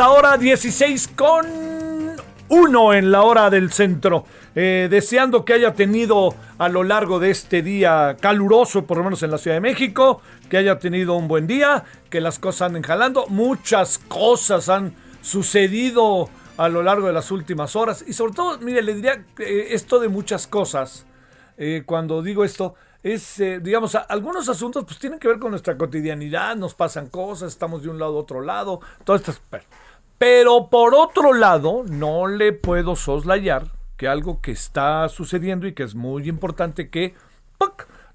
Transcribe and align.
Ahora 0.00 0.36
16 0.36 1.08
con 1.16 1.46
1 2.48 2.94
en 2.94 3.10
la 3.10 3.22
hora 3.22 3.50
del 3.50 3.72
centro. 3.72 4.24
Eh, 4.54 4.88
deseando 4.90 5.44
que 5.44 5.52
haya 5.52 5.74
tenido 5.74 6.34
a 6.58 6.68
lo 6.68 6.82
largo 6.82 7.18
de 7.18 7.30
este 7.30 7.62
día 7.62 8.16
caluroso, 8.20 8.86
por 8.86 8.96
lo 8.98 9.04
menos 9.04 9.22
en 9.22 9.30
la 9.30 9.38
Ciudad 9.38 9.56
de 9.56 9.60
México, 9.60 10.22
que 10.48 10.56
haya 10.56 10.78
tenido 10.78 11.14
un 11.14 11.28
buen 11.28 11.46
día, 11.46 11.84
que 12.08 12.20
las 12.20 12.38
cosas 12.38 12.62
anden 12.68 12.82
jalando. 12.82 13.26
Muchas 13.28 13.98
cosas 13.98 14.68
han 14.68 14.94
sucedido 15.22 16.30
a 16.56 16.68
lo 16.68 16.82
largo 16.82 17.06
de 17.06 17.12
las 17.12 17.30
últimas 17.30 17.76
horas. 17.76 18.02
Y 18.06 18.12
sobre 18.14 18.32
todo, 18.32 18.58
mire, 18.58 18.82
le 18.82 18.94
diría 18.94 19.24
que 19.36 19.74
esto 19.74 19.98
de 20.00 20.08
muchas 20.08 20.46
cosas, 20.46 21.04
eh, 21.58 21.82
cuando 21.84 22.22
digo 22.22 22.44
esto, 22.44 22.74
es, 23.02 23.38
eh, 23.40 23.60
digamos, 23.60 23.94
algunos 23.94 24.48
asuntos 24.48 24.84
pues 24.84 24.98
tienen 24.98 25.18
que 25.20 25.28
ver 25.28 25.38
con 25.38 25.50
nuestra 25.50 25.76
cotidianidad, 25.76 26.56
nos 26.56 26.74
pasan 26.74 27.08
cosas, 27.08 27.52
estamos 27.52 27.82
de 27.82 27.88
un 27.90 27.98
lado 27.98 28.16
a 28.16 28.20
otro 28.20 28.40
lado, 28.40 28.80
todo 29.04 29.14
esto. 29.16 29.30
es- 29.30 29.40
Pero, 29.48 29.62
pero 30.18 30.68
por 30.70 30.94
otro 30.94 31.32
lado, 31.32 31.84
no 31.88 32.26
le 32.26 32.52
puedo 32.52 32.96
soslayar 32.96 33.72
que 33.96 34.08
algo 34.08 34.40
que 34.40 34.52
está 34.52 35.08
sucediendo 35.08 35.66
y 35.66 35.72
que 35.72 35.82
es 35.82 35.94
muy 35.94 36.28
importante 36.28 36.90
que 36.90 37.14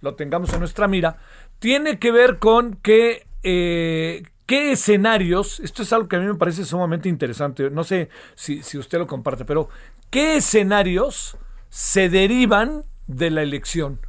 lo 0.01 0.15
tengamos 0.15 0.51
en 0.53 0.59
nuestra 0.59 0.87
mira, 0.87 1.17
tiene 1.59 1.99
que 1.99 2.11
ver 2.11 2.39
con 2.39 2.75
que 2.75 3.25
eh, 3.43 4.23
qué 4.45 4.71
escenarios, 4.71 5.59
esto 5.59 5.83
es 5.83 5.93
algo 5.93 6.07
que 6.07 6.15
a 6.15 6.19
mí 6.19 6.25
me 6.25 6.35
parece 6.35 6.65
sumamente 6.65 7.07
interesante, 7.07 7.69
no 7.69 7.83
sé 7.83 8.09
si, 8.35 8.63
si 8.63 8.77
usted 8.77 8.97
lo 8.97 9.07
comparte, 9.07 9.45
pero 9.45 9.69
qué 10.09 10.37
escenarios 10.37 11.37
se 11.69 12.09
derivan 12.09 12.83
de 13.07 13.29
la 13.29 13.43
elección. 13.43 13.99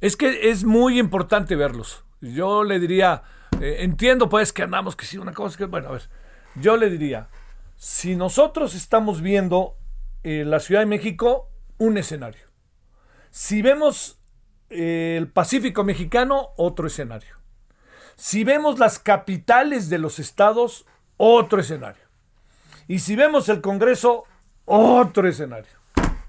Es 0.00 0.16
que 0.16 0.50
es 0.50 0.64
muy 0.64 0.98
importante 0.98 1.56
verlos. 1.56 2.04
Yo 2.20 2.64
le 2.64 2.78
diría, 2.78 3.22
eh, 3.60 3.76
entiendo 3.80 4.28
pues 4.28 4.52
que 4.52 4.62
andamos, 4.62 4.96
que 4.96 5.06
sí, 5.06 5.18
una 5.18 5.32
cosa 5.32 5.56
que, 5.56 5.66
bueno, 5.66 5.88
a 5.88 5.92
ver, 5.92 6.08
yo 6.56 6.76
le 6.76 6.90
diría, 6.90 7.28
si 7.76 8.16
nosotros 8.16 8.74
estamos 8.74 9.20
viendo 9.20 9.76
en 10.22 10.50
la 10.50 10.60
Ciudad 10.60 10.80
de 10.80 10.86
México 10.86 11.50
un 11.78 11.98
escenario, 11.98 12.46
si 13.30 13.62
vemos 13.62 14.20
eh, 14.70 15.16
el 15.18 15.28
Pacífico 15.28 15.84
mexicano, 15.84 16.50
otro 16.56 16.86
escenario. 16.86 17.36
Si 18.16 18.44
vemos 18.44 18.78
las 18.78 18.98
capitales 18.98 19.88
de 19.88 19.98
los 19.98 20.18
estados, 20.18 20.86
otro 21.16 21.60
escenario. 21.60 22.04
Y 22.86 23.00
si 23.00 23.16
vemos 23.16 23.48
el 23.48 23.60
Congreso, 23.60 24.24
otro 24.64 25.28
escenario. 25.28 25.72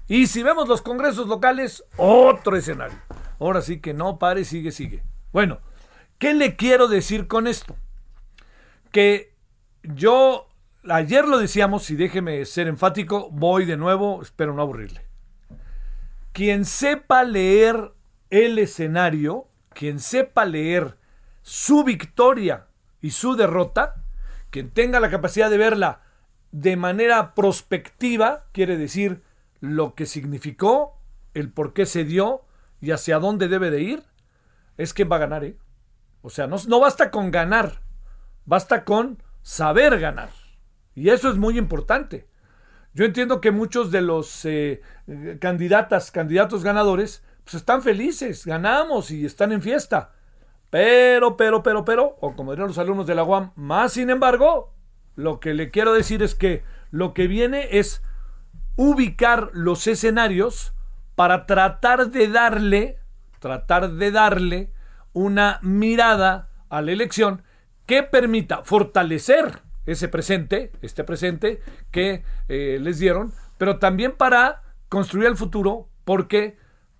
Y 0.08 0.28
si 0.28 0.42
vemos 0.42 0.68
los 0.68 0.82
congresos 0.82 1.26
locales, 1.26 1.84
otro 1.96 2.56
escenario. 2.56 2.98
Ahora 3.40 3.60
sí 3.60 3.80
que 3.80 3.92
no 3.92 4.18
pare, 4.18 4.44
sigue, 4.44 4.70
sigue. 4.70 5.02
Bueno, 5.32 5.58
¿qué 6.18 6.32
le 6.32 6.56
quiero 6.56 6.86
decir 6.86 7.26
con 7.26 7.46
esto? 7.48 7.76
Que 8.92 9.34
yo, 9.94 10.48
ayer 10.88 11.26
lo 11.26 11.38
decíamos, 11.38 11.90
y 11.90 11.96
déjeme 11.96 12.44
ser 12.44 12.68
enfático, 12.68 13.30
voy 13.30 13.64
de 13.64 13.76
nuevo, 13.76 14.22
espero 14.22 14.54
no 14.54 14.62
aburrirle. 14.62 15.06
Quien 16.32 16.64
sepa 16.64 17.24
leer 17.24 17.92
el 18.30 18.58
escenario, 18.58 19.48
quien 19.72 20.00
sepa 20.00 20.44
leer 20.44 20.98
su 21.42 21.84
victoria 21.84 22.66
y 23.00 23.10
su 23.10 23.36
derrota, 23.36 24.02
quien 24.50 24.70
tenga 24.70 25.00
la 25.00 25.10
capacidad 25.10 25.50
de 25.50 25.58
verla 25.58 26.02
de 26.52 26.76
manera 26.76 27.34
prospectiva, 27.34 28.46
quiere 28.52 28.76
decir 28.76 29.22
lo 29.60 29.94
que 29.94 30.06
significó, 30.06 31.00
el 31.34 31.52
por 31.52 31.72
qué 31.72 31.86
se 31.86 32.04
dio 32.04 32.44
y 32.80 32.90
hacia 32.90 33.18
dónde 33.18 33.48
debe 33.48 33.70
de 33.70 33.82
ir, 33.82 34.02
es 34.76 34.94
quien 34.94 35.10
va 35.10 35.16
a 35.16 35.20
ganar, 35.20 35.44
¿eh? 35.44 35.56
O 36.22 36.30
sea, 36.30 36.46
no, 36.46 36.56
no 36.66 36.80
basta 36.80 37.10
con 37.10 37.30
ganar, 37.30 37.82
basta 38.44 38.84
con 38.84 39.22
saber 39.46 40.00
ganar. 40.00 40.30
Y 40.96 41.10
eso 41.10 41.30
es 41.30 41.36
muy 41.36 41.56
importante. 41.56 42.26
Yo 42.94 43.04
entiendo 43.04 43.40
que 43.40 43.52
muchos 43.52 43.92
de 43.92 44.02
los 44.02 44.44
eh, 44.44 44.80
candidatas, 45.40 46.10
candidatos 46.10 46.64
ganadores, 46.64 47.22
pues 47.44 47.54
están 47.54 47.80
felices, 47.80 48.44
ganamos 48.44 49.12
y 49.12 49.24
están 49.24 49.52
en 49.52 49.62
fiesta. 49.62 50.10
Pero, 50.68 51.36
pero, 51.36 51.62
pero, 51.62 51.84
pero, 51.84 52.16
o 52.20 52.34
como 52.34 52.50
dirían 52.50 52.66
los 52.66 52.78
alumnos 52.78 53.06
de 53.06 53.14
la 53.14 53.22
UAM, 53.22 53.52
más 53.54 53.92
sin 53.92 54.10
embargo, 54.10 54.74
lo 55.14 55.38
que 55.38 55.54
le 55.54 55.70
quiero 55.70 55.92
decir 55.92 56.24
es 56.24 56.34
que 56.34 56.64
lo 56.90 57.14
que 57.14 57.28
viene 57.28 57.78
es 57.78 58.02
ubicar 58.74 59.50
los 59.52 59.86
escenarios 59.86 60.74
para 61.14 61.46
tratar 61.46 62.10
de 62.10 62.26
darle, 62.26 62.98
tratar 63.38 63.92
de 63.92 64.10
darle 64.10 64.72
una 65.12 65.60
mirada 65.62 66.48
a 66.68 66.82
la 66.82 66.90
elección 66.90 67.45
que 67.86 68.02
permita 68.02 68.62
fortalecer 68.64 69.60
ese 69.86 70.08
presente, 70.08 70.72
este 70.82 71.04
presente 71.04 71.60
que 71.90 72.24
eh, 72.48 72.78
les 72.80 72.98
dieron, 72.98 73.32
pero 73.58 73.78
también 73.78 74.12
para 74.12 74.62
construir 74.88 75.28
el 75.28 75.36
futuro, 75.36 75.88
porque 76.04 76.56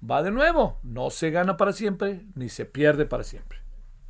va 0.09 0.23
de 0.23 0.31
nuevo, 0.31 0.79
no 0.83 1.11
se 1.11 1.31
gana 1.31 1.57
para 1.57 1.73
siempre 1.73 2.25
ni 2.35 2.49
se 2.49 2.65
pierde 2.65 3.07
para 3.07 3.25
siempre. 3.25 3.59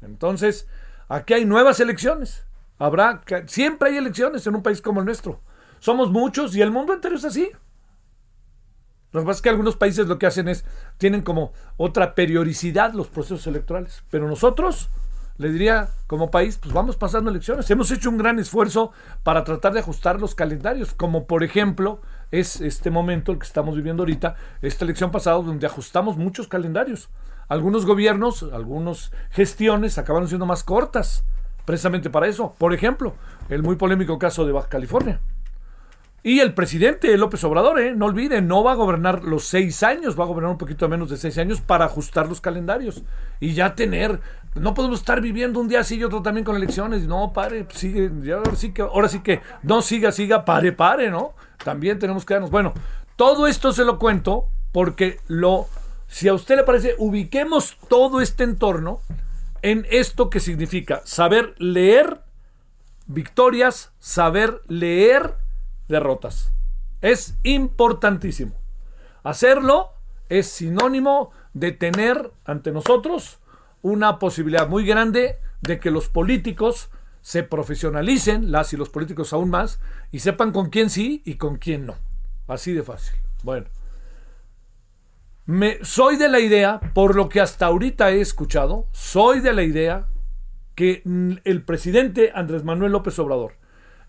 Entonces, 0.03 0.69
aquí 1.09 1.35
hay 1.35 1.45
nuevas 1.45 1.81
elecciones. 1.81 2.47
Habrá, 2.79 3.23
siempre 3.47 3.91
hay 3.91 3.97
elecciones 3.97 4.47
en 4.47 4.55
un 4.55 4.63
país 4.63 4.83
como 4.83 5.01
el 5.01 5.07
nuestro. 5.07 5.41
Somos 5.79 6.11
muchos 6.11 6.55
y 6.55 6.63
el 6.63 6.71
mundo 6.71 6.93
entero 6.93 7.17
es 7.17 7.25
así. 7.25 7.51
Lo 9.13 9.21
que 9.21 9.27
pasa 9.27 9.39
es 9.39 9.43
que 9.43 9.49
algunos 9.49 9.77
países 9.77 10.07
lo 10.09 10.19
que 10.19 10.27
hacen 10.27 10.49
es, 10.49 10.65
tienen 10.99 11.23
como 11.23 11.53
otra 11.79 12.15
periodicidad 12.15 12.93
los 12.93 13.09
procesos 13.09 13.47
electorales. 13.47 14.05
Pero 14.11 14.29
nosotros, 14.29 14.91
le 15.39 15.51
diría, 15.51 15.89
como 16.07 16.31
país, 16.31 16.59
pues 16.59 16.73
vamos 16.73 16.97
pasando 16.97 17.31
elecciones. 17.31 17.71
Hemos 17.71 17.91
hecho 17.91 18.11
un 18.11 18.19
gran 18.19 18.39
esfuerzo 18.39 18.93
para 19.23 19.45
tratar 19.45 19.73
de 19.73 19.81
ajustar 19.81 20.21
los 20.21 20.35
calendarios, 20.35 20.95
como 20.95 21.27
por 21.27 21.45
ejemplo 21.45 22.01
es 22.31 22.60
este 22.60 22.91
momento 22.91 23.33
el 23.33 23.39
que 23.39 23.47
estamos 23.47 23.77
viviendo 23.77 24.03
ahorita, 24.03 24.37
esta 24.63 24.84
elección 24.84 25.10
pasada, 25.10 25.37
donde 25.37 25.66
ajustamos 25.66 26.16
muchos 26.16 26.49
calendarios. 26.49 27.09
Algunos 27.49 27.87
gobiernos, 27.87 28.43
algunas 28.53 29.13
gestiones 29.31 29.99
acabaron 29.99 30.28
siendo 30.28 30.47
más 30.47 30.65
cortas, 30.65 31.25
precisamente 31.65 32.10
para 32.10 32.27
eso. 32.27 32.55
Por 32.59 32.75
ejemplo, 32.75 33.15
el 33.49 33.63
muy 33.63 33.77
polémico 33.77 34.19
caso 34.19 34.45
de 34.45 34.53
Baja 34.53 34.69
California. 34.69 35.21
Y 36.27 36.41
el 36.41 36.55
presidente 36.55 37.17
López 37.17 37.45
Obrador, 37.45 37.78
¿eh? 37.78 37.95
no 37.95 38.07
olviden, 38.07 38.49
no 38.49 38.65
va 38.65 38.73
a 38.73 38.75
gobernar 38.75 39.23
los 39.23 39.45
seis 39.45 39.84
años, 39.84 40.19
va 40.19 40.25
a 40.25 40.27
gobernar 40.27 40.51
un 40.51 40.59
poquito 40.59 40.89
menos 40.89 41.09
de 41.09 41.17
seis 41.17 41.39
años 41.39 41.61
para 41.61 41.84
ajustar 41.84 42.27
los 42.27 42.41
calendarios 42.41 43.05
y 43.39 43.55
ya 43.55 43.77
tener. 43.77 44.19
No 44.57 44.75
podemos 44.75 44.99
estar 44.99 45.21
viviendo 45.21 45.61
un 45.61 45.69
día 45.69 45.78
así 45.78 45.95
y 45.95 46.03
otro 46.03 46.23
también 46.23 46.45
con 46.45 46.57
elecciones. 46.57 47.07
No, 47.07 47.33
pare, 47.33 47.65
sigue, 47.73 48.11
ya, 48.23 48.39
ahora 48.39 48.57
sí 48.57 48.73
que, 48.73 48.83
ahora 48.83 49.09
sí 49.09 49.21
que, 49.21 49.41
no 49.63 49.83
siga, 49.83 50.11
siga, 50.11 50.45
pare, 50.45 50.73
pare, 50.73 51.13
¿no? 51.13 51.34
También 51.63 52.01
tenemos 52.01 52.25
que 52.25 52.34
darnos. 52.34 52.51
Bueno, 52.51 52.75
todo 53.15 53.47
esto 53.47 53.71
se 53.71 53.84
lo 53.84 54.01
cuento 54.01 54.49
porque 54.72 55.21
lo, 55.29 55.69
si 56.09 56.27
a 56.27 56.34
usted 56.34 56.57
le 56.57 56.65
parece, 56.65 56.97
ubiquemos 56.99 57.79
todo 57.89 58.21
este 58.21 58.43
entorno 58.43 58.99
en 59.63 59.87
esto 59.93 60.29
que 60.29 60.41
significa 60.41 61.03
saber 61.05 61.55
leer 61.59 62.19
victorias, 63.07 63.93
saber 64.01 64.63
leer 64.67 65.46
derrotas. 65.88 66.53
Es 67.00 67.36
importantísimo. 67.42 68.54
Hacerlo 69.22 69.91
es 70.28 70.47
sinónimo 70.48 71.30
de 71.54 71.72
tener 71.72 72.33
ante 72.44 72.72
nosotros 72.72 73.38
una 73.83 74.18
posibilidad 74.18 74.68
muy 74.68 74.84
grande 74.84 75.38
de 75.60 75.78
que 75.78 75.91
los 75.91 76.09
políticos 76.09 76.91
se 77.21 77.42
profesionalicen, 77.42 78.53
las 78.53 78.72
y 78.72 78.77
los 78.77 78.88
políticos 78.88 79.33
aún 79.33 79.50
más, 79.50 79.80
y 80.12 80.21
sepan 80.21 80.53
con 80.53 80.71
quién 80.71 80.91
sí 80.91 81.22
y 81.24 81.34
con 81.34 81.56
quién 81.56 81.86
no. 81.86 81.97
Así 82.47 82.72
de 82.72 82.83
fácil. 82.83 83.16
Bueno. 83.42 83.66
Me, 85.44 85.78
soy 85.84 86.16
de 86.16 86.28
la 86.28 86.41
idea, 86.41 86.80
por 86.92 87.15
lo 87.15 87.28
que 87.28 87.41
hasta 87.41 87.66
ahorita 87.66 88.10
he 88.10 88.21
escuchado, 88.21 88.86
soy 88.92 89.41
de 89.41 89.53
la 89.53 89.62
idea 89.62 90.09
que 90.74 91.03
el 91.44 91.62
presidente 91.62 92.33
Andrés 92.34 92.65
Manuel 92.65 92.92
López 92.92 93.18
Obrador 93.18 93.54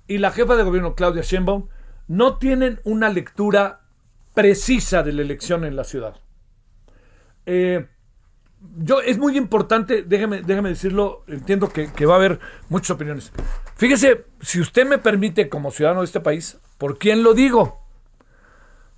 y 0.08 0.18
la 0.18 0.32
jefa 0.32 0.56
de 0.56 0.64
gobierno 0.64 0.96
Claudia 0.96 1.22
Sheinbaum 1.22 1.68
no 2.08 2.38
tienen 2.38 2.80
una 2.84 3.10
lectura 3.10 3.82
precisa 4.34 5.04
de 5.04 5.14
la 5.14 5.22
elección 5.22 5.66
en 5.66 5.76
la 5.76 5.84
ciudad. 5.84 6.16
Eh, 7.46 7.88
yo, 8.78 9.02
es 9.02 9.18
muy 9.18 9.38
importante, 9.38 10.04
déjeme, 10.04 10.42
déjeme 10.42 10.70
decirlo, 10.70 11.24
entiendo 11.28 11.70
que, 11.70 12.06
va 12.06 12.14
a 12.14 12.18
haber 12.18 12.40
muchas 12.70 12.92
opiniones. 12.92 13.32
Fíjese, 13.76 14.26
si 14.42 14.60
usted 14.60 14.88
me 14.88 14.98
permite 14.98 15.50
como 15.50 15.72
ciudadano 15.72 16.02
de 16.02 16.06
este 16.06 16.20
país, 16.20 16.60
¿por 16.78 16.98
quién 16.98 17.24
lo 17.24 17.34
digo? 17.34 17.84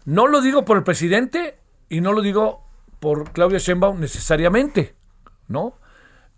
No 0.06 0.28
lo 0.28 0.42
digo 0.42 0.66
por 0.66 0.78
el 0.78 0.84
presidente 0.84 1.60
y 1.90 2.02
no 2.02 2.14
lo 2.14 2.22
digo 2.22 2.66
por 3.00 3.32
Claudia 3.32 3.60
Sheinbaum 3.60 4.00
necesariamente, 4.00 4.96
¿no? 5.48 5.78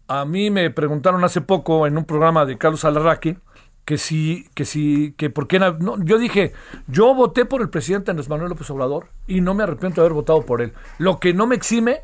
A 0.08 0.26
mí 0.26 0.50
me 0.50 0.70
preguntaron 0.72 1.24
hace 1.24 1.42
poco 1.42 1.88
en 1.88 1.98
un 1.98 2.06
programa 2.06 2.46
de 2.46 2.58
Carlos 2.58 2.84
Alarraqui 2.84 3.38
que 3.86 3.98
si, 3.98 4.48
que 4.54 4.66
si, 4.66 5.14
que 5.18 5.30
por 5.30 5.48
qué 5.48 5.60
no, 5.60 6.04
yo 6.04 6.18
dije, 6.18 6.54
yo 6.88 7.14
voté 7.16 7.46
por 7.46 7.62
el 7.62 7.70
presidente 7.70 8.12
Andrés 8.12 8.30
Manuel 8.30 8.50
López 8.50 8.70
Obrador 8.70 9.08
y 9.28 9.42
no 9.42 9.54
me 9.54 9.64
arrepiento 9.64 10.02
de 10.02 10.06
haber 10.06 10.14
votado 10.14 10.46
por 10.46 10.62
él. 10.62 10.74
Lo 10.98 11.20
que 11.20 11.34
no 11.34 11.48
me 11.48 11.56
exime 11.56 12.02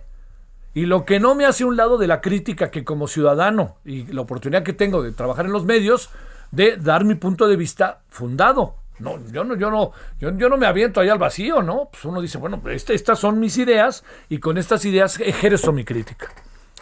y 0.74 0.86
lo 0.86 1.06
que 1.06 1.20
no 1.20 1.36
me 1.36 1.46
hace 1.46 1.66
un 1.66 1.78
lado 1.78 1.98
de 1.98 2.08
la 2.08 2.22
crítica 2.22 2.72
que 2.72 2.84
como 2.84 3.08
ciudadano 3.08 3.78
y 3.86 4.06
la 4.12 4.22
oportunidad 4.22 4.64
que 4.64 4.74
tengo 4.74 5.02
de 5.02 5.12
trabajar 5.12 5.46
en 5.46 5.52
los 5.52 5.66
medios, 5.66 6.10
de 6.52 6.78
dar 6.78 7.04
mi 7.04 7.16
punto 7.16 7.48
de 7.48 7.56
vista 7.56 8.02
fundado. 8.10 8.76
No, 9.00 9.20
yo 9.32 9.44
no, 9.44 9.56
yo 9.56 9.70
no, 9.70 9.92
yo, 10.20 10.32
no 10.32 10.58
me 10.58 10.66
aviento 10.66 11.00
ahí 11.00 11.10
al 11.10 11.20
vacío, 11.20 11.62
¿no? 11.62 11.90
Pues 11.92 12.04
uno 12.06 12.20
dice, 12.20 12.40
bueno, 12.40 12.62
este, 12.68 12.96
estas 12.96 13.20
son 13.20 13.40
mis 13.40 13.58
ideas 13.58 14.04
y 14.28 14.40
con 14.40 14.58
estas 14.58 14.86
ideas 14.86 15.20
ejerzo 15.20 15.72
mi 15.72 15.86
crítica. 15.86 16.32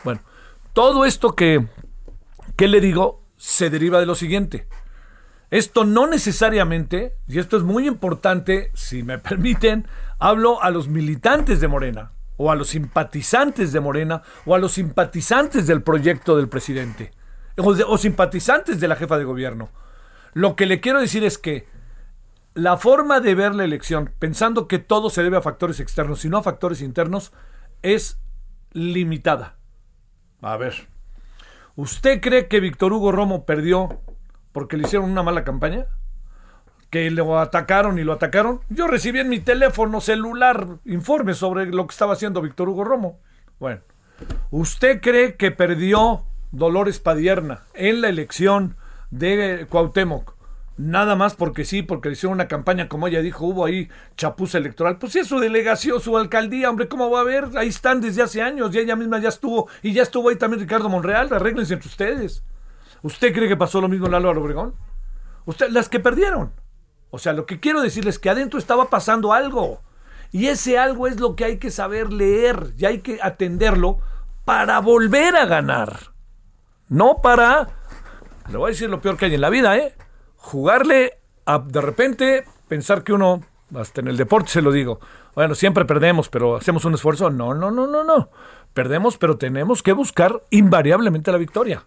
Bueno, 0.03 0.21
todo 0.71 1.05
esto 1.05 1.35
que, 1.35 1.65
que 2.55 2.67
le 2.67 2.79
digo 2.79 3.21
se 3.37 3.69
deriva 3.69 3.99
de 3.99 4.05
lo 4.05 4.15
siguiente. 4.15 4.67
Esto 5.55 5.85
no 5.85 6.05
necesariamente, 6.05 7.15
y 7.29 7.39
esto 7.39 7.55
es 7.55 7.63
muy 7.63 7.87
importante, 7.87 8.71
si 8.73 9.03
me 9.03 9.19
permiten, 9.19 9.87
hablo 10.19 10.61
a 10.61 10.69
los 10.69 10.89
militantes 10.89 11.61
de 11.61 11.69
Morena, 11.69 12.11
o 12.35 12.51
a 12.51 12.55
los 12.55 12.67
simpatizantes 12.67 13.71
de 13.71 13.79
Morena, 13.79 14.21
o 14.45 14.53
a 14.53 14.59
los 14.59 14.73
simpatizantes 14.73 15.65
del 15.65 15.81
proyecto 15.81 16.35
del 16.35 16.49
presidente, 16.49 17.13
o, 17.55 17.97
simpatizantes 17.97 18.81
de 18.81 18.87
la 18.89 18.97
jefa 18.97 19.17
de 19.17 19.23
gobierno. 19.23 19.69
Lo 20.33 20.57
que 20.57 20.65
le 20.65 20.81
quiero 20.81 20.99
decir 20.99 21.23
es 21.23 21.37
que 21.37 21.65
la 22.53 22.75
forma 22.75 23.21
de 23.21 23.33
ver 23.35 23.55
la 23.55 23.63
elección, 23.63 24.11
pensando 24.19 24.67
que 24.67 24.79
todo 24.79 25.09
se 25.09 25.23
debe 25.23 25.37
a 25.37 25.41
factores 25.41 25.79
externos 25.79 26.25
y 26.25 26.29
no 26.29 26.39
a 26.39 26.43
factores 26.43 26.81
internos, 26.81 27.31
es 27.81 28.19
limitada. 28.73 29.55
A 30.41 30.57
ver, 30.57 30.89
¿usted 31.77 32.19
cree 32.19 32.49
que 32.49 32.59
Víctor 32.59 32.91
Hugo 32.91 33.13
Romo 33.13 33.45
perdió 33.45 34.01
porque 34.55 34.77
le 34.77 34.83
hicieron 34.83 35.11
una 35.11 35.21
mala 35.21 35.43
campaña, 35.43 35.87
que 36.89 37.11
lo 37.11 37.37
atacaron 37.37 37.99
y 37.99 38.05
lo 38.05 38.13
atacaron. 38.13 38.61
Yo 38.69 38.87
recibí 38.87 39.19
en 39.19 39.27
mi 39.27 39.41
teléfono 39.41 39.99
celular 39.99 40.77
informes 40.85 41.35
sobre 41.35 41.65
lo 41.65 41.85
que 41.85 41.91
estaba 41.91 42.13
haciendo 42.13 42.41
Víctor 42.41 42.69
Hugo 42.69 42.85
Romo. 42.85 43.19
Bueno, 43.59 43.81
¿usted 44.51 45.01
cree 45.01 45.35
que 45.35 45.51
perdió 45.51 46.23
Dolores 46.53 47.01
Padierna 47.01 47.63
en 47.73 47.99
la 47.99 48.07
elección 48.07 48.77
de 49.11 49.67
Cuauhtémoc? 49.69 50.35
Nada 50.77 51.17
más 51.17 51.35
porque 51.35 51.65
sí, 51.65 51.81
porque 51.81 52.07
le 52.07 52.13
hicieron 52.13 52.35
una 52.35 52.47
campaña, 52.47 52.87
como 52.87 53.09
ella 53.09 53.21
dijo, 53.21 53.45
hubo 53.45 53.65
ahí 53.65 53.89
chapuza 54.15 54.57
electoral. 54.57 54.99
Pues 54.99 55.11
sí, 55.11 55.25
su 55.25 55.39
delegación, 55.39 55.99
su 55.99 56.17
alcaldía, 56.17 56.69
hombre, 56.69 56.87
¿cómo 56.87 57.09
va 57.09 57.17
a 57.17 57.21
haber? 57.23 57.57
Ahí 57.57 57.67
están 57.67 57.99
desde 57.99 58.21
hace 58.21 58.41
años 58.41 58.73
y 58.73 58.79
ella 58.79 58.95
misma 58.95 59.19
ya 59.19 59.27
estuvo, 59.27 59.67
y 59.83 59.91
ya 59.91 60.03
estuvo 60.03 60.29
ahí 60.29 60.37
también 60.37 60.61
Ricardo 60.61 60.87
Monreal, 60.87 61.33
arréglense 61.33 61.73
entre 61.73 61.89
ustedes. 61.89 62.41
¿Usted 63.05 63.35
cree 63.35 63.47
que 63.47 63.55
pasó 63.55 63.79
lo 63.81 63.87
mismo 63.87 64.07
en 64.07 64.15
Álvaro 64.15 64.41
Obregón? 64.41 64.73
Usted, 65.45 65.69
las 65.69 65.89
que 65.89 65.99
perdieron. 65.99 66.53
O 67.11 67.19
sea, 67.19 67.33
lo 67.33 67.45
que 67.45 67.59
quiero 67.59 67.81
decirles 67.81 68.15
es 68.15 68.19
que 68.19 68.31
adentro 68.31 68.57
estaba 68.57 68.89
pasando 68.89 69.31
algo. 69.31 69.83
Y 70.31 70.47
ese 70.47 70.79
algo 70.79 71.05
es 71.05 71.19
lo 71.19 71.35
que 71.35 71.45
hay 71.45 71.59
que 71.59 71.69
saber 71.69 72.11
leer 72.11 72.73
y 72.79 72.85
hay 72.85 73.01
que 73.01 73.19
atenderlo 73.21 73.99
para 74.43 74.79
volver 74.79 75.35
a 75.35 75.45
ganar. 75.45 76.13
No 76.89 77.21
para, 77.21 77.67
le 78.49 78.57
voy 78.57 78.69
a 78.69 78.71
decir 78.71 78.89
lo 78.89 79.01
peor 79.01 79.17
que 79.17 79.25
hay 79.25 79.35
en 79.35 79.41
la 79.41 79.51
vida, 79.51 79.77
¿eh? 79.77 79.93
Jugarle 80.37 81.19
a 81.45 81.59
de 81.59 81.81
repente 81.81 82.43
pensar 82.67 83.03
que 83.03 83.13
uno, 83.13 83.43
hasta 83.75 84.01
en 84.01 84.07
el 84.07 84.17
deporte 84.17 84.49
se 84.49 84.63
lo 84.63 84.71
digo, 84.71 84.99
bueno, 85.35 85.53
siempre 85.53 85.85
perdemos, 85.85 86.27
pero 86.29 86.55
hacemos 86.55 86.85
un 86.85 86.95
esfuerzo. 86.95 87.29
No, 87.29 87.53
no, 87.53 87.69
no, 87.69 87.85
no, 87.85 88.03
no. 88.03 88.31
Perdemos, 88.73 89.19
pero 89.19 89.37
tenemos 89.37 89.83
que 89.83 89.93
buscar 89.93 90.41
invariablemente 90.49 91.31
la 91.31 91.37
victoria. 91.37 91.85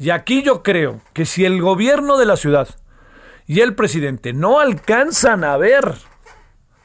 Y 0.00 0.08
aquí 0.08 0.42
yo 0.42 0.62
creo 0.62 1.02
que 1.12 1.26
si 1.26 1.44
el 1.44 1.60
gobierno 1.60 2.16
de 2.16 2.24
la 2.24 2.38
ciudad 2.38 2.68
y 3.46 3.60
el 3.60 3.74
presidente 3.74 4.32
no 4.32 4.58
alcanzan 4.58 5.44
a 5.44 5.58
ver 5.58 5.92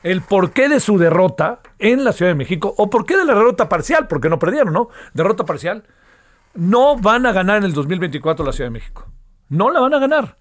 el 0.03 0.21
porqué 0.21 0.67
de 0.67 0.81
su 0.81 0.97
derrota 0.97 1.62
en 1.79 2.03
la 2.03 2.12
Ciudad 2.12 2.31
de 2.31 2.35
México, 2.35 2.75
o 2.77 2.89
por 2.89 3.06
qué 3.06 3.15
de 3.15 3.23
la 3.23 3.33
derrota 3.33 3.69
parcial, 3.69 4.09
porque 4.09 4.27
no 4.27 4.38
perdieron, 4.38 4.73
¿no? 4.73 4.89
Derrota 5.13 5.45
parcial, 5.45 5.85
no 6.56 6.97
van 6.97 7.25
a 7.25 7.31
ganar 7.31 7.59
en 7.59 7.63
el 7.63 7.71
2024 7.71 8.45
la 8.45 8.51
Ciudad 8.51 8.67
de 8.67 8.73
México. 8.73 9.07
No 9.47 9.69
la 9.69 9.79
van 9.79 9.94
a 9.94 10.00
ganar. 10.00 10.38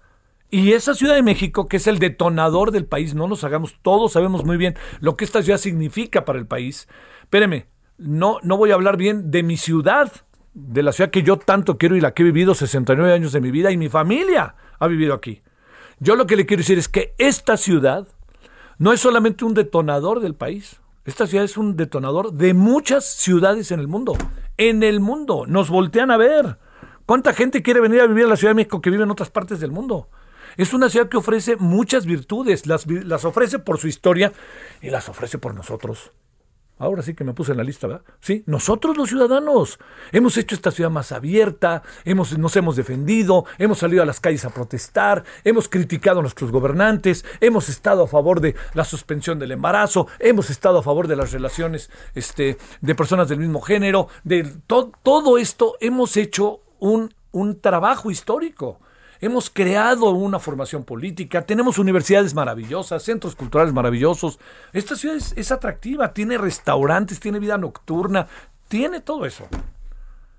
Y 0.51 0.73
esa 0.73 0.95
Ciudad 0.95 1.15
de 1.15 1.23
México, 1.23 1.69
que 1.69 1.77
es 1.77 1.87
el 1.87 1.97
detonador 1.97 2.71
del 2.71 2.85
país, 2.85 3.15
no 3.15 3.27
nos 3.27 3.45
hagamos, 3.45 3.79
todos 3.83 4.11
sabemos 4.11 4.43
muy 4.43 4.57
bien 4.57 4.75
lo 4.99 5.15
que 5.15 5.23
esta 5.23 5.41
ciudad 5.41 5.59
significa 5.59 6.25
para 6.25 6.39
el 6.39 6.45
país. 6.45 6.89
Espéreme, 7.21 7.67
no, 7.97 8.39
no 8.43 8.57
voy 8.57 8.71
a 8.71 8.75
hablar 8.75 8.97
bien 8.97 9.31
de 9.31 9.43
mi 9.43 9.55
ciudad, 9.55 10.11
de 10.55 10.81
la 10.81 10.93
ciudad 10.93 11.11
que 11.11 11.21
yo 11.21 11.37
tanto 11.37 11.77
quiero 11.77 11.95
y 11.95 12.01
la 12.01 12.13
que 12.13 12.23
he 12.23 12.25
vivido 12.25 12.55
69 12.55 13.13
años 13.13 13.33
de 13.33 13.41
mi 13.41 13.51
vida 13.51 13.71
y 13.71 13.77
mi 13.77 13.89
familia 13.89 14.55
ha 14.79 14.87
vivido 14.87 15.13
aquí. 15.13 15.43
Yo 15.99 16.15
lo 16.15 16.25
que 16.25 16.37
le 16.37 16.45
quiero 16.45 16.61
decir 16.61 16.79
es 16.79 16.87
que 16.87 17.13
esta 17.17 17.57
ciudad 17.57 18.07
no 18.77 18.93
es 18.93 19.01
solamente 19.01 19.45
un 19.45 19.53
detonador 19.53 20.21
del 20.21 20.33
país. 20.33 20.79
Esta 21.03 21.27
ciudad 21.27 21.45
es 21.45 21.57
un 21.57 21.75
detonador 21.75 22.33
de 22.33 22.53
muchas 22.53 23.05
ciudades 23.05 23.71
en 23.71 23.79
el 23.79 23.87
mundo. 23.87 24.17
En 24.57 24.81
el 24.81 25.01
mundo. 25.01 25.45
Nos 25.45 25.69
voltean 25.69 26.09
a 26.09 26.17
ver. 26.17 26.57
¿Cuánta 27.05 27.33
gente 27.33 27.61
quiere 27.61 27.81
venir 27.81 28.01
a 28.01 28.07
vivir 28.07 28.25
a 28.25 28.29
la 28.29 28.35
Ciudad 28.35 28.51
de 28.51 28.55
México 28.55 28.81
que 28.81 28.89
vive 28.89 29.03
en 29.03 29.11
otras 29.11 29.29
partes 29.29 29.59
del 29.59 29.71
mundo? 29.71 30.09
Es 30.57 30.73
una 30.73 30.89
ciudad 30.89 31.09
que 31.09 31.17
ofrece 31.17 31.57
muchas 31.57 32.05
virtudes. 32.05 32.65
Las, 32.65 32.87
las 32.87 33.25
ofrece 33.25 33.59
por 33.59 33.77
su 33.77 33.87
historia 33.87 34.31
y 34.81 34.89
las 34.89 35.09
ofrece 35.09 35.37
por 35.37 35.53
nosotros. 35.53 36.11
Ahora 36.77 37.01
sí 37.01 37.13
que 37.13 37.23
me 37.23 37.33
puse 37.33 37.51
en 37.53 37.57
la 37.57 37.63
lista, 37.63 37.87
¿verdad? 37.87 38.03
Sí, 38.19 38.43
nosotros 38.47 38.97
los 38.97 39.09
ciudadanos 39.09 39.79
hemos 40.11 40.37
hecho 40.37 40.55
esta 40.55 40.71
ciudad 40.71 40.89
más 40.89 41.13
abierta, 41.13 41.83
hemos, 42.03 42.37
nos 42.37 42.55
hemos 42.57 42.75
defendido, 42.75 43.45
hemos 43.57 43.77
salido 43.77 44.03
a 44.03 44.05
las 44.05 44.19
calles 44.19 44.43
a 44.43 44.49
protestar, 44.49 45.23
hemos 45.45 45.69
criticado 45.69 46.19
a 46.19 46.21
nuestros 46.21 46.51
gobernantes, 46.51 47.23
hemos 47.39 47.69
estado 47.69 48.03
a 48.03 48.07
favor 48.07 48.41
de 48.41 48.55
la 48.73 48.83
suspensión 48.83 49.39
del 49.39 49.53
embarazo, 49.53 50.07
hemos 50.19 50.49
estado 50.49 50.79
a 50.79 50.83
favor 50.83 51.07
de 51.07 51.15
las 51.15 51.31
relaciones 51.31 51.89
este, 52.13 52.57
de 52.81 52.95
personas 52.95 53.29
del 53.29 53.39
mismo 53.39 53.61
género, 53.61 54.09
de 54.25 54.43
todo 54.67 55.37
esto 55.37 55.75
hemos 55.79 56.17
hecho 56.17 56.59
un, 56.79 57.13
un 57.31 57.61
trabajo 57.61 58.11
histórico. 58.11 58.79
Hemos 59.25 59.49
creado 59.49 60.11
una 60.11 60.37
formación 60.37 60.83
política, 60.83 61.47
tenemos 61.47 61.79
universidades 61.79 62.35
maravillosas, 62.35 63.01
centros 63.01 63.33
culturales 63.33 63.73
maravillosos. 63.73 64.37
Esta 64.71 64.95
ciudad 64.95 65.17
es, 65.17 65.51
atractiva, 65.51 66.13
tiene 66.13 66.37
restaurantes, 66.37 67.19
tiene 67.19 67.39
vida 67.39 67.57
nocturna, 67.57 68.27
tiene 68.67 69.01
todo 69.01 69.25
eso. 69.25 69.47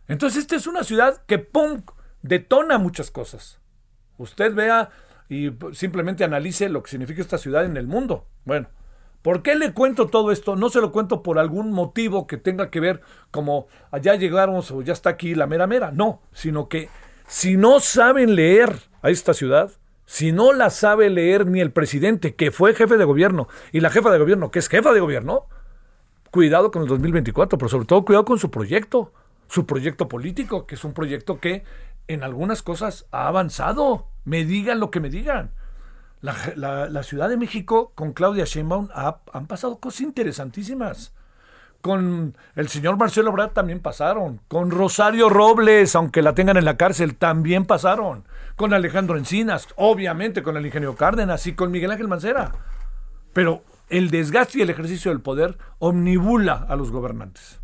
Entonces, 0.06 0.42
esta 0.42 0.54
es 0.54 0.68
una 0.68 0.84
ciudad 0.84 1.20
que, 1.26 1.40
¡pum!, 1.40 1.82
detona 2.22 2.78
muchas 2.78 3.10
cosas. 3.10 3.58
Usted 4.18 4.54
vea 4.54 4.90
y 5.28 5.50
simplemente 5.72 6.22
analice 6.22 6.68
lo 6.68 6.84
que 6.84 6.90
significa 6.92 7.20
esta 7.20 7.38
ciudad 7.38 7.64
en 7.64 7.76
el 7.76 7.88
mundo. 7.88 8.24
Bueno, 8.44 8.68
¿por 9.22 9.42
qué 9.42 9.56
le 9.56 9.72
cuento 9.72 10.06
todo 10.06 10.30
esto? 10.30 10.54
No 10.54 10.68
se 10.68 10.80
lo 10.80 10.92
cuento 10.92 11.24
por 11.24 11.40
algún 11.40 11.72
motivo 11.72 12.28
que 12.28 12.36
tenga 12.36 12.70
que 12.70 12.78
ver 12.78 13.00
como 13.32 13.66
allá 13.90 14.14
llegamos 14.14 14.70
o 14.70 14.80
ya 14.82 14.92
está 14.92 15.10
aquí 15.10 15.34
la 15.34 15.48
mera 15.48 15.66
mera. 15.66 15.90
No, 15.90 16.22
sino 16.30 16.68
que 16.68 16.88
si 17.26 17.56
no 17.56 17.80
saben 17.80 18.34
leer 18.34 18.82
a 19.02 19.10
esta 19.10 19.34
ciudad, 19.34 19.72
si 20.04 20.32
no 20.32 20.52
la 20.52 20.70
sabe 20.70 21.10
leer 21.10 21.46
ni 21.46 21.60
el 21.60 21.72
presidente, 21.72 22.34
que 22.34 22.50
fue 22.50 22.74
jefe 22.74 22.96
de 22.96 23.04
gobierno, 23.04 23.48
y 23.72 23.80
la 23.80 23.90
jefa 23.90 24.10
de 24.10 24.18
gobierno, 24.18 24.50
que 24.50 24.60
es 24.60 24.68
jefa 24.68 24.92
de 24.92 25.00
gobierno, 25.00 25.46
cuidado 26.30 26.70
con 26.70 26.82
el 26.82 26.88
2024, 26.88 27.58
pero 27.58 27.68
sobre 27.68 27.86
todo 27.86 28.04
cuidado 28.04 28.24
con 28.24 28.38
su 28.38 28.50
proyecto, 28.50 29.12
su 29.48 29.66
proyecto 29.66 30.08
político, 30.08 30.66
que 30.66 30.76
es 30.76 30.84
un 30.84 30.92
proyecto 30.92 31.40
que 31.40 31.64
en 32.08 32.22
algunas 32.22 32.62
cosas 32.62 33.06
ha 33.10 33.26
avanzado. 33.26 34.06
Me 34.24 34.44
digan 34.44 34.80
lo 34.80 34.90
que 34.90 35.00
me 35.00 35.10
digan. 35.10 35.52
La, 36.20 37.02
Ciudad 37.02 37.28
de 37.28 37.36
México 37.36 37.92
con 37.94 38.12
Claudia 38.12 38.44
Sheinbaum 38.44 38.88
han 38.94 39.46
pasado 39.46 39.78
cosas 39.78 40.00
interesantísimas. 40.00 41.14
Con 41.80 42.36
el 42.54 42.68
señor 42.68 42.96
Marcelo 42.96 43.32
Brad 43.32 43.50
también 43.50 43.80
pasaron. 43.80 44.40
Con 44.48 44.70
Rosario 44.70 45.28
Robles, 45.28 45.94
aunque 45.94 46.22
la 46.22 46.34
tengan 46.34 46.56
en 46.56 46.64
la 46.64 46.76
cárcel, 46.76 47.16
también 47.16 47.64
pasaron. 47.64 48.24
Con 48.56 48.74
Alejandro 48.74 49.16
Encinas, 49.16 49.68
obviamente 49.76 50.42
con 50.42 50.56
el 50.56 50.66
ingeniero 50.66 50.96
Cárdenas 50.96 51.46
y 51.46 51.54
con 51.54 51.70
Miguel 51.70 51.92
Ángel 51.92 52.08
Mancera. 52.08 52.52
Pero 53.32 53.62
el 53.88 54.10
desgaste 54.10 54.58
y 54.58 54.62
el 54.62 54.70
ejercicio 54.70 55.10
del 55.10 55.20
poder 55.20 55.58
omnibula 55.78 56.66
a 56.68 56.76
los 56.76 56.90
gobernantes. 56.90 57.60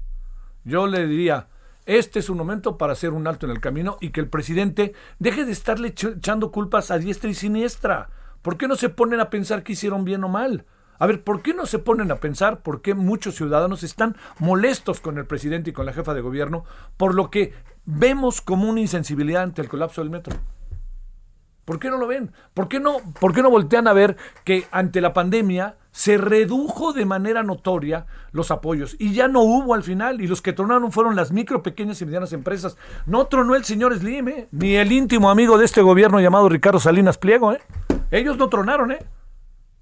Yo 0.65 0.87
le 0.87 1.07
diría, 1.07 1.49
este 1.87 2.21
es 2.21 2.31
un 2.31 2.39
momento 2.39 2.79
para 2.79 2.93
hacer 2.93 3.11
un 3.11 3.27
alto 3.27 3.47
en 3.47 3.53
el 3.53 3.61
camino 3.61 3.97
y 4.01 4.11
que 4.11 4.21
el 4.21 4.29
presidente 4.29 4.93
deje 5.19 5.45
de 5.45 5.53
estarle 5.53 5.89
echando 5.89 6.53
culpas 6.53 6.91
a 6.93 6.99
diestra 6.99 7.29
y 7.29 7.35
siniestra. 7.35 8.11
¿Por 8.43 8.57
qué 8.57 8.69
no 8.69 8.77
se 8.77 8.89
ponen 8.89 9.21
a 9.21 9.31
pensar 9.31 9.65
que 9.65 9.73
hicieron 9.73 10.05
bien 10.05 10.23
o 10.23 10.29
mal? 10.29 10.65
A 11.03 11.07
ver, 11.09 11.25
¿por 11.25 11.43
qué 11.43 11.53
no 11.53 11.67
se 11.67 11.81
ponen 11.81 12.13
a 12.13 12.21
pensar 12.21 12.63
por 12.63 12.81
qué 12.81 12.95
muchos 12.95 13.35
ciudadanos 13.35 13.83
están 13.83 14.15
molestos 14.39 15.01
con 15.01 15.19
el 15.19 15.27
presidente 15.27 15.71
y 15.71 15.73
con 15.73 15.85
la 15.85 15.93
jefa 15.93 16.15
de 16.15 16.21
gobierno 16.21 16.65
por 16.97 17.17
lo 17.17 17.29
que 17.29 17.55
vemos 17.85 18.41
como 18.41 18.69
una 18.69 18.79
insensibilidad 18.79 19.43
ante 19.43 19.63
el 19.63 19.69
colapso 19.69 20.01
del 20.01 20.11
metro? 20.11 20.37
¿Por 21.65 21.81
qué 21.81 21.91
no 21.91 21.99
lo 21.99 22.07
ven? 22.07 22.31
¿Por 22.55 22.69
qué 22.69 22.79
no, 22.79 22.99
por 23.19 23.35
qué 23.35 23.43
no 23.43 23.51
voltean 23.51 23.89
a 23.89 23.93
ver 23.93 24.17
que 24.45 24.69
ante 24.71 25.01
la 25.01 25.13
pandemia 25.13 25.75
se 25.91 26.19
redujo 26.19 26.93
de 26.93 27.05
manera 27.05 27.43
notoria 27.43 28.07
los 28.31 28.53
apoyos 28.53 28.95
y 29.01 29.13
ya 29.13 29.27
no 29.27 29.41
hubo 29.41 29.75
al 29.75 29.83
final 29.83 30.21
y 30.21 30.29
los 30.29 30.41
que 30.41 30.53
tronaron 30.53 30.93
fueron 30.93 31.17
las 31.17 31.33
micro, 31.33 31.65
pequeñas 31.65 32.01
y 32.01 32.07
medianas 32.07 32.33
empresas. 32.33 32.77
No 33.07 33.27
tronó 33.27 33.57
el 33.57 33.65
señor 33.65 33.93
Slim, 33.99 34.29
¿eh? 34.29 34.49
ni 34.53 34.77
el 34.77 34.93
íntimo 34.93 35.31
amigo 35.31 35.59
de 35.59 35.65
este 35.65 35.83
gobierno 35.83 36.21
llamado 36.21 36.49
Ricardo 36.49 36.79
Salinas 36.79 37.19
Pliego. 37.19 37.55
¿eh? 37.55 37.61
Ellos 38.13 38.37
no 38.37 38.49
tronaron, 38.49 38.93
¿eh? 38.93 39.01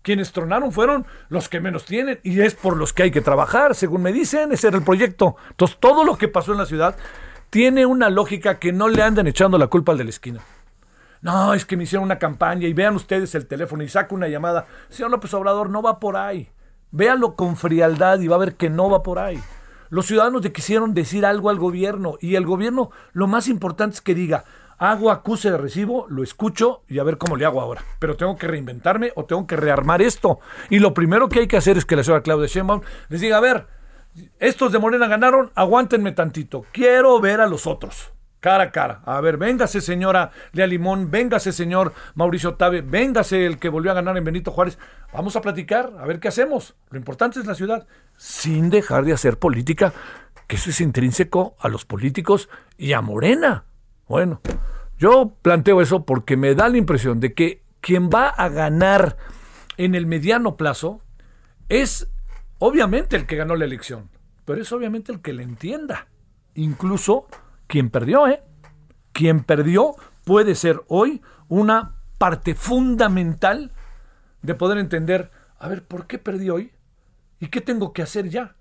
Quienes 0.03 0.33
tronaron 0.33 0.73
fueron 0.73 1.07
los 1.29 1.49
que 1.49 1.61
menos 1.61 1.85
tienen 1.85 2.21
y 2.23 2.41
es 2.41 2.55
por 2.55 2.77
los 2.77 2.93
que 2.93 3.05
hay 3.05 3.11
que 3.11 3.21
trabajar, 3.21 3.75
según 3.75 4.03
me 4.03 4.13
dicen, 4.13 4.53
ese 4.53 4.69
era 4.69 4.79
el 4.79 4.85
proyecto. 4.85 5.37
Entonces 5.51 5.77
todo 5.79 6.05
lo 6.05 6.17
que 6.17 6.29
pasó 6.29 6.53
en 6.53 6.59
la 6.59 6.67
ciudad 6.67 6.97
tiene 7.51 7.85
una 7.85 8.09
lógica 8.09 8.59
que 8.59 8.73
no 8.73 8.89
le 8.89 9.03
andan 9.03 9.27
echando 9.27 9.59
la 9.59 9.67
culpa 9.67 9.93
al 9.93 9.99
de 9.99 10.05
la 10.05 10.11
esquina. 10.11 10.41
No, 11.21 11.53
es 11.53 11.67
que 11.67 11.77
me 11.77 11.85
hicieron 11.85 12.05
una 12.05 12.19
campaña 12.19 12.67
y 12.67 12.73
vean 12.73 12.97
ustedes 12.97 13.35
el 13.35 13.47
teléfono 13.47 13.83
y 13.83 13.89
saca 13.89 14.15
una 14.15 14.29
llamada. 14.29 14.67
Señor 14.89 15.11
López 15.11 15.35
Obrador, 15.35 15.69
no 15.69 15.83
va 15.83 16.01
por 16.01 16.17
ahí. 16.17 16.49
Véanlo 16.93 17.35
con 17.37 17.57
frialdad 17.57 18.21
y 18.21 18.29
va 18.29 18.37
a 18.37 18.41
ver 18.41 18.55
que 18.55 18.71
no 18.71 18.89
va 18.89 19.03
por 19.03 19.19
ahí. 19.19 19.39
Los 19.91 20.07
ciudadanos 20.07 20.43
le 20.43 20.53
quisieron 20.53 20.95
decir 20.95 21.27
algo 21.27 21.51
al 21.51 21.59
gobierno 21.59 22.17
y 22.21 22.37
el 22.37 22.47
gobierno 22.47 22.91
lo 23.13 23.27
más 23.27 23.49
importante 23.49 23.97
es 23.97 24.01
que 24.01 24.15
diga, 24.15 24.45
hago 24.81 25.11
acuse 25.11 25.51
de 25.51 25.59
recibo, 25.59 26.07
lo 26.09 26.23
escucho 26.23 26.83
y 26.89 26.99
a 26.99 27.05
ver 27.05 27.19
cómo 27.19 27.37
le 27.37 27.45
hago 27.45 27.61
ahora. 27.61 27.85
Pero 27.99 28.17
tengo 28.17 28.37
que 28.37 28.49
reinventarme 28.49 29.13
o 29.15 29.27
tengo 29.27 29.47
que 29.47 29.57
rearmar 29.57 30.03
esto. 30.03 30.41
Y 30.71 30.81
lo 30.81 30.95
primero 30.95 31.29
que 31.29 31.41
hay 31.41 31.47
que 31.47 31.59
hacer 31.59 31.77
es 31.77 31.85
que 31.85 31.97
la 31.97 32.03
señora 32.03 32.23
Claudia 32.23 32.49
Sheinbaum 32.49 32.81
les 33.11 33.21
diga, 33.21 33.37
a 33.37 33.41
ver, 33.41 33.67
estos 34.39 34.73
de 34.73 34.79
Morena 34.79 35.07
ganaron, 35.07 35.53
aguántenme 35.55 36.13
tantito. 36.13 36.65
Quiero 36.73 37.21
ver 37.21 37.43
a 37.43 37.47
los 37.47 37.67
otros 37.67 38.11
cara 38.41 38.65
a 38.65 38.73
cara. 38.73 39.03
A 39.05 39.21
ver, 39.21 39.37
véngase 39.37 39.83
señora 39.83 40.31
Lea 40.53 40.67
Limón, 40.67 41.11
véngase 41.11 41.53
señor 41.53 41.93
Mauricio 42.15 42.55
Tabe, 42.55 42.81
véngase 42.81 43.45
el 43.45 43.59
que 43.59 43.69
volvió 43.69 43.91
a 43.91 43.95
ganar 43.95 44.17
en 44.17 44.25
Benito 44.25 44.51
Juárez. 44.51 44.79
Vamos 45.13 45.37
a 45.37 45.43
platicar, 45.43 45.93
a 45.99 46.07
ver 46.07 46.21
qué 46.21 46.29
hacemos. 46.29 46.75
Lo 46.89 46.99
importante 46.99 47.39
es 47.39 47.45
la 47.45 47.55
ciudad, 47.55 47.87
sin 48.17 48.71
dejar 48.71 49.05
de 49.05 49.13
hacer 49.13 49.39
política, 49.39 49.93
que 50.47 50.57
eso 50.57 50.71
es 50.71 50.81
intrínseco 50.81 51.55
a 51.61 51.69
los 51.69 51.85
políticos 51.85 52.49
y 52.79 52.95
a 52.95 53.03
Morena. 53.03 53.65
Bueno, 54.11 54.41
yo 54.99 55.37
planteo 55.41 55.81
eso 55.81 56.05
porque 56.05 56.37
me 56.37 56.57
da 56.57 56.69
la 56.69 56.79
impresión 56.79 57.21
de 57.21 57.33
que 57.33 57.63
quien 57.81 58.11
va 58.11 58.29
a 58.29 58.49
ganar 58.49 59.17
en 59.77 59.95
el 59.95 60.07
mediano 60.07 60.57
plazo 60.57 61.01
es 61.69 62.11
obviamente 62.59 63.15
el 63.15 63.25
que 63.25 63.37
ganó 63.37 63.55
la 63.55 63.67
elección, 63.67 64.11
pero 64.45 64.61
es 64.63 64.73
obviamente 64.73 65.13
el 65.13 65.21
que 65.23 65.33
le 65.33 65.45
entienda. 65.45 66.09
Incluso 66.57 67.29
quien 67.69 67.89
perdió, 67.89 68.27
¿eh? 68.27 68.43
Quien 69.13 69.45
perdió 69.45 69.95
puede 70.25 70.57
ser 70.57 70.83
hoy 70.89 71.23
una 71.47 71.95
parte 72.19 72.57
fundamental 72.57 73.71
de 74.43 74.57
poder 74.57 74.79
entender, 74.79 75.31
a 75.57 75.69
ver, 75.69 75.87
¿por 75.87 76.09
qué 76.09 76.19
perdí 76.19 76.51
hoy? 76.51 76.73
¿Y 77.39 77.47
qué 77.47 77.61
tengo 77.61 77.93
que 77.93 78.03
hacer 78.03 78.29
ya? 78.29 78.57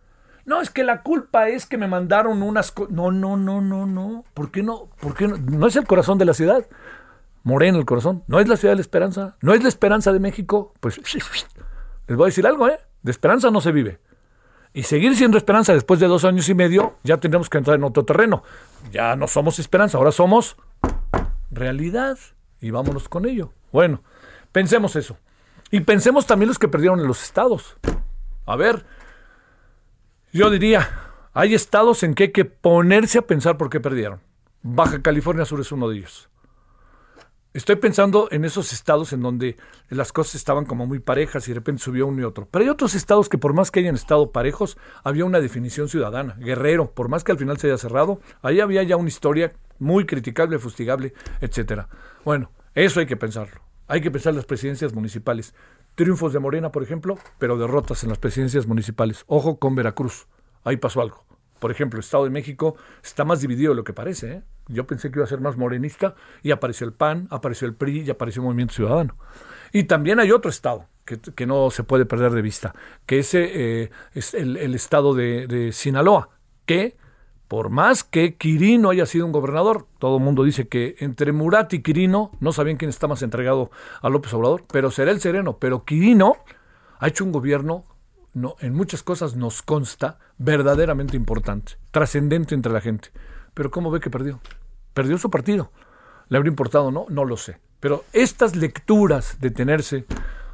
No, 0.49 0.61
es 0.61 0.69
que 0.69 0.83
la 0.83 1.03
culpa 1.03 1.47
es 1.47 1.65
que 1.65 1.77
me 1.77 1.87
mandaron 1.87 2.41
unas 2.41 2.71
cosas. 2.71 2.91
No, 2.91 3.11
no, 3.11 3.37
no, 3.37 3.61
no, 3.61 3.85
no. 3.85 4.25
¿Por 4.33 4.49
qué 4.49 4.63
no? 4.63 4.89
¿Por 4.99 5.13
qué 5.13 5.27
no? 5.27 5.37
No 5.37 5.67
es 5.67 5.75
el 5.75 5.85
corazón 5.85 6.17
de 6.17 6.25
la 6.25 6.33
ciudad. 6.33 6.65
Moreno 7.43 7.77
el 7.77 7.85
corazón. 7.85 8.23
No 8.27 8.39
es 8.39 8.47
la 8.47 8.57
ciudad 8.57 8.71
de 8.71 8.77
la 8.77 8.81
esperanza. 8.81 9.37
No 9.41 9.53
es 9.53 9.61
la 9.61 9.69
esperanza 9.69 10.11
de 10.11 10.19
México. 10.19 10.73
Pues 10.79 10.97
les 12.07 12.17
voy 12.17 12.25
a 12.25 12.25
decir 12.25 12.47
algo, 12.47 12.67
¿eh? 12.67 12.79
De 13.03 13.11
esperanza 13.11 13.51
no 13.51 13.61
se 13.61 13.71
vive 13.71 13.99
y 14.73 14.83
seguir 14.83 15.15
siendo 15.15 15.37
esperanza 15.37 15.73
después 15.73 15.99
de 15.99 16.07
dos 16.07 16.25
años 16.25 16.47
y 16.49 16.53
medio, 16.53 16.95
ya 17.03 17.17
tendremos 17.17 17.49
que 17.49 17.57
entrar 17.57 17.77
en 17.77 17.83
otro 17.83 18.05
terreno. 18.05 18.43
Ya 18.91 19.15
no 19.15 19.27
somos 19.27 19.59
esperanza, 19.59 19.97
ahora 19.97 20.11
somos 20.11 20.57
realidad 21.51 22.17
y 22.61 22.71
vámonos 22.71 23.09
con 23.09 23.25
ello. 23.25 23.51
Bueno, 23.71 24.03
pensemos 24.51 24.95
eso. 24.95 25.17
Y 25.71 25.81
pensemos 25.81 26.25
también 26.25 26.47
los 26.47 26.59
que 26.59 26.67
perdieron 26.67 26.99
en 26.99 27.07
los 27.07 27.23
estados. 27.23 27.77
A 28.45 28.55
ver, 28.55 28.85
yo 30.31 30.49
diría, 30.49 30.89
hay 31.33 31.53
estados 31.53 32.03
en 32.03 32.13
que 32.13 32.23
hay 32.23 32.31
que 32.31 32.45
ponerse 32.45 33.19
a 33.19 33.23
pensar 33.23 33.57
por 33.57 33.69
qué 33.69 33.79
perdieron. 33.79 34.19
Baja 34.61 35.01
California 35.01 35.45
Sur 35.45 35.61
es 35.61 35.71
uno 35.71 35.89
de 35.89 35.97
ellos. 35.97 36.29
Estoy 37.51 37.77
pensando 37.77 38.27
en 38.31 38.45
esos 38.45 38.73
estados 38.73 39.11
en 39.11 39.21
donde 39.21 39.57
las 39.89 40.13
cosas 40.13 40.35
estaban 40.35 40.65
como 40.65 40.85
muy 40.85 40.99
parejas 40.99 41.47
y 41.47 41.51
de 41.51 41.55
repente 41.55 41.81
subió 41.81 42.05
uno 42.05 42.21
y 42.21 42.23
otro. 42.23 42.47
Pero 42.49 42.63
hay 42.63 42.69
otros 42.69 42.93
estados 42.93 43.27
que 43.27 43.39
por 43.39 43.53
más 43.53 43.71
que 43.71 43.79
hayan 43.79 43.95
estado 43.95 44.31
parejos, 44.31 44.77
había 45.03 45.25
una 45.25 45.39
definición 45.39 45.89
ciudadana. 45.89 46.35
Guerrero, 46.39 46.91
por 46.91 47.09
más 47.09 47.23
que 47.23 47.31
al 47.31 47.39
final 47.39 47.57
se 47.57 47.67
haya 47.67 47.79
cerrado, 47.79 48.21
ahí 48.43 48.59
había 48.59 48.83
ya 48.83 48.97
una 48.97 49.09
historia 49.09 49.53
muy 49.79 50.05
criticable, 50.05 50.59
fustigable, 50.59 51.13
etcétera. 51.41 51.89
Bueno, 52.23 52.51
eso 52.75 52.99
hay 52.99 53.07
que 53.07 53.17
pensarlo. 53.17 53.61
Hay 53.87 54.01
que 54.01 54.11
pensar 54.11 54.35
las 54.35 54.45
presidencias 54.45 54.93
municipales. 54.93 55.55
Triunfos 55.95 56.33
de 56.33 56.39
Morena, 56.39 56.71
por 56.71 56.83
ejemplo, 56.83 57.17
pero 57.37 57.57
derrotas 57.57 58.03
en 58.03 58.09
las 58.09 58.19
presidencias 58.19 58.67
municipales. 58.67 59.23
Ojo 59.27 59.59
con 59.59 59.75
Veracruz. 59.75 60.27
Ahí 60.63 60.77
pasó 60.77 61.01
algo. 61.01 61.25
Por 61.59 61.71
ejemplo, 61.71 61.97
el 61.97 62.03
Estado 62.03 62.23
de 62.23 62.29
México 62.29 62.75
está 63.03 63.25
más 63.25 63.41
dividido 63.41 63.71
de 63.71 63.75
lo 63.75 63.83
que 63.83 63.93
parece. 63.93 64.31
¿eh? 64.31 64.43
Yo 64.67 64.87
pensé 64.87 65.11
que 65.11 65.19
iba 65.19 65.25
a 65.25 65.27
ser 65.27 65.41
más 65.41 65.57
morenista 65.57 66.15
y 66.41 66.51
apareció 66.51 66.87
el 66.87 66.93
PAN, 66.93 67.27
apareció 67.31 67.67
el 67.67 67.75
PRI 67.75 68.01
y 68.01 68.09
apareció 68.09 68.41
el 68.41 68.45
Movimiento 68.45 68.73
Ciudadano. 68.73 69.17
Y 69.73 69.83
también 69.83 70.19
hay 70.19 70.31
otro 70.31 70.49
Estado 70.49 70.87
que, 71.35 71.45
no 71.47 71.71
se 71.71 71.83
puede 71.83 72.05
perder 72.05 72.31
de 72.31 72.41
vista, 72.41 72.75
que 73.05 73.19
ese 73.19 73.83
eh, 73.83 73.91
es 74.13 74.33
el, 74.33 74.75
Estado 74.75 75.13
de, 75.15 75.71
Sinaloa, 75.73 76.29
que 76.65 76.97
por 77.49 77.71
más 77.71 78.03
que 78.03 78.35
Quirino 78.35 78.91
haya 78.91 79.07
sido 79.07 79.25
un 79.25 79.31
gobernador, 79.31 79.87
todo 79.97 80.17
el 80.17 80.23
mundo 80.23 80.43
dice 80.43 80.67
que 80.67 80.95
entre 80.99 81.31
Murat 81.31 81.73
y 81.73 81.81
Quirino 81.81 82.29
no 82.39 82.53
sabían 82.53 82.77
quién 82.77 82.89
está 82.89 83.07
más 83.07 83.23
entregado 83.23 83.71
a 84.03 84.09
López 84.09 84.31
Obrador, 84.35 84.65
pero 84.71 84.91
será 84.91 85.09
el 85.09 85.19
sereno. 85.19 85.57
Pero 85.57 85.83
Quirino 85.83 86.35
ha 86.99 87.07
hecho 87.07 87.25
un 87.25 87.31
gobierno 87.31 87.85
no, 88.35 88.55
en 88.59 88.75
muchas 88.75 89.01
cosas 89.01 89.35
nos 89.35 89.63
consta 89.63 90.19
verdaderamente 90.37 91.17
importante, 91.17 91.73
trascendente 91.89 92.53
entre 92.53 92.71
la 92.71 92.81
gente. 92.81 93.09
Pero 93.55 93.71
¿cómo 93.71 93.89
ve 93.89 93.99
que 93.99 94.11
perdió? 94.11 94.39
Perdió 94.93 95.17
su 95.17 95.31
partido. 95.31 95.71
¿Le 96.27 96.37
habría 96.37 96.51
importado 96.51 96.91
no? 96.91 97.07
No 97.09 97.25
lo 97.25 97.35
sé. 97.35 97.59
Pero 97.79 98.05
estas 98.13 98.55
lecturas 98.55 99.41
de 99.41 99.49
tenerse, 99.49 100.05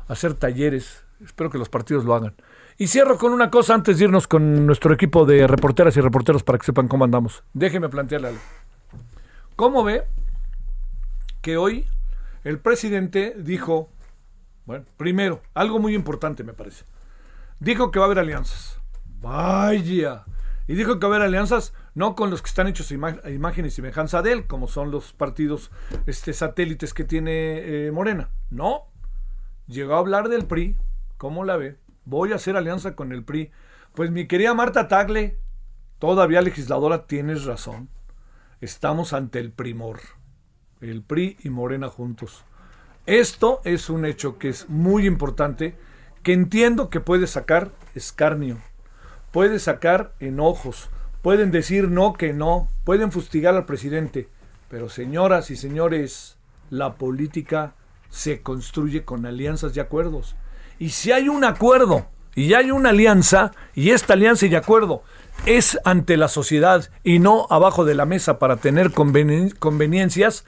hacer 0.07 0.33
talleres, 0.33 1.03
espero 1.21 1.49
que 1.49 1.57
los 1.57 1.67
partidos 1.67 2.05
lo 2.05 2.15
hagan. 2.15 2.35
Y 2.77 2.87
cierro 2.87 3.17
con 3.17 3.31
una 3.31 3.49
cosa 3.49 3.73
antes 3.73 3.97
de 3.97 4.05
irnos 4.05 4.27
con 4.27 4.65
nuestro 4.65 4.93
equipo 4.93 5.25
de 5.25 5.47
reporteras 5.47 5.95
y 5.95 6.01
reporteros 6.01 6.43
para 6.43 6.57
que 6.57 6.65
sepan 6.65 6.89
cómo 6.89 7.05
andamos. 7.05 7.43
Déjeme 7.53 7.87
plantearle 7.87 8.29
algo. 8.29 8.41
¿Cómo 9.55 9.83
ve 9.85 10.03
que 11.41 11.55
hoy 11.55 11.87
el 12.43 12.59
presidente 12.59 13.33
dijo, 13.37 13.89
bueno, 14.65 14.85
primero, 14.97 15.41
algo 15.53 15.79
muy 15.79 15.95
importante 15.95 16.43
me 16.43 16.53
parece. 16.53 16.83
Dijo 17.59 17.91
que 17.91 17.99
va 17.99 18.05
a 18.05 18.07
haber 18.07 18.19
alianzas. 18.19 18.79
Vaya. 19.21 20.25
Y 20.67 20.75
dijo 20.75 20.99
que 20.99 21.07
va 21.07 21.13
a 21.13 21.15
haber 21.15 21.27
alianzas 21.27 21.73
no 21.93 22.15
con 22.15 22.29
los 22.29 22.41
que 22.41 22.49
están 22.49 22.67
hechos 22.67 22.91
a 22.91 23.29
imagen 23.29 23.65
y 23.65 23.71
semejanza 23.71 24.21
de 24.21 24.33
él, 24.33 24.47
como 24.47 24.67
son 24.67 24.91
los 24.91 25.13
partidos 25.13 25.71
este, 26.07 26.33
satélites 26.33 26.93
que 26.93 27.05
tiene 27.05 27.87
eh, 27.87 27.91
Morena. 27.91 28.31
No. 28.49 28.89
Llegó 29.67 29.95
a 29.95 29.99
hablar 29.99 30.27
del 30.27 30.45
PRI. 30.45 30.75
¿Cómo 31.17 31.45
la 31.45 31.55
ve? 31.55 31.77
Voy 32.05 32.31
a 32.31 32.35
hacer 32.35 32.55
alianza 32.55 32.95
con 32.95 33.11
el 33.11 33.23
PRI. 33.23 33.51
Pues 33.93 34.11
mi 34.11 34.27
querida 34.27 34.53
Marta 34.53 34.87
Tagle, 34.87 35.37
todavía 35.99 36.41
legisladora, 36.41 37.07
tienes 37.07 37.45
razón. 37.45 37.89
Estamos 38.61 39.13
ante 39.13 39.39
el 39.39 39.51
primor. 39.51 39.99
El 40.81 41.01
PRI 41.01 41.37
y 41.43 41.49
Morena 41.49 41.89
juntos. 41.89 42.45
Esto 43.05 43.61
es 43.65 43.89
un 43.89 44.05
hecho 44.05 44.39
que 44.39 44.49
es 44.49 44.69
muy 44.69 45.05
importante 45.05 45.75
que 46.23 46.33
entiendo 46.33 46.89
que 46.89 46.99
puede 46.99 47.27
sacar 47.27 47.69
escarnio, 47.93 48.57
puede 49.31 49.59
sacar 49.59 50.15
enojos, 50.19 50.89
pueden 51.21 51.51
decir 51.51 51.89
no 51.89 52.13
que 52.13 52.33
no, 52.33 52.67
pueden 52.83 53.11
fustigar 53.11 53.55
al 53.55 53.65
presidente, 53.65 54.27
Pero 54.69 54.89
señoras 54.89 55.51
y 55.51 55.55
señores, 55.55 56.37
la 56.71 56.95
política 56.95 57.75
se 58.09 58.41
construye 58.41 59.05
con 59.05 59.27
alianzas 59.27 59.77
y 59.77 59.79
acuerdos. 59.79 60.35
Y 60.79 60.89
si 60.89 61.11
hay 61.11 61.29
un 61.29 61.43
acuerdo 61.43 62.07
y 62.35 62.53
hay 62.53 62.71
una 62.71 62.89
alianza, 62.89 63.51
y 63.73 63.91
esta 63.91 64.13
alianza 64.13 64.45
y 64.45 64.55
acuerdo 64.55 65.03
es 65.45 65.79
ante 65.85 66.17
la 66.17 66.27
sociedad 66.27 66.89
y 67.03 67.19
no 67.19 67.47
abajo 67.49 67.85
de 67.85 67.95
la 67.95 68.05
mesa 68.05 68.39
para 68.39 68.57
tener 68.57 68.91
conveniencias, 68.91 70.45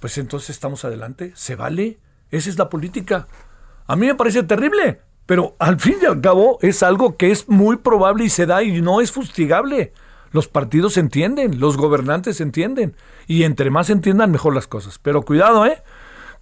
pues 0.00 0.18
entonces 0.18 0.50
estamos 0.50 0.84
adelante. 0.84 1.32
¿Se 1.34 1.54
vale? 1.54 1.98
Esa 2.30 2.50
es 2.50 2.58
la 2.58 2.68
política. 2.68 3.28
A 3.86 3.96
mí 3.96 4.06
me 4.06 4.14
parece 4.14 4.42
terrible, 4.42 5.00
pero 5.26 5.56
al 5.58 5.78
fin 5.78 5.96
y 6.02 6.06
al 6.06 6.20
cabo 6.20 6.58
es 6.62 6.82
algo 6.82 7.16
que 7.16 7.30
es 7.30 7.48
muy 7.48 7.76
probable 7.76 8.24
y 8.24 8.30
se 8.30 8.46
da 8.46 8.62
y 8.62 8.80
no 8.80 9.00
es 9.00 9.12
fustigable. 9.12 9.92
Los 10.32 10.46
partidos 10.46 10.96
entienden, 10.96 11.58
los 11.58 11.76
gobernantes 11.76 12.40
entienden, 12.40 12.94
y 13.26 13.42
entre 13.42 13.70
más 13.70 13.90
entiendan, 13.90 14.30
mejor 14.30 14.54
las 14.54 14.68
cosas. 14.68 14.98
Pero 14.98 15.22
cuidado, 15.22 15.66
¿eh? 15.66 15.82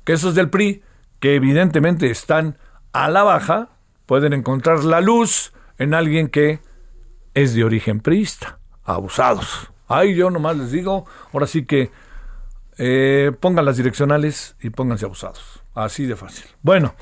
Que 0.04 0.12
esos 0.12 0.34
del 0.34 0.50
PRI, 0.50 0.82
que 1.20 1.34
evidentemente 1.34 2.10
están 2.10 2.58
a 3.04 3.08
la 3.08 3.22
baja, 3.22 3.68
pueden 4.06 4.32
encontrar 4.32 4.82
la 4.82 5.00
luz 5.00 5.52
en 5.78 5.94
alguien 5.94 6.28
que 6.28 6.58
es 7.32 7.54
de 7.54 7.62
origen 7.62 8.00
priista. 8.00 8.58
Abusados. 8.82 9.70
Ay, 9.86 10.16
yo 10.16 10.30
nomás 10.30 10.56
les 10.56 10.72
digo, 10.72 11.06
ahora 11.32 11.46
sí 11.46 11.64
que 11.64 11.92
eh, 12.76 13.30
pongan 13.38 13.64
las 13.64 13.76
direccionales 13.76 14.56
y 14.60 14.70
pónganse 14.70 15.04
abusados. 15.04 15.62
Así 15.74 16.06
de 16.06 16.16
fácil. 16.16 16.46
Bueno, 16.60 16.96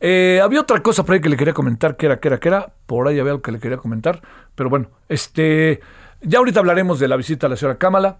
eh, 0.00 0.40
había 0.42 0.60
otra 0.60 0.82
cosa 0.82 1.04
por 1.04 1.14
ahí 1.14 1.20
que 1.20 1.28
le 1.28 1.36
quería 1.36 1.54
comentar, 1.54 1.96
que 1.96 2.06
era, 2.06 2.18
que 2.18 2.26
era, 2.26 2.40
que 2.40 2.48
era. 2.48 2.72
Por 2.86 3.06
ahí 3.06 3.20
había 3.20 3.30
algo 3.30 3.42
que 3.42 3.52
le 3.52 3.60
quería 3.60 3.76
comentar. 3.76 4.20
Pero 4.56 4.68
bueno, 4.68 4.88
este. 5.08 5.80
Ya 6.22 6.38
ahorita 6.38 6.58
hablaremos 6.58 6.98
de 6.98 7.06
la 7.06 7.16
visita 7.16 7.46
a 7.46 7.50
la 7.50 7.56
señora 7.56 7.78
Cámara. 7.78 8.18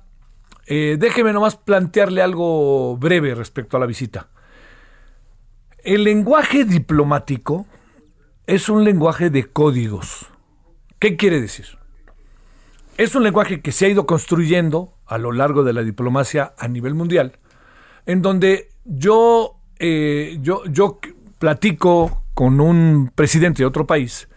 Eh, 0.66 0.96
déjeme 0.98 1.32
nomás 1.32 1.56
plantearle 1.56 2.22
algo 2.22 2.96
breve 2.98 3.34
respecto 3.34 3.76
a 3.76 3.80
la 3.80 3.86
visita. 3.86 4.28
El 5.86 6.02
lenguaje 6.02 6.64
diplomático 6.64 7.64
es 8.48 8.68
un 8.68 8.82
lenguaje 8.82 9.30
de 9.30 9.44
códigos. 9.44 10.26
¿Qué 10.98 11.16
quiere 11.16 11.40
decir? 11.40 11.78
Es 12.98 13.14
un 13.14 13.22
lenguaje 13.22 13.60
que 13.60 13.70
se 13.70 13.86
ha 13.86 13.88
ido 13.90 14.04
construyendo 14.04 14.94
a 15.06 15.16
lo 15.16 15.30
largo 15.30 15.62
de 15.62 15.72
la 15.72 15.84
diplomacia 15.84 16.54
a 16.58 16.66
nivel 16.66 16.94
mundial, 16.94 17.38
en 18.04 18.20
donde 18.20 18.70
yo, 18.84 19.60
eh, 19.78 20.38
yo, 20.40 20.64
yo 20.64 20.98
platico 21.38 22.24
con 22.34 22.60
un 22.60 23.12
presidente 23.14 23.62
de 23.62 23.66
otro 23.66 23.86
país 23.86 24.28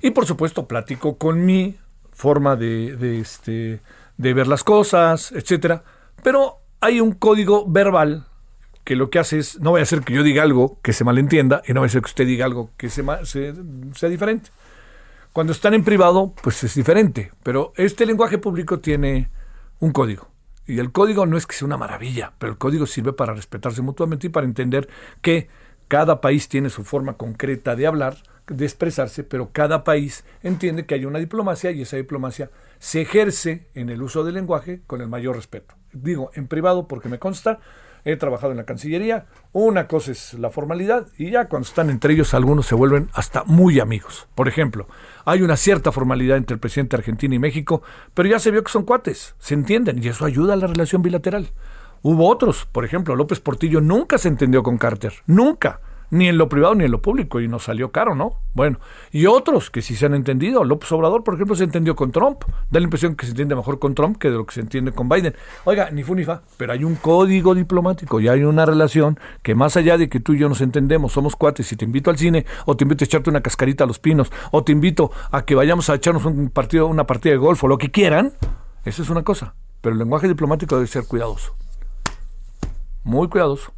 y 0.00 0.10
por 0.12 0.24
supuesto 0.24 0.66
platico 0.66 1.18
con 1.18 1.44
mi 1.44 1.76
forma 2.12 2.56
de, 2.56 2.96
de, 2.96 3.20
este, 3.20 3.82
de 4.16 4.32
ver 4.32 4.46
las 4.46 4.64
cosas, 4.64 5.32
etcétera, 5.32 5.84
pero 6.22 6.62
hay 6.80 7.02
un 7.02 7.12
código 7.12 7.66
verbal 7.70 8.24
que 8.84 8.96
lo 8.96 9.10
que 9.10 9.18
hace 9.18 9.38
es, 9.38 9.60
no 9.60 9.70
voy 9.70 9.80
a 9.80 9.82
hacer 9.82 10.02
que 10.02 10.12
yo 10.12 10.22
diga 10.22 10.42
algo 10.42 10.78
que 10.82 10.92
se 10.92 11.04
malentienda 11.04 11.62
y 11.66 11.72
no 11.72 11.80
voy 11.80 11.86
a 11.86 11.88
hacer 11.88 12.02
que 12.02 12.08
usted 12.08 12.26
diga 12.26 12.44
algo 12.44 12.70
que 12.76 12.90
se, 12.90 13.02
sea 13.24 14.08
diferente. 14.08 14.50
Cuando 15.32 15.52
están 15.52 15.74
en 15.74 15.82
privado, 15.82 16.34
pues 16.42 16.62
es 16.62 16.74
diferente, 16.74 17.32
pero 17.42 17.72
este 17.76 18.06
lenguaje 18.06 18.38
público 18.38 18.78
tiene 18.78 19.30
un 19.80 19.92
código. 19.92 20.28
Y 20.66 20.78
el 20.78 20.92
código 20.92 21.26
no 21.26 21.36
es 21.36 21.46
que 21.46 21.56
sea 21.56 21.66
una 21.66 21.76
maravilla, 21.76 22.34
pero 22.38 22.52
el 22.52 22.58
código 22.58 22.86
sirve 22.86 23.12
para 23.12 23.34
respetarse 23.34 23.82
mutuamente 23.82 24.28
y 24.28 24.30
para 24.30 24.46
entender 24.46 24.88
que 25.20 25.48
cada 25.88 26.20
país 26.20 26.48
tiene 26.48 26.70
su 26.70 26.84
forma 26.84 27.14
concreta 27.16 27.76
de 27.76 27.86
hablar, 27.86 28.16
de 28.46 28.64
expresarse, 28.64 29.24
pero 29.24 29.50
cada 29.52 29.84
país 29.84 30.24
entiende 30.42 30.86
que 30.86 30.94
hay 30.94 31.04
una 31.04 31.18
diplomacia 31.18 31.70
y 31.70 31.82
esa 31.82 31.96
diplomacia 31.96 32.50
se 32.78 33.02
ejerce 33.02 33.68
en 33.74 33.88
el 33.88 34.02
uso 34.02 34.24
del 34.24 34.34
lenguaje 34.34 34.82
con 34.86 35.00
el 35.00 35.08
mayor 35.08 35.36
respeto. 35.36 35.74
Digo 35.92 36.30
en 36.34 36.46
privado 36.46 36.86
porque 36.86 37.08
me 37.08 37.18
consta, 37.18 37.60
he 38.04 38.16
trabajado 38.16 38.52
en 38.52 38.58
la 38.58 38.64
Cancillería, 38.64 39.26
una 39.52 39.86
cosa 39.86 40.12
es 40.12 40.34
la 40.34 40.50
formalidad 40.50 41.06
y 41.16 41.30
ya 41.30 41.48
cuando 41.48 41.66
están 41.66 41.90
entre 41.90 42.12
ellos 42.12 42.34
algunos 42.34 42.66
se 42.66 42.74
vuelven 42.74 43.08
hasta 43.12 43.44
muy 43.44 43.80
amigos. 43.80 44.28
Por 44.34 44.48
ejemplo, 44.48 44.86
hay 45.24 45.42
una 45.42 45.56
cierta 45.56 45.92
formalidad 45.92 46.36
entre 46.36 46.54
el 46.54 46.60
presidente 46.60 46.96
de 46.96 47.00
Argentina 47.00 47.34
y 47.34 47.38
México, 47.38 47.82
pero 48.12 48.28
ya 48.28 48.38
se 48.38 48.50
vio 48.50 48.62
que 48.62 48.72
son 48.72 48.84
cuates, 48.84 49.34
se 49.38 49.54
entienden 49.54 50.02
y 50.02 50.08
eso 50.08 50.24
ayuda 50.24 50.54
a 50.54 50.56
la 50.56 50.66
relación 50.66 51.02
bilateral. 51.02 51.50
Hubo 52.02 52.28
otros, 52.28 52.66
por 52.70 52.84
ejemplo, 52.84 53.16
López 53.16 53.40
Portillo 53.40 53.80
nunca 53.80 54.18
se 54.18 54.28
entendió 54.28 54.62
con 54.62 54.76
Carter, 54.76 55.14
nunca 55.26 55.80
ni 56.10 56.28
en 56.28 56.38
lo 56.38 56.48
privado 56.48 56.74
ni 56.74 56.84
en 56.84 56.90
lo 56.90 57.02
público, 57.02 57.40
y 57.40 57.48
nos 57.48 57.64
salió 57.64 57.90
caro, 57.90 58.14
¿no? 58.14 58.40
Bueno, 58.54 58.78
y 59.10 59.26
otros 59.26 59.70
que 59.70 59.82
sí 59.82 59.96
se 59.96 60.06
han 60.06 60.14
entendido. 60.14 60.64
López 60.64 60.90
Obrador, 60.92 61.24
por 61.24 61.34
ejemplo, 61.34 61.56
se 61.56 61.64
entendió 61.64 61.96
con 61.96 62.12
Trump. 62.12 62.44
Da 62.70 62.78
la 62.78 62.84
impresión 62.84 63.16
que 63.16 63.26
se 63.26 63.32
entiende 63.32 63.56
mejor 63.56 63.78
con 63.78 63.94
Trump 63.94 64.16
que 64.18 64.30
de 64.30 64.36
lo 64.36 64.46
que 64.46 64.54
se 64.54 64.60
entiende 64.60 64.92
con 64.92 65.08
Biden. 65.08 65.34
Oiga, 65.64 65.90
ni 65.90 66.04
fu 66.04 66.14
ni 66.14 66.24
fa, 66.24 66.42
pero 66.56 66.72
hay 66.72 66.84
un 66.84 66.94
código 66.94 67.54
diplomático 67.54 68.20
y 68.20 68.28
hay 68.28 68.44
una 68.44 68.64
relación 68.64 69.18
que 69.42 69.54
más 69.54 69.76
allá 69.76 69.98
de 69.98 70.08
que 70.08 70.20
tú 70.20 70.34
y 70.34 70.38
yo 70.38 70.48
nos 70.48 70.60
entendemos, 70.60 71.12
somos 71.12 71.36
cuates, 71.36 71.70
y 71.72 71.76
te 71.76 71.84
invito 71.84 72.10
al 72.10 72.18
cine, 72.18 72.46
o 72.66 72.76
te 72.76 72.84
invito 72.84 73.04
a 73.04 73.06
echarte 73.06 73.30
una 73.30 73.40
cascarita 73.40 73.84
a 73.84 73.86
los 73.86 73.98
pinos, 73.98 74.30
o 74.52 74.62
te 74.62 74.72
invito 74.72 75.10
a 75.30 75.44
que 75.44 75.54
vayamos 75.54 75.90
a 75.90 75.96
echarnos 75.96 76.24
un 76.24 76.50
partido, 76.50 76.86
una 76.86 77.06
partida 77.06 77.32
de 77.32 77.38
golf, 77.38 77.62
o 77.64 77.68
lo 77.68 77.78
que 77.78 77.90
quieran, 77.90 78.32
eso 78.84 79.02
es 79.02 79.10
una 79.10 79.22
cosa. 79.22 79.54
Pero 79.80 79.94
el 79.94 79.98
lenguaje 79.98 80.28
diplomático 80.28 80.76
debe 80.76 80.86
ser 80.86 81.06
cuidadoso. 81.06 81.56
Muy 83.02 83.28
cuidadoso 83.28 83.72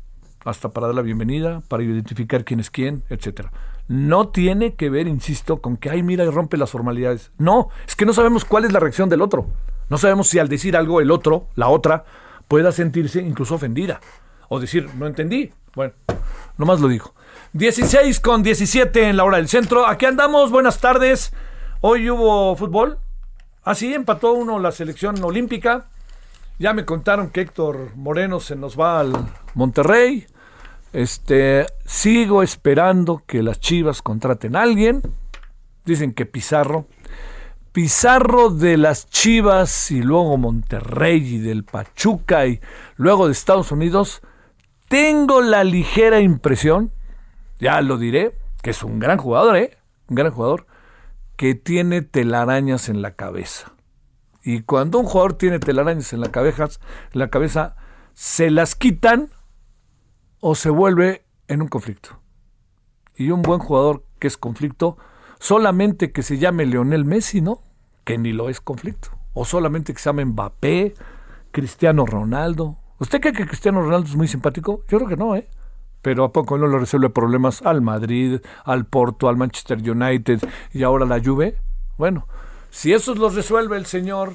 hasta 0.47 0.69
para 0.69 0.87
dar 0.87 0.95
la 0.95 1.03
bienvenida, 1.03 1.61
para 1.69 1.83
identificar 1.83 2.45
quién 2.45 2.61
es 2.61 2.71
quién, 2.71 3.03
etcétera. 3.11 3.51
No 3.89 4.29
tiene 4.29 4.75
que 4.75 4.91
ver, 4.91 5.09
insisto, 5.09 5.61
con 5.61 5.77
que, 5.77 5.91
ay, 5.91 6.05
mira, 6.05 6.25
y 6.25 6.31
rompe 6.31 6.57
las 6.57 6.71
formalidades. 6.71 7.33
No, 7.37 7.69
es 7.87 7.97
que 7.97 8.07
no 8.07 8.13
sabemos 8.13 8.45
cuál 8.45 8.65
es 8.65 8.73
la 8.73 8.79
reacción 8.79 9.09
del 9.09 9.23
otro. 9.23 9.49
No 9.89 9.99
sabemos 9.99 10.29
si 10.29 10.39
al 10.39 10.49
decir 10.49 10.77
algo 10.77 11.01
el 11.01 11.11
otro, 11.11 11.49
la 11.57 11.69
otra, 11.69 12.05
pueda 12.47 12.71
sentirse 12.71 13.21
incluso 13.21 13.57
ofendida. 13.57 14.01
O 14.49 14.61
decir, 14.61 14.89
no 14.95 15.09
entendí. 15.09 15.53
Bueno, 15.75 15.95
nomás 16.59 16.81
lo 16.81 16.87
digo. 16.87 17.13
16 17.53 18.21
con 18.21 18.45
17 18.45 19.09
en 19.09 19.17
la 19.17 19.25
hora 19.25 19.39
del 19.39 19.49
centro. 19.49 19.87
Aquí 19.87 20.07
andamos, 20.07 20.53
buenas 20.53 20.81
tardes. 20.81 21.33
Hoy 21.81 22.09
hubo 22.09 22.55
fútbol. 22.55 22.99
Así 23.65 23.93
ah, 23.93 23.97
empató 23.97 24.33
uno 24.33 24.61
la 24.61 24.71
selección 24.71 25.23
olímpica. 25.25 25.87
Ya 26.61 26.73
me 26.73 26.85
contaron 26.85 27.31
que 27.31 27.41
Héctor 27.41 27.97
Moreno 27.97 28.39
se 28.39 28.55
nos 28.55 28.79
va 28.79 29.01
al 29.01 29.13
Monterrey. 29.55 30.27
Este, 30.97 31.67
sigo 31.85 32.43
esperando 32.43 33.23
que 33.27 33.43
las 33.43 33.61
Chivas 33.61 34.01
contraten 34.01 34.57
a 34.57 34.63
alguien. 34.63 35.03
Dicen 35.85 36.15
que 36.15 36.25
Pizarro. 36.25 36.87
Pizarro 37.73 38.49
de 38.49 38.79
las 38.79 39.07
Chivas 39.11 39.91
y 39.91 40.01
luego 40.01 40.39
Monterrey 40.39 41.35
y 41.35 41.39
del 41.39 41.65
Pachuca 41.65 42.47
y 42.47 42.61
luego 42.97 43.27
de 43.27 43.33
Estados 43.33 43.73
Unidos. 43.73 44.23
Tengo 44.89 45.43
la 45.43 45.65
ligera 45.65 46.21
impresión, 46.21 46.93
ya 47.61 47.83
lo 47.83 47.99
diré, 47.99 48.35
que 48.63 48.71
es 48.71 48.83
un 48.83 48.99
gran 48.99 49.19
jugador, 49.19 49.59
¿eh? 49.59 49.77
Un 50.09 50.17
gran 50.17 50.33
jugador, 50.33 50.67
que 51.37 51.55
tiene 51.55 52.01
telarañas 52.01 52.89
en 52.89 53.03
la 53.03 53.11
cabeza. 53.11 53.71
Y 54.43 54.63
cuando 54.63 54.99
un 54.99 55.05
jugador 55.05 55.35
tiene 55.35 55.59
telarañas 55.59 56.15
en 56.15 56.21
la 56.21 56.31
cabeza, 56.31 56.65
en 57.13 57.21
la 57.21 57.29
cabeza 57.29 57.77
se 58.15 58.51
las 58.51 58.75
quitan 58.75 59.29
o 60.40 60.55
se 60.55 60.70
vuelve 60.70 61.25
en 61.49 61.62
un 61.62 61.68
conflicto. 61.68 62.20
Y 63.14 63.31
un 63.31 63.42
buen 63.42 63.61
jugador 63.61 64.05
que 64.18 64.27
es 64.27 64.37
conflicto, 64.37 64.96
solamente 65.38 66.12
que 66.12 66.22
se 66.22 66.38
llame 66.38 66.66
Leonel 66.66 67.05
Messi, 67.05 67.40
¿no? 67.40 67.62
Que 68.05 68.18
ni 68.18 68.33
lo 68.33 68.49
es 68.49 68.61
conflicto. 68.61 69.11
O 69.33 69.44
solamente 69.44 69.92
que 69.92 69.99
se 69.99 70.09
llame 70.09 70.25
Mbappé, 70.25 70.94
Cristiano 71.51 72.07
Ronaldo. 72.07 72.79
¿Usted 72.99 73.20
cree 73.20 73.33
que 73.33 73.46
Cristiano 73.46 73.81
Ronaldo 73.81 74.09
es 74.09 74.16
muy 74.16 74.29
simpático? 74.29 74.83
Yo 74.88 74.99
creo 74.99 75.09
que 75.09 75.16
no, 75.16 75.37
¿eh? 75.37 75.49
Pero 76.03 76.25
¿a 76.25 76.33
poco 76.33 76.57
no 76.57 76.66
le 76.66 76.79
resuelve 76.79 77.11
problemas 77.11 77.62
al 77.62 77.83
Madrid, 77.83 78.40
al 78.64 78.87
Porto, 78.87 79.29
al 79.29 79.37
Manchester 79.37 79.79
United 79.79 80.40
y 80.72 80.83
ahora 80.83 81.05
la 81.05 81.20
Juve? 81.22 81.59
Bueno, 81.99 82.29
si 82.70 82.92
esos 82.92 83.18
los 83.18 83.35
resuelve 83.35 83.77
el 83.77 83.87
señor 83.87 84.35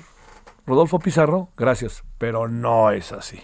Rodolfo 0.65 0.99
Pizarro, 0.99 1.49
gracias, 1.55 2.03
pero 2.17 2.47
no 2.47 2.91
es 2.91 3.11
así. 3.11 3.39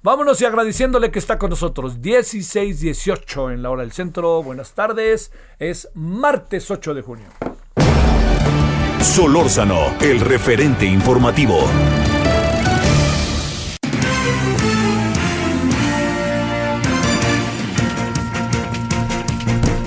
Vámonos 0.00 0.40
y 0.40 0.44
agradeciéndole 0.44 1.10
que 1.10 1.18
está 1.18 1.38
con 1.38 1.50
nosotros. 1.50 2.00
16-18 2.00 3.52
en 3.52 3.62
la 3.62 3.70
hora 3.70 3.82
del 3.82 3.92
centro. 3.92 4.42
Buenas 4.42 4.72
tardes. 4.72 5.32
Es 5.58 5.88
martes 5.94 6.70
8 6.70 6.94
de 6.94 7.02
junio. 7.02 7.26
Solórzano, 9.00 9.96
el 10.00 10.20
referente 10.20 10.86
informativo. 10.86 11.58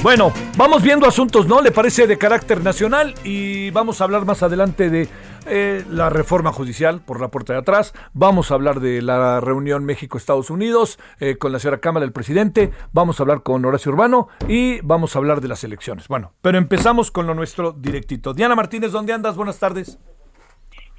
Bueno, 0.04 0.32
vamos 0.58 0.82
viendo 0.82 1.06
asuntos, 1.06 1.46
¿no? 1.46 1.62
Le 1.62 1.72
parece 1.72 2.08
de 2.08 2.18
carácter 2.18 2.64
nacional 2.64 3.14
y 3.24 3.70
vamos 3.70 4.02
a 4.02 4.06
hablar 4.06 4.26
más 4.26 4.42
adelante 4.42 4.90
de 4.90 5.08
eh, 5.46 5.86
la 5.92 6.10
reforma 6.10 6.52
judicial 6.52 7.02
por 7.02 7.22
la 7.22 7.28
puerta 7.28 7.54
de 7.54 7.60
atrás. 7.60 7.94
Vamos 8.12 8.50
a 8.50 8.56
hablar 8.56 8.80
de 8.80 9.04
la 9.04 9.40
reunión 9.42 9.86
México-Estados 9.86 10.50
Unidos 10.50 10.98
eh, 11.20 11.38
con 11.38 11.52
la 11.52 11.60
señora 11.60 11.82
Cámara, 11.82 12.04
el 12.04 12.14
presidente. 12.14 12.72
Vamos 12.94 13.20
a 13.20 13.24
hablar 13.24 13.44
con 13.44 13.64
Horacio 13.64 13.92
Urbano 13.92 14.28
y 14.48 14.82
vamos 14.82 15.16
a 15.16 15.20
hablar 15.20 15.40
de 15.40 15.50
las 15.50 15.64
elecciones. 15.64 16.08
Bueno, 16.08 16.32
pero 16.42 16.58
empezamos 16.58 17.12
con 17.12 17.28
lo 17.28 17.36
nuestro 17.36 17.72
directito. 17.72 18.34
Diana 18.34 18.56
Martínez, 18.56 18.92
¿dónde 18.92 19.14
andas? 19.14 19.36
Buenas 19.36 19.60
tardes. 19.60 20.00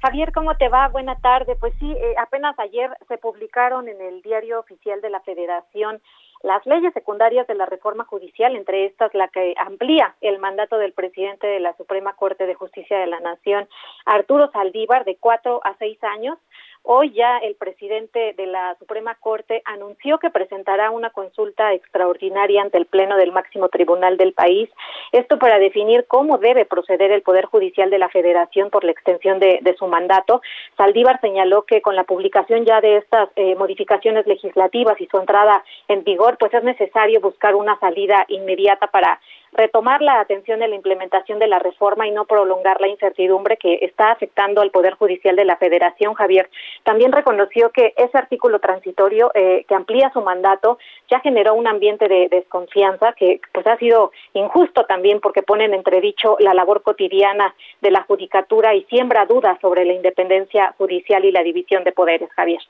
Javier, 0.01 0.31
¿cómo 0.31 0.55
te 0.55 0.69
va? 0.69 0.87
Buena 0.87 1.17
tarde. 1.17 1.57
Pues 1.59 1.73
sí, 1.77 1.91
eh, 1.91 2.15
apenas 2.21 2.57
ayer 2.57 2.89
se 3.09 3.17
publicaron 3.17 3.89
en 3.89 3.99
el 3.99 4.21
diario 4.21 4.61
oficial 4.61 5.01
de 5.01 5.09
la 5.09 5.19
Federación 5.19 6.01
las 6.43 6.65
leyes 6.65 6.93
secundarias 6.93 7.47
de 7.47 7.55
la 7.55 7.65
reforma 7.65 8.03
judicial, 8.03 8.55
entre 8.55 8.85
estas 8.85 9.13
la 9.13 9.29
que 9.29 9.55
amplía 9.57 10.15
el 10.21 10.39
mandato 10.39 10.77
del 10.77 10.91
presidente 10.91 11.47
de 11.47 11.61
la 11.61 11.75
Suprema 11.77 12.15
Corte 12.15 12.45
de 12.45 12.53
Justicia 12.53 12.99
de 12.99 13.07
la 13.07 13.21
Nación, 13.21 13.67
Arturo 14.05 14.51
Saldívar, 14.51 15.05
de 15.05 15.15
cuatro 15.15 15.61
a 15.63 15.75
seis 15.77 15.97
años, 16.03 16.37
Hoy 16.85 17.13
ya 17.13 17.37
el 17.37 17.55
presidente 17.55 18.33
de 18.35 18.45
la 18.45 18.75
Suprema 18.77 19.15
Corte 19.15 19.61
anunció 19.63 20.17
que 20.19 20.29
presentará 20.29 20.91
una 20.91 21.11
consulta 21.11 21.71
extraordinaria 21.73 22.61
ante 22.61 22.77
el 22.77 22.87
Pleno 22.87 23.15
del 23.15 23.31
máximo 23.31 23.69
tribunal 23.69 24.17
del 24.17 24.33
país, 24.33 24.69
esto 25.13 25.39
para 25.39 25.59
definir 25.59 26.05
cómo 26.07 26.39
debe 26.39 26.65
proceder 26.65 27.11
el 27.11 27.21
Poder 27.21 27.45
Judicial 27.45 27.89
de 27.89 27.99
la 27.99 28.09
Federación 28.09 28.69
por 28.69 28.83
la 28.83 28.91
extensión 28.91 29.39
de, 29.39 29.75
su 29.79 29.87
mandato. 29.87 30.41
Saldívar 30.75 31.21
señaló 31.21 31.63
que 31.63 31.81
con 31.81 31.95
la 31.95 32.03
publicación 32.03 32.65
ya 32.65 32.81
de 32.81 32.97
estas 32.97 33.29
eh, 33.37 33.55
modificaciones 33.55 34.27
legislativas 34.27 34.99
y 34.99 35.07
su 35.07 35.17
entrada 35.17 35.63
en 35.87 36.03
vigor, 36.03 36.37
pues 36.37 36.53
es 36.53 36.63
necesario 36.65 37.21
buscar 37.21 37.55
una 37.55 37.79
salida 37.79 38.25
inmediata 38.27 38.87
para 38.87 39.21
retomar 39.53 40.01
la 40.01 40.19
atención 40.19 40.61
en 40.61 40.71
la 40.71 40.75
implementación 40.75 41.39
de 41.39 41.47
la 41.47 41.59
reforma 41.59 42.07
y 42.07 42.11
no 42.11 42.25
prolongar 42.25 42.81
la 42.81 42.87
incertidumbre 42.87 43.57
que 43.57 43.79
está 43.81 44.11
afectando 44.11 44.61
al 44.61 44.71
Poder 44.71 44.95
Judicial 44.95 45.35
de 45.35 45.45
la 45.45 45.57
Federación, 45.57 46.13
Javier. 46.13 46.49
También 46.83 47.11
reconoció 47.11 47.71
que 47.71 47.93
ese 47.97 48.17
artículo 48.17 48.59
transitorio 48.59 49.31
eh, 49.33 49.65
que 49.67 49.75
amplía 49.75 50.11
su 50.13 50.21
mandato 50.21 50.77
ya 51.09 51.19
generó 51.19 51.53
un 51.53 51.67
ambiente 51.67 52.07
de 52.07 52.27
desconfianza 52.29 53.13
que 53.13 53.39
pues 53.53 53.65
ha 53.67 53.77
sido 53.77 54.11
injusto 54.33 54.85
también 54.85 55.19
porque 55.19 55.43
pone 55.43 55.65
en 55.65 55.73
entredicho 55.73 56.37
la 56.39 56.53
labor 56.53 56.81
cotidiana 56.81 57.53
de 57.81 57.91
la 57.91 58.03
judicatura 58.03 58.73
y 58.73 58.83
siembra 58.85 59.25
dudas 59.25 59.57
sobre 59.61 59.85
la 59.85 59.93
independencia 59.93 60.73
judicial 60.77 61.25
y 61.25 61.31
la 61.31 61.43
división 61.43 61.83
de 61.83 61.91
poderes, 61.91 62.29
Javier. 62.35 62.61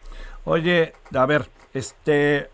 Oye, 0.46 0.94
a 1.16 1.26
ver, 1.26 1.44
este 1.74 2.53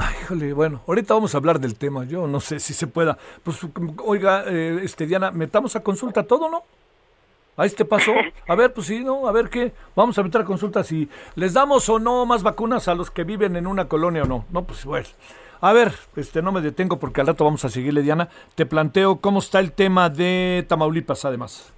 Ay, 0.00 0.52
bueno, 0.52 0.80
ahorita 0.86 1.12
vamos 1.12 1.34
a 1.34 1.38
hablar 1.38 1.60
del 1.60 1.74
tema. 1.76 2.04
Yo 2.04 2.26
no 2.26 2.40
sé 2.40 2.58
si 2.58 2.72
se 2.72 2.86
pueda. 2.86 3.18
Pues, 3.42 3.58
oiga, 4.02 4.44
eh, 4.46 4.80
este 4.82 5.06
Diana, 5.06 5.30
metamos 5.30 5.76
a 5.76 5.80
consulta 5.80 6.22
todo, 6.22 6.48
¿no? 6.48 6.62
A 7.58 7.66
este 7.66 7.84
paso. 7.84 8.12
A 8.48 8.54
ver, 8.54 8.72
pues 8.72 8.86
sí, 8.86 9.04
¿no? 9.04 9.28
A 9.28 9.32
ver 9.32 9.50
qué. 9.50 9.74
Vamos 9.94 10.16
a 10.18 10.22
meter 10.22 10.40
a 10.40 10.44
consulta 10.46 10.82
si 10.84 11.06
les 11.34 11.52
damos 11.52 11.86
o 11.90 11.98
no 11.98 12.24
más 12.24 12.42
vacunas 12.42 12.88
a 12.88 12.94
los 12.94 13.10
que 13.10 13.24
viven 13.24 13.56
en 13.56 13.66
una 13.66 13.88
colonia 13.88 14.22
o 14.22 14.26
no. 14.26 14.46
No, 14.50 14.64
pues 14.64 14.86
bueno. 14.86 15.06
A 15.60 15.74
ver, 15.74 15.92
este, 16.16 16.40
no 16.40 16.52
me 16.52 16.62
detengo 16.62 16.98
porque 16.98 17.20
al 17.20 17.26
rato 17.26 17.44
vamos 17.44 17.66
a 17.66 17.68
seguirle, 17.68 18.00
Diana. 18.00 18.30
Te 18.54 18.64
planteo 18.64 19.20
cómo 19.20 19.40
está 19.40 19.60
el 19.60 19.72
tema 19.72 20.08
de 20.08 20.64
Tamaulipas, 20.66 21.26
además. 21.26 21.74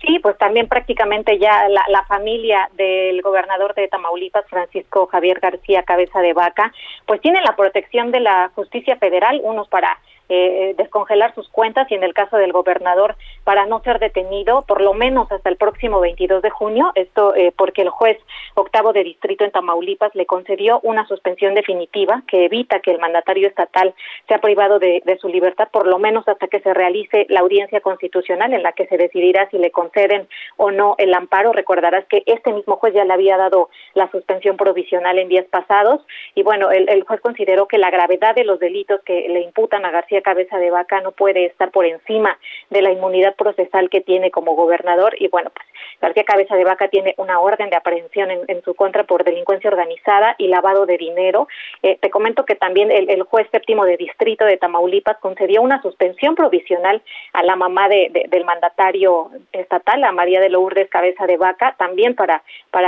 Sí, 0.00 0.18
pues 0.20 0.36
también 0.36 0.68
prácticamente 0.68 1.38
ya 1.38 1.68
la, 1.68 2.04
familia 2.04 2.68
del 2.74 3.22
gobernador 3.22 3.74
de 3.74 3.88
Tamaulipas, 3.88 4.44
Francisco 4.48 5.06
Javier 5.06 5.40
García 5.40 5.82
Cabeza 5.82 6.20
de 6.20 6.34
Vaca, 6.34 6.72
pues 7.06 7.20
tiene 7.20 7.40
la 7.42 7.56
protección 7.56 8.12
de 8.12 8.20
la 8.20 8.50
justicia 8.54 8.96
federal, 8.96 9.40
unos 9.42 9.68
para 9.68 9.98
eh, 10.28 10.74
descongelar 10.76 11.34
sus 11.34 11.48
cuentas 11.48 11.90
y 11.90 11.94
en 11.94 12.02
el 12.02 12.12
caso 12.12 12.36
del 12.36 12.52
gobernador 12.52 13.16
para 13.44 13.66
no 13.66 13.80
ser 13.80 14.00
detenido 14.00 14.62
por 14.62 14.80
lo 14.80 14.92
menos 14.92 15.30
hasta 15.30 15.48
el 15.48 15.56
próximo 15.56 16.00
22 16.00 16.42
de 16.42 16.50
junio, 16.50 16.90
esto 16.96 17.34
eh, 17.34 17.52
porque 17.56 17.82
el 17.82 17.90
juez 17.90 18.18
octavo 18.54 18.92
de 18.92 19.04
distrito 19.04 19.44
en 19.44 19.52
Tamaulipas 19.52 20.14
le 20.14 20.26
concedió 20.26 20.80
una 20.82 21.06
suspensión 21.06 21.54
definitiva 21.54 22.22
que 22.26 22.46
evita 22.46 22.80
que 22.80 22.90
el 22.90 22.98
mandatario 22.98 23.46
estatal 23.46 23.94
sea 24.26 24.38
privado 24.38 24.78
de, 24.78 25.02
su 25.20 25.28
libertad 25.28 25.68
por 25.70 25.86
lo 25.86 25.98
menos 25.98 26.26
hasta 26.28 26.48
que 26.48 26.60
se 26.60 26.74
realice 26.74 27.26
la 27.28 27.40
audiencia 27.40 27.80
constitucional 27.80 28.52
en 28.52 28.62
la 28.62 28.72
que 28.72 28.86
se 28.86 28.96
decidirá 28.98 29.48
si 29.50 29.58
le 29.58 29.70
conceden 29.70 30.28
o 30.56 30.70
no 30.70 30.94
el 30.98 31.14
amparo. 31.14 31.52
Recordarás 31.52 32.04
que 32.06 32.22
este 32.26 32.52
mismo 32.52 32.76
juez 32.76 32.92
ya 32.92 33.04
le 33.04 33.12
había 33.12 33.36
dado 33.36 33.70
la 33.94 34.10
suspensión 34.10 34.56
provisional 34.56 35.18
en 35.18 35.28
días 35.28 35.46
pasados 35.46 36.04
y 36.34 36.42
bueno, 36.42 36.70
el 36.70 37.02
juez 37.04 37.20
consideró 37.20 37.66
que 37.66 37.78
la 37.78 37.90
gravedad 37.90 38.34
de 38.34 38.44
los 38.44 38.58
delitos 38.58 39.00
que 39.04 39.28
le 39.28 39.40
imputan 39.40 39.84
a 39.84 39.90
García 39.90 40.15
Cabeza 40.22 40.58
de 40.58 40.70
Vaca 40.70 41.00
no 41.00 41.12
puede 41.12 41.46
estar 41.46 41.70
por 41.70 41.86
encima 41.86 42.38
de 42.70 42.82
la 42.82 42.90
inmunidad 42.90 43.34
procesal 43.36 43.90
que 43.90 44.00
tiene 44.00 44.30
como 44.30 44.54
gobernador 44.54 45.14
y 45.18 45.28
bueno, 45.28 45.50
pues 45.54 45.66
García 46.00 46.24
Cabeza 46.24 46.56
de 46.56 46.64
Vaca 46.64 46.88
tiene 46.88 47.14
una 47.16 47.40
orden 47.40 47.70
de 47.70 47.76
aprehensión 47.76 48.30
en, 48.30 48.62
su 48.62 48.74
contra 48.74 49.04
por 49.04 49.24
delincuencia 49.24 49.70
organizada 49.70 50.34
y 50.38 50.48
lavado 50.48 50.86
de 50.86 50.98
dinero. 50.98 51.48
Eh, 51.82 51.98
te 52.00 52.10
comento 52.10 52.44
que 52.44 52.54
también 52.54 52.90
el, 52.90 53.22
juez 53.22 53.48
séptimo 53.50 53.84
de 53.84 53.96
distrito 53.96 54.44
de 54.44 54.56
Tamaulipas 54.56 55.18
concedió 55.18 55.62
una 55.62 55.80
suspensión 55.82 56.34
provisional 56.34 57.02
a 57.32 57.42
la 57.42 57.56
mamá 57.56 57.88
de, 57.88 58.26
del 58.28 58.44
mandatario 58.44 59.30
estatal, 59.52 60.04
a 60.04 60.12
María 60.12 60.40
de 60.40 60.50
Lourdes 60.50 60.88
Cabeza 60.90 61.26
de 61.26 61.36
Vaca, 61.36 61.74
también 61.78 62.14
para, 62.14 62.42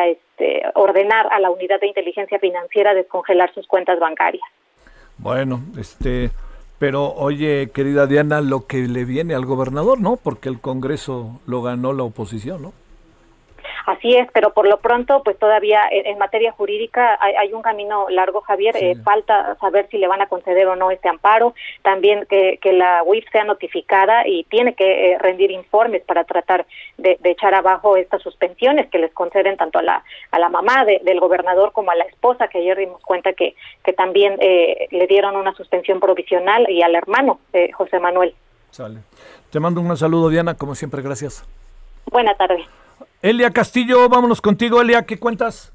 este, 0.07 0.63
ordenar 0.75 1.29
a 1.31 1.41
la 1.41 1.51
unidad 1.51 1.81
de 1.81 1.87
inteligencia 1.87 2.39
financiera 2.39 2.95
descongelar 2.95 3.53
sus 3.55 3.67
cuentas 3.67 3.99
bancarias. 3.99 4.45
Bueno, 5.19 5.61
este, 5.79 6.31
pero 6.79 7.13
oye, 7.15 7.71
querida 7.73 8.07
Diana, 8.07 8.41
lo 8.41 8.67
que 8.67 8.87
le 8.87 9.05
viene 9.05 9.35
al 9.35 9.47
gobernador, 9.47 10.01
¿no? 10.01 10.17
Porque 10.17 10.49
el 10.49 10.61
Congreso 10.61 11.41
lo 11.47 11.63
ganó 11.63 11.93
la 11.93 12.05
oposición, 12.05 12.63
¿no? 12.63 12.73
Así 13.87 14.17
es, 14.17 14.29
pero 14.33 14.53
por 14.53 14.67
lo 14.67 14.79
pronto, 14.79 15.23
pues 15.23 15.39
todavía 15.39 15.83
en, 15.91 16.19
materia 16.19 16.53
jurídica 16.53 17.19
hay, 17.21 17.53
un 17.53 17.63
camino 17.63 18.09
largo, 18.11 18.41
Javier. 18.41 18.77
Eh, 18.77 18.97
falta 19.03 19.57
saber 19.61 19.89
si 19.91 19.99
le 19.99 20.09
van 20.09 20.21
a 20.21 20.27
conceder 20.29 20.67
o 20.67 20.77
no 20.77 20.91
este 20.91 21.09
amparo. 21.09 21.55
También 21.83 22.27
que, 22.29 22.59
la 22.69 23.03
UIF 23.03 23.25
sea 23.33 23.45
notificada 23.45 24.27
y 24.27 24.45
tiene 24.45 24.75
que 24.75 25.13
eh, 25.13 25.19
rendir 25.19 25.51
informes 25.51 26.03
para 26.03 26.25
tratar 26.25 26.67
de, 26.99 27.19
echar 27.25 27.55
abajo 27.55 27.97
estas 27.97 28.23
suspensiones 28.23 28.89
que 28.89 28.99
les 28.99 29.13
conceden 29.13 29.57
tanto 29.57 29.79
a 29.79 29.83
la, 29.83 30.05
a 30.31 30.39
la 30.39 30.49
mamá 30.49 30.85
del 30.85 31.21
gobernador 31.21 31.73
como 31.73 31.91
a 31.91 31.95
la 31.97 32.05
esposa, 32.05 32.49
que 32.49 32.59
ayer 32.59 32.77
dimos 32.79 33.01
cuenta 33.03 33.33
que, 33.33 33.55
que 33.83 33.93
también 33.93 34.37
eh, 34.41 34.87
le 34.91 35.07
dieron 35.07 35.37
una 35.37 35.55
suspensión 35.55 35.99
provisional, 36.01 36.69
y 36.69 36.83
al 36.83 36.95
hermano, 36.95 37.41
José 37.75 37.99
Manuel. 37.99 38.35
Sale. 38.71 39.01
Te 39.51 39.61
mando 39.61 39.81
un 39.81 39.97
saludo, 39.97 40.29
Diana, 40.29 40.55
como 40.55 40.75
siempre, 40.75 41.03
gracias. 41.03 41.45
Buena 42.11 42.35
tarde. 42.35 42.67
Elia 43.21 43.51
Castillo, 43.51 44.09
vámonos 44.09 44.41
contigo, 44.41 44.81
Elia, 44.81 45.05
¿qué 45.05 45.19
cuentas? 45.19 45.75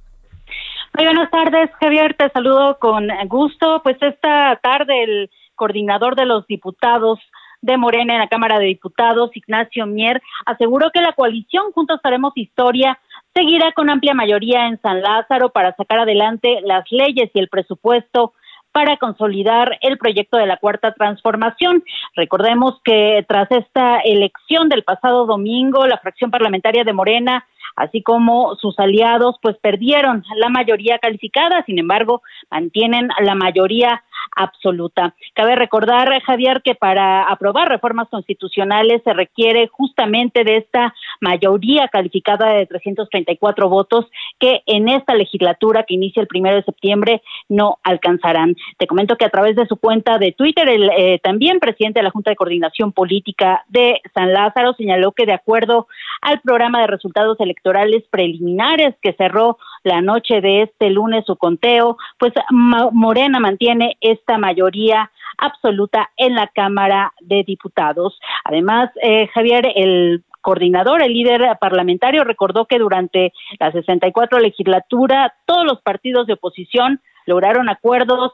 Muy 0.96 1.06
buenas 1.06 1.30
tardes, 1.30 1.70
Javier, 1.80 2.14
te 2.14 2.30
saludo 2.30 2.78
con 2.80 3.08
gusto. 3.28 3.82
Pues 3.84 3.98
esta 4.02 4.60
tarde 4.62 5.04
el 5.04 5.32
coordinador 5.56 6.16
de 6.16 6.26
los 6.26 6.48
diputados 6.48 7.20
de 7.62 7.78
Morena 7.78 8.14
en 8.14 8.20
la 8.20 8.28
Cámara 8.28 8.60
de 8.60 8.66
Diputados, 8.66 9.36
Ignacio 9.36 9.86
Mier, 9.86 10.22
aseguró 10.46 10.92
que 10.92 11.02
la 11.02 11.14
coalición 11.14 11.72
Juntos 11.74 12.00
Haremos 12.04 12.34
Historia 12.36 13.00
seguirá 13.34 13.72
con 13.72 13.90
amplia 13.90 14.14
mayoría 14.14 14.68
en 14.68 14.80
San 14.82 15.02
Lázaro 15.02 15.50
para 15.50 15.76
sacar 15.76 16.00
adelante 16.00 16.60
las 16.64 16.86
leyes 16.92 17.32
y 17.34 17.40
el 17.40 17.50
presupuesto 17.50 18.34
para 18.74 18.98
consolidar 18.98 19.78
el 19.82 19.98
proyecto 19.98 20.38
de 20.38 20.48
la 20.48 20.58
cuarta 20.58 20.94
transformación. 20.94 21.84
Recordemos 22.16 22.82
que 22.84 23.24
tras 23.28 23.50
esta 23.52 24.00
elección 24.00 24.68
del 24.68 24.84
pasado 24.84 25.26
domingo, 25.26 25.88
la 25.88 26.00
fracción 26.00 26.32
parlamentaria 26.32 26.84
de 26.84 26.92
Morena 26.92 27.46
así 27.76 28.02
como 28.02 28.56
sus 28.56 28.78
aliados, 28.80 29.38
pues 29.42 29.58
perdieron 29.58 30.24
la 30.38 30.50
mayoría 30.50 31.00
calificada, 31.00 31.64
sin 31.66 31.80
embargo, 31.80 32.22
mantienen 32.52 33.10
la 33.22 33.36
mayoría 33.36 34.04
absoluta. 34.36 35.16
Cabe 35.34 35.56
recordar, 35.56 36.22
Javier, 36.24 36.62
que 36.64 36.76
para 36.76 37.24
aprobar 37.24 37.70
reformas 37.70 38.10
constitucionales 38.10 39.02
se 39.04 39.14
requiere 39.14 39.68
justamente 39.68 40.44
de 40.44 40.58
esta 40.58 40.94
mayoría 41.22 41.88
calificada 41.88 42.54
de 42.54 42.66
334 42.66 43.70
votos 43.70 44.06
que 44.40 44.62
en 44.66 44.90
esta 44.90 45.16
legislatura 45.16 45.84
que 45.84 45.96
inicia 45.96 46.22
el 46.22 46.28
primero 46.28 46.56
de 46.56 46.64
septiembre 46.64 47.22
no 47.50 47.80
alcanzarán. 47.84 48.56
Te 48.78 48.88
comento 48.88 49.16
que 49.16 49.26
a 49.26 49.30
través 49.30 49.56
de 49.56 49.68
su 49.68 49.78
cuenta 49.78 50.18
de 50.18 50.32
Twitter, 50.32 50.70
el 50.70 50.90
eh, 50.98 51.20
también 51.24 51.60
presidente 51.60 52.00
de 52.00 52.04
la 52.04 52.12
Junta 52.12 52.32
de 52.32 52.36
Coordinación 52.36 52.92
Política 52.92 53.64
de 53.68 54.02
San 54.14 54.34
Lázaro 54.34 54.74
señaló 54.74 55.12
que 55.12 55.26
de 55.26 55.34
acuerdo 55.34 55.88
al 56.22 56.42
programa 56.42 56.82
de 56.82 56.88
resultados 56.88 57.40
electorales 57.40 58.04
preliminares 58.10 58.96
que 59.02 59.14
cerró 59.14 59.58
la 59.84 60.02
noche 60.02 60.42
de 60.42 60.64
este 60.64 60.90
lunes 60.90 61.26
su 61.26 61.36
conteo, 61.36 61.98
pues 62.18 62.34
Morena 62.50 63.40
mantiene 63.40 63.98
esta 64.02 64.38
mayoría 64.38 65.12
absoluta 65.38 66.10
en 66.18 66.36
la 66.36 66.48
Cámara 66.48 67.14
de 67.22 67.44
Diputados. 67.44 68.20
Además, 68.46 68.90
eh, 69.02 69.28
Javier, 69.34 69.72
el 69.76 70.24
coordinador, 70.42 71.02
el 71.02 71.14
líder 71.14 71.58
parlamentario, 71.60 72.24
recordó 72.24 72.66
que 72.66 72.80
durante 72.80 73.34
la 73.60 73.72
64 73.72 74.40
legislatura 74.40 75.34
todos 75.46 75.66
los 75.66 75.82
partidos 75.82 76.28
de 76.28 76.34
oposición 76.34 77.02
lograron 77.26 77.70
acuerdos 77.70 78.34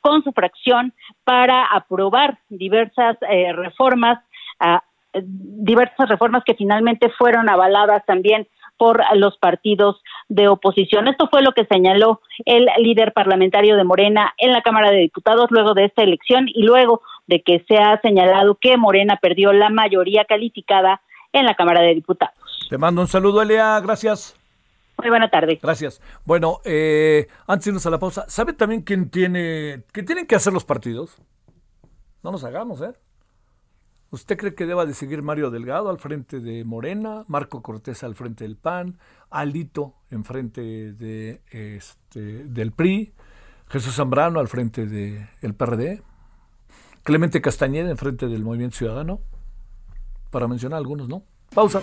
con 0.00 0.22
su 0.22 0.32
fracción 0.32 0.92
para 1.24 1.64
aprobar 1.64 2.38
diversas 2.48 3.16
eh, 3.28 3.52
reformas, 3.52 4.22
ah, 4.60 4.82
diversas 5.12 6.08
reformas 6.08 6.44
que 6.44 6.54
finalmente 6.54 7.10
fueron 7.18 7.48
avaladas 7.48 8.04
también 8.06 8.46
por 8.76 9.02
los 9.16 9.36
partidos 9.38 10.02
de 10.28 10.48
oposición. 10.48 11.08
Esto 11.08 11.28
fue 11.28 11.42
lo 11.42 11.52
que 11.52 11.66
señaló 11.66 12.20
el 12.44 12.68
líder 12.78 13.12
parlamentario 13.12 13.76
de 13.76 13.84
Morena 13.84 14.34
en 14.38 14.52
la 14.52 14.62
Cámara 14.62 14.90
de 14.90 14.98
Diputados 14.98 15.46
luego 15.50 15.74
de 15.74 15.86
esta 15.86 16.02
elección 16.02 16.46
y 16.48 16.62
luego 16.62 17.02
de 17.26 17.42
que 17.42 17.64
se 17.68 17.76
ha 17.78 18.00
señalado 18.00 18.56
que 18.60 18.76
Morena 18.76 19.18
perdió 19.20 19.52
la 19.52 19.70
mayoría 19.70 20.24
calificada 20.24 21.00
en 21.32 21.46
la 21.46 21.54
Cámara 21.54 21.82
de 21.82 21.94
Diputados. 21.94 22.34
Te 22.68 22.78
mando 22.78 23.00
un 23.00 23.08
saludo, 23.08 23.42
Elia. 23.42 23.80
Gracias. 23.80 24.36
Muy 24.98 25.10
buena 25.10 25.28
tarde. 25.28 25.58
Gracias. 25.62 26.00
Bueno, 26.24 26.60
eh, 26.64 27.26
antes 27.46 27.66
de 27.66 27.70
irnos 27.70 27.86
a 27.86 27.90
la 27.90 27.98
pausa, 27.98 28.24
¿sabe 28.28 28.54
también 28.54 28.82
quién 28.82 29.10
tiene, 29.10 29.84
qué 29.92 30.02
tienen 30.02 30.26
que 30.26 30.34
hacer 30.34 30.52
los 30.52 30.64
partidos? 30.64 31.20
No 32.22 32.32
nos 32.32 32.44
hagamos, 32.44 32.80
¿eh? 32.80 32.92
¿Usted 34.10 34.36
cree 34.36 34.54
que 34.54 34.66
deba 34.66 34.86
de 34.86 34.94
seguir 34.94 35.22
Mario 35.22 35.50
Delgado 35.50 35.90
al 35.90 35.98
frente 35.98 36.40
de 36.40 36.64
Morena, 36.64 37.24
Marco 37.26 37.62
Cortés 37.62 38.04
al 38.04 38.14
frente 38.14 38.44
del 38.44 38.56
PAN, 38.56 38.98
Alito 39.30 39.94
en 40.10 40.24
frente 40.24 40.92
de, 40.92 41.42
este, 41.50 42.44
del 42.44 42.72
PRI, 42.72 43.12
Jesús 43.68 43.96
Zambrano 43.96 44.38
al 44.38 44.48
frente 44.48 44.86
del 44.86 45.54
PRD, 45.54 46.02
Clemente 47.02 47.40
Castañeda 47.40 47.90
en 47.90 47.96
frente 47.96 48.28
del 48.28 48.44
Movimiento 48.44 48.76
Ciudadano? 48.76 49.20
Para 50.30 50.46
mencionar 50.46 50.78
algunos, 50.78 51.08
¿no? 51.08 51.24
Pausa. 51.52 51.82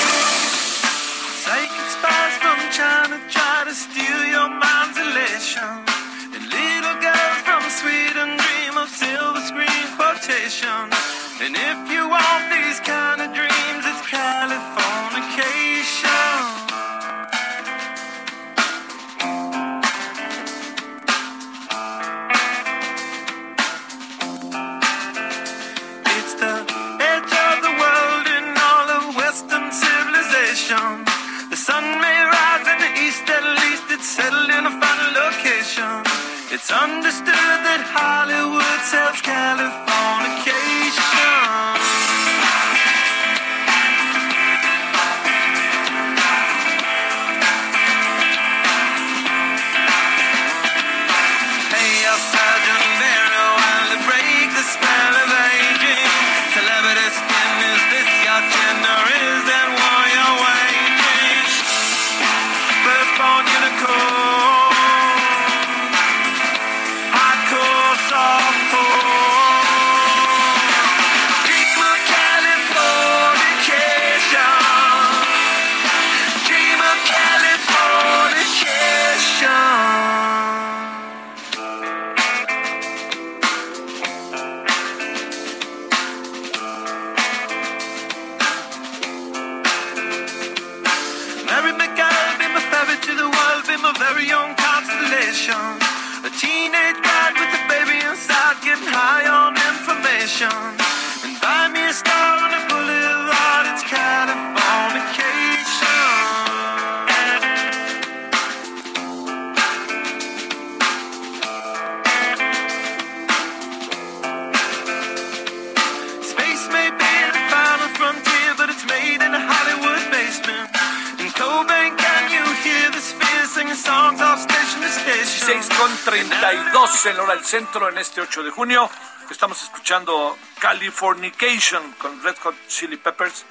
Centro 127.51 127.89
en 127.89 127.97
este 127.97 128.21
8 128.21 128.43
de 128.43 128.49
junio. 128.49 128.89
Estamos 129.29 129.61
escuchando 129.61 130.37
Californication 130.57 131.91
con 131.99 132.23
Red 132.23 132.37
Hot 132.43 132.55
Chili 132.69 132.95
Peppers. 132.95 133.45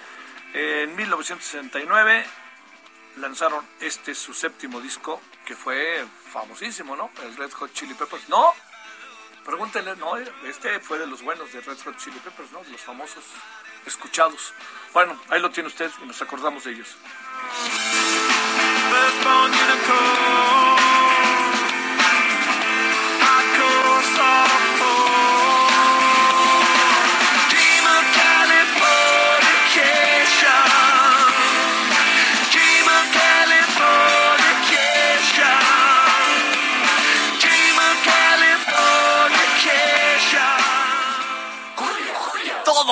En 0.55 0.97
1969 0.97 2.25
lanzaron 3.19 3.63
este 3.79 4.15
su 4.15 4.33
séptimo 4.33 4.81
disco 4.81 5.21
que 5.45 5.55
fue 5.55 6.03
famosísimo, 6.33 6.97
¿no? 6.97 7.11
El 7.23 7.37
Red 7.37 7.53
Hot 7.53 7.75
Chili 7.75 7.93
Peppers. 7.93 8.27
No, 8.31 8.55
pregúntenle, 9.45 9.95
no, 9.97 10.17
este 10.47 10.81
fue 10.81 10.99
de 10.99 11.07
los 11.07 11.21
buenos 11.21 11.53
de 11.53 11.61
Red 11.61 11.77
Hot 11.85 11.99
Chili 11.99 12.19
Peppers, 12.21 12.53
¿no? 12.53 12.63
Los 12.73 12.81
famosos 12.81 13.25
escuchados. 13.85 14.55
Bueno, 14.95 15.21
ahí 15.29 15.43
lo 15.43 15.51
tiene 15.51 15.67
usted 15.67 15.91
y 16.03 16.07
nos 16.07 16.23
acordamos 16.23 16.65
de 16.65 16.71
ellos. 16.71 16.97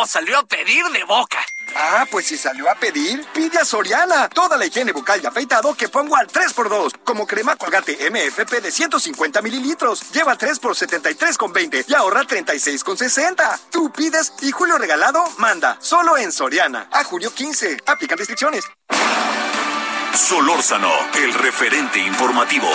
Salió 0.07 0.39
a 0.39 0.47
pedir 0.47 0.85
de 0.87 1.05
boca. 1.05 1.39
Ah, 1.75 2.07
pues 2.11 2.27
si 2.27 2.37
salió 2.37 2.71
a 2.71 2.75
pedir, 2.75 3.25
pide 3.35 3.59
a 3.59 3.65
Soriana. 3.65 4.29
Toda 4.29 4.57
la 4.57 4.65
higiene 4.67 4.93
bucal 4.93 5.21
y 5.23 5.27
afeitado 5.27 5.75
que 5.75 5.89
pongo 5.89 6.17
al 6.17 6.27
3x2. 6.27 6.99
Como 7.05 7.27
crema 7.27 7.57
colgate 7.57 7.99
MFP 8.11 8.63
de 8.63 8.71
150 8.71 9.43
mililitros. 9.43 10.11
Lleva 10.11 10.37
3 10.37 10.59
por 10.61 10.75
73,20 10.75 11.85
y 11.89 11.95
ahorra 11.95 12.23
36,60. 12.23 13.59
Tú 13.71 13.93
pides 13.93 14.33
y 14.41 14.51
Julio 14.51 14.79
Regalado 14.79 15.23
manda. 15.39 15.77
Solo 15.81 16.17
en 16.17 16.33
Soriana. 16.33 16.89
A 16.91 17.05
julio 17.05 17.33
15. 17.35 17.79
Aplican 17.87 18.19
restricciones. 18.19 18.65
Solórzano, 20.15 20.91
el 21.15 21.35
referente 21.35 21.99
informativo. 21.99 22.69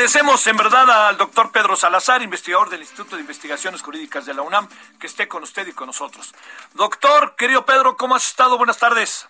Agradecemos 0.00 0.46
en 0.46 0.58
verdad 0.58 1.08
al 1.08 1.16
doctor 1.16 1.50
Pedro 1.50 1.74
Salazar, 1.74 2.20
investigador 2.20 2.68
del 2.68 2.82
Instituto 2.82 3.16
de 3.16 3.22
Investigaciones 3.22 3.80
Jurídicas 3.80 4.26
de 4.26 4.34
la 4.34 4.42
UNAM, 4.42 4.68
que 5.00 5.06
esté 5.06 5.26
con 5.26 5.42
usted 5.42 5.66
y 5.66 5.72
con 5.72 5.86
nosotros. 5.86 6.34
Doctor, 6.74 7.34
querido 7.34 7.64
Pedro, 7.64 7.96
¿cómo 7.96 8.14
has 8.14 8.26
estado? 8.26 8.58
Buenas 8.58 8.76
tardes. 8.78 9.26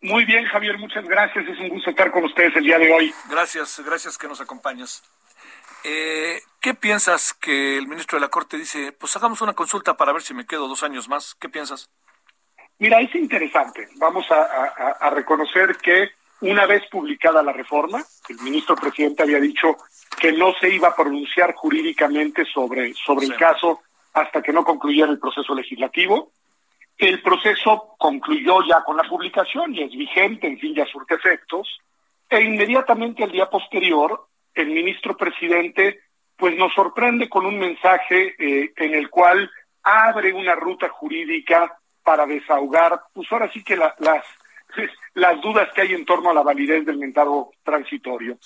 Muy 0.00 0.24
bien, 0.24 0.46
Javier, 0.46 0.78
muchas 0.78 1.04
gracias. 1.04 1.46
Es 1.46 1.58
un 1.58 1.68
gusto 1.68 1.90
estar 1.90 2.10
con 2.10 2.24
ustedes 2.24 2.56
el 2.56 2.64
día 2.64 2.78
de 2.78 2.90
hoy. 2.90 3.14
Gracias, 3.28 3.78
gracias 3.84 4.16
que 4.16 4.28
nos 4.28 4.40
acompañas. 4.40 5.02
Eh, 5.84 6.40
¿Qué 6.62 6.72
piensas 6.72 7.34
que 7.34 7.76
el 7.76 7.86
ministro 7.86 8.16
de 8.16 8.22
la 8.22 8.30
Corte 8.30 8.56
dice? 8.56 8.92
Pues 8.92 9.14
hagamos 9.14 9.42
una 9.42 9.52
consulta 9.52 9.98
para 9.98 10.10
ver 10.14 10.22
si 10.22 10.32
me 10.32 10.46
quedo 10.46 10.68
dos 10.68 10.82
años 10.82 11.06
más. 11.06 11.34
¿Qué 11.34 11.50
piensas? 11.50 11.90
Mira, 12.78 12.98
es 13.02 13.14
interesante. 13.14 13.90
Vamos 13.96 14.24
a, 14.30 14.40
a- 14.40 14.96
a 15.02 15.10
reconocer 15.10 15.76
que 15.76 16.12
una 16.42 16.66
vez 16.66 16.82
publicada 16.90 17.42
la 17.42 17.52
reforma, 17.52 18.02
el 18.28 18.36
ministro 18.42 18.74
presidente 18.76 19.22
había 19.22 19.40
dicho 19.40 19.76
que 20.20 20.32
no 20.32 20.52
se 20.60 20.68
iba 20.68 20.88
a 20.88 20.96
pronunciar 20.96 21.54
jurídicamente 21.54 22.44
sobre, 22.44 22.92
sobre 22.94 23.26
Sí. 23.26 23.32
el 23.32 23.38
caso 23.38 23.80
hasta 24.12 24.42
que 24.42 24.52
no 24.52 24.62
concluyera 24.64 25.10
el 25.10 25.18
proceso 25.18 25.54
legislativo. 25.54 26.30
El 26.98 27.22
proceso 27.22 27.94
concluyó 27.98 28.62
ya 28.68 28.82
con 28.84 28.96
la 28.96 29.04
publicación 29.04 29.74
y 29.74 29.82
es 29.82 29.90
vigente, 29.92 30.46
en 30.46 30.58
fin, 30.58 30.74
ya 30.74 30.84
surte 30.86 31.14
efectos. 31.14 31.66
E 32.28 32.40
inmediatamente 32.42 33.24
al 33.24 33.32
día 33.32 33.48
posterior, 33.48 34.26
el 34.54 34.68
ministro 34.68 35.16
presidente 35.16 36.00
pues 36.36 36.56
nos 36.56 36.72
sorprende 36.74 37.28
con 37.28 37.46
un 37.46 37.58
mensaje 37.58 38.34
eh, 38.38 38.72
en 38.76 38.94
el 38.94 39.08
cual 39.10 39.50
abre 39.82 40.32
una 40.32 40.54
ruta 40.54 40.88
jurídica 40.88 41.78
para 42.02 42.26
desahogar, 42.26 43.00
pues 43.14 43.30
ahora 43.30 43.50
sí 43.52 43.62
que 43.62 43.76
las, 43.76 43.94
las 45.14 45.40
dudas 45.40 45.68
que 45.74 45.82
hay 45.82 45.94
en 45.94 46.04
torno 46.04 46.30
a 46.30 46.34
la 46.34 46.42
validez 46.42 46.84
del 46.84 46.98
mentado 46.98 47.50
transitorio. 47.62 48.38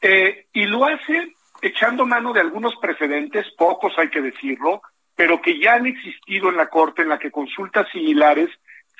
Eh, 0.00 0.46
y 0.52 0.66
lo 0.66 0.84
hace 0.84 1.34
echando 1.60 2.06
mano 2.06 2.32
de 2.32 2.40
algunos 2.40 2.74
precedentes, 2.76 3.46
pocos 3.56 3.92
hay 3.96 4.10
que 4.10 4.20
decirlo, 4.20 4.82
pero 5.14 5.40
que 5.40 5.58
ya 5.58 5.74
han 5.74 5.86
existido 5.86 6.48
en 6.48 6.56
la 6.56 6.68
Corte, 6.68 7.02
en 7.02 7.08
la 7.08 7.18
que 7.18 7.30
consultas 7.30 7.86
similares 7.92 8.48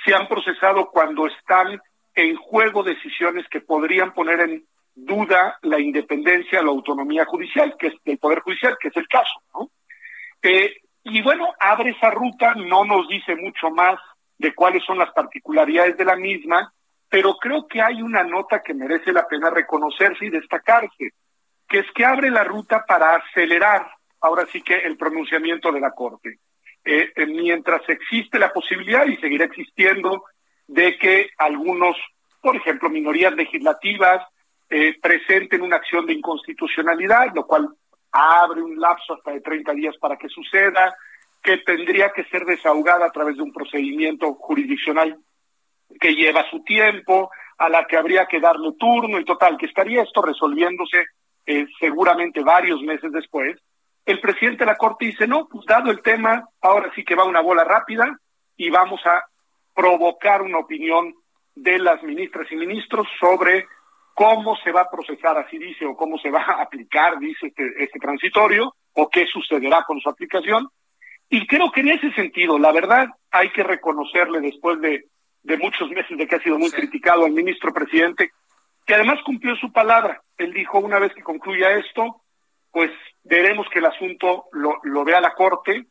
se 0.05 0.15
han 0.15 0.29
procesado 0.29 0.91
cuando 0.91 1.27
están 1.27 1.81
en 2.15 2.37
juego 2.37 2.83
decisiones 2.83 3.47
que 3.49 3.61
podrían 3.61 4.13
poner 4.13 4.41
en 4.41 4.65
duda 4.95 5.59
la 5.63 5.81
independencia, 5.81 6.63
la 6.63 6.71
autonomía 6.71 7.25
judicial, 7.25 7.75
que 7.79 7.89
es 7.89 7.95
del 8.05 8.19
Poder 8.19 8.41
Judicial, 8.41 8.77
que 8.81 8.89
es 8.89 8.97
el 8.97 9.09
caso, 9.09 9.43
¿no? 9.55 9.71
Eh, 10.43 10.77
y 11.05 11.23
bueno, 11.23 11.49
abre 11.59 11.91
esa 11.91 12.11
ruta, 12.11 12.55
no 12.55 12.85
nos 12.85 13.09
dice 13.09 13.35
mucho 13.35 13.71
más 13.71 13.99
de 14.43 14.55
cuáles 14.55 14.85
son 14.85 14.99
las 14.99 15.13
particularidades 15.13 15.97
de 15.97 16.05
la 16.05 16.17
misma, 16.17 16.73
pero 17.09 17.37
creo 17.37 17.69
que 17.69 17.81
hay 17.81 18.03
una 18.03 18.25
nota 18.25 18.61
que 18.61 18.75
merece 18.75 19.13
la 19.13 19.27
pena 19.29 19.51
reconocerse 19.51 20.27
y 20.27 20.31
destacarse, 20.31 21.13
que 21.69 21.79
es 21.79 21.87
que 21.95 22.05
abre 22.05 22.29
la 22.29 22.43
ruta 22.43 22.85
para 22.85 23.15
acelerar 23.15 23.87
ahora 24.21 24.45
sí 24.51 24.61
que 24.61 24.75
el 24.75 24.97
pronunciamiento 24.97 25.71
de 25.71 25.81
la 25.81 25.93
Corte. 25.93 26.39
Eh, 26.85 27.13
eh, 27.15 27.27
mientras 27.27 27.89
existe 27.89 28.37
la 28.39 28.53
posibilidad 28.53 29.07
y 29.07 29.17
seguirá 29.19 29.45
existiendo 29.45 30.25
de 30.67 30.99
que 30.99 31.31
algunos, 31.39 31.97
por 32.41 32.57
ejemplo, 32.57 32.91
minorías 32.91 33.33
legislativas, 33.35 34.27
eh, 34.69 34.99
presenten 35.01 35.63
una 35.63 35.77
acción 35.77 36.05
de 36.05 36.15
inconstitucionalidad, 36.15 37.33
lo 37.33 37.47
cual 37.47 37.69
abre 38.11 38.61
un 38.61 38.81
lapso 38.81 39.15
hasta 39.15 39.31
de 39.31 39.41
30 39.41 39.73
días 39.75 39.97
para 39.99 40.17
que 40.17 40.29
suceda, 40.29 40.97
que 41.43 41.59
tendría 41.59 42.11
que 42.11 42.25
ser 42.25 42.45
desahogada 42.45 43.07
a 43.07 43.11
través 43.11 43.37
de 43.37 43.43
un 43.43 43.53
procedimiento 43.53 44.35
jurisdiccional 44.35 45.19
que 46.01 46.15
lleva 46.15 46.49
su 46.51 46.63
tiempo, 46.63 47.31
a 47.59 47.69
la 47.69 47.87
que 47.87 47.97
habría 47.97 48.27
que 48.27 48.41
darle 48.41 48.73
turno 48.79 49.19
y 49.19 49.25
total, 49.25 49.57
que 49.57 49.67
estaría 49.67 50.03
esto 50.03 50.23
resolviéndose 50.23 51.07
eh, 51.47 51.67
seguramente 51.79 52.43
varios 52.43 52.81
meses 52.83 53.13
después. 53.13 53.59
El 54.05 54.21
presidente 54.21 54.65
de 54.65 54.71
la 54.71 54.77
Corte 54.77 55.07
dice, 55.07 55.27
no, 55.27 55.47
pues 55.49 55.65
dado 55.67 55.91
el 55.91 56.03
tema, 56.03 56.49
ahora 56.61 56.91
sí 56.95 57.05
que 57.05 57.15
va 57.15 57.25
una 57.25 57.41
bola 57.41 57.65
rápida 57.65 58.19
y 58.57 58.71
vamos 58.71 59.01
a 59.07 59.25
provocar 59.75 60.43
una 60.43 60.59
opinión 60.59 61.15
de 61.55 61.79
las 61.79 62.03
ministras 62.03 62.51
y 62.51 62.57
ministros 62.57 63.07
sobre 63.21 63.67
cómo 64.15 64.57
se 64.57 64.73
va 64.73 64.83
a 64.83 64.91
procesar, 64.91 65.39
así 65.39 65.59
dice, 65.59 65.87
o 65.87 65.97
cómo 65.97 66.19
se 66.19 66.31
va 66.31 66.43
a 66.43 66.63
aplicar, 66.63 67.19
dice 67.19 67.47
este, 67.47 67.65
este, 67.79 67.99
transitorio, 67.99 68.75
o 68.95 69.09
qué 69.09 69.27
sucederá 69.27 69.85
con 69.87 70.01
su 70.01 70.09
aplicación. 70.09 70.69
Y 71.33 71.47
creo 71.47 71.73
que 71.73 71.81
en 71.81 71.89
ese 71.89 72.13
sentido, 72.13 72.59
la 72.59 72.73
verdad, 72.73 73.07
hay 73.31 73.51
que 73.53 73.63
reconocerle 73.63 74.43
después 74.43 74.79
de, 74.83 75.07
de 75.43 75.57
muchos 75.57 75.89
meses 75.89 76.19
de 76.19 76.27
que 76.27 76.35
ha 76.35 76.43
sido 76.43 76.59
muy 76.59 76.71
criticado 76.71 77.25
al 77.25 77.33
ministro 77.33 77.73
presidente, 77.73 78.33
que 78.85 78.95
además 78.95 79.19
cumplió 79.25 79.57
su 79.57 79.73
palabra. 79.73 80.21
Él 80.37 80.53
dijo, 80.53 80.79
una 80.79 80.99
vez 80.99 81.15
que 81.15 81.23
concluya 81.23 81.71
esto, 81.79 82.21
pues 82.71 82.91
veremos 83.25 83.67
que 83.71 83.79
el 83.79 83.87
asunto 83.87 84.45
lo, 84.53 84.79
lo 84.83 85.05
vea 85.05 85.23
la 85.23 85.33
Corte. 85.33 85.87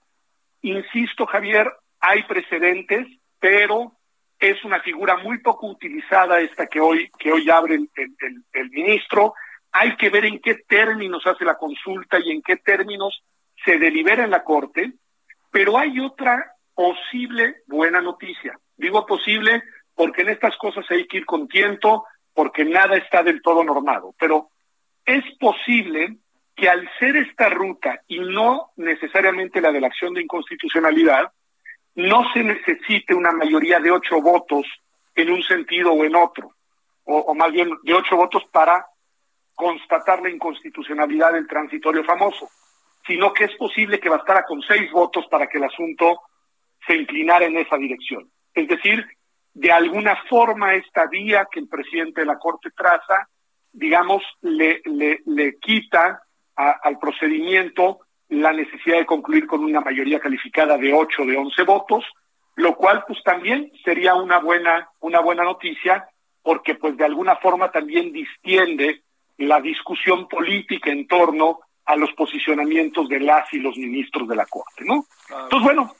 Insisto, 0.61 1.25
Javier, 1.25 1.73
hay 1.99 2.21
precedentes, 2.25 3.07
pero 3.39 3.93
es 4.39 4.63
una 4.63 4.79
figura 4.81 5.17
muy 5.17 5.39
poco 5.39 5.65
utilizada 5.65 6.39
esta 6.39 6.67
que 6.67 6.79
hoy, 6.79 7.09
que 7.17 7.31
hoy 7.31 7.49
abre 7.49 7.79
el, 7.95 8.69
ministro. 8.69 9.33
Hay 9.71 9.95
que 9.95 10.11
ver 10.11 10.25
en 10.25 10.39
qué 10.39 10.53
términos 10.67 11.25
hace 11.25 11.45
la 11.45 11.55
consulta 11.55 12.19
y 12.19 12.29
en 12.29 12.43
qué 12.43 12.57
términos 12.57 13.23
se 13.65 13.79
delibera 13.79 14.23
en 14.23 14.29
la 14.29 14.43
Corte, 14.43 14.93
pero 15.51 15.77
hay 15.77 15.99
otra 15.99 16.55
posible 16.73 17.57
buena 17.67 18.01
noticia. 18.01 18.57
Digo 18.77 19.05
posible 19.05 19.63
porque 19.93 20.21
en 20.21 20.29
estas 20.29 20.57
cosas 20.57 20.85
hay 20.89 21.05
que 21.07 21.17
ir 21.17 21.25
con 21.25 21.47
tiento, 21.47 22.05
porque 22.33 22.65
nada 22.65 22.95
está 22.95 23.21
del 23.21 23.41
todo 23.41 23.63
normado, 23.63 24.15
pero 24.17 24.49
es 25.05 25.23
posible 25.37 26.17
que 26.55 26.69
al 26.69 26.89
ser 26.99 27.17
esta 27.17 27.49
ruta 27.49 28.01
y 28.07 28.19
no 28.19 28.71
necesariamente 28.77 29.61
la 29.61 29.71
de 29.71 29.81
la 29.81 29.87
acción 29.87 30.13
de 30.13 30.21
inconstitucionalidad, 30.21 31.31
no 31.95 32.23
se 32.33 32.43
necesite 32.43 33.13
una 33.13 33.31
mayoría 33.31 33.79
de 33.79 33.91
ocho 33.91 34.21
votos 34.21 34.65
en 35.15 35.29
un 35.29 35.43
sentido 35.43 35.91
o 35.91 36.03
en 36.05 36.15
otro, 36.15 36.53
o, 37.03 37.33
más 37.35 37.51
bien 37.51 37.69
de 37.83 37.93
ocho 37.93 38.15
votos 38.15 38.43
para 38.51 38.85
constatar 39.55 40.21
la 40.21 40.29
inconstitucionalidad 40.29 41.33
del 41.33 41.47
transitorio 41.47 42.03
famoso, 42.03 42.49
sino 43.05 43.33
que 43.33 43.45
es 43.45 43.55
posible 43.55 43.99
que 43.99 44.09
bastara 44.09 44.43
con 44.45 44.61
seis 44.61 44.91
votos 44.91 45.25
para 45.29 45.47
que 45.47 45.57
el 45.57 45.65
asunto 45.65 46.21
se 46.85 46.95
inclinara 46.95 47.45
en 47.45 47.57
esa 47.57 47.77
dirección. 47.77 48.29
Es 48.53 48.67
decir, 48.67 49.05
de 49.53 49.71
alguna 49.71 50.15
forma 50.29 50.75
esta 50.75 51.07
vía 51.07 51.47
que 51.51 51.59
el 51.59 51.67
presidente 51.67 52.21
de 52.21 52.27
la 52.27 52.37
Corte 52.37 52.69
traza, 52.75 53.27
digamos, 53.71 54.23
le, 54.41 54.81
le, 54.85 55.21
le 55.25 55.57
quita 55.59 56.21
al 56.55 56.99
procedimiento 56.99 57.99
la 58.29 58.53
necesidad 58.53 58.97
de 58.97 59.05
concluir 59.05 59.47
con 59.47 59.63
una 59.63 59.81
mayoría 59.81 60.19
calificada 60.19 60.77
de 60.77 60.93
8 60.93 61.25
de 61.25 61.37
11 61.37 61.63
votos, 61.63 62.05
lo 62.55 62.75
cual 62.75 63.03
pues 63.07 63.21
también 63.23 63.71
sería 63.83 64.15
una 64.15 64.39
buena 64.39 64.89
una 64.99 65.19
buena 65.19 65.43
noticia 65.43 66.07
porque 66.41 66.75
pues 66.75 66.97
de 66.97 67.05
alguna 67.05 67.35
forma 67.37 67.71
también 67.71 68.11
distiende 68.11 69.03
la 69.37 69.59
discusión 69.59 70.27
política 70.27 70.91
en 70.91 71.07
torno 71.07 71.59
a 71.85 71.95
los 71.95 72.11
posicionamientos 72.13 73.09
de 73.09 73.19
las 73.19 73.51
y 73.53 73.59
los 73.59 73.77
ministros 73.77 74.27
de 74.27 74.35
la 74.35 74.45
Corte, 74.45 74.83
¿no? 74.85 75.05
Entonces, 75.29 75.63
bueno, 75.63 75.95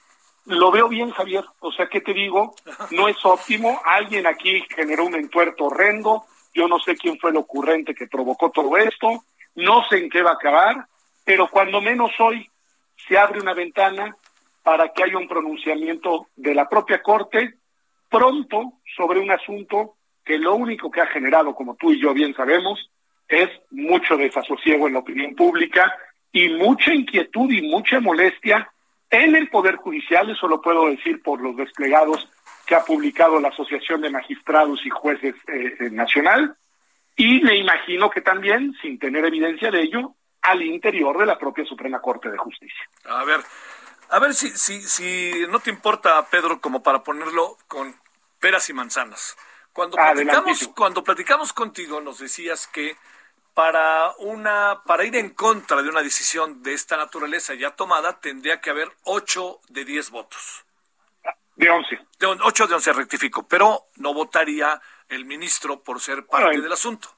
lo 0.46 0.72
veo 0.72 0.88
bien, 0.88 1.12
Javier. 1.12 1.44
O 1.60 1.72
sea, 1.72 1.88
¿qué 1.88 2.02
te 2.02 2.13
digo? 2.13 2.56
No 2.91 3.08
es 3.08 3.17
óptimo. 3.24 3.82
Alguien 3.84 4.28
aquí 4.28 4.63
generó 4.76 5.06
un 5.06 5.15
entuerto 5.15 5.65
horrendo. 5.65 6.26
Yo 6.54 6.67
no 6.67 6.80
sé 6.80 6.96
quién 6.96 7.17
fue 7.20 7.32
el 7.32 7.38
ocurrente 7.38 7.94
que 7.96 8.08
provocó 8.08 8.52
todo 8.52 8.78
esto. 8.78 9.24
No 9.56 9.84
sé 9.89 9.98
en 9.98 10.10
qué 10.10 10.22
va 10.22 10.32
a 10.32 10.36
acabar 10.36 10.88
pero 11.24 11.48
cuando 11.48 11.82
menos 11.82 12.12
hoy 12.20 12.50
se 13.08 13.17
abre 13.17 13.39
una 13.39 13.54
ventana 13.54 14.15
para 14.63 14.89
que 14.89 15.04
haya 15.04 15.17
un 15.17 15.28
pronunciamiento 15.28 16.28
de 16.36 16.54
la 16.54 16.67
propia 16.67 17.02
Corte 17.02 17.56
pronto 18.10 18.74
sobre 18.98 19.20
un 19.20 19.32
asunto 19.32 19.96
que 20.24 20.38
lo 20.38 20.56
único 20.56 20.91
que 20.91 21.02
ha 21.02 21.08
generado, 21.08 21.56
como 21.56 21.76
tú 21.76 21.91
y 21.91 22.02
yo 22.02 22.13
bien 22.13 22.36
sabemos, 22.36 22.91
es 23.32 23.50
mucho 23.72 24.17
desasosiego 24.17 24.88
en 24.88 24.94
la 24.94 25.00
opinión 25.00 25.36
pública 25.36 25.96
y 26.32 26.50
mucha 26.50 26.94
inquietud 26.94 27.52
y 27.52 27.62
mucha 27.62 28.00
molestia 28.00 28.72
en 29.10 29.36
el 29.36 29.50
Poder 29.50 29.76
Judicial, 29.76 30.30
eso 30.30 30.48
lo 30.48 30.62
puedo 30.62 30.88
decir 30.88 31.22
por 31.22 31.41
los 31.41 31.56
desplegados 31.58 32.30
que 32.65 32.76
ha 32.76 32.86
publicado 32.86 33.39
la 33.39 33.50
Asociación 33.50 34.02
de 34.02 34.10
Magistrados 34.10 34.80
y 34.86 34.89
Jueces 34.89 35.36
eh, 35.48 35.76
eh, 35.80 35.89
Nacional, 35.89 36.56
y 37.17 37.41
me 37.41 37.58
imagino 37.58 38.10
que 38.10 38.22
también, 38.22 38.74
sin 38.82 38.98
tener 38.98 39.26
evidencia 39.26 39.70
de 39.70 39.82
ello, 39.82 40.15
al 40.41 40.62
interior 40.63 41.17
de 41.17 41.26
la 41.26 41.38
propia 41.38 41.65
Suprema 41.65 42.00
Corte 42.00 42.30
de 42.32 42.38
Justicia. 42.38 42.89
A 43.06 43.26
ver, 43.26 43.41
a 44.10 44.20
ver 44.20 44.34
si, 44.34 44.50
si, 44.52 44.82
si 44.82 45.46
no 45.50 45.60
te 45.60 45.70
importa, 45.70 46.26
Pedro, 46.30 46.62
como 46.62 46.82
para 46.82 47.04
ponerlo 47.04 47.58
con 47.67 47.94
peras 48.39 48.70
y 48.70 48.74
manzanas. 48.74 49.38
Cuando 49.74 49.98
platicamos, 49.98 50.67
cuando 50.76 51.04
platicamos 51.04 51.54
contigo 51.54 52.02
nos 52.02 52.20
decías 52.20 52.67
que 52.67 52.96
para 53.54 54.14
una 54.20 54.82
para 54.86 55.04
ir 55.04 55.16
en 55.16 55.32
contra 55.32 55.82
de 55.82 55.90
una 55.90 56.02
decisión 56.02 56.64
de 56.64 56.74
esta 56.74 56.98
naturaleza 56.98 57.54
ya 57.54 57.72
tomada 57.72 58.20
tendría 58.20 58.62
que 58.62 58.70
haber 58.70 58.90
8 59.04 59.60
de 59.70 59.86
10 59.86 60.10
votos. 60.12 60.66
De 61.56 61.70
11. 61.70 62.00
De 62.20 62.28
8 62.28 62.68
de 62.68 62.76
11 62.76 62.94
rectifico, 62.94 63.48
pero 63.48 63.88
no 63.98 64.14
votaría 64.14 64.82
el 65.10 65.26
ministro 65.26 65.84
por 65.84 66.00
ser 66.00 66.26
parte 66.26 66.62
del 66.62 66.72
asunto. 66.72 67.10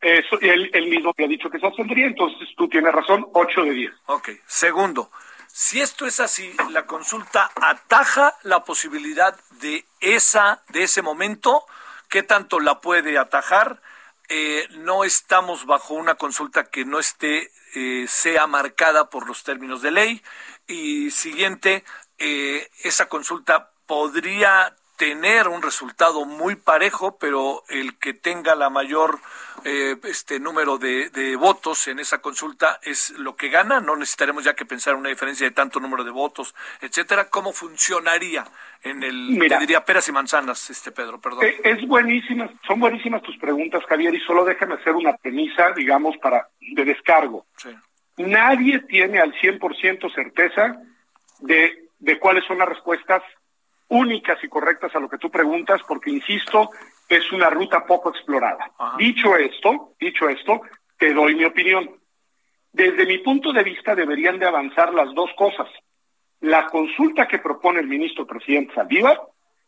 Eso, 0.00 0.40
él, 0.40 0.70
mismo 0.88 1.12
te 1.12 1.24
ha 1.24 1.28
dicho 1.28 1.50
que 1.50 1.58
se 1.58 1.66
abstendría, 1.66 2.06
entonces 2.06 2.48
tú 2.56 2.68
tienes 2.68 2.92
razón, 2.92 3.26
8 3.32 3.62
de 3.64 3.70
10. 3.70 3.92
Ok, 4.06 4.30
segundo, 4.46 5.10
si 5.46 5.80
esto 5.80 6.06
es 6.06 6.20
así, 6.20 6.54
la 6.70 6.86
consulta 6.86 7.50
ataja 7.54 8.34
la 8.42 8.64
posibilidad 8.64 9.38
de 9.60 9.84
esa, 10.00 10.62
de 10.68 10.84
ese 10.84 11.02
momento, 11.02 11.66
¿qué 12.08 12.22
tanto 12.22 12.60
la 12.60 12.80
puede 12.80 13.18
atajar? 13.18 13.82
Eh, 14.32 14.68
no 14.78 15.02
estamos 15.02 15.66
bajo 15.66 15.94
una 15.94 16.14
consulta 16.14 16.70
que 16.70 16.84
no 16.84 17.00
esté, 17.00 17.50
eh, 17.74 18.06
sea 18.08 18.46
marcada 18.46 19.10
por 19.10 19.26
los 19.26 19.42
términos 19.42 19.82
de 19.82 19.90
ley. 19.90 20.22
Y 20.68 21.10
siguiente, 21.10 21.84
eh, 22.18 22.70
esa 22.84 23.08
consulta 23.08 23.72
podría 23.86 24.76
tener 25.00 25.48
un 25.48 25.62
resultado 25.62 26.26
muy 26.26 26.56
parejo, 26.56 27.16
pero 27.18 27.62
el 27.70 27.96
que 27.96 28.12
tenga 28.12 28.54
la 28.54 28.68
mayor 28.68 29.18
eh, 29.64 29.96
este 30.04 30.38
número 30.38 30.76
de, 30.76 31.08
de, 31.08 31.36
votos 31.36 31.88
en 31.88 32.00
esa 32.00 32.20
consulta 32.20 32.78
es 32.82 33.08
lo 33.18 33.34
que 33.34 33.48
gana. 33.48 33.80
No 33.80 33.96
necesitaremos 33.96 34.44
ya 34.44 34.52
que 34.52 34.66
pensar 34.66 34.96
una 34.96 35.08
diferencia 35.08 35.46
de 35.46 35.52
tanto 35.52 35.80
número 35.80 36.04
de 36.04 36.10
votos, 36.10 36.54
etcétera. 36.82 37.30
¿Cómo 37.30 37.54
funcionaría 37.54 38.44
en 38.82 39.02
el, 39.02 39.30
Mira, 39.30 39.58
diría 39.58 39.82
peras 39.86 40.06
y 40.10 40.12
manzanas, 40.12 40.68
este 40.68 40.92
Pedro? 40.92 41.18
Perdón. 41.18 41.46
Es, 41.46 41.78
es 41.78 41.88
buenísima, 41.88 42.50
son 42.66 42.78
buenísimas 42.78 43.22
tus 43.22 43.38
preguntas, 43.38 43.82
Javier, 43.88 44.14
y 44.14 44.20
solo 44.20 44.44
déjame 44.44 44.74
hacer 44.74 44.92
una 44.92 45.16
premisa, 45.16 45.72
digamos, 45.72 46.18
para 46.18 46.46
de 46.60 46.84
descargo. 46.84 47.46
Sí. 47.56 47.70
Nadie 48.18 48.80
tiene 48.80 49.18
al 49.18 49.32
100% 49.32 50.14
certeza 50.14 50.76
de, 51.38 51.88
de 51.98 52.18
cuáles 52.18 52.44
son 52.44 52.58
las 52.58 52.68
respuestas 52.68 53.22
únicas 53.90 54.42
y 54.42 54.48
correctas 54.48 54.94
a 54.94 55.00
lo 55.00 55.08
que 55.08 55.18
tú 55.18 55.30
preguntas, 55.30 55.80
porque 55.86 56.10
insisto, 56.10 56.70
es 57.08 57.30
una 57.32 57.50
ruta 57.50 57.84
poco 57.84 58.10
explorada. 58.10 58.70
Ajá. 58.78 58.96
Dicho 58.96 59.36
esto, 59.36 59.94
dicho 60.00 60.28
esto, 60.28 60.62
te 60.98 61.12
doy 61.12 61.34
mi 61.34 61.44
opinión. 61.44 61.90
Desde 62.72 63.04
mi 63.04 63.18
punto 63.18 63.52
de 63.52 63.64
vista 63.64 63.94
deberían 63.94 64.38
de 64.38 64.46
avanzar 64.46 64.94
las 64.94 65.12
dos 65.14 65.30
cosas. 65.36 65.68
La 66.40 66.66
consulta 66.66 67.26
que 67.26 67.38
propone 67.38 67.80
el 67.80 67.88
ministro 67.88 68.26
presidente 68.26 68.74
Saldívar 68.74 69.20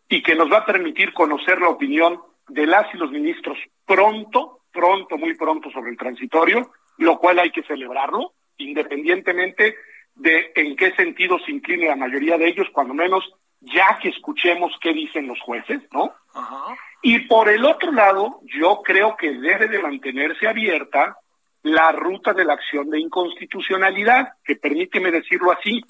y 0.09 0.23
que 0.23 0.35
nos 0.35 0.51
va 0.51 0.59
a 0.59 0.67
permitir 0.67 1.13
conocer 1.13 1.61
la 1.61 1.69
opinión 1.69 2.21
de 2.49 2.67
las 2.67 2.93
y 2.95 2.99
los 2.99 3.11
ministros 3.11 3.59
pronto, 3.85 4.61
pronto, 4.73 5.19
muy 5.19 5.35
pronto 5.35 5.71
sobre 5.71 5.91
el 5.91 5.97
transitorio, 5.97 6.71
lo 6.99 7.19
cual 7.19 7.41
hay 7.41 7.51
que 7.51 7.63
celebrarlo, 7.65 8.35
independientemente 8.59 9.75
de 10.15 10.53
en 10.55 10.77
qué 10.77 10.93
sentido 10.93 11.39
se 11.41 11.51
incline 11.51 11.89
la 11.89 11.97
mayoría 11.97 12.39
de 12.39 12.47
ellos, 12.47 12.69
cuando 12.73 12.95
menos 12.95 13.25
ya 13.63 13.99
que 14.01 14.09
escuchemos 14.09 14.73
qué 14.81 14.93
dicen 14.93 15.27
los 15.27 15.41
jueces, 15.41 15.81
¿no? 15.93 16.13
Ajá. 16.35 16.77
Y 17.01 17.21
por 17.21 17.49
el 17.49 17.65
otro 17.65 17.93
lado, 17.93 18.41
yo 18.45 18.83
creo 18.83 19.17
que 19.17 19.33
debe 19.33 19.69
de 19.69 19.81
mantenerse 19.81 20.47
abierta 20.47 21.17
la 21.63 21.93
ruta 21.93 22.33
de 22.33 22.45
la 22.45 22.55
acción 22.55 22.91
de 22.91 23.01
inconstitucionalidad, 23.01 24.35
que 24.45 24.57
permíteme 24.57 25.11
decirlo 25.11 25.53
así, 25.53 25.81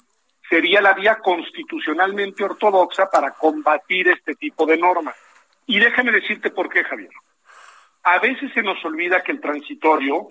sería 0.49 0.81
la 0.81 0.93
vía 0.93 1.17
constitucionalmente 1.17 2.43
ortodoxa 2.43 3.09
para 3.09 3.31
combatir 3.31 4.07
este 4.09 4.35
tipo 4.35 4.65
de 4.65 4.77
normas. 4.77 5.15
Y 5.65 5.79
déjame 5.79 6.11
decirte 6.11 6.51
por 6.51 6.69
qué, 6.69 6.83
Javier. 6.83 7.09
A 8.03 8.19
veces 8.19 8.51
se 8.53 8.61
nos 8.61 8.83
olvida 8.83 9.23
que 9.23 9.31
el 9.31 9.39
transitorio 9.39 10.27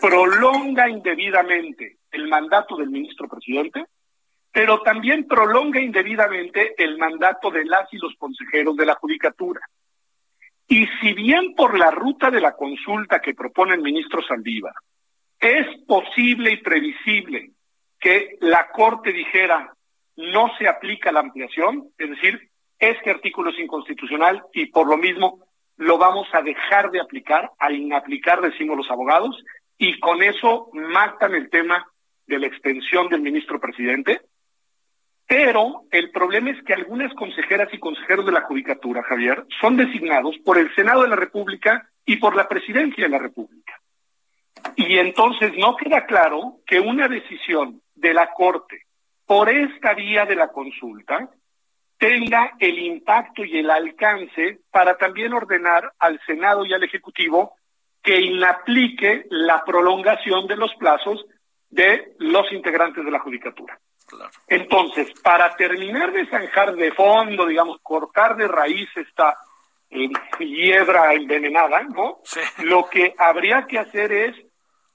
prolonga 0.00 0.88
indebidamente 0.88 1.98
el 2.12 2.28
mandato 2.28 2.76
del 2.76 2.90
ministro 2.90 3.26
presidente 3.26 3.86
pero 4.56 4.80
también 4.80 5.26
prolonga 5.26 5.78
indebidamente 5.82 6.82
el 6.82 6.96
mandato 6.96 7.50
de 7.50 7.66
las 7.66 7.92
y 7.92 7.98
los 7.98 8.14
consejeros 8.16 8.74
de 8.74 8.86
la 8.86 8.94
Judicatura. 8.94 9.60
Y 10.66 10.86
si 10.98 11.12
bien 11.12 11.54
por 11.54 11.78
la 11.78 11.90
ruta 11.90 12.30
de 12.30 12.40
la 12.40 12.52
consulta 12.56 13.20
que 13.20 13.34
propone 13.34 13.74
el 13.74 13.82
ministro 13.82 14.22
Saldívar 14.22 14.72
es 15.38 15.66
posible 15.86 16.52
y 16.52 16.62
previsible 16.62 17.50
que 18.00 18.38
la 18.40 18.68
Corte 18.70 19.12
dijera 19.12 19.74
no 20.16 20.50
se 20.56 20.66
aplica 20.66 21.12
la 21.12 21.20
ampliación, 21.20 21.90
es 21.98 22.08
decir, 22.08 22.48
este 22.78 23.10
artículo 23.10 23.50
es 23.50 23.58
inconstitucional 23.58 24.42
y 24.54 24.70
por 24.70 24.88
lo 24.88 24.96
mismo 24.96 25.46
lo 25.76 25.98
vamos 25.98 26.28
a 26.32 26.40
dejar 26.40 26.90
de 26.90 27.02
aplicar, 27.02 27.50
a 27.58 27.70
inaplicar, 27.70 28.40
decimos 28.40 28.78
los 28.78 28.90
abogados, 28.90 29.36
y 29.76 30.00
con 30.00 30.22
eso 30.22 30.70
matan 30.72 31.34
el 31.34 31.50
tema 31.50 31.86
de 32.26 32.38
la 32.38 32.46
extensión 32.46 33.10
del 33.10 33.20
ministro 33.20 33.60
presidente, 33.60 34.22
pero 35.26 35.82
el 35.90 36.10
problema 36.10 36.50
es 36.50 36.62
que 36.62 36.74
algunas 36.74 37.12
consejeras 37.14 37.68
y 37.72 37.78
consejeros 37.78 38.24
de 38.24 38.32
la 38.32 38.42
Judicatura, 38.42 39.02
Javier, 39.02 39.44
son 39.60 39.76
designados 39.76 40.36
por 40.44 40.58
el 40.58 40.72
Senado 40.74 41.02
de 41.02 41.08
la 41.08 41.16
República 41.16 41.88
y 42.04 42.16
por 42.16 42.36
la 42.36 42.48
Presidencia 42.48 43.04
de 43.04 43.10
la 43.10 43.18
República. 43.18 43.80
Y 44.76 44.98
entonces 44.98 45.52
no 45.58 45.76
queda 45.76 46.06
claro 46.06 46.58
que 46.66 46.78
una 46.78 47.08
decisión 47.08 47.82
de 47.94 48.14
la 48.14 48.32
Corte 48.32 48.86
por 49.26 49.48
esta 49.48 49.94
vía 49.94 50.24
de 50.24 50.36
la 50.36 50.48
consulta 50.48 51.28
tenga 51.98 52.52
el 52.60 52.78
impacto 52.78 53.44
y 53.44 53.58
el 53.58 53.70
alcance 53.70 54.60
para 54.70 54.96
también 54.96 55.32
ordenar 55.32 55.92
al 55.98 56.20
Senado 56.26 56.64
y 56.64 56.72
al 56.72 56.84
Ejecutivo 56.84 57.56
que 58.02 58.20
inaplique 58.20 59.26
la 59.30 59.64
prolongación 59.64 60.46
de 60.46 60.56
los 60.56 60.72
plazos 60.76 61.26
de 61.68 62.14
los 62.18 62.52
integrantes 62.52 63.04
de 63.04 63.10
la 63.10 63.18
Judicatura. 63.18 63.80
Claro. 64.06 64.30
Entonces, 64.46 65.08
para 65.20 65.54
terminar 65.56 66.12
de 66.12 66.26
zanjar 66.26 66.74
de 66.76 66.92
fondo, 66.92 67.46
digamos, 67.46 67.78
cortar 67.82 68.36
de 68.36 68.46
raíz 68.46 68.88
esta 68.96 69.36
eh, 69.90 70.08
hiedra 70.38 71.12
envenenada, 71.14 71.82
¿no? 71.82 72.18
Sí. 72.24 72.40
Lo 72.64 72.88
que 72.88 73.14
habría 73.18 73.66
que 73.66 73.78
hacer 73.78 74.12
es 74.12 74.36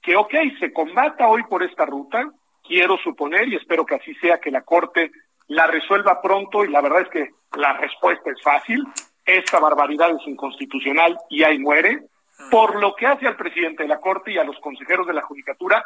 que, 0.00 0.16
ok, 0.16 0.34
se 0.58 0.72
combata 0.72 1.28
hoy 1.28 1.42
por 1.44 1.62
esta 1.62 1.84
ruta, 1.84 2.30
quiero 2.66 2.96
suponer 2.98 3.48
y 3.48 3.56
espero 3.56 3.84
que 3.84 3.96
así 3.96 4.14
sea, 4.14 4.38
que 4.38 4.50
la 4.50 4.62
Corte 4.62 5.10
la 5.48 5.66
resuelva 5.66 6.20
pronto 6.22 6.64
y 6.64 6.68
la 6.68 6.80
verdad 6.80 7.02
es 7.02 7.08
que 7.08 7.30
la 7.56 7.74
respuesta 7.74 8.30
es 8.30 8.42
fácil, 8.42 8.86
esta 9.24 9.60
barbaridad 9.60 10.10
es 10.10 10.26
inconstitucional 10.26 11.18
y 11.28 11.42
ahí 11.42 11.58
muere, 11.58 12.06
por 12.50 12.80
lo 12.80 12.94
que 12.94 13.06
hace 13.06 13.26
al 13.26 13.36
presidente 13.36 13.82
de 13.82 13.88
la 13.88 14.00
Corte 14.00 14.32
y 14.32 14.38
a 14.38 14.44
los 14.44 14.58
consejeros 14.60 15.06
de 15.06 15.12
la 15.12 15.22
Judicatura, 15.22 15.84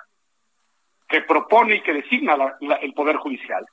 que 1.08 1.22
propone 1.22 1.76
y 1.76 1.82
que 1.82 1.92
designa 1.92 2.36
la, 2.36 2.56
la, 2.60 2.76
el 2.76 2.92
Poder 2.92 3.16
Judicial, 3.16 3.64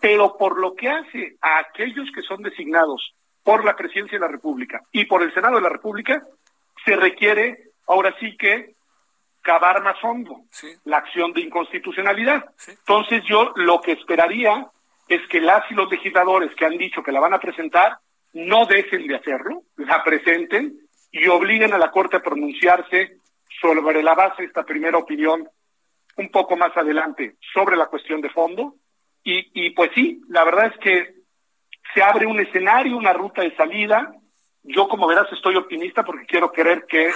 pero 0.00 0.36
por 0.36 0.58
lo 0.58 0.74
que 0.74 0.88
hace 0.88 1.36
a 1.40 1.58
aquellos 1.58 2.08
que 2.14 2.22
son 2.22 2.42
designados 2.42 3.14
por 3.42 3.64
la 3.64 3.76
Presidencia 3.76 4.18
de 4.18 4.24
la 4.24 4.32
República 4.32 4.82
y 4.92 5.04
por 5.04 5.22
el 5.22 5.32
Senado 5.32 5.56
de 5.56 5.62
la 5.62 5.68
República, 5.68 6.22
se 6.84 6.96
requiere 6.96 7.70
ahora 7.86 8.14
sí 8.18 8.36
que 8.36 8.74
cavar 9.42 9.82
más 9.82 9.96
hondo 10.02 10.42
sí. 10.50 10.68
la 10.84 10.98
acción 10.98 11.32
de 11.32 11.40
inconstitucionalidad. 11.40 12.44
Sí. 12.56 12.72
Entonces 12.72 13.22
yo 13.24 13.52
lo 13.56 13.80
que 13.80 13.92
esperaría 13.92 14.66
es 15.08 15.26
que 15.28 15.40
las 15.40 15.68
y 15.70 15.74
los 15.74 15.90
legisladores 15.90 16.54
que 16.54 16.66
han 16.66 16.76
dicho 16.78 17.02
que 17.02 17.12
la 17.12 17.20
van 17.20 17.34
a 17.34 17.40
presentar 17.40 17.98
no 18.32 18.66
dejen 18.66 19.06
de 19.06 19.16
hacerlo, 19.16 19.62
la 19.76 20.04
presenten 20.04 20.78
y 21.10 21.26
obliguen 21.26 21.72
a 21.72 21.78
la 21.78 21.90
Corte 21.90 22.16
a 22.16 22.22
pronunciarse 22.22 23.16
sobre 23.60 24.02
la 24.02 24.14
base 24.14 24.42
de 24.42 24.48
esta 24.48 24.64
primera 24.64 24.98
opinión 24.98 25.48
un 26.20 26.30
poco 26.30 26.56
más 26.56 26.76
adelante 26.76 27.36
sobre 27.54 27.76
la 27.76 27.86
cuestión 27.86 28.20
de 28.20 28.30
fondo. 28.30 28.74
Y, 29.24 29.50
y 29.54 29.70
pues 29.70 29.90
sí, 29.94 30.20
la 30.28 30.44
verdad 30.44 30.66
es 30.66 30.78
que 30.78 31.14
se 31.94 32.02
abre 32.02 32.26
un 32.26 32.38
escenario, 32.38 32.96
una 32.96 33.12
ruta 33.12 33.42
de 33.42 33.54
salida. 33.56 34.12
Yo, 34.62 34.88
como 34.88 35.06
verás, 35.06 35.26
estoy 35.32 35.56
optimista 35.56 36.04
porque 36.04 36.26
quiero 36.26 36.52
creer 36.52 36.84
que 36.86 37.10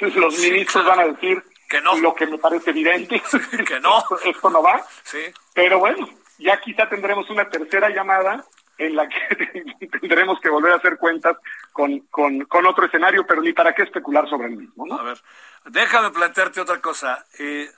los 0.16 0.38
ministros 0.38 0.86
van 0.86 1.00
a 1.00 1.08
decir 1.08 1.42
Que 1.68 1.80
no. 1.80 1.96
lo 1.98 2.14
que 2.14 2.26
me 2.26 2.38
parece 2.38 2.70
evidente. 2.70 3.20
Que 3.66 3.80
no. 3.80 3.98
Esto, 3.98 4.18
esto 4.24 4.50
no 4.50 4.62
va. 4.62 4.80
Sí. 5.02 5.18
Pero 5.54 5.80
bueno, 5.80 6.08
ya 6.38 6.60
quizá 6.60 6.88
tendremos 6.88 7.28
una 7.30 7.48
tercera 7.48 7.90
llamada 7.90 8.44
en 8.78 8.94
la 8.94 9.08
que 9.08 9.88
tendremos 10.00 10.38
que 10.40 10.48
volver 10.48 10.72
a 10.72 10.76
hacer 10.76 10.96
cuentas 10.98 11.36
con, 11.72 11.98
con, 12.10 12.44
con 12.44 12.64
otro 12.64 12.86
escenario, 12.86 13.26
pero 13.26 13.42
ni 13.42 13.52
para 13.52 13.74
qué 13.74 13.82
especular 13.82 14.28
sobre 14.28 14.46
el 14.46 14.56
mismo. 14.56 14.86
¿no? 14.86 14.94
A 14.94 15.02
ver, 15.02 15.18
déjame 15.64 16.10
plantearte 16.10 16.60
otra 16.60 16.80
cosa. 16.80 17.26
Eh, 17.40 17.68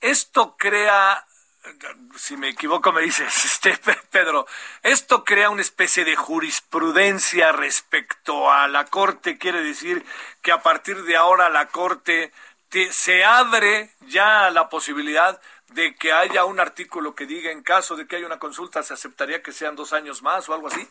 esto 0.00 0.56
crea, 0.56 1.24
si 2.16 2.36
me 2.36 2.48
equivoco 2.50 2.92
me 2.92 3.02
dices, 3.02 3.44
este 3.44 3.76
Pe- 3.76 3.98
Pedro, 4.10 4.46
esto 4.82 5.24
crea 5.24 5.50
una 5.50 5.62
especie 5.62 6.04
de 6.04 6.16
jurisprudencia 6.16 7.52
respecto 7.52 8.50
a 8.50 8.68
la 8.68 8.84
Corte. 8.86 9.38
Quiere 9.38 9.62
decir 9.62 10.04
que 10.42 10.52
a 10.52 10.62
partir 10.62 11.02
de 11.04 11.16
ahora 11.16 11.48
la 11.50 11.66
Corte 11.68 12.32
te- 12.68 12.92
se 12.92 13.24
abre 13.24 13.90
ya 14.06 14.50
la 14.50 14.68
posibilidad 14.68 15.40
de 15.68 15.94
que 15.96 16.12
haya 16.12 16.44
un 16.46 16.60
artículo 16.60 17.14
que 17.14 17.26
diga 17.26 17.50
en 17.50 17.62
caso 17.62 17.94
de 17.96 18.06
que 18.06 18.16
haya 18.16 18.26
una 18.26 18.38
consulta 18.38 18.82
se 18.82 18.94
aceptaría 18.94 19.42
que 19.42 19.52
sean 19.52 19.76
dos 19.76 19.92
años 19.92 20.22
más 20.22 20.48
o 20.48 20.54
algo 20.54 20.68
así. 20.68 20.88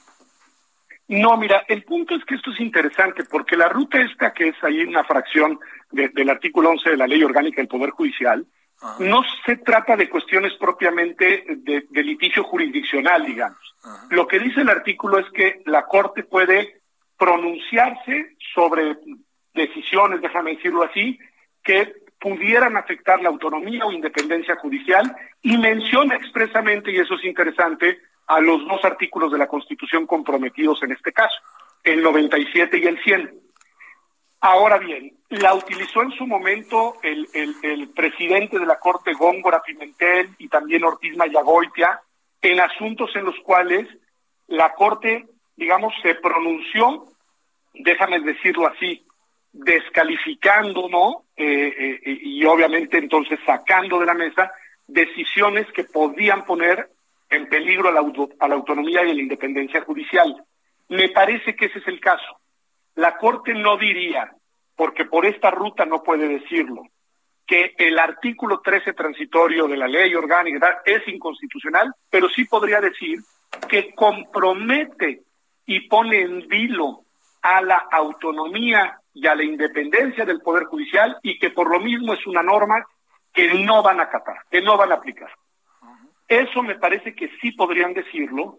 No, 1.08 1.38
mira, 1.38 1.64
el 1.68 1.84
punto 1.84 2.16
es 2.16 2.24
que 2.26 2.36
esto 2.36 2.52
es 2.52 2.60
interesante 2.60 3.24
porque 3.24 3.56
la 3.56 3.70
ruta 3.70 4.00
esta, 4.00 4.34
que 4.34 4.50
es 4.50 4.64
ahí 4.64 4.82
una 4.84 5.04
fracción 5.06 5.60
de- 5.90 6.10
del 6.10 6.30
artículo 6.30 6.70
11 6.72 6.92
de 6.92 6.98
la 6.98 7.08
Ley 7.08 7.24
Orgánica 7.24 7.58
del 7.62 7.70
Poder 7.70 7.92
Judicial, 7.92 8.46
Ajá. 8.82 8.96
no 9.00 9.24
se 9.46 9.58
trata 9.58 9.96
de 9.96 10.10
cuestiones 10.10 10.54
propiamente 10.54 11.46
de, 11.48 11.88
de 11.90 12.04
litigio 12.04 12.44
jurisdiccional, 12.44 13.26
digamos. 13.26 13.58
Lo 14.10 14.28
que 14.28 14.40
dice 14.40 14.62
el 14.62 14.70
artículo 14.70 15.18
es 15.20 15.30
que 15.32 15.62
la 15.66 15.86
Corte 15.86 16.24
puede 16.24 16.82
pronunciarse 17.18 18.36
sobre 18.54 18.98
decisiones, 19.54 20.22
déjame 20.22 20.56
decirlo 20.56 20.84
así, 20.84 21.18
que 21.64 21.94
pudieran 22.20 22.78
afectar 22.78 23.22
la 23.22 23.30
autonomía 23.30 23.86
o 23.86 23.92
independencia 23.92 24.56
judicial 24.56 25.16
y 25.42 25.58
menciona 25.58 26.16
expresamente, 26.16 26.92
y 26.92 26.98
eso 26.98 27.16
es 27.16 27.26
interesante, 27.26 28.00
a 28.28 28.40
los 28.42 28.66
dos 28.68 28.84
artículos 28.84 29.32
de 29.32 29.38
la 29.38 29.48
Constitución 29.48 30.06
comprometidos 30.06 30.82
en 30.84 30.92
este 30.92 31.14
caso, 31.14 31.36
el 31.84 32.02
97 32.02 32.78
y 32.78 32.84
el 32.86 33.02
100. 33.02 33.40
Ahora 34.40 34.78
bien, 34.78 35.18
la 35.30 35.54
utilizó 35.56 36.04
en 36.04 36.12
su 36.12 36.28
momento 36.28 36.96
el, 37.02 37.28
el, 37.34 37.56
el 37.64 37.90
presidente 37.90 38.60
de 38.60 38.66
la 38.66 38.80
Corte 38.80 39.14
Góngora 39.14 39.62
Pimentel 39.64 40.30
y 40.38 40.48
también 40.48 40.84
Ortiz 40.84 41.16
Mayagoitia 41.18 42.02
en 42.42 42.60
asuntos 42.60 43.10
en 43.16 43.26
los 43.26 43.36
cuales 43.40 43.88
la 44.48 44.74
Corte 44.74 45.26
digamos, 45.58 45.94
se 46.02 46.16
pronunció, 46.16 47.08
déjame 47.74 48.20
decirlo 48.22 48.68
así, 48.68 49.04
descalificando, 49.52 50.88
¿no? 50.88 51.24
Eh, 51.36 52.00
eh, 52.06 52.20
y 52.22 52.46
obviamente 52.46 52.98
entonces 52.98 53.40
sacando 53.46 54.00
de 54.00 54.06
la 54.06 54.14
mesa 54.14 54.52
decisiones 54.88 55.68
que 55.74 55.84
podían 55.84 56.46
poner 56.46 56.90
en 57.30 57.50
peligro 57.50 57.90
a 57.90 57.92
la, 57.92 58.02
a 58.40 58.48
la 58.48 58.56
autonomía 58.56 59.04
y 59.04 59.12
a 59.12 59.14
la 59.14 59.22
independencia 59.22 59.82
judicial. 59.82 60.44
Me 60.90 61.10
parece 61.10 61.56
que 61.56 61.66
ese 61.66 61.80
es 61.80 61.88
el 61.88 62.00
caso. 62.00 62.40
La 62.98 63.18
Corte 63.18 63.54
no 63.54 63.78
diría, 63.78 64.32
porque 64.76 65.06
por 65.06 65.26
esta 65.26 65.52
ruta 65.52 65.86
no 65.86 66.04
puede 66.04 66.28
decirlo, 66.28 66.84
que 67.46 67.74
el 67.78 67.98
artículo 67.98 68.60
13 68.60 68.94
transitorio 68.94 69.68
de 69.68 69.78
la 69.78 69.88
ley 69.88 70.14
orgánica 70.16 70.82
es 70.84 71.08
inconstitucional, 71.08 71.94
pero 72.10 72.28
sí 72.28 72.46
podría 72.46 72.82
decir 72.82 73.20
que 73.70 73.94
compromete 73.94 75.22
y 75.66 75.88
pone 75.88 76.22
en 76.22 76.48
vilo 76.48 77.04
a 77.44 77.62
la 77.62 77.88
autonomía 77.92 79.00
y 79.14 79.28
a 79.28 79.36
la 79.36 79.44
independencia 79.44 80.26
del 80.26 80.42
Poder 80.42 80.66
Judicial 80.66 81.18
y 81.22 81.38
que 81.38 81.52
por 81.52 81.70
lo 81.70 81.80
mismo 81.80 82.14
es 82.14 82.26
una 82.26 82.42
norma 82.42 82.84
que 83.32 83.64
no 83.64 83.84
van 83.84 84.00
a 84.00 84.04
acatar, 84.04 84.38
que 84.50 84.62
no 84.62 84.76
van 84.76 84.92
a 84.92 84.96
aplicar. 84.96 85.30
Eso 86.28 86.64
me 86.64 86.76
parece 86.76 87.16
que 87.16 87.30
sí 87.40 87.52
podrían 87.52 87.94
decirlo. 87.94 88.58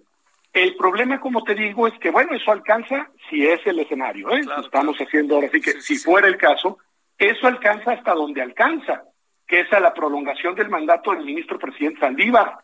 El 0.53 0.77
problema, 0.77 1.21
como 1.21 1.45
te 1.45 1.55
digo, 1.55 1.87
es 1.87 1.99
que, 1.99 2.11
bueno, 2.11 2.35
eso 2.35 2.51
alcanza 2.51 3.11
si 3.29 3.47
es 3.47 3.61
el 3.67 3.79
escenario, 3.81 4.31
¿eh? 4.31 4.41
Estamos 4.61 4.97
haciendo 4.99 5.37
ahora, 5.37 5.49
así 5.49 5.61
que 5.61 5.81
si 5.81 5.99
fuera 5.99 6.27
el 6.27 6.37
caso, 6.37 6.79
eso 7.19 7.47
alcanza 7.47 7.93
hasta 7.93 8.15
donde 8.15 8.43
alcanza, 8.43 9.05
que 9.47 9.61
es 9.61 9.73
a 9.73 9.81
la 9.81 9.93
prolongación 9.93 10.55
del 10.55 10.69
mandato 10.69 11.13
del 11.13 11.25
ministro 11.25 11.59
presidente 11.59 12.01
Saldívar, 12.01 12.59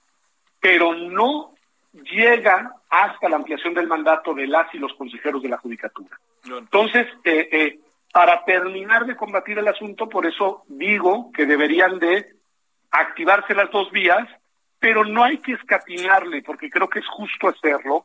pero 0.61 0.95
no 0.95 1.55
llega 1.93 2.75
hasta 2.89 3.29
la 3.29 3.37
ampliación 3.37 3.75
del 3.75 3.87
mandato 3.87 4.35
de 4.35 4.47
las 4.47 4.73
y 4.75 4.79
los 4.79 4.95
consejeros 4.95 5.43
de 5.43 5.49
la 5.49 5.59
Judicatura. 5.59 6.19
Entonces, 6.45 7.07
eh, 7.25 7.49
eh, 7.53 7.79
para 8.13 8.45
terminar 8.45 9.07
de 9.07 9.17
combatir 9.17 9.59
el 9.59 9.69
asunto, 9.69 10.09
por 10.09 10.27
eso 10.27 10.65
digo 10.69 11.31
que 11.33 11.47
deberían 11.47 11.99
de 11.99 12.35
activarse 12.91 13.55
las 13.55 13.71
dos 13.71 13.91
vías, 13.91 14.29
pero 14.85 15.03
no 15.03 15.25
hay 15.25 15.39
que 15.39 15.55
escatinarle, 15.55 16.43
porque 16.43 16.69
creo 16.69 16.91
que 16.91 16.99
es 16.99 17.07
justo 17.07 17.49
hacerlo, 17.49 18.05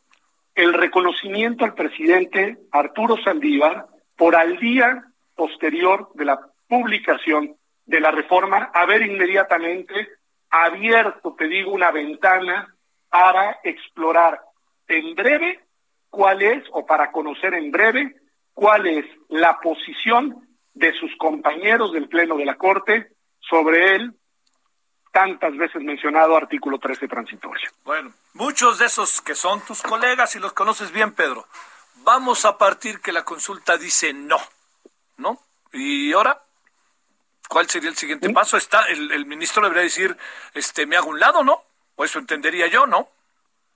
el 0.55 0.73
reconocimiento 0.73 1.65
al 1.65 1.73
presidente 1.73 2.57
Arturo 2.71 3.17
Saldívar 3.21 3.87
por 4.15 4.37
al 4.37 4.57
día 4.59 5.03
posterior 5.35 6.09
de 6.13 6.23
la 6.23 6.39
publicación 6.69 7.53
de 7.85 7.99
la 7.99 8.11
reforma, 8.11 8.71
haber 8.73 9.01
inmediatamente 9.01 10.07
abierto, 10.49 11.35
te 11.37 11.49
digo, 11.49 11.73
una 11.73 11.91
ventana 11.91 12.73
para 13.09 13.59
explorar 13.65 14.39
en 14.87 15.15
breve 15.15 15.59
cuál 16.09 16.41
es, 16.41 16.63
o 16.71 16.85
para 16.85 17.11
conocer 17.11 17.55
en 17.55 17.71
breve, 17.71 18.15
cuál 18.53 18.87
es 18.87 19.05
la 19.27 19.59
posición 19.59 20.47
de 20.73 20.93
sus 20.93 21.13
compañeros 21.17 21.91
del 21.91 22.07
Pleno 22.07 22.37
de 22.37 22.45
la 22.45 22.55
Corte 22.55 23.09
sobre 23.37 23.95
el 23.95 24.13
tantas 25.11 25.55
veces 25.57 25.81
mencionado 25.81 26.35
artículo 26.35 26.77
13 26.77 27.07
transitorio. 27.07 27.69
Bueno, 27.83 28.11
muchos 28.33 28.79
de 28.79 28.85
esos 28.85 29.21
que 29.21 29.35
son 29.35 29.61
tus 29.65 29.81
colegas 29.81 30.35
y 30.35 30.39
los 30.39 30.53
conoces 30.53 30.91
bien, 30.91 31.13
Pedro, 31.13 31.47
vamos 32.03 32.45
a 32.45 32.57
partir 32.57 33.01
que 33.01 33.11
la 33.11 33.23
consulta 33.23 33.77
dice 33.77 34.13
no, 34.13 34.39
¿no? 35.17 35.39
Y 35.73 36.13
ahora, 36.13 36.41
¿cuál 37.47 37.69
sería 37.69 37.89
el 37.89 37.97
siguiente 37.97 38.29
¿Mm? 38.29 38.33
paso? 38.33 38.57
Está 38.57 38.85
el, 38.85 39.11
el, 39.11 39.25
ministro 39.25 39.63
debería 39.63 39.83
decir, 39.83 40.15
este, 40.53 40.85
me 40.85 40.97
hago 40.97 41.09
un 41.09 41.19
lado, 41.19 41.43
¿no? 41.43 41.63
O 41.95 42.03
eso 42.03 42.19
entendería 42.19 42.67
yo, 42.67 42.85
¿no? 42.87 43.09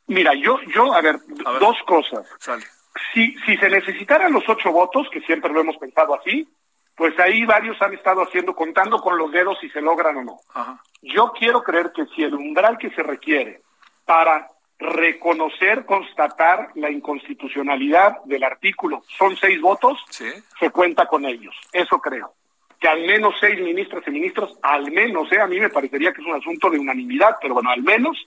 Mira, 0.08 0.34
yo, 0.34 0.60
yo, 0.74 0.94
a 0.94 1.02
ver, 1.02 1.20
a 1.46 1.52
ver 1.52 1.60
dos 1.60 1.78
cosas. 1.86 2.28
Sale 2.40 2.66
si, 3.14 3.36
si 3.46 3.58
se 3.58 3.70
necesitaran 3.70 4.34
los 4.34 4.48
ocho 4.48 4.72
votos, 4.72 5.08
que 5.12 5.22
siempre 5.22 5.52
lo 5.52 5.62
hemos 5.62 5.78
pensado 5.78 6.16
así, 6.16 6.48
pues 6.96 7.18
ahí 7.20 7.46
varios 7.46 7.82
han 7.82 7.94
estado 7.94 8.22
haciendo, 8.22 8.56
contando 8.56 9.00
con 9.00 9.18
los 9.18 9.32
dedos 9.32 9.58
si 9.60 9.70
se 9.70 9.82
logran 9.82 10.18
o 10.18 10.24
no. 10.24 10.38
Ajá. 10.54 10.82
Yo 11.02 11.32
quiero 11.38 11.64
creer 11.64 11.92
que 11.92 12.06
si 12.16 12.24
el 12.24 12.34
umbral 12.34 12.78
que 12.78 12.92
se 12.92 13.04
requiere 13.04 13.62
para 14.06 14.48
reconocer, 14.80 15.86
constatar 15.86 16.70
la 16.76 16.92
inconstitucionalidad 16.92 18.24
del 18.26 18.44
artículo 18.44 19.04
son 19.18 19.36
seis 19.38 19.60
votos, 19.62 20.04
¿Sí? 20.10 20.30
se 20.60 20.70
cuenta 20.70 21.08
con 21.08 21.26
ellos. 21.26 21.56
Eso 21.72 22.00
creo. 22.00 22.34
Que 22.80 22.88
al 22.88 23.02
menos 23.02 23.36
seis 23.40 23.60
ministras 23.62 24.04
y 24.08 24.12
ministros, 24.12 24.58
al 24.62 24.92
menos, 24.92 25.32
¿eh? 25.32 25.40
a 25.40 25.48
mí 25.48 25.60
me 25.60 25.70
parecería 25.70 26.12
que 26.12 26.22
es 26.22 26.28
un 26.28 26.36
asunto 26.36 26.70
de 26.70 26.80
unanimidad, 26.80 27.38
pero 27.42 27.54
bueno, 27.54 27.70
al 27.70 27.82
menos 27.82 28.18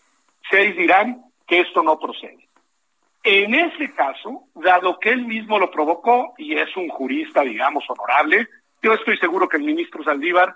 seis 0.51 0.75
dirán 0.77 1.25
que 1.47 1.61
esto 1.61 1.83
no 1.83 1.99
procede. 1.99 2.49
En 3.29 3.53
ese 3.57 3.93
caso, 3.93 4.45
dado 4.55 5.01
que 5.01 5.11
él 5.11 5.27
mismo 5.27 5.59
lo 5.59 5.69
provocó 5.69 6.35
y 6.39 6.57
es 6.57 6.77
un 6.77 6.89
jurista, 6.89 7.41
digamos, 7.43 7.83
honorable, 7.89 8.47
yo 8.81 8.95
estoy 8.95 9.17
seguro 9.17 9.49
que 9.49 9.57
el 9.57 9.65
ministro 9.65 10.05
Saldívar 10.05 10.55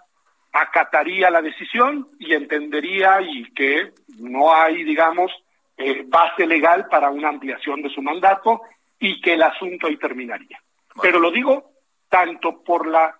acataría 0.52 1.30
la 1.30 1.42
decisión 1.42 2.10
y 2.20 2.32
entendería 2.32 3.22
y 3.22 3.52
que 3.54 3.90
no 4.20 4.54
hay, 4.54 4.84
digamos, 4.84 5.32
eh, 5.76 6.04
base 6.06 6.46
legal 6.46 6.86
para 6.86 7.10
una 7.10 7.28
ampliación 7.28 7.82
de 7.82 7.90
su 7.90 8.02
mandato 8.02 8.62
y 9.00 9.20
que 9.20 9.34
el 9.34 9.42
asunto 9.42 9.88
ahí 9.88 9.96
terminaría. 9.96 10.62
Bueno. 10.94 11.02
Pero 11.02 11.18
lo 11.18 11.32
digo 11.32 11.72
tanto 12.08 12.62
por 12.62 12.86
la 12.86 13.16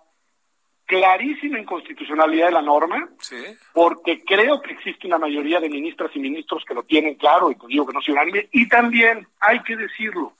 clarísima 0.91 1.57
inconstitucionalidad 1.57 2.47
de 2.47 2.51
la 2.51 2.61
norma, 2.61 3.07
sí. 3.19 3.37
porque 3.71 4.25
creo 4.25 4.61
que 4.61 4.73
existe 4.73 5.07
una 5.07 5.17
mayoría 5.17 5.61
de 5.61 5.69
ministras 5.69 6.11
y 6.13 6.19
ministros 6.19 6.65
que 6.67 6.73
lo 6.73 6.83
tienen 6.83 7.15
claro, 7.15 7.49
y 7.49 7.55
digo 7.69 7.87
que 7.87 7.93
no 7.93 8.01
se 8.01 8.11
unánime, 8.11 8.49
y 8.51 8.67
también 8.67 9.25
hay 9.39 9.61
que 9.63 9.77
decirlo, 9.77 10.33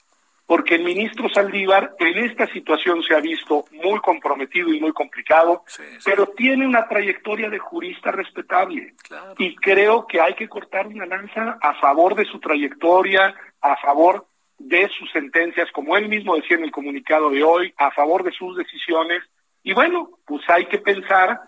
porque 0.45 0.75
el 0.75 0.83
ministro 0.83 1.29
Saldívar 1.29 1.95
en 1.99 2.17
esta 2.25 2.47
situación 2.47 3.01
se 3.01 3.15
ha 3.15 3.21
visto 3.21 3.63
muy 3.71 3.97
comprometido 4.01 4.73
y 4.73 4.81
muy 4.81 4.91
complicado, 4.91 5.63
sí, 5.67 5.83
sí. 5.83 5.99
pero 6.03 6.27
tiene 6.27 6.67
una 6.67 6.85
trayectoria 6.85 7.49
de 7.49 7.59
jurista 7.59 8.11
respetable. 8.11 8.93
Claro. 9.07 9.35
Y 9.37 9.55
creo 9.55 10.05
que 10.05 10.19
hay 10.19 10.33
que 10.33 10.49
cortar 10.49 10.85
una 10.87 11.05
lanza 11.05 11.59
a 11.61 11.75
favor 11.75 12.15
de 12.15 12.25
su 12.25 12.41
trayectoria, 12.41 13.33
a 13.61 13.77
favor 13.77 14.27
de 14.59 14.89
sus 14.89 15.09
sentencias, 15.11 15.71
como 15.71 15.95
él 15.95 16.09
mismo 16.09 16.35
decía 16.35 16.57
en 16.57 16.65
el 16.65 16.71
comunicado 16.71 17.29
de 17.29 17.41
hoy, 17.41 17.73
a 17.77 17.89
favor 17.91 18.23
de 18.23 18.31
sus 18.31 18.57
decisiones, 18.57 19.23
y 19.63 19.73
bueno, 19.73 20.09
pues 20.25 20.41
hay 20.49 20.65
que 20.65 20.79
pensar 20.79 21.41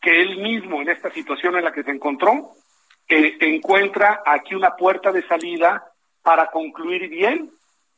que 0.00 0.20
él 0.20 0.38
mismo 0.38 0.80
en 0.80 0.88
esta 0.88 1.10
situación 1.10 1.56
en 1.56 1.64
la 1.64 1.72
que 1.72 1.82
se 1.82 1.90
encontró, 1.90 2.52
encuentra 3.08 4.22
aquí 4.24 4.54
una 4.54 4.76
puerta 4.76 5.12
de 5.12 5.26
salida 5.26 5.84
para 6.22 6.46
concluir 6.46 7.08
bien 7.08 7.50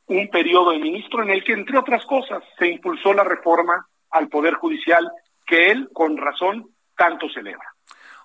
un 0.06 0.28
periodo 0.28 0.70
de 0.72 0.78
ministro 0.78 1.22
en 1.22 1.30
el 1.30 1.44
que, 1.44 1.52
entre 1.52 1.78
otras 1.78 2.04
cosas, 2.06 2.42
se 2.58 2.68
impulsó 2.68 3.12
la 3.14 3.24
reforma 3.24 3.86
al 4.10 4.28
Poder 4.28 4.54
Judicial 4.54 5.10
que 5.46 5.70
él, 5.70 5.88
con 5.92 6.16
razón, 6.16 6.68
tanto 6.96 7.28
celebra. 7.30 7.72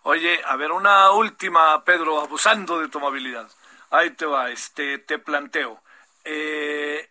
Oye, 0.03 0.39
a 0.45 0.55
ver, 0.55 0.71
una 0.71 1.11
última, 1.11 1.83
Pedro, 1.83 2.21
abusando 2.21 2.79
de 2.79 2.87
tu 2.87 2.97
amabilidad. 2.97 3.47
Ahí 3.89 4.11
te 4.11 4.25
va, 4.25 4.49
este, 4.49 4.99
te 4.99 5.19
planteo. 5.19 5.81
Eh, 6.23 7.09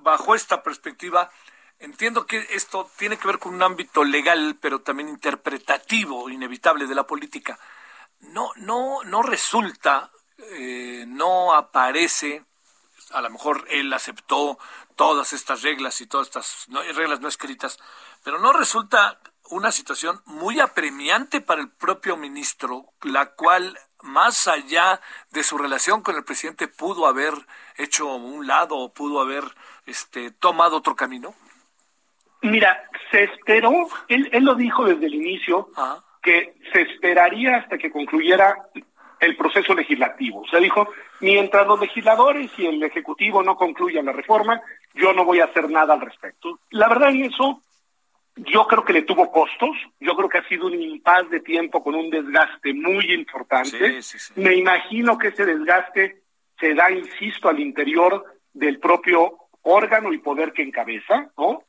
bajo 0.00 0.34
esta 0.34 0.62
perspectiva, 0.62 1.30
Entiendo 1.82 2.26
que 2.26 2.46
esto 2.50 2.88
tiene 2.96 3.16
que 3.16 3.26
ver 3.26 3.40
con 3.40 3.54
un 3.54 3.62
ámbito 3.62 4.04
legal, 4.04 4.56
pero 4.60 4.82
también 4.82 5.08
interpretativo, 5.08 6.30
inevitable 6.30 6.86
de 6.86 6.94
la 6.94 7.08
política. 7.08 7.58
No, 8.20 8.52
no, 8.54 9.02
no 9.02 9.20
resulta, 9.20 10.12
eh, 10.38 11.04
no 11.08 11.52
aparece, 11.52 12.44
a 13.10 13.20
lo 13.20 13.30
mejor 13.30 13.66
él 13.68 13.92
aceptó 13.92 14.60
todas 14.94 15.32
estas 15.32 15.62
reglas 15.62 16.00
y 16.00 16.06
todas 16.06 16.28
estas 16.28 16.66
no, 16.68 16.82
reglas 16.84 17.18
no 17.18 17.26
escritas, 17.26 17.80
pero 18.22 18.38
no 18.38 18.52
resulta 18.52 19.20
una 19.50 19.72
situación 19.72 20.22
muy 20.24 20.60
apremiante 20.60 21.40
para 21.40 21.62
el 21.62 21.68
propio 21.68 22.16
ministro, 22.16 22.92
la 23.02 23.32
cual, 23.32 23.76
más 24.02 24.46
allá 24.46 25.00
de 25.30 25.42
su 25.42 25.58
relación 25.58 26.02
con 26.02 26.14
el 26.14 26.22
presidente, 26.22 26.68
pudo 26.68 27.08
haber 27.08 27.34
hecho 27.76 28.06
un 28.06 28.46
lado 28.46 28.76
o 28.76 28.94
pudo 28.94 29.20
haber 29.20 29.42
este, 29.84 30.30
tomado 30.30 30.76
otro 30.76 30.94
camino. 30.94 31.34
Mira, 32.42 32.84
se 33.10 33.24
esperó, 33.24 33.88
él, 34.08 34.28
él 34.32 34.44
lo 34.44 34.54
dijo 34.54 34.84
desde 34.84 35.06
el 35.06 35.14
inicio, 35.14 35.68
ah. 35.76 35.98
que 36.22 36.54
se 36.72 36.82
esperaría 36.82 37.56
hasta 37.56 37.78
que 37.78 37.90
concluyera 37.90 38.68
el 39.22 39.36
proceso 39.36 39.72
legislativo. 39.74 40.40
O 40.40 40.48
sea, 40.48 40.58
dijo, 40.58 40.88
mientras 41.20 41.66
los 41.66 41.80
legisladores 41.80 42.50
y 42.58 42.66
el 42.66 42.82
Ejecutivo 42.82 43.42
no 43.42 43.54
concluyan 43.54 44.06
la 44.06 44.12
reforma, 44.12 44.60
yo 44.94 45.12
no 45.12 45.24
voy 45.24 45.38
a 45.38 45.44
hacer 45.44 45.70
nada 45.70 45.94
al 45.94 46.00
respecto. 46.00 46.58
La 46.70 46.88
verdad 46.88 47.10
en 47.10 47.26
eso, 47.26 47.62
yo 48.34 48.66
creo 48.66 48.84
que 48.84 48.92
le 48.92 49.02
tuvo 49.02 49.30
costos, 49.30 49.76
yo 50.00 50.16
creo 50.16 50.28
que 50.28 50.38
ha 50.38 50.48
sido 50.48 50.66
un 50.66 50.74
impas 50.74 51.30
de 51.30 51.38
tiempo 51.38 51.84
con 51.84 51.94
un 51.94 52.10
desgaste 52.10 52.74
muy 52.74 53.12
importante. 53.12 54.02
Sí, 54.02 54.02
sí, 54.02 54.18
sí. 54.18 54.32
Me 54.40 54.56
imagino 54.56 55.16
que 55.16 55.28
ese 55.28 55.46
desgaste 55.46 56.22
se 56.58 56.74
da, 56.74 56.90
insisto, 56.90 57.48
al 57.48 57.60
interior 57.60 58.24
del 58.52 58.80
propio 58.80 59.38
órgano 59.62 60.12
y 60.12 60.18
poder 60.18 60.52
que 60.52 60.62
encabeza, 60.62 61.30
¿no? 61.38 61.62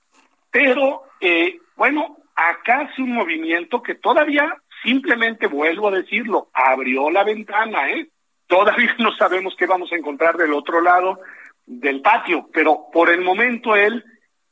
Pero, 0.54 1.06
eh, 1.20 1.60
bueno, 1.76 2.16
acá 2.36 2.82
hace 2.82 3.01
un 3.01 3.14
movimiento 3.14 3.82
que 3.82 3.95
todavía, 3.95 4.56
simplemente 4.84 5.47
vuelvo 5.47 5.88
a 5.88 5.97
decirlo, 5.97 6.49
abrió 6.54 7.10
la 7.10 7.24
ventana, 7.24 7.89
¿eh? 7.89 8.08
Todavía 8.45 8.95
no 8.99 9.12
sabemos 9.16 9.56
qué 9.58 9.66
vamos 9.66 9.91
a 9.91 9.95
encontrar 9.95 10.38
del 10.38 10.54
otro 10.54 10.80
lado, 10.80 11.20
del 11.66 12.01
patio, 12.01 12.47
pero 12.54 12.86
por 12.93 13.10
el 13.10 13.22
momento 13.22 13.76
él 13.76 14.06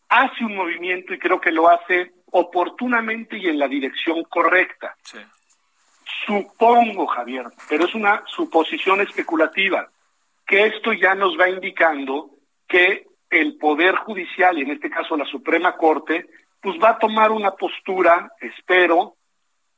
hace 0.10 0.44
un 0.44 0.56
movimiento 0.56 1.14
y 1.14 1.20
creo 1.20 1.40
que 1.40 1.52
lo 1.52 1.70
hace 1.70 2.12
oportunamente 2.32 3.38
y 3.38 3.48
en 3.48 3.60
la 3.60 3.68
dirección 3.68 4.24
correcta. 4.24 4.96
Supongo, 6.26 7.06
Javier, 7.06 7.46
pero 7.70 7.86
es 7.86 7.94
una 7.94 8.24
suposición 8.26 9.02
especulativa, 9.02 9.88
que 10.48 10.66
esto 10.66 10.94
ya 10.94 11.14
nos 11.14 11.40
va 11.40 11.48
indicando 11.48 12.32
que 12.68 13.11
el 13.32 13.56
Poder 13.58 13.96
Judicial, 13.96 14.58
y 14.58 14.62
en 14.62 14.72
este 14.72 14.90
caso 14.90 15.16
la 15.16 15.26
Suprema 15.26 15.78
Corte, 15.78 16.28
pues 16.62 16.78
va 16.84 16.92
a 16.92 17.00
tomar 17.00 17.32
una 17.32 17.52
postura, 17.52 18.34
espero, 18.40 19.16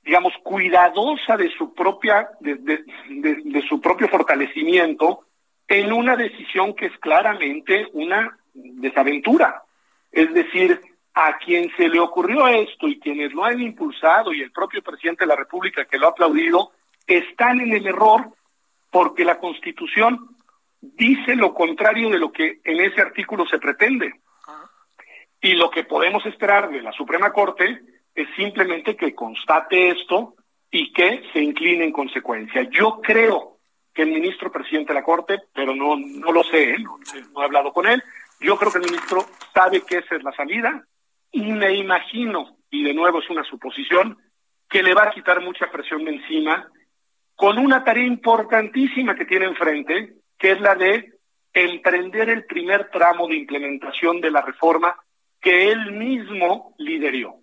digamos, 0.03 0.33
cuidadosa 0.43 1.37
de 1.37 1.49
su 1.51 1.73
propia, 1.73 2.29
de, 2.41 2.55
de, 2.55 3.61
su 3.69 3.79
propio 3.79 4.09
fortalecimiento 4.09 5.27
en 5.67 5.93
una 5.93 6.17
decisión 6.17 6.73
que 6.73 6.87
es 6.87 6.97
claramente 6.97 7.87
una 7.93 8.37
desaventura. 8.53 9.63
Es 10.11 10.33
decir, 10.33 10.81
a 11.13 11.37
quien 11.37 11.71
se 11.77 11.87
le 11.87 11.99
ocurrió 11.99 12.47
esto 12.47 12.87
y 12.87 12.99
quienes 12.99 13.31
lo 13.33 13.45
han 13.45 13.61
impulsado 13.61 14.33
y 14.33 14.41
el 14.41 14.51
propio 14.51 14.81
presidente 14.81 15.23
de 15.23 15.29
la 15.29 15.35
República 15.35 15.85
que 15.85 15.97
lo 15.97 16.07
ha 16.07 16.09
aplaudido, 16.09 16.71
están 17.05 17.61
en 17.61 17.71
el 17.71 17.85
error 17.85 18.33
porque 18.89 19.23
la 19.23 19.39
Constitución 19.39 20.35
dice 20.95 21.36
lo 21.36 21.53
contrario 21.53 22.09
de 22.09 22.19
lo 22.19 22.31
que 22.31 22.59
en 22.63 22.81
ese 22.81 23.01
artículo 23.01 23.45
se 23.45 23.59
pretende. 23.59 24.13
Y 25.41 25.53
lo 25.53 25.69
que 25.69 25.84
podemos 25.84 26.25
esperar 26.25 26.69
de 26.69 26.81
la 26.81 26.91
Suprema 26.91 27.31
Corte 27.31 27.81
es 28.13 28.27
simplemente 28.36 28.95
que 28.95 29.15
constate 29.15 29.89
esto 29.89 30.36
y 30.69 30.91
que 30.91 31.23
se 31.31 31.41
incline 31.41 31.84
en 31.84 31.91
consecuencia. 31.91 32.63
Yo 32.69 32.99
creo 33.01 33.57
que 33.93 34.03
el 34.03 34.11
ministro 34.11 34.51
presidente 34.51 34.93
de 34.93 34.99
la 34.99 35.05
Corte, 35.05 35.39
pero 35.53 35.75
no, 35.75 35.95
no 35.97 36.31
lo 36.31 36.43
sé, 36.43 36.71
¿eh? 36.71 36.79
no, 36.79 36.97
no 37.31 37.41
he 37.41 37.45
hablado 37.45 37.71
con 37.71 37.88
él, 37.88 38.03
yo 38.39 38.57
creo 38.57 38.71
que 38.71 38.79
el 38.79 38.86
ministro 38.86 39.25
sabe 39.53 39.81
que 39.81 39.97
esa 39.97 40.15
es 40.15 40.23
la 40.23 40.31
salida 40.34 40.86
y 41.31 41.51
me 41.51 41.73
imagino, 41.75 42.57
y 42.69 42.84
de 42.84 42.93
nuevo 42.93 43.19
es 43.19 43.29
una 43.29 43.43
suposición, 43.43 44.17
que 44.69 44.84
le 44.84 44.93
va 44.93 45.03
a 45.03 45.11
quitar 45.11 45.41
mucha 45.41 45.69
presión 45.71 46.03
de 46.05 46.15
encima 46.15 46.67
con 47.36 47.57
una 47.57 47.84
tarea 47.84 48.05
importantísima 48.05 49.15
que 49.15 49.25
tiene 49.25 49.45
enfrente, 49.45 50.13
que 50.43 50.51
es 50.51 50.59
la 50.59 50.75
de 50.75 51.13
emprender 51.53 52.29
el 52.29 52.43
primer 52.43 52.89
tramo 52.89 53.29
de 53.29 53.37
implementación 53.37 54.19
de 54.19 54.29
la 54.29 54.41
reforma 54.41 54.93
que 55.39 55.71
él 55.71 55.93
mismo 55.93 56.75
lideró. 56.77 57.37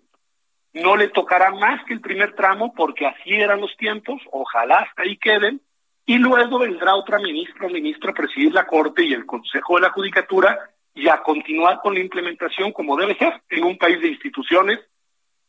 No 0.73 0.95
le 0.95 1.07
tocará 1.07 1.49
más 1.49 1.83
que 1.85 1.95
el 1.95 1.99
primer 1.99 2.35
tramo 2.35 2.75
porque 2.75 3.07
así 3.07 3.31
eran 3.33 3.59
los 3.59 3.75
tiempos, 3.75 4.21
ojalá 4.31 4.81
hasta 4.81 5.01
ahí 5.01 5.17
queden, 5.17 5.61
y 6.05 6.19
luego 6.19 6.59
vendrá 6.59 6.93
otra 6.93 7.17
ministra 7.17 7.65
o 7.65 7.71
ministro 7.71 8.11
a 8.11 8.13
presidir 8.13 8.53
la 8.53 8.67
Corte 8.67 9.03
y 9.03 9.13
el 9.13 9.25
Consejo 9.25 9.77
de 9.77 9.81
la 9.81 9.89
Judicatura 9.89 10.59
y 10.93 11.07
a 11.07 11.23
continuar 11.23 11.79
con 11.81 11.95
la 11.95 12.01
implementación 12.01 12.71
como 12.71 12.95
debe 12.97 13.17
ser 13.17 13.41
en 13.49 13.63
un 13.63 13.79
país 13.79 13.99
de 13.99 14.09
instituciones, 14.09 14.79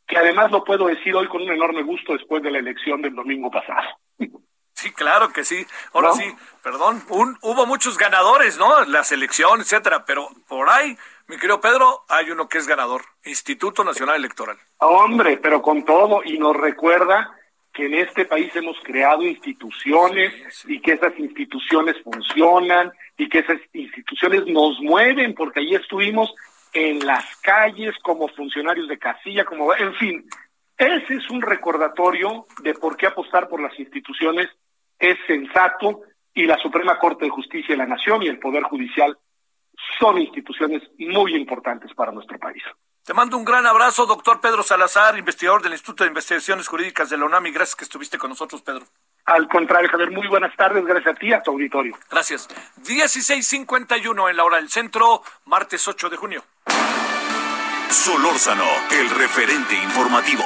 que 0.07 0.17
además 0.17 0.51
lo 0.51 0.65
puedo 0.65 0.87
decir 0.87 1.15
hoy 1.15 1.29
con 1.29 1.43
un 1.43 1.51
enorme 1.51 1.83
gusto 1.83 2.15
después 2.15 2.43
de 2.43 2.51
la 2.51 2.61
elección 2.61 3.03
del 3.03 3.15
domingo 3.15 3.51
pasado. 3.51 3.89
Sí, 4.83 4.91
claro 4.91 5.33
que 5.33 5.45
sí. 5.45 5.65
Ahora 5.93 6.11
sí, 6.11 6.25
perdón, 6.61 7.05
un, 7.09 7.39
hubo 7.43 7.67
muchos 7.67 7.97
ganadores, 7.97 8.59
¿no? 8.59 8.85
La 8.87 9.05
selección, 9.05 9.61
etcétera, 9.61 10.05
pero 10.05 10.29
por 10.49 10.69
ahí, 10.69 10.99
mi 11.29 11.37
querido 11.37 11.61
Pedro, 11.61 12.03
hay 12.09 12.33
uno 12.33 12.49
que 12.49 12.59
es 12.59 12.67
ganador, 12.67 13.03
Instituto 13.25 13.85
Nacional 13.85 14.17
Electoral. 14.17 14.59
Hombre, 14.79 15.37
pero 15.37 15.63
con 15.63 15.85
todo, 15.85 16.23
y 16.25 16.37
nos 16.37 16.57
recuerda 16.57 17.31
que 17.73 17.87
en 17.87 17.95
este 17.95 18.25
país 18.25 18.51
hemos 18.57 18.77
creado 18.83 19.23
instituciones 19.23 20.35
y 20.67 20.81
que 20.81 20.95
esas 20.95 21.17
instituciones 21.17 21.95
funcionan 22.03 22.91
y 23.17 23.29
que 23.29 23.39
esas 23.39 23.61
instituciones 23.73 24.47
nos 24.49 24.81
mueven, 24.81 25.33
porque 25.33 25.61
ahí 25.61 25.77
estuvimos 25.77 26.35
en 26.73 27.07
las 27.07 27.37
calles 27.37 27.95
como 28.03 28.27
funcionarios 28.31 28.89
de 28.89 28.99
casilla, 28.99 29.45
como, 29.45 29.73
en 29.77 29.95
fin, 29.95 30.29
ese 30.77 31.15
es 31.15 31.31
un 31.31 31.41
recordatorio 31.41 32.47
de 32.65 32.75
por 32.75 32.97
qué 32.97 33.07
apostar 33.07 33.49
por 33.49 33.61
las 33.61 33.79
instituciones 33.79 34.49
es 35.03 35.19
sensato 35.27 36.03
y 36.33 36.45
la 36.45 36.57
Suprema 36.59 36.99
Corte 36.99 37.25
de 37.25 37.31
Justicia 37.31 37.75
de 37.75 37.79
la 37.79 37.87
Nación 37.87 38.23
y 38.23 38.29
el 38.29 38.39
Poder 38.39 38.63
Judicial 38.63 39.19
son 39.99 40.19
instituciones 40.19 40.83
muy 40.99 41.35
importantes 41.35 41.93
para 41.95 42.13
nuestro 42.13 42.39
país. 42.39 42.63
Te 43.05 43.13
mando 43.13 43.37
un 43.37 43.45
gran 43.45 43.67
abrazo, 43.67 44.07
doctor 44.07 44.41
Pedro 44.41 44.63
Salazar, 44.63 45.19
investigador 45.19 45.61
del 45.61 45.73
Instituto 45.73 46.05
de 46.05 46.09
Investigaciones 46.09 46.69
Jurídicas 46.69 47.11
de 47.11 47.19
la 47.19 47.25
UNAM, 47.25 47.47
y 47.47 47.51
gracias 47.51 47.75
que 47.75 47.85
estuviste 47.85 48.17
con 48.17 48.31
nosotros, 48.31 48.63
Pedro. 48.63 48.87
Al 49.25 49.49
contrario, 49.49 49.91
Javier, 49.91 50.13
muy 50.13 50.29
buenas 50.29 50.55
tardes, 50.57 50.85
gracias 50.85 51.17
a 51.17 51.19
ti, 51.19 51.33
a 51.33 51.43
tu 51.43 51.51
auditorio. 51.51 51.99
Gracias. 52.09 52.49
16.51 52.85 54.31
en 54.31 54.37
la 54.37 54.45
hora 54.45 54.59
del 54.59 54.69
centro, 54.69 55.23
martes 55.47 55.87
8 55.89 56.11
de 56.11 56.17
junio. 56.17 56.45
Solórzano, 57.91 58.67
el 58.93 59.11
referente 59.11 59.75
informativo. 59.75 60.45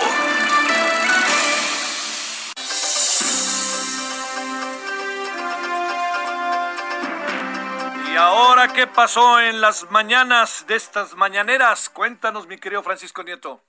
¿Y 8.17 8.19
ahora 8.19 8.73
qué 8.73 8.87
pasó 8.87 9.41
en 9.41 9.61
las 9.61 9.91
mañanas 9.91 10.67
de 10.67 10.75
estas 10.75 11.15
mañaneras? 11.17 11.91
Cuéntanos, 11.91 12.47
mi 12.47 12.57
querido 12.57 12.83
Francisco 12.83 13.23
Nieto. 13.23 13.61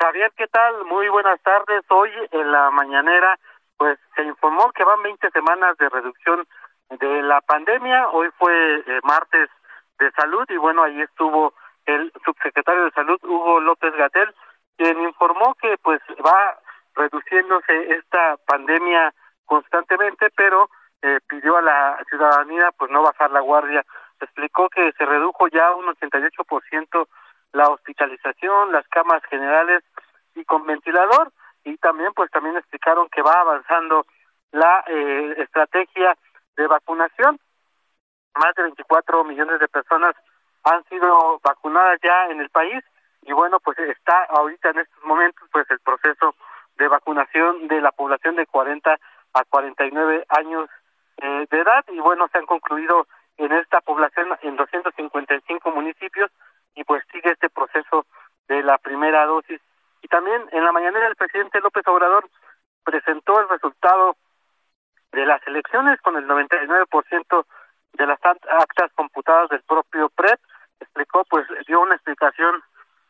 Javier, 0.00 0.32
¿qué 0.34 0.46
tal? 0.46 0.86
Muy 0.86 1.10
buenas 1.10 1.38
tardes. 1.42 1.84
Hoy 1.90 2.10
en 2.30 2.52
la 2.52 2.70
mañanera, 2.70 3.38
pues 3.76 3.98
se 4.14 4.22
informó 4.22 4.72
que 4.72 4.82
van 4.82 5.02
20 5.02 5.30
semanas 5.30 5.76
de 5.76 5.90
reducción 5.90 6.48
de 6.88 7.22
la 7.22 7.42
pandemia. 7.42 8.08
Hoy 8.08 8.30
fue 8.38 8.76
eh, 8.76 9.00
martes 9.02 9.50
de 9.98 10.10
salud 10.12 10.46
y 10.48 10.56
bueno, 10.56 10.82
ahí 10.82 10.98
estuvo 11.02 11.52
el 11.84 12.10
subsecretario 12.24 12.84
de 12.86 12.92
salud, 12.92 13.20
Hugo 13.24 13.60
López 13.60 13.94
Gatel, 13.94 14.34
quien 14.78 14.98
informó 15.02 15.54
que 15.60 15.76
pues 15.82 16.00
va 16.24 16.58
reduciéndose 16.94 17.92
esta 17.92 18.38
pandemia 18.46 19.12
constantemente, 19.44 20.30
pero 20.34 20.70
eh, 21.02 21.20
pidió 21.28 21.56
a 21.56 21.62
la 21.62 21.98
ciudadanía 22.08 22.70
pues 22.76 22.90
no 22.90 23.02
bajar 23.02 23.30
la 23.30 23.40
guardia. 23.40 23.84
Explicó 24.20 24.68
que 24.68 24.92
se 24.92 25.04
redujo 25.04 25.48
ya 25.48 25.72
un 25.74 25.86
88% 25.86 27.06
la 27.52 27.68
hospitalización, 27.68 28.72
las 28.72 28.86
camas 28.88 29.22
generales 29.30 29.82
y 30.34 30.44
con 30.44 30.66
ventilador 30.66 31.32
y 31.64 31.76
también 31.78 32.12
pues 32.14 32.30
también 32.30 32.56
explicaron 32.56 33.08
que 33.08 33.22
va 33.22 33.40
avanzando 33.40 34.06
la 34.52 34.84
eh, 34.86 35.34
estrategia 35.38 36.16
de 36.56 36.66
vacunación. 36.66 37.38
Más 38.34 38.54
de 38.54 38.62
24 38.64 39.24
millones 39.24 39.58
de 39.60 39.68
personas 39.68 40.14
han 40.64 40.84
sido 40.84 41.40
vacunadas 41.42 41.98
ya 42.02 42.26
en 42.26 42.40
el 42.40 42.50
país 42.50 42.84
y 43.22 43.32
bueno 43.32 43.58
pues 43.60 43.78
está 43.78 44.24
ahorita 44.24 44.70
en 44.70 44.80
estos 44.80 45.04
momentos 45.04 45.48
pues 45.50 45.68
el 45.70 45.80
proceso 45.80 46.34
de 46.76 46.88
vacunación 46.88 47.68
de 47.68 47.80
la 47.80 47.92
población 47.92 48.36
de 48.36 48.46
40 48.46 48.98
a 49.32 49.44
49 49.44 50.26
años 50.28 50.68
eh, 51.18 51.46
de 51.50 51.60
edad 51.60 51.84
y 51.88 51.98
bueno, 52.00 52.28
se 52.30 52.38
han 52.38 52.46
concluido 52.46 53.06
en 53.38 53.52
esta 53.52 53.80
población 53.80 54.28
en 54.42 54.56
255 54.56 55.70
municipios 55.70 56.30
y 56.74 56.84
pues 56.84 57.02
sigue 57.12 57.32
este 57.32 57.50
proceso 57.50 58.06
de 58.48 58.62
la 58.62 58.78
primera 58.78 59.26
dosis. 59.26 59.60
Y 60.02 60.08
también 60.08 60.42
en 60.52 60.64
la 60.64 60.72
mañana 60.72 61.06
el 61.06 61.16
presidente 61.16 61.60
López 61.60 61.86
Obrador 61.86 62.28
presentó 62.84 63.40
el 63.40 63.48
resultado 63.48 64.16
de 65.12 65.26
las 65.26 65.44
elecciones 65.46 66.00
con 66.02 66.16
el 66.16 66.26
99% 66.26 67.46
de 67.94 68.06
las 68.06 68.18
actas 68.24 68.92
computadas 68.94 69.48
del 69.48 69.62
propio 69.62 70.08
PREP. 70.10 70.38
Explicó, 70.80 71.24
pues 71.24 71.46
dio 71.66 71.80
una 71.80 71.94
explicación 71.94 72.62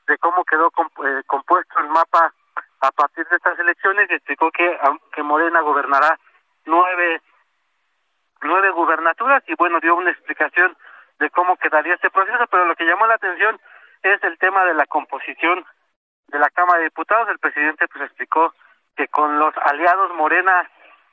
de 0.06 0.16
cómo 0.18 0.44
quedó 0.44 0.68
eh, 0.68 1.22
compuesto 1.26 1.80
el 1.80 1.88
mapa 1.88 2.32
a 2.80 2.92
partir 2.92 3.26
de 3.26 3.36
estas 3.36 3.58
elecciones 3.58 4.08
y 4.10 4.14
explicó 4.14 4.50
que, 4.52 4.78
que 5.12 5.22
Morena 5.22 5.60
gobernará 5.60 6.18
nueve 6.64 7.20
nueve 8.42 8.70
gubernaturas 8.70 9.42
y 9.46 9.54
bueno, 9.54 9.80
dio 9.80 9.94
una 9.94 10.10
explicación 10.10 10.76
de 11.18 11.30
cómo 11.30 11.56
quedaría 11.56 11.94
este 11.94 12.10
proceso, 12.10 12.46
pero 12.50 12.66
lo 12.66 12.76
que 12.76 12.84
llamó 12.84 13.06
la 13.06 13.14
atención 13.14 13.58
es 14.02 14.22
el 14.22 14.38
tema 14.38 14.64
de 14.64 14.74
la 14.74 14.86
composición 14.86 15.64
de 16.28 16.38
la 16.38 16.50
Cámara 16.50 16.78
de 16.78 16.84
Diputados. 16.84 17.28
El 17.28 17.38
presidente 17.38 17.88
pues 17.88 18.04
explicó 18.04 18.54
que 18.96 19.08
con 19.08 19.38
los 19.38 19.54
aliados 19.58 20.12
Morena 20.14 20.68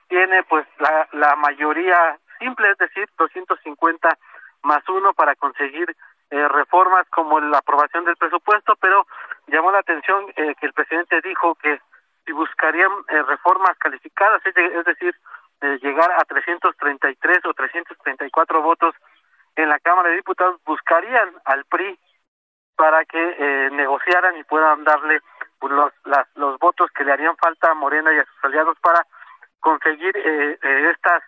tiene 0.08 0.44
pues 0.44 0.66
la, 0.80 1.08
la 1.14 1.36
mayoría 1.36 2.18
simple, 2.40 2.72
es 2.72 2.78
decir, 2.78 3.08
250 3.18 4.18
más 4.64 4.88
uno 4.90 5.14
para 5.14 5.36
conseguir 5.36 5.96
eh, 6.30 6.48
reformas 6.48 7.08
como 7.10 7.40
la 7.40 7.60
aprobación 7.60 8.06
del 8.06 8.18
presupuesto, 8.18 8.76
pero 8.78 9.06
llamó 9.48 9.72
la 9.72 9.80
atención 9.80 10.26
eh, 10.36 10.56
que 10.60 10.66
el 10.66 10.74
presidente 10.74 11.22
dijo 11.22 11.56
que 11.56 11.80
si 12.26 12.32
buscarían 12.32 12.92
eh, 13.10 13.22
reformas 13.24 13.78
calificadas, 13.78 14.42
es 14.46 14.86
decir, 14.86 15.16
llegar 15.82 16.12
a 16.12 16.24
333 16.26 17.46
o 17.46 17.54
334 17.54 18.62
votos 18.62 18.96
en 19.56 19.70
la 19.70 19.80
Cámara 19.80 20.10
de 20.10 20.16
Diputados, 20.16 20.60
buscarían 20.66 21.30
al 21.46 21.66
PRI 21.66 21.98
para 22.76 23.06
que 23.06 23.36
eh, 23.38 23.70
negociaran 23.72 24.36
y 24.38 24.44
puedan 24.44 24.84
darle 24.84 25.22
pues, 25.60 25.72
los, 25.72 25.94
las, 26.06 26.28
los 26.36 26.58
votos 26.60 26.90
que 26.92 27.04
le 27.04 27.14
harían 27.14 27.38
falta 27.38 27.72
a 27.72 27.76
Morena 27.76 28.14
y 28.14 28.18
a 28.18 28.26
sus 28.26 28.44
aliados 28.44 28.78
para 28.80 29.06
conseguir 29.60 30.16
eh, 30.18 30.58
eh, 30.62 30.92
estas 30.92 31.24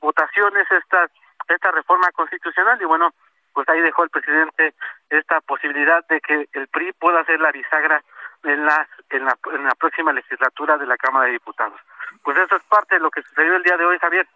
votaciones, 0.00 0.66
estas 0.70 1.10
esta 1.48 1.70
reforma 1.72 2.10
constitucional. 2.12 2.80
Y 2.80 2.84
bueno, 2.84 3.10
pues 3.52 3.68
ahí 3.68 3.80
dejó 3.80 4.04
el 4.04 4.10
presidente 4.10 4.74
esta 5.10 5.40
posibilidad 5.40 6.06
de 6.06 6.20
que 6.20 6.48
el 6.52 6.68
PRI 6.68 6.92
pueda 6.92 7.20
hacer 7.20 7.40
la 7.40 7.52
bisagra 7.52 8.02
en, 8.44 8.64
las, 8.64 8.88
en, 9.10 9.24
la, 9.24 9.36
en 9.52 9.64
la 9.64 9.74
próxima 9.74 10.12
legislatura 10.12 10.76
de 10.78 10.86
la 10.86 10.96
Cámara 10.96 11.26
de 11.26 11.32
Diputados. 11.32 11.80
Pues 12.22 12.36
eso 12.38 12.56
es 12.56 12.62
parte 12.64 12.96
de 12.96 13.00
lo 13.00 13.10
que 13.10 13.22
sucedió 13.22 13.56
el 13.56 13.62
día 13.62 13.76
de 13.76 13.84
hoy, 13.84 13.98
Javier. 13.98 14.26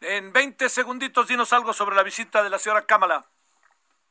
En 0.00 0.32
20 0.32 0.68
segunditos, 0.68 1.28
dinos 1.28 1.52
algo 1.52 1.72
sobre 1.72 1.96
la 1.96 2.02
visita 2.02 2.42
de 2.42 2.50
la 2.50 2.58
señora 2.58 2.86
Cámara. 2.86 3.24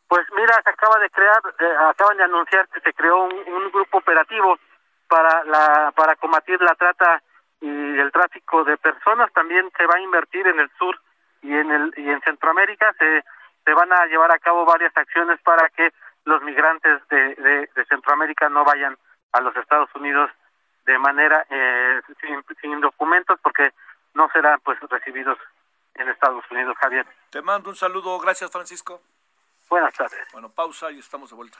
Pues 0.07 0.25
mira, 0.35 0.61
se 0.63 0.69
acaba 0.69 0.99
de 0.99 1.09
crear, 1.09 1.41
eh, 1.59 1.75
acaban 1.89 2.17
de 2.17 2.23
anunciar 2.23 2.67
que 2.69 2.79
se 2.81 2.93
creó 2.93 3.25
un, 3.25 3.33
un, 3.33 3.71
grupo 3.71 3.97
operativo 3.97 4.59
para 5.07 5.43
la 5.45 5.91
para 5.95 6.15
combatir 6.15 6.61
la 6.61 6.75
trata 6.75 7.21
y 7.61 7.99
el 7.99 8.11
tráfico 8.11 8.63
de 8.63 8.77
personas. 8.77 9.31
También 9.33 9.71
se 9.75 9.85
va 9.85 9.95
a 9.95 10.01
invertir 10.01 10.45
en 10.45 10.59
el 10.59 10.69
sur 10.77 10.99
y 11.41 11.55
en 11.55 11.71
el 11.71 11.93
y 11.97 12.09
en 12.09 12.21
Centroamérica. 12.21 12.93
Se 12.99 13.23
se 13.65 13.73
van 13.73 13.91
a 13.91 14.05
llevar 14.05 14.31
a 14.31 14.39
cabo 14.39 14.63
varias 14.63 14.95
acciones 14.95 15.39
para 15.41 15.69
que 15.69 15.91
los 16.25 16.41
migrantes 16.43 17.01
de, 17.09 17.35
de, 17.35 17.69
de 17.75 17.85
Centroamérica 17.85 18.47
no 18.47 18.63
vayan 18.63 18.95
a 19.35 19.41
los 19.41 19.55
Estados 19.57 19.89
Unidos 19.95 20.31
de 20.85 20.97
manera 20.97 21.45
eh, 21.49 22.01
sin, 22.21 22.43
sin 22.61 22.79
documentos 22.79 23.37
porque 23.43 23.73
no 24.13 24.29
serán 24.29 24.59
pues 24.61 24.79
recibidos 24.89 25.37
en 25.95 26.07
Estados 26.09 26.43
Unidos, 26.49 26.75
Javier. 26.79 27.05
Te 27.29 27.41
mando 27.41 27.69
un 27.69 27.75
saludo, 27.75 28.17
gracias 28.19 28.49
Francisco. 28.51 29.01
Buenas 29.69 29.93
tardes. 29.93 30.25
Bueno, 30.31 30.49
pausa 30.49 30.91
y 30.91 30.99
estamos 30.99 31.29
de 31.29 31.35
vuelta. 31.35 31.59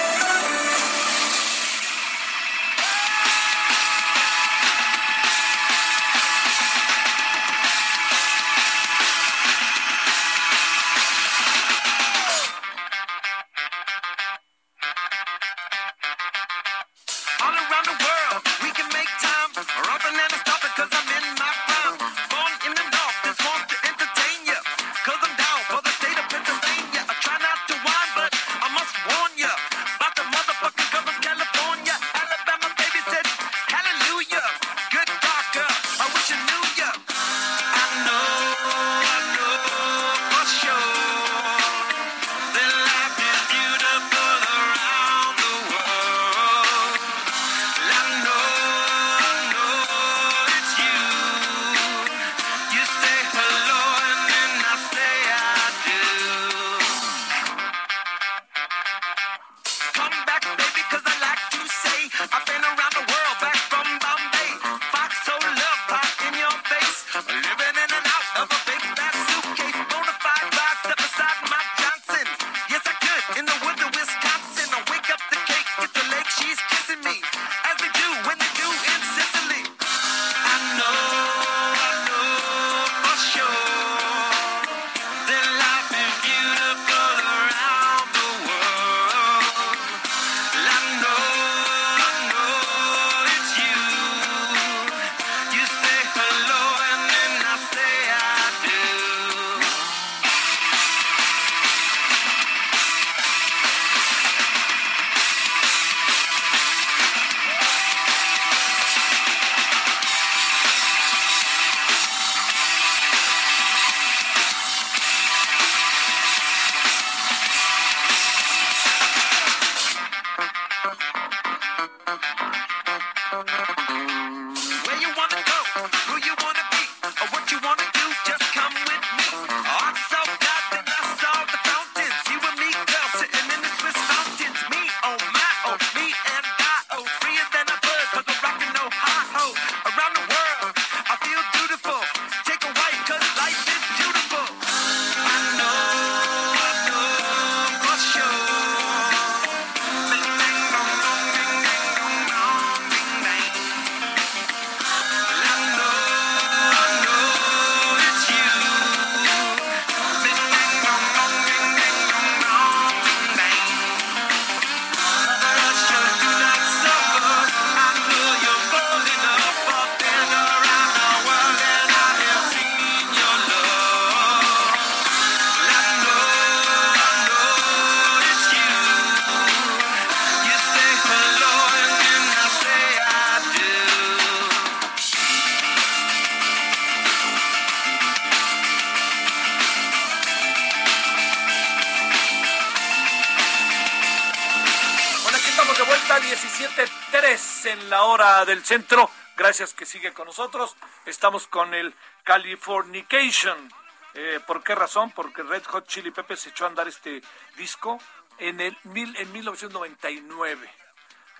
17.3 196.31 197.71
en 197.71 197.89
la 197.89 198.03
hora 198.03 198.45
del 198.45 198.63
centro. 198.63 199.09
Gracias 199.35 199.73
que 199.73 199.85
sigue 199.85 200.13
con 200.13 200.27
nosotros. 200.27 200.77
Estamos 201.05 201.45
con 201.45 201.73
el 201.73 201.93
Californication. 202.23 203.69
Eh, 204.13 204.39
¿Por 204.47 204.63
qué 204.63 204.73
razón? 204.73 205.11
Porque 205.11 205.43
Red 205.43 205.65
Hot 205.65 205.87
Chili 205.87 206.09
Peppers 206.09 206.47
echó 206.47 206.63
a 206.63 206.69
andar 206.69 206.87
este 206.87 207.21
disco 207.57 207.99
en, 208.37 208.61
el 208.61 208.77
mil, 208.83 209.13
en 209.17 209.29
1999. 209.33 210.73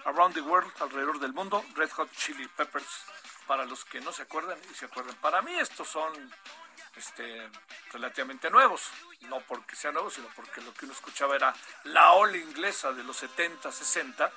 Around 0.03 0.33
the 0.33 0.41
World, 0.41 0.73
alrededor 0.81 1.21
del 1.21 1.31
mundo, 1.31 1.63
Red 1.73 1.91
Hot 1.91 2.11
Chili 2.17 2.45
Peppers. 2.49 3.05
Para 3.47 3.63
los 3.63 3.85
que 3.85 4.01
no 4.01 4.11
se 4.11 4.23
acuerdan 4.23 4.59
y 4.69 4.73
se 4.73 4.87
acuerdan. 4.87 5.15
Para 5.21 5.41
mí 5.41 5.53
estos 5.57 5.87
son 5.87 6.11
este, 6.97 7.49
relativamente 7.93 8.49
nuevos. 8.49 8.89
No 9.21 9.39
porque 9.39 9.77
sean 9.77 9.93
nuevos, 9.93 10.15
sino 10.15 10.27
porque 10.35 10.59
lo 10.59 10.73
que 10.73 10.83
uno 10.83 10.93
escuchaba 10.93 11.37
era 11.37 11.53
la 11.85 12.11
ola 12.11 12.35
inglesa 12.35 12.91
de 12.91 13.05
los 13.05 13.15
70, 13.15 13.71
60. 13.71 14.31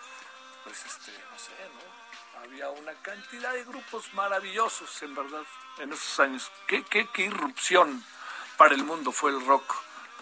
Pues, 0.64 0.84
este, 0.86 1.12
no 1.12 1.38
sé, 1.38 1.52
¿no? 1.74 2.40
Había 2.40 2.70
una 2.70 2.92
cantidad 3.02 3.52
de 3.52 3.64
grupos 3.64 4.12
maravillosos, 4.14 5.02
en 5.02 5.14
verdad, 5.14 5.42
en 5.78 5.92
esos 5.92 6.20
años. 6.20 6.50
¿Qué, 6.66 6.82
qué, 6.84 7.06
qué 7.12 7.22
irrupción 7.22 8.04
para 8.56 8.74
el 8.74 8.82
mundo 8.82 9.12
fue 9.12 9.30
el 9.30 9.44
rock 9.46 9.74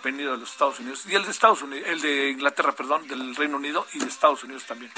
venido 0.03 0.33
de 0.33 0.39
los 0.39 0.51
Estados 0.51 0.81
Unidos? 0.81 1.07
Y 1.07 1.15
el 1.15 1.25
de 1.25 1.31
Estados 1.31 1.63
Unidos, 1.63 1.89
el 1.89 2.01
de 2.01 2.31
Inglaterra, 2.31 2.73
perdón, 2.73 3.07
del 3.09 3.35
Reino 3.35 3.57
Unido 3.57 3.87
y 3.93 4.01
de 4.01 4.07
Estados 4.07 4.45
Unidos 4.45 4.65
también. 4.67 4.93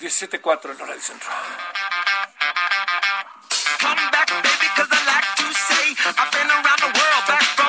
17.4 0.00 0.70
en 0.70 0.80
hora 0.82 0.92
del 0.92 1.02
centro. 1.02 1.28
Come 3.80 4.10
back, 4.12 4.28
baby, 4.28 4.68
cause 4.76 4.88
I 4.90 5.06
like 5.06 5.34
to 5.36 5.52
say 5.54 5.96
I've 6.04 6.30
been 6.32 6.50
around 6.50 6.80
the 6.80 6.92
world, 6.92 7.26
back 7.26 7.42
from 7.56 7.65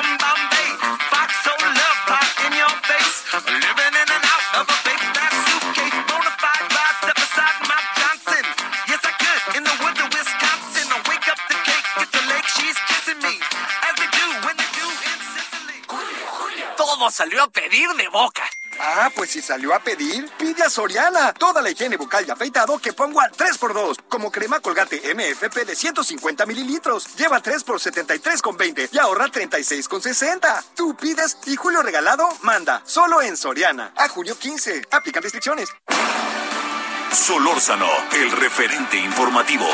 Todo 16.98 17.12
salió 17.12 17.44
a 17.44 17.48
pedir 17.48 17.88
de 17.90 18.08
boca. 18.08 18.42
Ah, 18.80 19.08
pues 19.14 19.30
si 19.30 19.40
salió 19.40 19.72
a 19.72 19.78
pedir, 19.78 20.28
pide 20.36 20.64
a 20.64 20.68
Soriana. 20.68 21.32
Toda 21.32 21.62
la 21.62 21.70
higiene 21.70 21.96
bucal 21.96 22.26
y 22.26 22.30
afeitado 22.32 22.76
que 22.80 22.92
pongo 22.92 23.20
al 23.20 23.30
3x2. 23.30 23.98
Como 24.08 24.32
crema 24.32 24.58
colgate 24.58 25.00
MFP 25.14 25.64
de 25.64 25.76
150 25.76 26.44
mililitros. 26.44 27.14
Lleva 27.14 27.40
3 27.40 27.62
por 27.62 27.78
73,20 27.78 28.88
y 28.90 28.98
ahorra 28.98 29.28
36,60. 29.28 30.64
Tú 30.74 30.96
pides 30.96 31.38
y 31.46 31.54
Julio 31.54 31.82
Regalado 31.82 32.28
manda. 32.42 32.82
Solo 32.84 33.22
en 33.22 33.36
Soriana. 33.36 33.92
A 33.96 34.08
junio 34.08 34.36
15. 34.36 34.88
Aplican 34.90 35.22
restricciones. 35.22 35.68
Solórzano, 37.12 37.88
el 38.12 38.32
referente 38.32 38.98
informativo. 38.98 39.68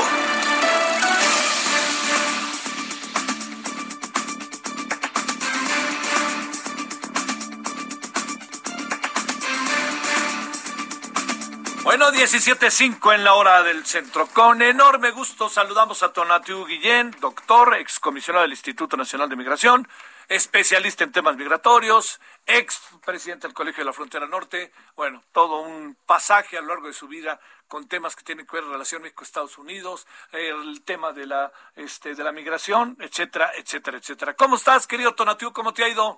Bueno, 12.15 12.29
17.05 12.29 13.15
en 13.15 13.25
la 13.25 13.35
hora 13.35 13.63
del 13.65 13.85
centro. 13.85 14.29
Con 14.29 14.63
enorme 14.63 15.11
gusto 15.11 15.49
saludamos 15.49 16.03
a 16.05 16.13
Tonatiu 16.13 16.65
Guillén, 16.65 17.11
doctor, 17.21 17.75
excomisionado 17.75 18.43
del 18.43 18.53
Instituto 18.53 18.97
Nacional 18.97 19.29
de 19.29 19.35
Migración, 19.35 19.89
especialista 20.29 21.03
en 21.03 21.11
temas 21.11 21.37
migratorios, 21.37 22.21
ex 22.47 22.81
presidente 23.05 23.49
del 23.49 23.55
Colegio 23.55 23.83
de 23.83 23.87
la 23.87 23.93
Frontera 23.93 24.29
Norte. 24.29 24.71
Bueno, 24.95 25.23
todo 25.33 25.63
un 25.63 25.97
pasaje 26.07 26.57
a 26.57 26.61
lo 26.61 26.69
largo 26.69 26.87
de 26.87 26.93
su 26.93 27.09
vida 27.09 27.41
con 27.67 27.89
temas 27.89 28.15
que 28.15 28.23
tienen 28.23 28.47
que 28.47 28.57
ver 28.57 28.65
relación 28.65 29.03
México-Estados 29.03 29.59
Unidos, 29.59 30.07
el 30.31 30.85
tema 30.85 31.13
de 31.13 31.27
la, 31.27 31.53
este, 31.75 32.15
de 32.15 32.23
la 32.23 32.31
migración, 32.31 32.97
etcétera, 33.01 33.51
etcétera, 33.57 33.99
etcétera. 33.99 34.35
¿Cómo 34.35 34.55
estás, 34.57 34.87
querido 34.87 35.15
Tonatiu? 35.15 35.53
¿Cómo 35.53 35.73
te 35.73 35.83
ha 35.83 35.89
ido? 35.89 36.17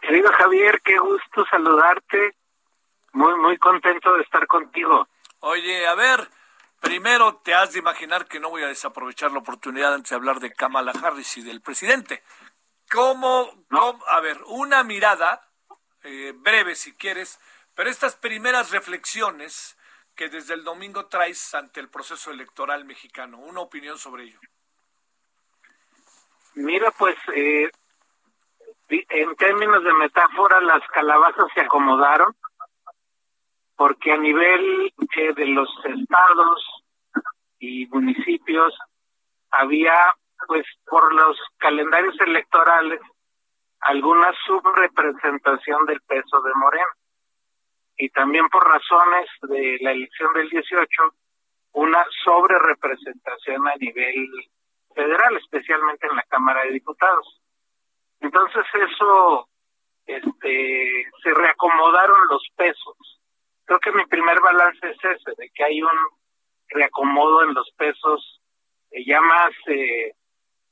Querido 0.00 0.32
Javier, 0.32 0.80
qué 0.82 0.98
gusto 0.98 1.46
saludarte. 1.48 2.34
Muy, 3.14 3.34
muy 3.36 3.56
contento 3.58 4.12
de 4.14 4.22
estar 4.22 4.46
contigo. 4.46 5.08
Oye, 5.40 5.86
a 5.86 5.94
ver, 5.94 6.28
primero 6.80 7.36
te 7.36 7.54
has 7.54 7.72
de 7.72 7.78
imaginar 7.78 8.26
que 8.26 8.40
no 8.40 8.50
voy 8.50 8.62
a 8.64 8.68
desaprovechar 8.68 9.30
la 9.30 9.38
oportunidad 9.38 9.94
antes 9.94 10.10
de 10.10 10.16
hablar 10.16 10.40
de 10.40 10.52
Kamala 10.52 10.92
Harris 11.02 11.36
y 11.36 11.42
del 11.42 11.60
presidente. 11.60 12.24
¿Cómo, 12.90 13.50
cómo- 13.70 14.04
a 14.08 14.20
ver, 14.20 14.38
una 14.46 14.82
mirada, 14.82 15.48
eh, 16.02 16.32
breve 16.34 16.74
si 16.74 16.92
quieres, 16.94 17.38
pero 17.74 17.88
estas 17.88 18.16
primeras 18.16 18.72
reflexiones 18.72 19.78
que 20.16 20.28
desde 20.28 20.54
el 20.54 20.64
domingo 20.64 21.06
traes 21.06 21.54
ante 21.54 21.78
el 21.80 21.88
proceso 21.88 22.32
electoral 22.32 22.84
mexicano, 22.84 23.38
una 23.38 23.60
opinión 23.60 23.96
sobre 23.96 24.24
ello. 24.24 24.40
Mira, 26.54 26.90
pues, 26.92 27.16
eh, 27.34 27.70
en 28.88 29.36
términos 29.36 29.82
de 29.84 29.92
metáfora, 29.94 30.60
las 30.60 30.86
calabazas 30.88 31.46
se 31.54 31.60
acomodaron 31.60 32.34
porque 33.76 34.12
a 34.12 34.16
nivel 34.16 34.92
eh, 35.16 35.32
de 35.34 35.46
los 35.46 35.68
estados 35.84 36.84
y 37.58 37.86
municipios 37.86 38.76
había, 39.50 39.94
pues, 40.46 40.66
por 40.86 41.12
los 41.14 41.38
calendarios 41.58 42.18
electorales, 42.20 43.00
alguna 43.80 44.32
subrepresentación 44.46 45.86
del 45.86 46.00
peso 46.02 46.40
de 46.42 46.54
Moreno. 46.54 46.86
Y 47.96 48.08
también 48.10 48.48
por 48.48 48.66
razones 48.66 49.28
de 49.42 49.78
la 49.80 49.92
elección 49.92 50.32
del 50.32 50.48
18, 50.48 50.88
una 51.72 52.04
sobrerepresentación 52.24 53.68
a 53.68 53.74
nivel 53.76 54.28
federal, 54.94 55.36
especialmente 55.36 56.06
en 56.08 56.16
la 56.16 56.22
Cámara 56.24 56.62
de 56.64 56.72
Diputados. 56.72 57.40
Entonces 58.20 58.64
eso, 58.74 59.48
este, 60.06 61.04
se 61.22 61.34
reacomodaron 61.34 62.18
los 62.28 62.42
pesos. 62.56 63.20
Creo 63.64 63.80
que 63.80 63.92
mi 63.92 64.04
primer 64.06 64.40
balance 64.40 64.90
es 64.90 64.98
ese, 64.98 65.30
de 65.36 65.50
que 65.54 65.64
hay 65.64 65.82
un 65.82 65.98
reacomodo 66.68 67.44
en 67.44 67.54
los 67.54 67.70
pesos 67.76 68.40
eh, 68.90 69.04
ya 69.06 69.20
más 69.20 69.52
eh, 69.66 70.14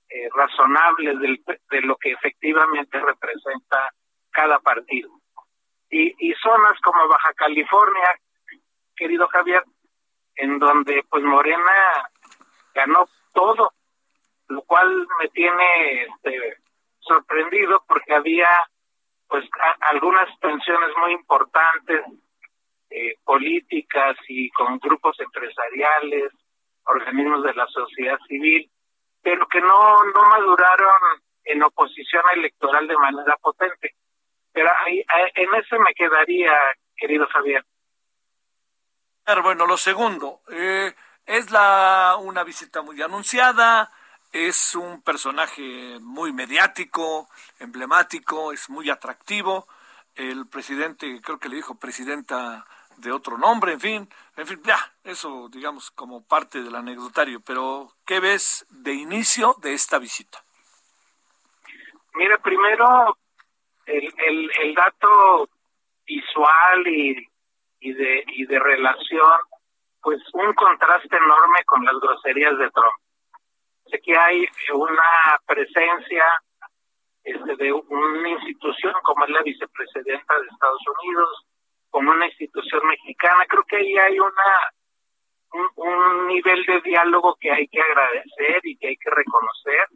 eh, 0.09 0.29
razonables 0.35 1.19
del, 1.21 1.43
de 1.71 1.81
lo 1.83 1.97
que 1.97 2.13
efectivamente 2.13 3.01
representa 3.01 3.93
cada 4.31 4.59
partido. 4.61 5.11
Y, 5.91 6.15
y 6.19 6.35
zonas 6.35 6.79
como 6.83 7.07
Baja 7.09 7.33
California, 7.35 8.09
querido 8.97 9.27
Javier, 9.29 9.65
en 10.37 10.59
donde 10.59 11.05
pues 11.09 11.23
Morena 11.23 12.11
ganó 12.75 13.07
todo, 13.35 13.73
lo 14.49 14.63
cual 14.63 15.07
me 15.21 15.29
tiene 15.29 16.05
este, 16.05 16.57
sorprendido 17.01 17.85
porque 17.87 18.15
había 18.15 18.49
pues 19.29 19.45
algunas 19.81 20.29
tensiones 20.41 20.91
muy 20.99 21.13
importantes 21.13 22.05
eh, 22.95 23.17
políticas 23.25 24.17
y 24.29 24.51
con 24.51 24.79
grupos 24.79 25.19
empresariales, 25.21 26.33
organismos 26.85 27.43
de 27.43 27.55
la 27.55 27.67
sociedad 27.67 28.19
civil, 28.29 28.71
pero 29.23 29.47
que 29.49 29.61
no 29.61 30.05
no 30.15 30.23
maduraron 30.29 31.23
en 31.45 31.63
oposición 31.63 32.23
electoral 32.35 32.87
de 32.87 32.97
manera 32.97 33.37
potente. 33.41 33.95
Pero 34.53 34.71
ahí, 34.85 35.03
en 35.35 35.55
ese 35.55 35.79
me 35.79 35.95
quedaría, 35.95 36.53
querido 36.97 37.27
Javier. 37.29 37.65
Bueno, 39.43 39.67
lo 39.67 39.77
segundo, 39.77 40.41
eh, 40.51 40.93
es 41.25 41.51
la 41.51 42.17
una 42.21 42.45
visita 42.45 42.83
muy 42.83 43.01
anunciada, 43.01 43.91
es 44.33 44.75
un 44.75 45.03
personaje 45.03 45.99
muy 46.01 46.33
mediático, 46.33 47.29
emblemático, 47.59 48.53
es 48.53 48.69
muy 48.69 48.91
atractivo. 48.91 49.69
El 50.15 50.47
presidente, 50.49 51.21
creo 51.23 51.39
que 51.39 51.49
le 51.49 51.57
dijo 51.57 51.77
presidenta 51.77 52.67
de 52.99 53.13
otro 53.13 53.39
nombre, 53.39 53.73
en 53.73 53.81
fin, 53.81 54.09
en 54.37 54.47
fin, 54.47 54.61
ya, 54.65 54.79
eso 55.05 55.49
digamos 55.49 55.91
como 55.91 56.27
parte 56.27 56.63
del 56.63 56.75
anecdotario, 56.75 57.41
pero 57.41 57.93
¿qué 58.07 58.21
ves 58.21 58.67
de 58.71 58.95
inicio 58.95 59.55
de 59.61 59.75
esta 59.75 59.99
visita? 59.99 60.43
Mira, 62.15 62.39
primero 62.39 63.17
el, 63.87 64.13
el, 64.19 64.51
el 64.61 64.75
dato 64.75 65.49
visual 66.07 66.87
y, 66.87 67.29
y 67.81 67.93
de 67.93 68.25
y 68.29 68.47
de 68.47 68.59
relación, 68.59 69.33
pues 70.01 70.21
un 70.33 70.53
contraste 70.55 71.17
enorme 71.17 71.65
con 71.65 71.85
las 71.85 71.95
groserías 72.01 72.57
de 72.59 72.71
Trump. 72.71 72.95
Sé 73.87 74.01
que 74.01 74.17
hay 74.17 74.47
una 74.75 75.39
presencia 75.47 76.25
este, 77.25 77.57
de 77.57 77.73
una 77.73 78.29
institución 78.29 78.95
como 79.03 79.25
es 79.25 79.31
la 79.31 79.43
vicepresidenta 79.43 80.39
de 80.39 80.47
Estados 80.47 80.83
Unidos, 81.03 81.47
como 81.93 82.11
una 82.11 82.27
institución 82.27 82.85
mexicana. 82.89 83.45
Creo 83.47 83.65
que 83.65 83.77
ahí 83.77 83.97
hay 83.99 84.19
una 84.19 84.73
un, 85.77 86.27
nivel 86.27 86.65
de 86.65 86.81
diálogo 86.81 87.37
que 87.39 87.53
hay 87.53 87.69
que 87.69 87.81
agradecer 87.81 88.61
y 88.65 88.77
que 88.79 88.89
hay 88.89 88.97
que 88.97 89.11
reconocer 89.11 89.87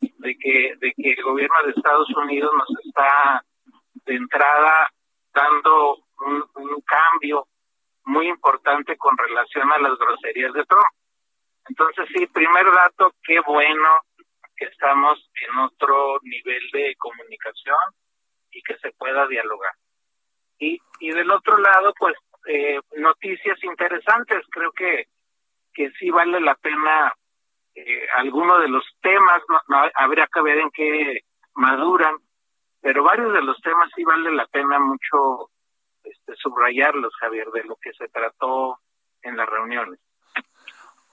de 0.00 0.36
que 0.38 0.74
de 0.78 0.92
que 0.96 1.10
el 1.10 1.22
gobierno 1.22 1.56
de 1.64 1.72
Estados 1.72 2.08
Unidos 2.16 2.50
nos 2.56 2.86
está 2.86 3.44
de 4.06 4.14
entrada 4.14 4.90
dando 5.34 5.98
un 6.54 6.80
cambio 6.86 7.46
muy 8.04 8.28
importante 8.28 8.96
con 8.96 9.16
relación 9.16 9.70
a 9.70 9.78
las 9.78 9.98
groserías 9.98 10.52
de 10.54 10.64
Trump. 10.64 10.84
Entonces 11.68 12.06
sí, 12.14 12.26
primer 12.26 12.64
dato, 12.72 13.12
qué 13.22 13.40
bueno 13.40 13.90
que 14.56 14.66
estamos 14.66 15.30
en 15.34 15.58
otro 15.58 16.18
nivel 16.22 16.62
de 16.72 16.94
comunicación 16.96 17.76
y 18.50 18.62
que 18.62 18.78
se 18.78 18.92
pueda 18.92 19.26
dialogar. 19.26 19.72
Y, 20.58 20.80
del 21.00 21.30
otro 21.30 21.58
lado, 21.58 21.92
pues 21.98 22.14
eh, 22.46 22.80
noticias 22.96 23.62
interesantes, 23.62 24.42
creo 24.50 24.72
que, 24.72 25.08
que 25.72 25.90
sí 25.98 26.10
vale 26.10 26.40
la 26.40 26.54
pena 26.54 27.12
eh, 27.74 28.06
algunos 28.16 28.62
de 28.62 28.68
los 28.68 28.84
temas, 29.02 29.42
no, 29.48 29.60
no, 29.68 29.90
habría 29.94 30.28
que 30.32 30.40
ver 30.40 30.58
en 30.58 30.70
qué 30.70 31.24
maduran, 31.54 32.16
pero 32.80 33.02
varios 33.02 33.32
de 33.32 33.42
los 33.42 33.60
temas 33.60 33.90
sí 33.94 34.04
vale 34.04 34.32
la 34.32 34.46
pena 34.46 34.78
mucho 34.78 35.50
este, 36.04 36.34
subrayarlos, 36.36 37.14
Javier, 37.16 37.50
de 37.50 37.64
lo 37.64 37.76
que 37.76 37.92
se 37.94 38.08
trató 38.08 38.78
en 39.22 39.36
las 39.36 39.48
reuniones. 39.48 39.98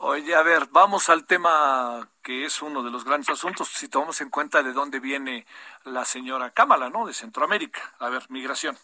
Oye, 0.03 0.33
a 0.35 0.41
ver, 0.41 0.67
vamos 0.71 1.09
al 1.09 1.25
tema 1.25 2.09
que 2.23 2.45
es 2.45 2.61
uno 2.61 2.81
de 2.81 2.89
los 2.89 3.05
grandes 3.05 3.29
asuntos, 3.29 3.67
si 3.69 3.87
tomamos 3.87 4.19
en 4.21 4.29
cuenta 4.29 4.63
de 4.63 4.73
dónde 4.73 4.99
viene 4.99 5.45
la 5.85 6.05
señora 6.05 6.49
Cámara, 6.51 6.89
¿no? 6.89 7.05
De 7.05 7.13
Centroamérica. 7.13 7.93
A 7.99 8.09
ver, 8.09 8.23
migración. 8.29 8.75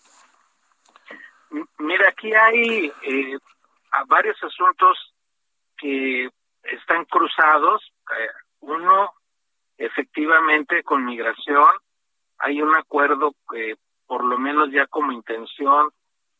Mira, 1.80 2.10
aquí 2.10 2.34
hay 2.34 2.92
eh, 3.02 3.38
varios 4.08 4.42
asuntos 4.44 5.14
que 5.78 6.30
están 6.64 7.06
cruzados. 7.06 7.82
Eh, 8.20 8.30
uno, 8.62 9.12
efectivamente, 9.78 10.84
con 10.84 11.06
migración, 11.06 11.70
hay 12.40 12.62
un 12.62 12.76
acuerdo 12.76 13.34
que, 13.50 13.76
por 14.06 14.24
lo 14.24 14.38
menos 14.38 14.72
ya 14.72 14.88
como 14.88 15.12
intención, 15.12 15.90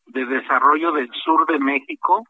de 0.06 0.24
desarrollo 0.24 0.92
del 0.92 1.10
sur 1.12 1.46
de 1.46 1.58
México, 1.58 2.26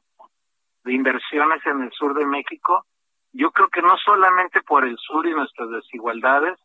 de 0.85 0.93
inversiones 0.93 1.65
en 1.67 1.83
el 1.83 1.93
sur 1.93 2.15
de 2.15 2.27
México. 2.27 2.85
Yo 3.33 3.51
creo 3.51 3.69
que 3.69 3.83
no 3.83 3.97
solamente 3.99 4.63
por 4.63 4.85
el 4.85 4.97
sur 4.99 5.27
y 5.27 5.33
nuestras 5.33 5.71
desigualdades, 5.71 6.59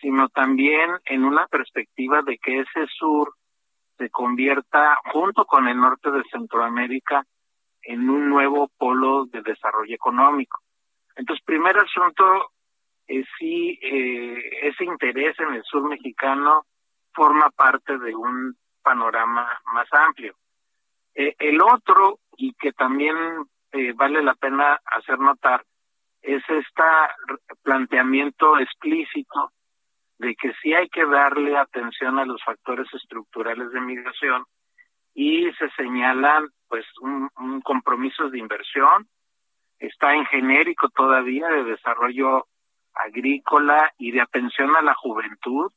sino 0.00 0.28
también 0.28 0.90
en 1.06 1.24
una 1.24 1.46
perspectiva 1.48 2.22
de 2.22 2.38
que 2.38 2.60
ese 2.60 2.86
sur 2.98 3.34
se 3.98 4.08
convierta, 4.10 4.96
junto 5.12 5.44
con 5.44 5.68
el 5.68 5.76
norte 5.76 6.10
de 6.10 6.22
Centroamérica, 6.30 7.24
en 7.82 8.08
un 8.08 8.28
nuevo 8.28 8.70
polo 8.78 9.26
de 9.26 9.42
desarrollo 9.42 9.94
económico. 9.94 10.60
Entonces, 11.16 11.44
primer 11.44 11.76
asunto, 11.76 12.52
es 13.06 13.26
si 13.38 13.78
eh, 13.82 14.68
ese 14.68 14.84
interés 14.84 15.38
en 15.40 15.54
el 15.54 15.62
sur 15.64 15.88
mexicano 15.88 16.66
forma 17.12 17.50
parte 17.50 17.98
de 17.98 18.14
un 18.14 18.56
panorama 18.82 19.60
más 19.72 19.88
amplio. 19.92 20.34
Eh, 21.14 21.34
el 21.38 21.60
otro, 21.60 22.20
y 22.36 22.52
que 22.54 22.72
también 22.72 23.16
eh, 23.72 23.92
vale 23.94 24.22
la 24.22 24.34
pena 24.34 24.80
hacer 24.84 25.18
notar, 25.18 25.64
es 26.22 26.42
este 26.48 26.82
planteamiento 27.62 28.58
explícito 28.58 29.52
de 30.18 30.34
que 30.34 30.52
sí 30.60 30.74
hay 30.74 30.88
que 30.88 31.06
darle 31.06 31.56
atención 31.56 32.18
a 32.18 32.26
los 32.26 32.42
factores 32.44 32.86
estructurales 32.92 33.70
de 33.70 33.80
migración 33.80 34.44
y 35.14 35.50
se 35.52 35.70
señalan 35.70 36.48
pues 36.68 36.84
un, 37.00 37.28
un 37.38 37.60
compromiso 37.60 38.28
de 38.28 38.38
inversión, 38.38 39.08
está 39.78 40.14
en 40.14 40.26
genérico 40.26 40.88
todavía 40.90 41.48
de 41.48 41.64
desarrollo 41.64 42.46
agrícola 42.94 43.92
y 43.98 44.10
de 44.10 44.20
atención 44.20 44.74
a 44.76 44.82
la 44.82 44.94
juventud, 44.94 45.72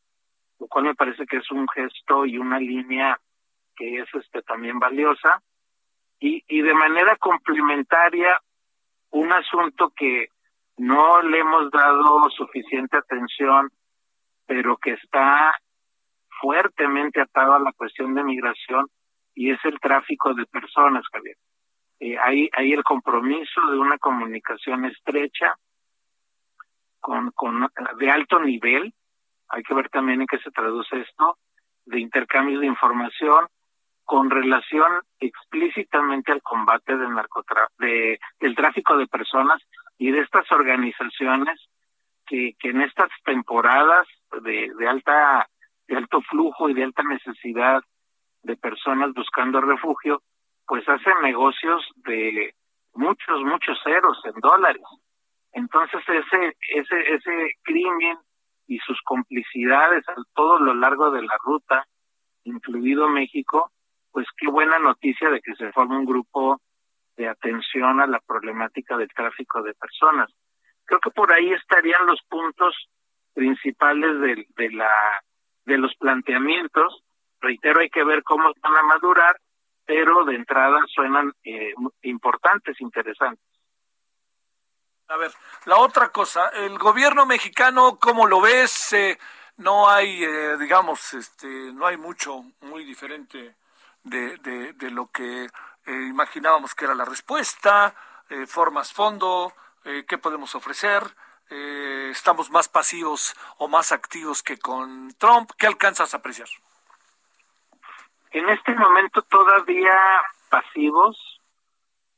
lo 0.59 0.67
cual 0.67 0.85
me 0.85 0.95
parece 0.95 1.25
que 1.25 1.37
es 1.37 1.51
un 1.51 1.67
gesto 1.69 2.25
y 2.25 2.37
una 2.37 2.59
línea 2.59 3.19
que 3.75 3.99
es 3.99 4.07
este 4.13 4.41
también 4.41 4.79
valiosa. 4.79 5.41
Y, 6.19 6.43
y 6.47 6.61
de 6.61 6.73
manera 6.73 7.15
complementaria 7.17 8.39
un 9.11 9.31
asunto 9.31 9.91
que 9.95 10.29
no 10.77 11.21
le 11.21 11.39
hemos 11.39 11.71
dado 11.71 12.29
suficiente 12.29 12.97
atención 12.97 13.71
pero 14.51 14.75
que 14.75 14.91
está 14.91 15.55
fuertemente 16.41 17.21
atado 17.21 17.53
a 17.53 17.59
la 17.59 17.71
cuestión 17.71 18.13
de 18.13 18.21
migración 18.21 18.85
y 19.33 19.49
es 19.49 19.59
el 19.63 19.79
tráfico 19.79 20.33
de 20.33 20.45
personas, 20.45 21.05
Javier. 21.09 21.37
Eh, 22.01 22.17
hay, 22.19 22.49
hay 22.51 22.73
el 22.73 22.83
compromiso 22.83 23.61
de 23.71 23.79
una 23.79 23.97
comunicación 23.97 24.83
estrecha 24.83 25.55
con, 26.99 27.31
de 27.97 28.11
alto 28.11 28.41
nivel, 28.41 28.93
hay 29.47 29.63
que 29.63 29.73
ver 29.73 29.87
también 29.87 30.19
en 30.19 30.27
qué 30.27 30.37
se 30.39 30.51
traduce 30.51 30.99
esto, 30.99 31.37
de 31.85 32.01
intercambio 32.01 32.59
de 32.59 32.67
información 32.67 33.47
con 34.03 34.29
relación 34.29 34.91
explícitamente 35.17 36.33
al 36.33 36.41
combate 36.41 36.97
del 36.97 37.15
de, 37.79 38.19
del 38.41 38.55
tráfico 38.55 38.97
de 38.97 39.07
personas 39.07 39.61
y 39.97 40.11
de 40.11 40.19
estas 40.19 40.51
organizaciones 40.51 41.57
que 42.25 42.53
en 42.63 42.81
estas 42.81 43.09
temporadas 43.23 44.07
de, 44.43 44.71
de 44.77 44.87
alta 44.87 45.47
de 45.87 45.97
alto 45.97 46.21
flujo 46.21 46.69
y 46.69 46.73
de 46.73 46.83
alta 46.85 47.03
necesidad 47.03 47.81
de 48.43 48.55
personas 48.55 49.13
buscando 49.13 49.59
refugio, 49.61 50.21
pues 50.65 50.87
hacen 50.87 51.13
negocios 51.21 51.85
de 51.97 52.55
muchos, 52.93 53.41
muchos 53.43 53.77
ceros 53.83 54.17
en 54.25 54.39
dólares. 54.39 54.83
Entonces 55.51 56.01
ese, 56.07 56.57
ese, 56.69 57.13
ese 57.13 57.55
crimen 57.63 58.17
y 58.67 58.79
sus 58.79 58.99
complicidades 59.03 60.07
a 60.07 60.15
todo 60.33 60.59
lo 60.59 60.73
largo 60.73 61.11
de 61.11 61.23
la 61.23 61.35
ruta, 61.43 61.85
incluido 62.45 63.09
México, 63.09 63.71
pues 64.11 64.27
qué 64.37 64.49
buena 64.49 64.79
noticia 64.79 65.29
de 65.29 65.41
que 65.41 65.55
se 65.55 65.71
forme 65.73 65.97
un 65.97 66.05
grupo 66.05 66.61
de 67.17 67.27
atención 67.27 67.99
a 67.99 68.07
la 68.07 68.19
problemática 68.21 68.97
del 68.97 69.09
tráfico 69.09 69.61
de 69.61 69.73
personas. 69.73 70.29
Creo 70.85 70.99
que 71.01 71.11
por 71.11 71.33
ahí 71.33 71.51
estarían 71.51 72.05
los 72.05 72.21
puntos 72.29 72.75
principales 73.33 74.19
de, 74.19 74.47
de 74.55 74.71
la 74.71 74.91
de 75.65 75.77
los 75.77 75.95
planteamientos. 75.95 77.03
Reitero, 77.39 77.81
hay 77.81 77.89
que 77.89 78.03
ver 78.03 78.23
cómo 78.23 78.51
van 78.61 78.75
a 78.77 78.83
madurar, 78.83 79.35
pero 79.85 80.25
de 80.25 80.35
entrada 80.35 80.79
suenan 80.87 81.33
eh, 81.43 81.73
importantes, 82.03 82.79
interesantes. 82.81 83.45
A 85.07 85.17
ver, 85.17 85.31
la 85.65 85.77
otra 85.77 86.09
cosa, 86.09 86.49
el 86.49 86.77
gobierno 86.77 87.25
mexicano, 87.25 87.97
¿cómo 87.99 88.25
lo 88.27 88.41
ves? 88.41 88.93
Eh, 88.93 89.17
no 89.61 89.89
hay, 89.89 90.23
eh, 90.23 90.57
digamos, 90.57 91.13
este, 91.13 91.47
no 91.47 91.85
hay 91.85 91.97
mucho 91.97 92.43
muy 92.61 92.83
diferente 92.83 93.55
de, 94.03 94.37
de, 94.37 94.91
lo 94.91 95.11
que 95.11 95.43
eh, 95.43 95.49
imaginábamos 95.85 96.73
que 96.73 96.85
era 96.85 96.95
la 96.95 97.05
respuesta, 97.05 97.93
eh, 98.29 98.47
formas 98.47 98.91
fondo, 98.91 99.53
qué 99.83 100.17
podemos 100.19 100.53
ofrecer, 100.53 101.03
eh, 101.51 102.09
estamos 102.11 102.49
más 102.51 102.67
pasivos 102.69 103.35
o 103.57 103.67
más 103.67 103.91
activos 103.91 104.41
que 104.41 104.57
con 104.57 105.13
Trump, 105.17 105.51
¿qué 105.57 105.67
alcanzas 105.67 106.13
a 106.13 106.17
apreciar? 106.17 106.47
En 108.31 108.49
este 108.49 108.73
momento 108.73 109.21
todavía 109.23 109.93
pasivos, 110.49 111.17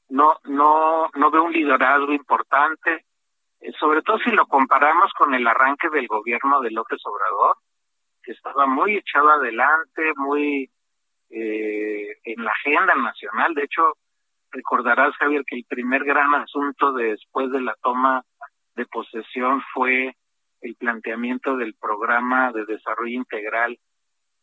no, 0.09 0.39
no, 0.43 1.09
no 1.15 1.31
veo 1.31 1.43
un 1.43 1.53
liderazgo 1.53 2.13
importante, 2.13 3.05
eh, 3.61 3.71
sobre 3.79 4.01
todo 4.03 4.19
si 4.19 4.31
lo 4.31 4.45
comparamos 4.45 5.11
con 5.13 5.33
el 5.33 5.47
arranque 5.47 5.89
del 5.89 6.07
gobierno 6.07 6.61
de 6.61 6.71
López 6.71 6.99
Obrador, 7.05 7.57
que 8.21 8.31
estaba 8.31 8.65
muy 8.67 8.97
echado 8.97 9.31
adelante, 9.31 10.13
muy 10.15 10.69
eh, 11.29 12.17
en 12.23 12.43
la 12.43 12.51
agenda 12.51 12.93
nacional. 12.95 13.53
De 13.55 13.63
hecho, 13.63 13.97
recordarás, 14.51 15.15
Javier, 15.17 15.43
que 15.45 15.55
el 15.55 15.65
primer 15.65 16.03
gran 16.03 16.33
asunto 16.35 16.93
después 16.93 17.51
de 17.51 17.61
la 17.61 17.75
toma 17.81 18.23
de 18.75 18.85
posesión 18.85 19.61
fue 19.73 20.15
el 20.61 20.75
planteamiento 20.75 21.57
del 21.57 21.75
programa 21.75 22.51
de 22.51 22.65
desarrollo 22.65 23.15
integral 23.15 23.77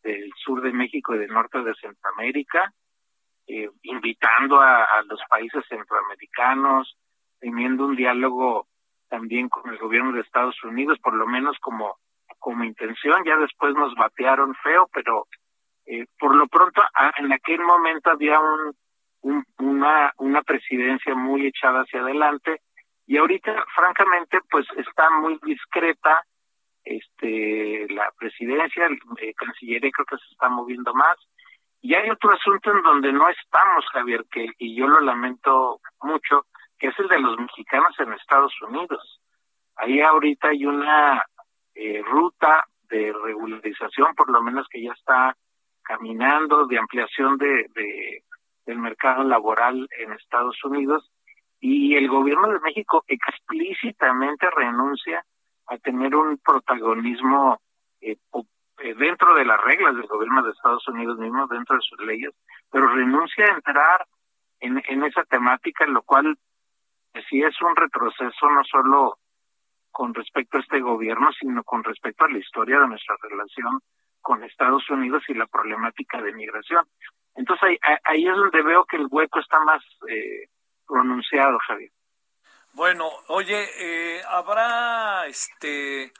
del 0.03 0.31
sur 0.43 0.61
de 0.61 0.71
México 0.71 1.15
y 1.15 1.19
del 1.19 1.31
norte 1.31 1.61
de 1.61 1.73
Centroamérica, 1.75 2.73
eh, 3.47 3.69
invitando 3.83 4.59
a, 4.61 4.85
los 5.07 5.19
países 5.29 5.63
centroamericanos, 5.67 6.97
teniendo 7.39 7.85
un 7.85 7.95
diálogo 7.95 8.67
también 9.09 9.49
con 9.49 9.69
el 9.69 9.77
gobierno 9.77 10.13
de 10.13 10.21
Estados 10.21 10.63
Unidos, 10.63 10.97
por 10.99 11.13
lo 11.13 11.27
menos 11.27 11.57
como, 11.59 11.97
como 12.39 12.63
intención. 12.63 13.23
Ya 13.25 13.35
después 13.37 13.73
nos 13.73 13.93
batearon 13.95 14.55
feo, 14.63 14.89
pero 14.93 15.27
eh, 15.85 16.05
por 16.19 16.35
lo 16.35 16.47
pronto 16.47 16.81
en 17.17 17.33
aquel 17.33 17.61
momento 17.61 18.11
había 18.11 18.39
un, 18.39 19.45
una, 19.59 20.13
una 20.17 20.41
presidencia 20.43 21.15
muy 21.15 21.47
echada 21.47 21.81
hacia 21.81 22.01
adelante 22.01 22.61
y 23.07 23.17
ahorita 23.17 23.65
francamente 23.75 24.39
pues 24.49 24.65
está 24.77 25.09
muy 25.09 25.39
discreta 25.43 26.23
este 26.83 27.87
la 27.89 28.11
presidencia 28.17 28.85
el 28.85 28.97
eh, 29.19 29.33
cancillería 29.35 29.91
creo 29.91 30.05
que 30.05 30.17
se 30.17 30.31
está 30.31 30.49
moviendo 30.49 30.93
más. 30.93 31.17
Y 31.83 31.95
hay 31.95 32.09
otro 32.09 32.31
asunto 32.31 32.71
en 32.71 32.81
donde 32.83 33.11
no 33.11 33.27
estamos 33.29 33.85
Javier 33.91 34.25
que 34.31 34.47
y 34.57 34.75
yo 34.75 34.87
lo 34.87 34.99
lamento 35.01 35.79
mucho 36.01 36.45
que 36.77 36.87
es 36.87 36.99
el 36.99 37.07
de 37.07 37.19
los 37.19 37.37
mexicanos 37.37 37.93
en 37.99 38.13
Estados 38.13 38.53
Unidos. 38.61 39.19
Ahí 39.75 40.01
ahorita 40.01 40.49
hay 40.49 40.65
una 40.65 41.23
eh, 41.75 42.01
ruta 42.03 42.65
de 42.89 43.13
regularización 43.23 44.13
por 44.15 44.29
lo 44.29 44.41
menos 44.41 44.67
que 44.69 44.81
ya 44.81 44.91
está 44.91 45.35
caminando 45.83 46.67
de 46.67 46.77
ampliación 46.77 47.37
de, 47.37 47.65
de 47.73 48.23
del 48.65 48.77
mercado 48.77 49.23
laboral 49.23 49.87
en 49.97 50.13
Estados 50.13 50.63
Unidos 50.63 51.11
y 51.61 51.95
el 51.95 52.09
gobierno 52.09 52.49
de 52.49 52.59
México 52.59 53.05
explícitamente 53.07 54.49
renuncia 54.49 55.23
a 55.67 55.77
tener 55.77 56.15
un 56.15 56.39
protagonismo 56.39 57.61
eh, 58.01 58.17
eh, 58.79 58.95
dentro 58.95 59.35
de 59.35 59.45
las 59.45 59.61
reglas 59.61 59.95
del 59.95 60.07
gobierno 60.07 60.41
de 60.41 60.51
Estados 60.51 60.85
Unidos 60.87 61.19
mismo, 61.19 61.45
dentro 61.47 61.75
de 61.75 61.81
sus 61.83 61.99
leyes, 61.99 62.31
pero 62.71 62.87
renuncia 62.87 63.45
a 63.45 63.53
entrar 63.53 64.05
en, 64.59 65.03
esa 65.03 65.23
temática, 65.25 65.85
lo 65.85 66.01
cual 66.01 66.35
pues, 67.13 67.25
sí 67.29 67.41
es 67.43 67.61
un 67.61 67.75
retroceso 67.75 68.49
no 68.49 68.63
solo 68.63 69.17
con 69.91 70.15
respecto 70.15 70.57
a 70.57 70.61
este 70.61 70.79
gobierno, 70.79 71.29
sino 71.39 71.63
con 71.63 71.83
respecto 71.83 72.25
a 72.25 72.29
la 72.29 72.39
historia 72.39 72.79
de 72.79 72.87
nuestra 72.87 73.15
relación 73.21 73.79
con 74.19 74.43
Estados 74.43 74.89
Unidos 74.89 75.23
y 75.27 75.35
la 75.35 75.45
problemática 75.45 76.21
de 76.21 76.33
migración. 76.33 76.85
Entonces 77.35 77.69
ahí, 77.69 77.77
ahí 78.03 78.27
es 78.27 78.35
donde 78.35 78.63
veo 78.63 78.85
que 78.85 78.97
el 78.97 79.07
hueco 79.09 79.39
está 79.39 79.59
más 79.63 79.83
eh, 80.07 80.47
pronunciado, 80.91 81.57
Javier. 81.67 81.91
Bueno, 82.73 83.09
oye, 83.27 83.69
eh, 83.77 84.21
habrá, 84.27 85.25
este, 85.27 86.13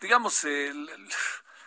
digamos, 0.00 0.44
el, 0.44 0.88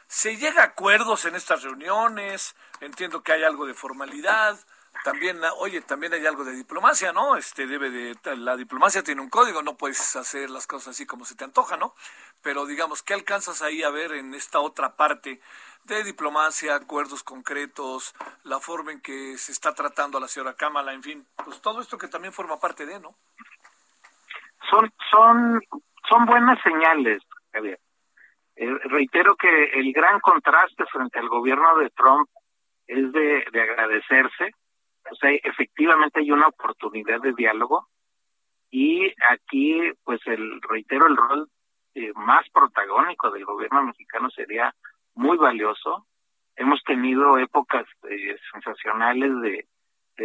se 0.08 0.38
llega 0.38 0.62
a 0.62 0.66
acuerdos 0.66 1.26
en 1.26 1.36
estas 1.36 1.64
reuniones. 1.64 2.56
Entiendo 2.80 3.24
que 3.24 3.34
hay 3.34 3.44
algo 3.44 3.66
de 3.66 3.74
formalidad. 3.74 4.60
También, 5.04 5.40
oye, 5.58 5.82
también 5.82 6.14
hay 6.14 6.26
algo 6.28 6.44
de 6.44 6.56
diplomacia, 6.56 7.12
¿no? 7.12 7.36
Este 7.36 7.66
debe 7.66 7.90
de, 7.90 8.16
la 8.38 8.56
diplomacia 8.56 9.02
tiene 9.02 9.22
un 9.22 9.30
código, 9.30 9.64
no 9.64 9.76
puedes 9.76 10.16
hacer 10.16 10.52
las 10.52 10.68
cosas 10.68 10.90
así 10.90 11.08
como 11.08 11.26
se 11.26 11.36
te 11.36 11.44
antoja, 11.44 11.76
¿no? 11.76 11.96
Pero 12.44 12.68
digamos, 12.68 13.02
¿qué 13.02 13.16
alcanzas 13.16 13.64
ahí 13.64 13.82
a 13.82 13.90
ver 13.90 14.12
en 14.12 14.36
esta 14.36 14.60
otra 14.60 14.96
parte 14.96 15.42
de 15.86 16.04
diplomacia, 16.04 16.76
acuerdos 16.76 17.24
concretos, 17.24 18.14
la 18.44 18.60
forma 18.60 18.92
en 18.92 19.02
que 19.02 19.38
se 19.40 19.52
está 19.52 19.74
tratando 19.74 20.20
a 20.20 20.22
la 20.22 20.28
señora 20.28 20.54
Kamala, 20.54 20.94
en 20.94 21.02
fin, 21.02 21.26
pues 21.44 21.60
todo 21.62 21.82
esto 21.82 21.98
que 21.98 22.08
también 22.08 22.34
forma 22.34 22.60
parte 22.60 22.86
de, 22.86 23.00
¿no? 23.00 23.16
Son, 24.70 24.94
son, 25.10 25.60
son 26.08 26.26
buenas 26.26 26.62
señales, 26.62 27.24
Javier. 27.52 27.80
Eh, 28.56 28.70
reitero 28.84 29.36
que 29.36 29.64
el 29.80 29.92
gran 29.94 30.20
contraste 30.20 30.86
frente 30.86 31.18
al 31.18 31.28
gobierno 31.28 31.76
de 31.78 31.90
Trump 31.90 32.30
es 32.86 33.12
de 33.12 33.62
agradecerse. 33.62 34.52
O 35.12 35.16
sea, 35.16 35.32
efectivamente 35.44 36.22
hay 36.22 36.32
una 36.32 36.48
oportunidad 36.48 37.20
de 37.22 37.34
diálogo 37.34 37.88
y 38.70 39.14
aquí, 39.30 39.92
pues, 40.06 40.22
el 40.26 40.62
reitero 40.62 41.08
el 41.08 41.18
rol 41.18 41.50
eh, 41.96 42.14
más 42.16 42.50
protagónico 42.52 43.30
del 43.32 43.44
gobierno 43.44 43.84
mexicano 43.84 44.30
sería 44.30 44.74
muy 45.16 45.38
valioso. 45.38 46.08
Hemos 46.56 46.82
tenido 46.84 47.38
épocas 47.38 47.86
eh, 48.10 48.38
sensacionales 48.54 49.32
de, 49.42 49.68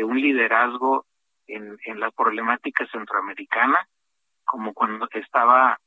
un 0.05 0.21
liderazgo 0.21 1.07
en, 1.49 1.77
en 1.85 1.99
la 1.99 2.11
problemática 2.13 2.87
centroamericana, 2.93 3.89
como 4.45 4.73
cuando 4.75 5.09
estaba 5.13 5.79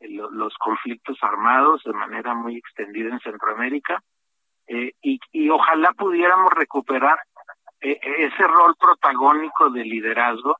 eh, 0.00 0.08
lo- 0.08 0.30
los 0.30 0.54
conflictos 0.58 1.18
armados 1.22 1.82
de 1.84 1.92
manera 1.92 2.34
muy 2.34 2.56
extendida 2.56 3.10
en 3.10 3.20
Centroamérica, 3.20 4.02
eh, 4.66 4.92
y 5.02 5.48
ojalá 5.50 5.92
pudiéramos 5.92 6.50
recuperar 6.52 7.18
eh, 7.80 7.98
ese 8.02 8.44
rol 8.46 8.74
protagónico 8.78 9.70
de 9.70 9.84
liderazgo 9.84 10.56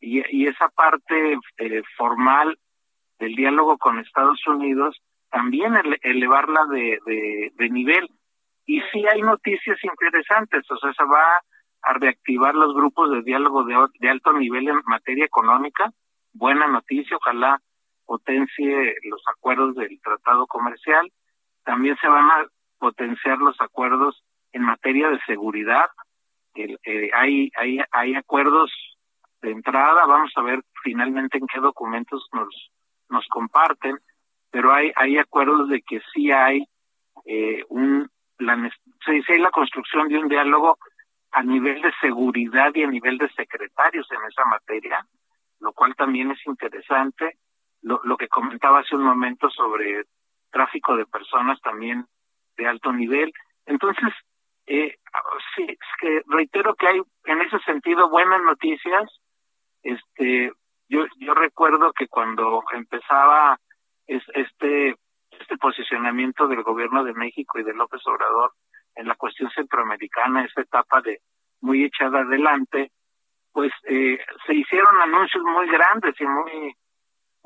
y, 0.00 0.46
esa 0.46 0.68
parte 0.68 1.38
eh, 1.58 1.82
formal 1.96 2.58
del 3.18 3.34
diálogo 3.34 3.78
con 3.78 3.98
Estados 3.98 4.46
Unidos, 4.46 5.00
también 5.30 5.74
ele- 5.74 5.98
elevarla 6.02 6.66
de, 6.66 6.98
de, 7.56 7.70
nivel. 7.70 8.08
Y 8.66 8.80
sí 8.92 9.04
hay 9.10 9.22
noticias 9.22 9.78
interesantes, 9.82 10.70
o 10.70 10.76
sea, 10.76 10.92
se 10.92 11.04
va 11.04 11.40
a 11.82 11.92
reactivar 11.94 12.54
los 12.54 12.74
grupos 12.74 13.10
de 13.10 13.22
diálogo 13.22 13.64
de 13.64 14.08
alto 14.08 14.32
nivel 14.32 14.68
en 14.68 14.82
materia 14.86 15.24
económica. 15.24 15.90
Buena 16.32 16.66
noticia, 16.66 17.16
ojalá 17.16 17.60
potencie 18.06 18.96
los 19.04 19.22
acuerdos 19.28 19.74
del 19.74 20.00
tratado 20.00 20.46
comercial. 20.46 21.12
También 21.64 21.96
se 22.00 22.08
van 22.08 22.30
a 22.30 22.46
potenciar 22.78 23.38
los 23.38 23.60
acuerdos 23.60 24.22
en 24.52 24.62
materia 24.62 25.10
de 25.10 25.20
seguridad. 25.26 25.86
El- 26.56 26.78
eh, 26.84 27.10
hay, 27.14 27.50
hay, 27.56 27.80
hay 27.92 28.14
acuerdos 28.14 28.72
de 29.42 29.50
entrada, 29.50 30.06
vamos 30.06 30.32
a 30.36 30.42
ver 30.42 30.62
finalmente 30.82 31.38
en 31.38 31.46
qué 31.46 31.60
documentos 31.60 32.26
nos, 32.32 32.70
nos 33.08 33.26
comparten, 33.28 33.98
pero 34.50 34.72
hay, 34.72 34.92
hay 34.96 35.18
acuerdos 35.18 35.68
de 35.68 35.82
que 35.82 36.00
sí 36.12 36.32
hay 36.32 36.66
eh, 37.26 37.64
un, 37.68 38.08
la, 38.38 38.56
sí, 39.04 39.22
sí 39.22 39.32
hay 39.32 39.40
la 39.40 39.50
construcción 39.50 40.08
de 40.08 40.18
un 40.18 40.28
diálogo 40.28 40.78
a 41.32 41.42
nivel 41.42 41.82
de 41.82 41.92
seguridad 42.00 42.72
y 42.74 42.82
a 42.84 42.86
nivel 42.88 43.18
de 43.18 43.28
secretarios 43.30 44.06
en 44.10 44.18
esa 44.28 44.44
materia, 44.46 45.06
lo 45.60 45.72
cual 45.72 45.94
también 45.94 46.30
es 46.30 46.38
interesante. 46.46 47.38
Lo, 47.82 48.00
lo 48.04 48.16
que 48.16 48.28
comentaba 48.28 48.80
hace 48.80 48.96
un 48.96 49.04
momento 49.04 49.50
sobre 49.50 50.04
tráfico 50.50 50.96
de 50.96 51.06
personas 51.06 51.60
también 51.60 52.06
de 52.56 52.66
alto 52.66 52.92
nivel. 52.92 53.32
Entonces, 53.66 54.12
eh, 54.66 54.96
sí, 55.54 55.66
que 56.00 56.22
reitero 56.26 56.74
que 56.74 56.88
hay 56.88 57.02
en 57.24 57.40
ese 57.42 57.58
sentido 57.60 58.08
buenas 58.08 58.42
noticias. 58.42 59.04
Este, 59.82 60.52
yo, 60.88 61.04
yo 61.18 61.34
recuerdo 61.34 61.92
que 61.92 62.08
cuando 62.08 62.62
empezaba 62.72 63.58
es, 64.06 64.22
este, 64.34 64.96
este 65.30 65.56
posicionamiento 65.58 66.48
del 66.48 66.62
gobierno 66.62 67.04
de 67.04 67.14
México 67.14 67.58
y 67.58 67.64
de 67.64 67.74
López 67.74 68.00
Obrador 68.06 68.52
en 68.94 69.08
la 69.08 69.14
cuestión 69.14 69.50
centroamericana, 69.50 70.44
esa 70.44 70.62
etapa 70.62 71.00
de 71.02 71.20
muy 71.60 71.84
echada 71.84 72.20
adelante, 72.20 72.90
pues 73.52 73.72
eh, 73.88 74.18
se 74.46 74.54
hicieron 74.54 75.00
anuncios 75.00 75.42
muy 75.44 75.68
grandes 75.68 76.14
y 76.20 76.26
muy 76.26 76.74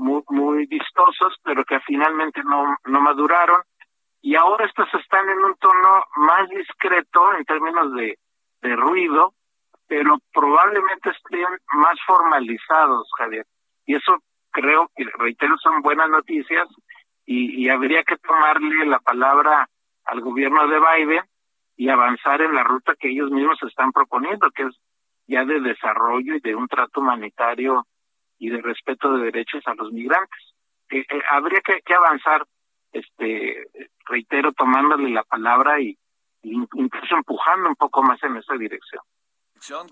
muy, 0.00 0.22
muy 0.28 0.66
vistosos, 0.66 1.36
pero 1.44 1.64
que 1.64 1.78
finalmente 1.80 2.42
no, 2.42 2.76
no 2.86 3.00
maduraron. 3.00 3.60
Y 4.22 4.34
ahora 4.34 4.66
estos 4.66 4.88
están 4.94 5.28
en 5.28 5.38
un 5.38 5.56
tono 5.56 6.04
más 6.16 6.48
discreto 6.48 7.34
en 7.36 7.44
términos 7.44 7.92
de, 7.94 8.16
ruido, 8.76 9.34
pero 9.86 10.18
probablemente 10.32 11.10
estén 11.10 11.48
más 11.72 11.98
formalizados, 12.06 13.08
Javier. 13.16 13.46
Y 13.86 13.96
eso 13.96 14.18
creo 14.50 14.90
que, 14.94 15.04
reitero, 15.18 15.56
son 15.58 15.80
buenas 15.80 16.10
noticias 16.10 16.68
y, 17.24 17.64
y 17.64 17.68
habría 17.70 18.02
que 18.04 18.18
tomarle 18.18 18.84
la 18.86 18.98
palabra 18.98 19.68
al 20.04 20.20
gobierno 20.20 20.68
de 20.68 20.78
Biden 20.78 21.24
y 21.76 21.88
avanzar 21.88 22.42
en 22.42 22.54
la 22.54 22.62
ruta 22.62 22.94
que 22.98 23.08
ellos 23.08 23.30
mismos 23.30 23.58
están 23.62 23.90
proponiendo, 23.92 24.50
que 24.50 24.64
es 24.64 24.76
ya 25.26 25.44
de 25.44 25.60
desarrollo 25.60 26.34
y 26.34 26.40
de 26.40 26.54
un 26.54 26.68
trato 26.68 27.00
humanitario 27.00 27.86
y 28.38 28.50
de 28.50 28.60
respeto 28.60 29.16
de 29.16 29.24
derechos 29.26 29.62
a 29.66 29.74
los 29.74 29.92
migrantes. 29.92 30.54
Eh, 30.90 31.06
eh, 31.08 31.22
habría 31.30 31.60
que, 31.60 31.80
que 31.82 31.94
avanzar, 31.94 32.44
este, 32.92 33.68
reitero, 34.06 34.52
tomándole 34.52 35.10
la 35.10 35.22
palabra 35.24 35.80
y, 35.80 35.98
y 36.42 36.54
incluso 36.74 37.14
empujando 37.16 37.68
un 37.68 37.76
poco 37.76 38.02
más 38.02 38.22
en 38.22 38.36
esa 38.36 38.54
dirección. 38.54 39.02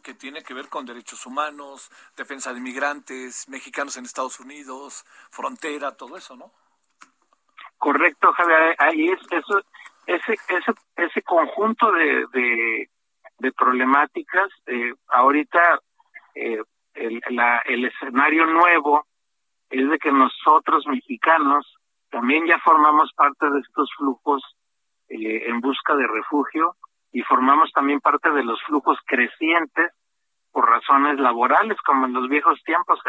que 0.03 0.15
tiene 0.15 0.43
que 0.43 0.55
ver 0.55 0.69
con 0.69 0.87
derechos 0.87 1.27
humanos, 1.27 1.91
defensa 2.17 2.53
de 2.55 2.61
migrantes, 2.61 3.49
mexicanos 3.49 3.97
en 3.97 4.05
Estados 4.05 4.41
Unidos, 4.41 5.05
frontera, 5.31 5.97
todo 5.97 6.17
eso, 6.17 6.37
¿no? 6.37 6.53
Correcto, 7.77 8.33
Javier. 8.33 8.75
Ahí 8.79 9.09
es 9.09 9.21
eso, 9.31 9.61
ese, 10.07 10.33
ese, 10.49 10.73
ese 10.97 11.23
conjunto 11.23 11.93
de, 11.93 12.27
de, 12.33 12.91
de 13.39 13.53
problemáticas. 13.53 14.49
Eh, 14.67 14.95
ahorita 15.09 15.81
eh, 16.35 16.63
el, 16.95 17.21
la, 17.31 17.59
el 17.67 17.85
escenario 17.85 18.47
nuevo 18.47 19.07
es 19.71 19.89
de 19.89 19.99
que 19.99 20.11
nosotros 20.11 20.87
mexicanos 20.87 21.78
también 22.11 22.47
ya 22.47 22.59
formamos 22.61 23.13
parte 23.15 23.51
de 23.51 23.61
estos 23.61 23.91
flujos 23.97 24.43
eh, 25.09 25.49
en 25.49 25.61
busca 25.61 25.97
de 25.97 26.07
refugio 26.07 26.77
y 27.13 27.23
formamos 27.23 27.71
también 27.73 28.01
parte 28.01 28.31
de 28.31 28.45
los 28.45 28.63
flujos 28.65 28.99
crecientes 29.07 29.93
por 30.53 30.69
razones 30.69 31.19
laborales 31.19 31.79
como 31.85 32.07
en 32.07 32.13
los 32.13 32.29
viejos 32.29 32.63
tiempos 32.65 33.01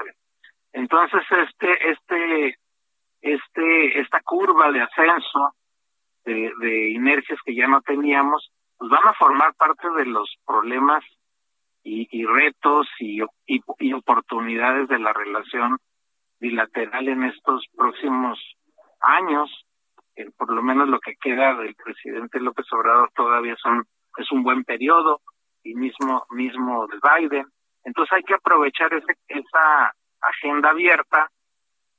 entonces 0.74 1.22
este 1.32 1.92
este 1.92 2.58
este 3.22 4.00
esta 4.00 4.22
curva 4.22 4.72
de 4.72 4.82
ascenso 4.82 5.54
de, 6.26 6.52
de 6.60 6.90
inercias 6.90 7.40
que 7.44 7.56
ya 7.56 7.68
no 7.68 7.82
teníamos 7.82 8.52
pues 8.78 8.90
van 8.92 9.08
a 9.08 9.14
formar 9.14 9.54
parte 9.56 9.90
de 9.98 10.06
los 10.06 10.34
problemas 10.46 11.04
y, 11.84 12.08
y 12.12 12.26
retos 12.26 12.88
y, 13.00 13.22
y, 13.46 13.62
y 13.80 13.94
oportunidades 13.94 14.88
de 14.88 15.00
la 15.00 15.14
relación 15.14 15.78
bilateral 16.40 17.10
en 17.10 17.24
estos 17.24 17.66
próximos 17.76 18.40
años 19.02 19.50
eh, 20.16 20.30
por 20.38 20.52
lo 20.52 20.62
menos 20.62 20.88
lo 20.90 21.00
que 21.00 21.16
queda 21.16 21.56
del 21.56 21.76
presidente 21.76 22.40
López 22.40 22.66
Obrador 22.74 23.12
todavía 23.16 23.56
son 23.56 23.86
es 24.18 24.32
un 24.32 24.44
buen 24.44 24.64
periodo 24.64 25.22
y 25.64 25.76
mismo 25.76 26.26
mismo 26.32 26.88
de 26.88 26.98
Biden. 27.02 27.48
Entonces 27.84 28.14
hay 28.14 28.24
que 28.24 28.34
aprovechar 28.34 28.94
ese, 28.94 29.16
esa 29.28 29.94
agenda 30.22 30.72
abierta 30.72 31.30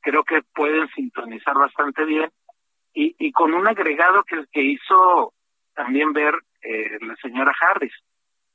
creo 0.02 0.24
que 0.24 0.42
pueden 0.54 0.88
sintonizar 0.88 1.54
bastante 1.54 2.04
bien 2.04 2.30
y, 2.92 3.14
y 3.18 3.32
con 3.32 3.54
un 3.54 3.66
agregado 3.66 4.22
que, 4.24 4.44
que 4.52 4.62
hizo 4.62 5.32
también 5.74 6.12
ver 6.12 6.34
eh, 6.62 6.98
la 7.00 7.16
señora 7.16 7.52
Harris 7.60 7.92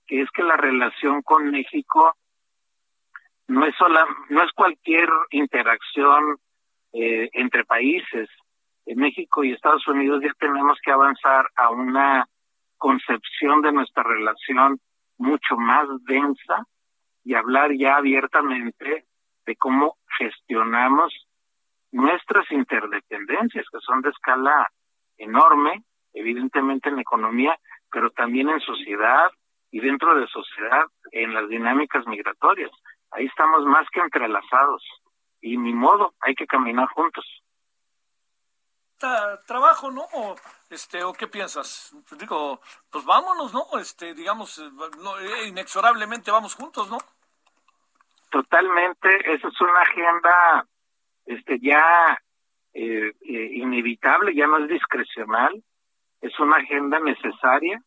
que 0.08 0.22
es 0.22 0.30
que 0.32 0.44
la 0.44 0.58
relación 0.58 1.22
con 1.22 1.50
México 1.50 2.16
no 3.48 3.66
es 3.66 3.76
sola, 3.76 4.06
no 4.30 4.44
es 4.44 4.52
cualquier 4.54 5.10
interacción 5.32 6.38
eh, 6.98 7.30
entre 7.34 7.66
países. 7.66 8.30
En 8.86 9.00
México 9.00 9.44
y 9.44 9.52
Estados 9.52 9.86
Unidos 9.86 10.22
ya 10.24 10.32
tenemos 10.40 10.80
que 10.82 10.92
avanzar 10.92 11.46
a 11.58 11.70
una 11.70 12.26
concepción 12.78 13.62
de 13.62 13.74
nuestra 13.74 14.04
relación 14.04 14.80
mucho 15.18 15.58
más 15.58 15.88
densa 16.06 16.66
y 17.26 17.34
hablar 17.34 17.74
ya 17.78 17.98
abiertamente 17.98 19.06
de 19.46 19.56
cómo 19.58 19.98
gestionamos 20.18 21.14
nuestras 21.92 22.50
interdependencias, 22.50 23.66
que 23.70 23.80
son 23.80 24.02
de 24.02 24.12
escala 24.12 24.70
enorme, 25.18 25.84
evidentemente 26.14 26.88
en 26.88 27.00
economía, 27.00 27.58
pero 27.92 28.10
también 28.12 28.48
en 28.48 28.62
sociedad 28.62 29.30
y 29.70 29.82
dentro 29.82 30.18
de 30.18 30.28
sociedad 30.28 30.86
en 31.12 31.34
las 31.34 31.50
dinámicas 31.50 32.08
migratorias. 32.08 32.72
Ahí 33.12 33.26
estamos 33.26 33.66
más 33.66 33.86
que 33.92 34.00
entrelazados 34.00 34.82
y 35.46 35.58
ni 35.58 35.74
modo, 35.74 36.16
hay 36.22 36.34
que 36.34 36.48
caminar 36.48 36.88
juntos. 36.90 37.24
Trabajo, 39.46 39.92
¿no? 39.92 40.02
O, 40.14 40.36
este, 40.72 41.04
¿o 41.04 41.14
qué 41.14 41.28
piensas? 41.28 41.96
Digo, 42.18 42.60
pues 42.90 43.06
vámonos, 43.06 43.54
¿no? 43.54 43.78
Este, 43.80 44.16
digamos, 44.16 44.58
eh, 44.58 44.70
no, 45.04 45.20
eh, 45.20 45.48
inexorablemente 45.48 46.32
vamos 46.32 46.56
juntos, 46.56 46.90
¿no? 46.90 46.98
Totalmente, 48.32 49.08
esa 49.34 49.48
es 49.48 49.62
una 49.62 49.82
agenda 49.82 50.68
este 51.26 51.60
ya 51.60 52.20
eh, 52.74 53.14
eh, 53.22 53.50
inevitable, 53.54 54.34
ya 54.34 54.48
no 54.48 54.58
es 54.58 54.68
discrecional, 54.68 55.64
es 56.22 56.40
una 56.40 56.58
agenda 56.58 57.00
necesaria, 57.00 57.84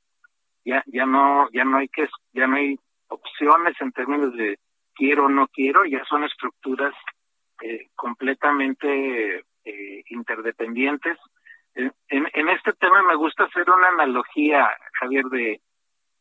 ya 0.64 0.84
ya 0.86 1.06
no 1.06 1.50
ya 1.50 1.64
no 1.64 1.78
hay 1.78 1.88
que 1.88 2.08
ya 2.32 2.46
no 2.46 2.56
hay 2.56 2.78
opciones 3.08 3.74
en 3.80 3.90
términos 3.92 4.32
de 4.34 4.60
quiero 4.94 5.24
o 5.24 5.28
no 5.28 5.48
quiero, 5.48 5.84
ya 5.86 6.04
son 6.04 6.24
estructuras 6.24 6.94
eh, 7.62 7.88
completamente 7.94 9.44
eh, 9.64 10.02
interdependientes. 10.10 11.18
En, 11.74 12.48
este 12.48 12.72
tema 12.72 13.02
me 13.02 13.14
gusta 13.14 13.44
hacer 13.44 13.68
una 13.70 13.88
analogía, 13.88 14.68
Javier, 14.98 15.24
de, 15.26 15.60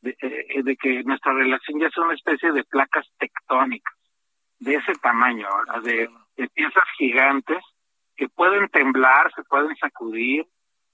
de, 0.01 0.15
eh, 0.21 0.63
de 0.63 0.75
que 0.75 1.03
nuestra 1.03 1.33
relación 1.33 1.79
ya 1.79 1.87
es 1.87 1.97
una 1.97 2.13
especie 2.13 2.51
de 2.51 2.63
placas 2.63 3.07
tectónicas 3.17 3.95
de 4.59 4.75
ese 4.75 4.93
tamaño, 4.95 5.47
de, 5.83 6.09
piezas 6.53 6.83
gigantes 6.97 7.63
que 8.15 8.29
pueden 8.29 8.67
temblar, 8.69 9.31
se 9.35 9.43
pueden 9.43 9.75
sacudir, 9.77 10.45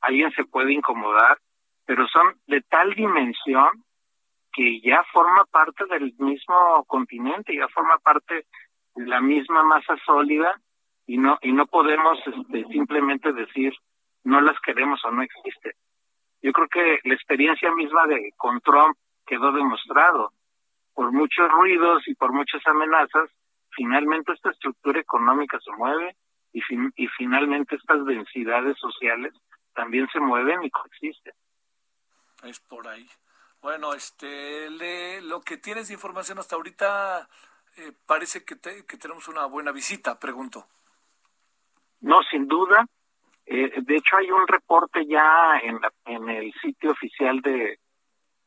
alguien 0.01 0.31
se 0.31 0.43
puede 0.45 0.73
incomodar, 0.73 1.37
pero 1.85 2.07
son 2.07 2.35
de 2.47 2.61
tal 2.61 2.93
dimensión 2.93 3.83
que 4.51 4.81
ya 4.81 5.03
forma 5.11 5.45
parte 5.45 5.85
del 5.85 6.13
mismo 6.17 6.83
continente, 6.85 7.55
ya 7.55 7.67
forma 7.69 7.97
parte 7.99 8.45
la 8.95 9.21
misma 9.21 9.63
masa 9.63 9.95
sólida 10.05 10.59
y 11.05 11.17
no 11.17 11.37
y 11.41 11.51
no 11.51 11.65
podemos 11.67 12.19
este, 12.25 12.65
simplemente 12.65 13.33
decir 13.33 13.73
no 14.23 14.39
las 14.41 14.59
queremos 14.61 15.03
o 15.05 15.11
no 15.11 15.21
existe. 15.21 15.75
Yo 16.41 16.51
creo 16.51 16.67
que 16.67 16.99
la 17.03 17.13
experiencia 17.13 17.71
misma 17.73 18.07
de 18.07 18.31
con 18.37 18.61
Trump 18.61 18.97
quedó 19.25 19.51
demostrado 19.51 20.31
por 20.93 21.11
muchos 21.11 21.49
ruidos 21.51 22.07
y 22.07 22.15
por 22.15 22.31
muchas 22.31 22.65
amenazas, 22.67 23.29
finalmente 23.71 24.31
esta 24.33 24.51
estructura 24.51 24.99
económica 24.99 25.59
se 25.59 25.71
mueve 25.71 26.15
y, 26.51 26.61
fin- 26.61 26.93
y 26.95 27.07
finalmente 27.07 27.75
estas 27.75 28.05
densidades 28.05 28.77
sociales 28.77 29.33
también 29.73 30.07
se 30.13 30.19
mueven 30.19 30.63
y 30.63 30.69
coexisten. 30.69 31.33
Es 32.43 32.59
por 32.59 32.87
ahí. 32.87 33.09
Bueno, 33.61 33.93
este, 33.93 34.69
lo 35.21 35.41
que 35.41 35.57
tienes 35.57 35.87
de 35.87 35.93
información 35.95 36.37
hasta 36.37 36.55
ahorita 36.55 37.27
eh, 37.77 37.91
parece 38.05 38.43
que, 38.43 38.55
te- 38.55 38.85
que 38.85 38.97
tenemos 38.97 39.27
una 39.27 39.45
buena 39.45 39.71
visita, 39.71 40.19
pregunto. 40.19 40.67
No, 42.01 42.21
sin 42.23 42.47
duda. 42.47 42.85
Eh, 43.45 43.81
de 43.81 43.95
hecho, 43.95 44.17
hay 44.17 44.31
un 44.31 44.47
reporte 44.47 45.05
ya 45.05 45.57
en, 45.61 45.79
la- 45.81 45.93
en 46.05 46.29
el 46.29 46.53
sitio 46.61 46.91
oficial 46.91 47.41
de, 47.41 47.79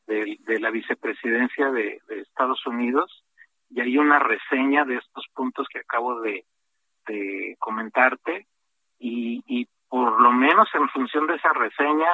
de, 0.07 0.37
de 0.39 0.59
la 0.59 0.71
vicepresidencia 0.71 1.69
de, 1.71 2.01
de 2.07 2.21
Estados 2.21 2.65
Unidos 2.65 3.23
y 3.69 3.81
hay 3.81 3.97
una 3.97 4.19
reseña 4.19 4.85
de 4.85 4.95
estos 4.95 5.25
puntos 5.33 5.67
que 5.71 5.79
acabo 5.79 6.21
de, 6.21 6.45
de 7.05 7.55
comentarte 7.59 8.47
y, 8.99 9.43
y 9.45 9.67
por 9.89 10.19
lo 10.21 10.31
menos 10.31 10.67
en 10.73 10.89
función 10.89 11.27
de 11.27 11.35
esa 11.35 11.53
reseña, 11.53 12.09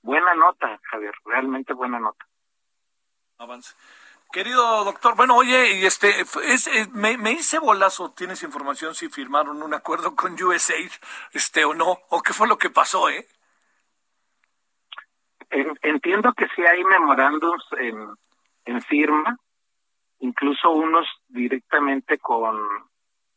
buena 0.00 0.34
nota, 0.34 0.80
Javier, 0.84 1.12
realmente 1.24 1.72
buena 1.72 1.98
nota. 2.00 2.26
Avance. 3.38 3.74
Querido 4.32 4.84
doctor, 4.84 5.14
bueno, 5.14 5.36
oye, 5.36 5.78
y 5.78 5.84
este, 5.84 6.08
es, 6.20 6.66
eh, 6.66 6.88
me, 6.92 7.18
me 7.18 7.32
hice 7.32 7.58
bolazo, 7.58 8.12
¿tienes 8.12 8.42
información 8.42 8.94
si 8.94 9.10
firmaron 9.10 9.62
un 9.62 9.74
acuerdo 9.74 10.16
con 10.16 10.32
USAID, 10.42 10.90
este, 11.34 11.66
o 11.66 11.74
no? 11.74 11.98
¿O 12.08 12.22
qué 12.22 12.32
fue 12.32 12.48
lo 12.48 12.56
que 12.56 12.70
pasó, 12.70 13.10
eh? 13.10 13.26
En- 15.50 15.78
Entiendo 15.82 16.32
que 16.32 16.46
sí 16.56 16.62
hay 16.64 16.82
memorándums 16.82 17.62
en, 17.78 18.08
en 18.64 18.80
firma, 18.82 19.36
incluso 20.20 20.70
unos 20.70 21.06
directamente 21.28 22.16
con 22.18 22.58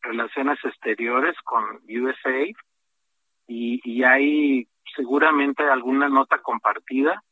relaciones 0.00 0.58
exteriores, 0.64 1.36
con 1.44 1.62
USAID, 1.86 2.56
y, 3.48 3.80
y 3.84 4.02
hay 4.02 4.66
seguramente 4.96 5.62
alguna 5.64 6.08
nota 6.08 6.38
compartida. 6.38 7.22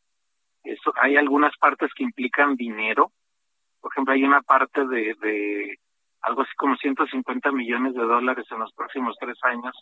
Eso, 0.63 0.93
hay 0.97 1.17
algunas 1.17 1.57
partes 1.57 1.91
que 1.95 2.05
implican 2.05 2.57
dinero. 2.57 3.11
Por 3.85 3.93
ejemplo, 3.93 4.15
hay 4.15 4.25
una 4.25 4.41
parte 4.41 4.87
de, 4.87 5.15
de 5.21 5.79
algo 6.23 6.43
así 6.43 6.55
como 6.57 6.75
150 6.77 7.53
millones 7.53 7.93
de 7.93 8.03
dólares 8.03 8.47
en 8.51 8.61
los 8.61 8.73
próximos 8.73 9.15
tres 9.21 9.37
años 9.43 9.79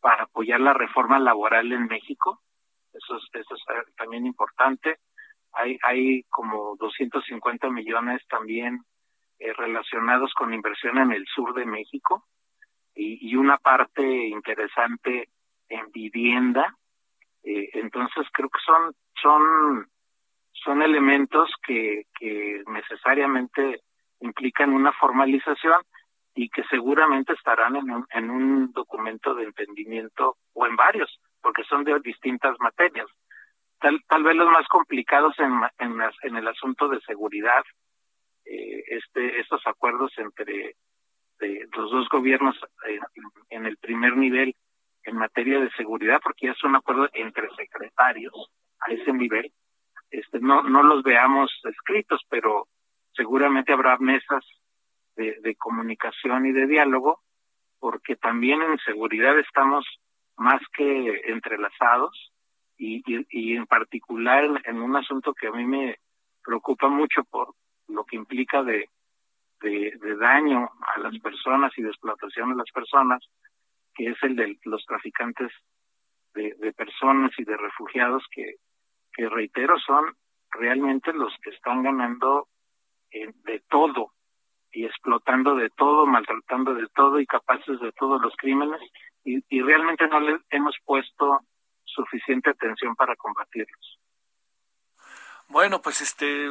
para 0.00 0.22
apoyar 0.22 0.60
la 0.60 0.72
reforma 0.72 1.18
laboral 1.18 1.70
en 1.72 1.86
México 1.86 2.40
eso 2.92 3.16
es, 3.16 3.24
eso 3.32 3.54
es 3.54 3.62
eh, 3.68 3.92
también 3.96 4.26
importante. 4.26 4.98
Hay, 5.52 5.78
hay 5.82 6.22
como 6.24 6.76
250 6.78 7.70
millones 7.70 8.22
también 8.28 8.84
eh, 9.38 9.52
relacionados 9.52 10.32
con 10.34 10.54
inversión 10.54 10.98
en 10.98 11.12
el 11.12 11.26
sur 11.26 11.54
de 11.54 11.66
México 11.66 12.26
y, 12.94 13.30
y 13.30 13.36
una 13.36 13.58
parte 13.58 14.02
interesante 14.02 15.28
en 15.68 15.90
vivienda. 15.90 16.76
Eh, 17.42 17.70
entonces 17.74 18.26
creo 18.32 18.48
que 18.48 18.60
son, 18.64 18.94
son, 19.20 19.90
son 20.64 20.82
elementos 20.82 21.50
que, 21.66 22.04
que 22.18 22.62
necesariamente 22.66 23.80
implican 24.20 24.72
una 24.72 24.92
formalización 24.92 25.80
y 26.34 26.48
que 26.48 26.62
seguramente 26.64 27.32
estarán 27.34 27.76
en 27.76 27.90
un, 27.90 28.06
en 28.10 28.30
un 28.30 28.72
documento 28.72 29.34
de 29.34 29.44
entendimiento 29.44 30.36
o 30.54 30.66
en 30.66 30.76
varios, 30.76 31.20
porque 31.40 31.64
son 31.64 31.84
de 31.84 31.98
distintas 32.00 32.56
materias. 32.60 33.06
Tal, 33.80 34.00
tal 34.08 34.22
vez 34.22 34.36
los 34.36 34.48
más 34.50 34.66
complicados 34.68 35.34
en, 35.38 35.52
en, 35.78 36.00
en 36.22 36.36
el 36.36 36.48
asunto 36.48 36.88
de 36.88 37.00
seguridad, 37.00 37.62
eh, 38.44 38.82
este, 38.86 39.40
estos 39.40 39.66
acuerdos 39.66 40.12
entre 40.16 40.76
los 41.76 41.90
dos 41.90 42.08
gobiernos 42.08 42.56
eh, 42.88 43.00
en 43.50 43.66
el 43.66 43.76
primer 43.78 44.16
nivel 44.16 44.54
en 45.04 45.16
materia 45.16 45.58
de 45.58 45.70
seguridad, 45.72 46.20
porque 46.22 46.46
ya 46.46 46.52
es 46.52 46.64
un 46.64 46.76
acuerdo 46.76 47.08
entre 47.12 47.48
secretarios 47.56 48.32
a 48.80 48.92
ese 48.92 49.12
nivel. 49.12 49.52
No, 50.40 50.62
no 50.62 50.82
los 50.82 51.02
veamos 51.02 51.50
escritos, 51.64 52.22
pero 52.28 52.68
seguramente 53.14 53.72
habrá 53.72 53.98
mesas 53.98 54.44
de, 55.16 55.38
de 55.42 55.54
comunicación 55.56 56.46
y 56.46 56.52
de 56.52 56.66
diálogo, 56.66 57.20
porque 57.78 58.16
también 58.16 58.62
en 58.62 58.78
seguridad 58.78 59.38
estamos 59.38 59.84
más 60.36 60.60
que 60.74 61.22
entrelazados 61.26 62.32
y, 62.78 63.02
y, 63.06 63.26
y 63.30 63.56
en 63.56 63.66
particular 63.66 64.62
en, 64.64 64.80
un 64.80 64.96
asunto 64.96 65.34
que 65.34 65.48
a 65.48 65.52
mí 65.52 65.64
me 65.64 65.98
preocupa 66.42 66.88
mucho 66.88 67.24
por 67.24 67.54
lo 67.88 68.04
que 68.04 68.16
implica 68.16 68.62
de, 68.62 68.88
de, 69.60 69.92
de 70.00 70.16
daño 70.16 70.70
a 70.94 71.00
las 71.00 71.18
personas 71.18 71.72
y 71.76 71.82
de 71.82 71.90
explotación 71.90 72.50
de 72.50 72.56
las 72.56 72.70
personas, 72.72 73.22
que 73.94 74.06
es 74.06 74.16
el 74.22 74.34
de 74.34 74.58
los 74.64 74.84
traficantes 74.86 75.52
de, 76.34 76.54
de 76.58 76.72
personas 76.72 77.30
y 77.38 77.44
de 77.44 77.56
refugiados 77.56 78.24
que, 78.30 78.56
que 79.12 79.28
reitero 79.28 79.78
son 79.78 80.16
realmente 80.52 81.12
los 81.12 81.32
que 81.42 81.50
están 81.50 81.82
ganando 81.82 82.48
eh, 83.10 83.32
de 83.44 83.60
todo 83.68 84.12
y 84.70 84.86
explotando 84.86 85.54
de 85.54 85.70
todo, 85.70 86.06
maltratando 86.06 86.74
de 86.74 86.88
todo 86.94 87.20
y 87.20 87.26
capaces 87.26 87.78
de 87.80 87.92
todos 87.92 88.20
los 88.22 88.34
crímenes 88.36 88.80
y, 89.24 89.44
y 89.48 89.62
realmente 89.62 90.06
no 90.08 90.20
le 90.20 90.38
hemos 90.50 90.76
puesto 90.84 91.40
suficiente 91.84 92.50
atención 92.50 92.96
para 92.96 93.14
combatirlos. 93.16 93.98
Bueno, 95.48 95.82
pues 95.82 96.00
este, 96.00 96.48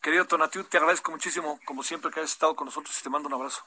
querido 0.00 0.26
Tonatiu, 0.26 0.64
te 0.64 0.78
agradezco 0.78 1.10
muchísimo, 1.10 1.60
como 1.66 1.82
siempre, 1.82 2.10
que 2.10 2.20
hayas 2.20 2.32
estado 2.32 2.56
con 2.56 2.64
nosotros 2.64 2.98
y 2.98 3.02
te 3.02 3.10
mando 3.10 3.28
un 3.28 3.34
abrazo. 3.34 3.62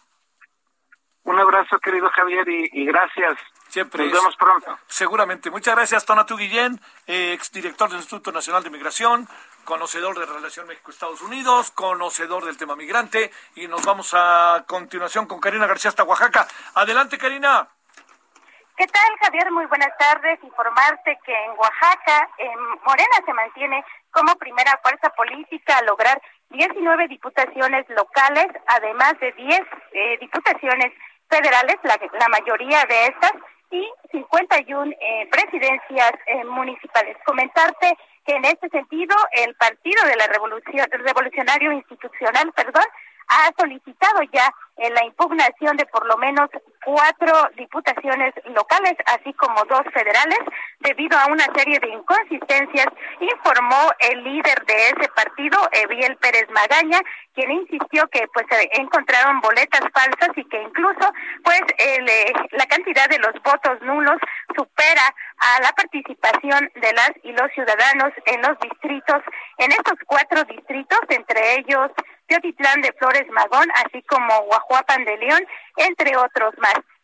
Un 1.23 1.37
abrazo, 1.37 1.77
querido 1.79 2.09
Javier, 2.09 2.49
y, 2.49 2.67
y 2.73 2.85
gracias. 2.85 3.37
Siempre 3.67 4.05
Nos 4.05 4.13
vemos 4.13 4.35
pronto. 4.37 4.79
Seguramente. 4.87 5.51
Muchas 5.51 5.75
gracias, 5.75 6.03
Tonatiu 6.03 6.35
Guillén, 6.35 6.79
eh, 7.05 7.33
exdirector 7.33 7.89
del 7.89 7.99
Instituto 7.99 8.31
Nacional 8.31 8.63
de 8.63 8.71
Migración, 8.71 9.27
conocedor 9.65 10.17
de 10.17 10.25
Relación 10.25 10.67
México-Estados 10.67 11.21
Unidos, 11.21 11.71
conocedor 11.71 12.45
del 12.45 12.57
tema 12.57 12.75
migrante. 12.75 13.31
Y 13.55 13.67
nos 13.67 13.85
vamos 13.85 14.13
a 14.13 14.63
continuación 14.67 15.25
con 15.25 15.39
Karina 15.39 15.67
García 15.67 15.89
hasta 15.89 16.03
Oaxaca. 16.03 16.47
Adelante, 16.75 17.17
Karina. 17.17 17.67
¿Qué 18.77 18.87
tal, 18.87 19.11
Javier? 19.21 19.51
Muy 19.51 19.65
buenas 19.67 19.95
tardes. 19.97 20.39
Informarte 20.43 21.19
que 21.23 21.33
en 21.33 21.51
Oaxaca, 21.51 22.29
en 22.37 22.59
Morena 22.83 23.15
se 23.25 23.33
mantiene 23.33 23.85
como 24.11 24.35
primera 24.35 24.79
fuerza 24.81 25.09
política 25.11 25.77
a 25.77 25.83
lograr 25.83 26.21
19 26.49 27.07
diputaciones 27.07 27.85
locales, 27.89 28.47
además 28.67 29.13
de 29.19 29.31
10 29.33 29.61
eh, 29.91 30.17
diputaciones 30.19 30.93
federales, 31.29 31.77
la, 31.83 31.97
la 32.19 32.27
mayoría 32.29 32.83
de 32.85 33.05
estas 33.07 33.33
y 33.71 33.87
51 34.11 34.91
eh, 34.91 35.29
presidencias 35.31 36.11
eh, 36.27 36.43
municipales. 36.45 37.17
Comentarte 37.25 37.97
que 38.25 38.35
en 38.35 38.45
este 38.45 38.69
sentido 38.69 39.15
el 39.31 39.55
Partido 39.55 40.05
de 40.05 40.15
la 40.15 40.27
Revolución 40.27 40.85
Revolucionario 40.91 41.71
Institucional, 41.71 42.51
perdón, 42.53 42.83
ha 43.27 43.51
solicitado 43.57 44.21
ya 44.31 44.53
en 44.77 44.93
la 44.93 45.05
impugnación 45.05 45.77
de 45.77 45.85
por 45.85 46.05
lo 46.05 46.17
menos 46.17 46.49
cuatro 46.83 47.49
diputaciones 47.55 48.33
locales, 48.45 48.95
así 49.05 49.33
como 49.33 49.63
dos 49.65 49.83
federales, 49.93 50.39
debido 50.79 51.17
a 51.17 51.27
una 51.27 51.45
serie 51.55 51.79
de 51.79 51.89
inconsistencias, 51.89 52.87
informó 53.19 53.91
el 53.99 54.23
líder 54.23 54.65
de 54.65 54.89
ese 54.89 55.07
partido, 55.15 55.57
Eviel 55.71 56.17
Pérez 56.17 56.47
Magaña, 56.49 56.99
quien 57.33 57.51
insistió 57.51 58.07
que 58.07 58.27
pues 58.33 58.45
encontraron 58.73 59.39
boletas 59.41 59.81
falsas 59.93 60.35
y 60.35 60.43
que 60.45 60.61
incluso 60.61 61.13
pues 61.43 61.61
el, 61.77 62.09
eh, 62.09 62.33
la 62.51 62.65
cantidad 62.65 63.07
de 63.09 63.19
los 63.19 63.33
votos 63.43 63.81
nulos 63.81 64.17
supera 64.55 65.15
a 65.37 65.61
la 65.61 65.71
participación 65.71 66.69
de 66.75 66.93
las 66.93 67.11
y 67.23 67.31
los 67.31 67.51
ciudadanos 67.53 68.11
en 68.25 68.41
los 68.41 68.59
distritos, 68.59 69.21
en 69.57 69.71
estos 69.71 69.97
cuatro 70.05 70.43
distritos, 70.43 70.99
entre 71.09 71.59
ellos 71.59 71.91
Teotitlán 72.31 72.81
de 72.81 72.93
Flores 72.93 73.27
Magón, 73.31 73.67
así 73.75 74.01
como 74.03 74.43
Guajuapan 74.43 75.03
de 75.03 75.17
León, 75.17 75.45
entre 75.75 76.15
otros. 76.15 76.53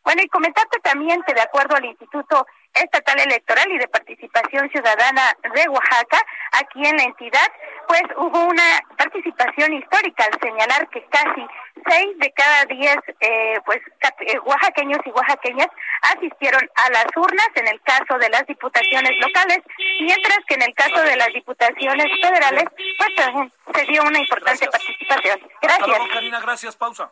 Bueno, 0.07 0.21
y 0.23 0.29
comentarte 0.29 0.79
también 0.79 1.21
que 1.23 1.33
de 1.33 1.41
acuerdo 1.41 1.75
al 1.75 1.83
Instituto 1.83 2.47
Estatal 2.73 3.19
Electoral 3.19 3.69
y 3.69 3.77
de 3.77 3.89
Participación 3.89 4.69
Ciudadana 4.69 5.35
de 5.53 5.67
Oaxaca, 5.67 6.17
aquí 6.53 6.79
en 6.87 6.95
la 6.95 7.03
entidad, 7.03 7.51
pues 7.89 8.03
hubo 8.15 8.45
una 8.45 8.79
participación 8.97 9.73
histórica 9.73 10.23
al 10.23 10.39
señalar 10.39 10.87
que 10.91 11.05
casi 11.07 11.45
seis 11.85 12.17
de 12.19 12.31
cada 12.31 12.63
diez 12.67 12.95
eh, 13.19 13.59
pues 13.65 13.79
eh, 14.21 14.39
oaxaqueños 14.45 14.99
y 15.03 15.09
oaxaqueñas 15.09 15.67
asistieron 16.15 16.61
a 16.75 16.89
las 16.89 17.07
urnas 17.13 17.49
en 17.55 17.67
el 17.67 17.81
caso 17.81 18.17
de 18.17 18.29
las 18.29 18.47
diputaciones 18.47 19.11
locales, 19.19 19.59
mientras 19.99 20.39
que 20.47 20.55
en 20.55 20.61
el 20.61 20.73
caso 20.73 21.01
de 21.01 21.17
las 21.17 21.33
diputaciones 21.33 22.07
federales, 22.21 22.63
pues 22.97 23.75
se 23.75 23.91
dio 23.91 24.03
una 24.03 24.19
importante 24.19 24.69
participación. 24.69 25.41
Gracias. 25.61 25.85
luego, 25.85 26.07
Karina, 26.13 26.39
gracias. 26.39 26.77
Pausa. 26.77 27.11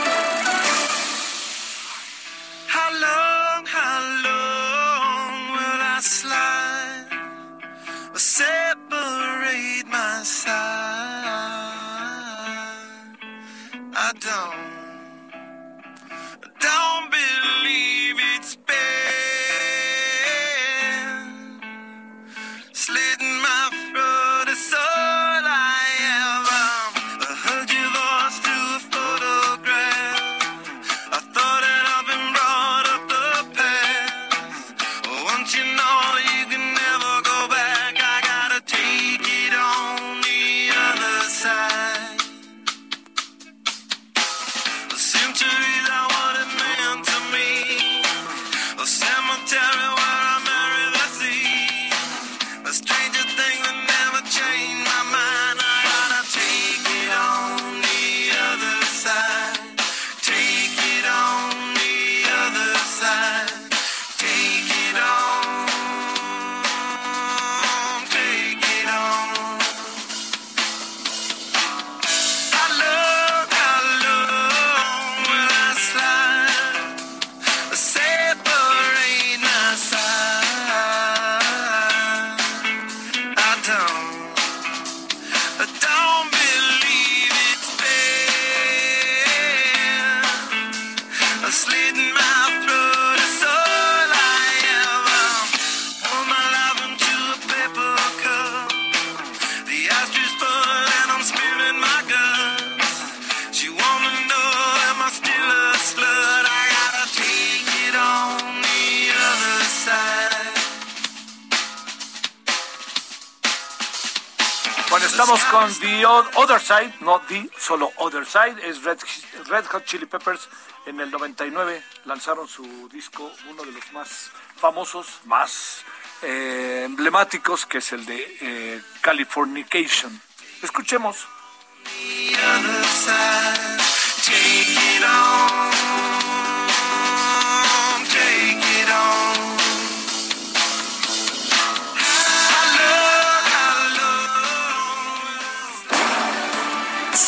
Side, 116.71 116.93
no 117.01 117.19
The, 117.27 117.49
solo 117.57 117.91
Other 117.97 118.25
Side, 118.25 118.55
es 118.65 118.81
Red, 118.83 119.65
Hot 119.65 119.83
Chili 119.83 120.05
Peppers. 120.05 120.47
En 120.85 121.01
el 121.01 121.11
99 121.11 121.83
lanzaron 122.05 122.47
su 122.47 122.87
disco, 122.87 123.29
uno 123.49 123.63
de 123.63 123.73
los 123.73 123.91
más 123.91 124.31
famosos, 124.55 125.19
más 125.25 125.83
eh, 126.21 126.83
emblemáticos, 126.85 127.65
que 127.65 127.79
es 127.79 127.91
el 127.91 128.05
de 128.05 128.37
eh, 128.39 128.81
Californication. 129.01 130.21
Escuchemos. 130.61 131.27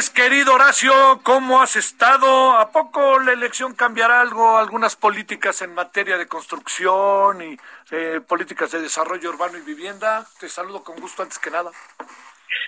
martes, 0.00 0.10
querido 0.10 0.54
Horacio, 0.54 1.20
¿cómo 1.22 1.60
has 1.60 1.76
estado? 1.76 2.56
¿A 2.56 2.70
poco 2.70 3.18
la 3.18 3.32
elección 3.32 3.74
cambiará 3.74 4.22
algo, 4.22 4.56
algunas 4.56 4.96
políticas 4.96 5.60
en 5.60 5.74
materia 5.74 6.16
de 6.16 6.26
construcción 6.26 7.42
y 7.42 7.56
eh, 7.90 8.20
políticas 8.26 8.70
de 8.70 8.80
desarrollo 8.80 9.28
urbano 9.28 9.58
y 9.58 9.62
vivienda? 9.62 10.24
Te 10.38 10.48
saludo 10.48 10.82
con 10.82 10.98
gusto 11.00 11.22
antes 11.22 11.38
que 11.38 11.50
nada. 11.50 11.70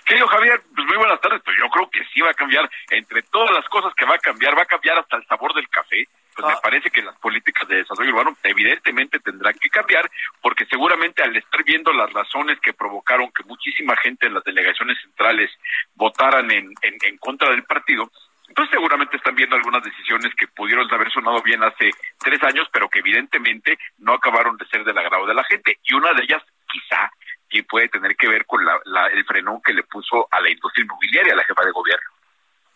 Querido 0.05 0.27
Javier, 0.27 0.61
pues 0.75 0.87
muy 0.87 0.97
buenas 0.97 1.19
tardes, 1.21 1.41
pero 1.43 1.57
yo 1.57 1.69
creo 1.71 1.89
que 1.89 2.03
sí 2.13 2.21
va 2.21 2.29
a 2.29 2.35
cambiar, 2.35 2.69
entre 2.91 3.23
todas 3.23 3.51
las 3.51 3.67
cosas 3.69 3.93
que 3.95 4.05
va 4.05 4.15
a 4.15 4.19
cambiar, 4.19 4.55
va 4.55 4.63
a 4.63 4.67
cambiar 4.67 4.99
hasta 4.99 5.17
el 5.17 5.25
sabor 5.25 5.55
del 5.55 5.67
café, 5.69 6.07
pues 6.35 6.47
me 6.47 6.61
parece 6.61 6.89
que 6.89 7.01
las 7.01 7.15
políticas 7.19 7.67
de 7.67 7.77
desarrollo 7.77 8.11
urbano 8.11 8.37
evidentemente 8.43 9.19
tendrán 9.19 9.53
que 9.59 9.69
cambiar, 9.69 10.09
porque 10.41 10.65
seguramente 10.65 11.23
al 11.23 11.35
estar 11.35 11.63
viendo 11.63 11.91
las 11.93 12.11
razones 12.13 12.59
que 12.61 12.73
provocaron 12.73 13.31
que 13.31 13.43
muchísima 13.43 13.95
gente 13.97 14.27
en 14.27 14.33
las 14.33 14.43
delegaciones 14.43 14.97
centrales 15.01 15.51
votaran 15.95 16.49
en, 16.51 16.73
en, 16.81 16.97
en 17.03 17.17
contra 17.17 17.49
del 17.49 17.63
partido, 17.63 18.09
Entonces 18.47 18.71
seguramente 18.71 19.17
están 19.17 19.35
viendo 19.35 19.55
algunas 19.55 19.83
decisiones 19.83 20.33
que 20.35 20.47
pudieron 20.47 20.91
haber 20.93 21.09
sonado 21.11 21.41
bien 21.41 21.63
hace 21.63 21.89
tres 22.19 22.41
años, 22.43 22.67
pero 22.71 22.87
que 22.89 22.99
evidentemente 22.99 23.77
no 23.99 24.13
acabaron 24.13 24.57
de 24.57 24.65
ser 24.67 24.83
del 24.83 24.97
agrado 24.97 25.25
de 25.25 25.33
la 25.33 25.43
gente. 25.45 25.79
Y 25.83 25.93
una 25.95 26.13
de 26.13 26.23
ellas, 26.23 26.43
quizá, 26.71 27.09
que 27.49 27.63
puede 27.63 27.87
tener 27.89 28.15
que 28.15 28.27
ver 28.27 28.45
con 28.45 28.63
la, 28.65 28.77
la- 28.85 29.07
el 29.07 29.23
frenón 29.25 29.61
que 29.63 29.73
le 29.73 29.83
puso 29.83 30.27
a 30.29 30.39
la 30.41 30.49
industria 30.49 30.83
inmobiliaria 30.83 31.35
la 31.35 31.43
jefa 31.45 31.63
de 31.65 31.71
gobierno. 31.71 32.09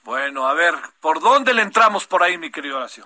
Bueno, 0.03 0.47
a 0.47 0.53
ver, 0.53 0.73
¿por 1.01 1.19
dónde 1.19 1.53
le 1.53 1.61
entramos 1.63 2.07
por 2.07 2.23
ahí, 2.23 2.37
mi 2.37 2.49
querido 2.49 2.77
Horacio? 2.77 3.05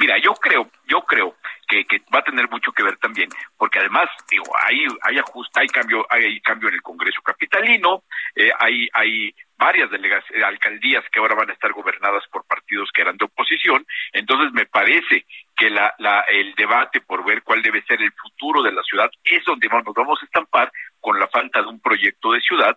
Mira, 0.00 0.16
yo 0.16 0.32
creo, 0.32 0.70
yo 0.88 1.02
creo 1.02 1.36
que, 1.68 1.84
va 2.12 2.20
a 2.20 2.24
tener 2.24 2.48
mucho 2.48 2.72
que 2.72 2.82
ver 2.82 2.96
también, 2.96 3.28
porque 3.58 3.80
además, 3.80 4.08
digo, 4.30 4.46
hay, 4.66 4.86
hay 5.02 5.18
ajuste, 5.18 5.60
hay 5.60 5.66
cambio, 5.68 6.06
hay, 6.08 6.24
hay 6.24 6.40
cambio 6.40 6.70
en 6.70 6.76
el 6.76 6.82
Congreso 6.82 7.20
capitalino, 7.20 8.02
eh, 8.34 8.50
hay, 8.58 8.88
hay 8.94 9.34
varias 9.58 9.90
delegas, 9.90 10.24
eh, 10.30 10.42
alcaldías 10.42 11.04
que 11.12 11.18
ahora 11.20 11.34
van 11.34 11.50
a 11.50 11.52
estar 11.52 11.70
gobernadas 11.72 12.24
por 12.32 12.46
partidos 12.46 12.88
que 12.94 13.02
eran 13.02 13.18
de 13.18 13.26
oposición, 13.26 13.86
entonces 14.14 14.54
me 14.54 14.64
parece 14.64 15.26
que 15.54 15.68
la, 15.68 15.94
la, 15.98 16.20
el 16.30 16.54
debate 16.54 17.02
por 17.02 17.22
ver 17.22 17.42
cuál 17.42 17.60
debe 17.60 17.82
ser 17.82 18.00
el 18.00 18.12
futuro 18.12 18.62
de 18.62 18.72
la 18.72 18.82
ciudad 18.82 19.10
es 19.22 19.44
donde 19.44 19.68
nos 19.68 19.84
vamos 19.94 20.18
a 20.22 20.24
estampar 20.24 20.72
con 20.98 21.20
la 21.20 21.28
falta 21.28 21.60
de 21.60 21.68
un 21.68 21.78
proyecto 21.78 22.32
de 22.32 22.40
ciudad 22.40 22.74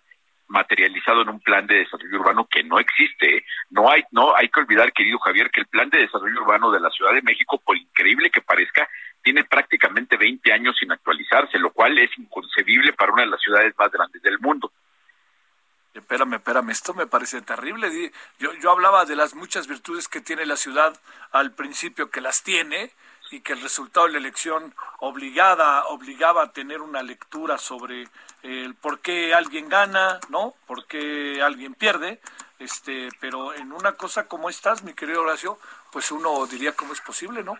materializado 0.48 1.22
en 1.22 1.28
un 1.30 1.40
plan 1.40 1.66
de 1.66 1.78
desarrollo 1.78 2.20
urbano 2.20 2.46
que 2.46 2.62
no 2.62 2.78
existe. 2.78 3.44
No 3.70 3.90
hay, 3.90 4.04
no 4.10 4.36
hay 4.36 4.48
que 4.48 4.60
olvidar, 4.60 4.92
querido 4.92 5.18
Javier, 5.18 5.50
que 5.50 5.60
el 5.60 5.66
plan 5.66 5.90
de 5.90 5.98
desarrollo 5.98 6.42
urbano 6.42 6.70
de 6.70 6.80
la 6.80 6.90
Ciudad 6.90 7.12
de 7.12 7.22
México, 7.22 7.60
por 7.64 7.76
increíble 7.76 8.30
que 8.30 8.42
parezca, 8.42 8.88
tiene 9.22 9.44
prácticamente 9.44 10.16
20 10.16 10.52
años 10.52 10.76
sin 10.78 10.92
actualizarse, 10.92 11.58
lo 11.58 11.72
cual 11.72 11.98
es 11.98 12.10
inconcebible 12.18 12.92
para 12.92 13.12
una 13.12 13.22
de 13.22 13.30
las 13.30 13.40
ciudades 13.40 13.74
más 13.78 13.90
grandes 13.90 14.22
del 14.22 14.38
mundo. 14.38 14.70
Espérame, 15.94 16.34
espérame, 16.34 16.70
esto 16.70 16.92
me 16.92 17.06
parece 17.06 17.40
terrible. 17.40 18.12
Yo, 18.38 18.52
yo 18.54 18.70
hablaba 18.70 19.04
de 19.04 19.14
las 19.14 19.34
muchas 19.34 19.68
virtudes 19.68 20.08
que 20.08 20.20
tiene 20.20 20.44
la 20.44 20.56
ciudad 20.56 21.00
al 21.30 21.52
principio, 21.52 22.10
que 22.10 22.20
las 22.20 22.42
tiene, 22.42 22.90
y 23.34 23.40
que 23.40 23.52
el 23.52 23.62
resultado 23.62 24.06
de 24.06 24.12
la 24.12 24.18
elección 24.18 24.72
obligada, 25.00 25.86
obligaba 25.86 26.44
a 26.44 26.52
tener 26.52 26.80
una 26.80 27.02
lectura 27.02 27.58
sobre 27.58 28.08
el 28.42 28.76
por 28.76 29.00
qué 29.00 29.34
alguien 29.34 29.68
gana, 29.68 30.20
¿no? 30.28 30.54
Por 30.68 30.86
qué 30.86 31.42
alguien 31.42 31.74
pierde. 31.74 32.20
Este, 32.60 33.08
pero 33.20 33.52
en 33.52 33.72
una 33.72 33.92
cosa 33.92 34.28
como 34.28 34.48
estas, 34.48 34.84
mi 34.84 34.94
querido 34.94 35.22
Horacio, 35.22 35.58
pues 35.90 36.12
uno 36.12 36.46
diría 36.46 36.76
cómo 36.76 36.92
es 36.92 37.00
posible, 37.00 37.42
¿no? 37.42 37.58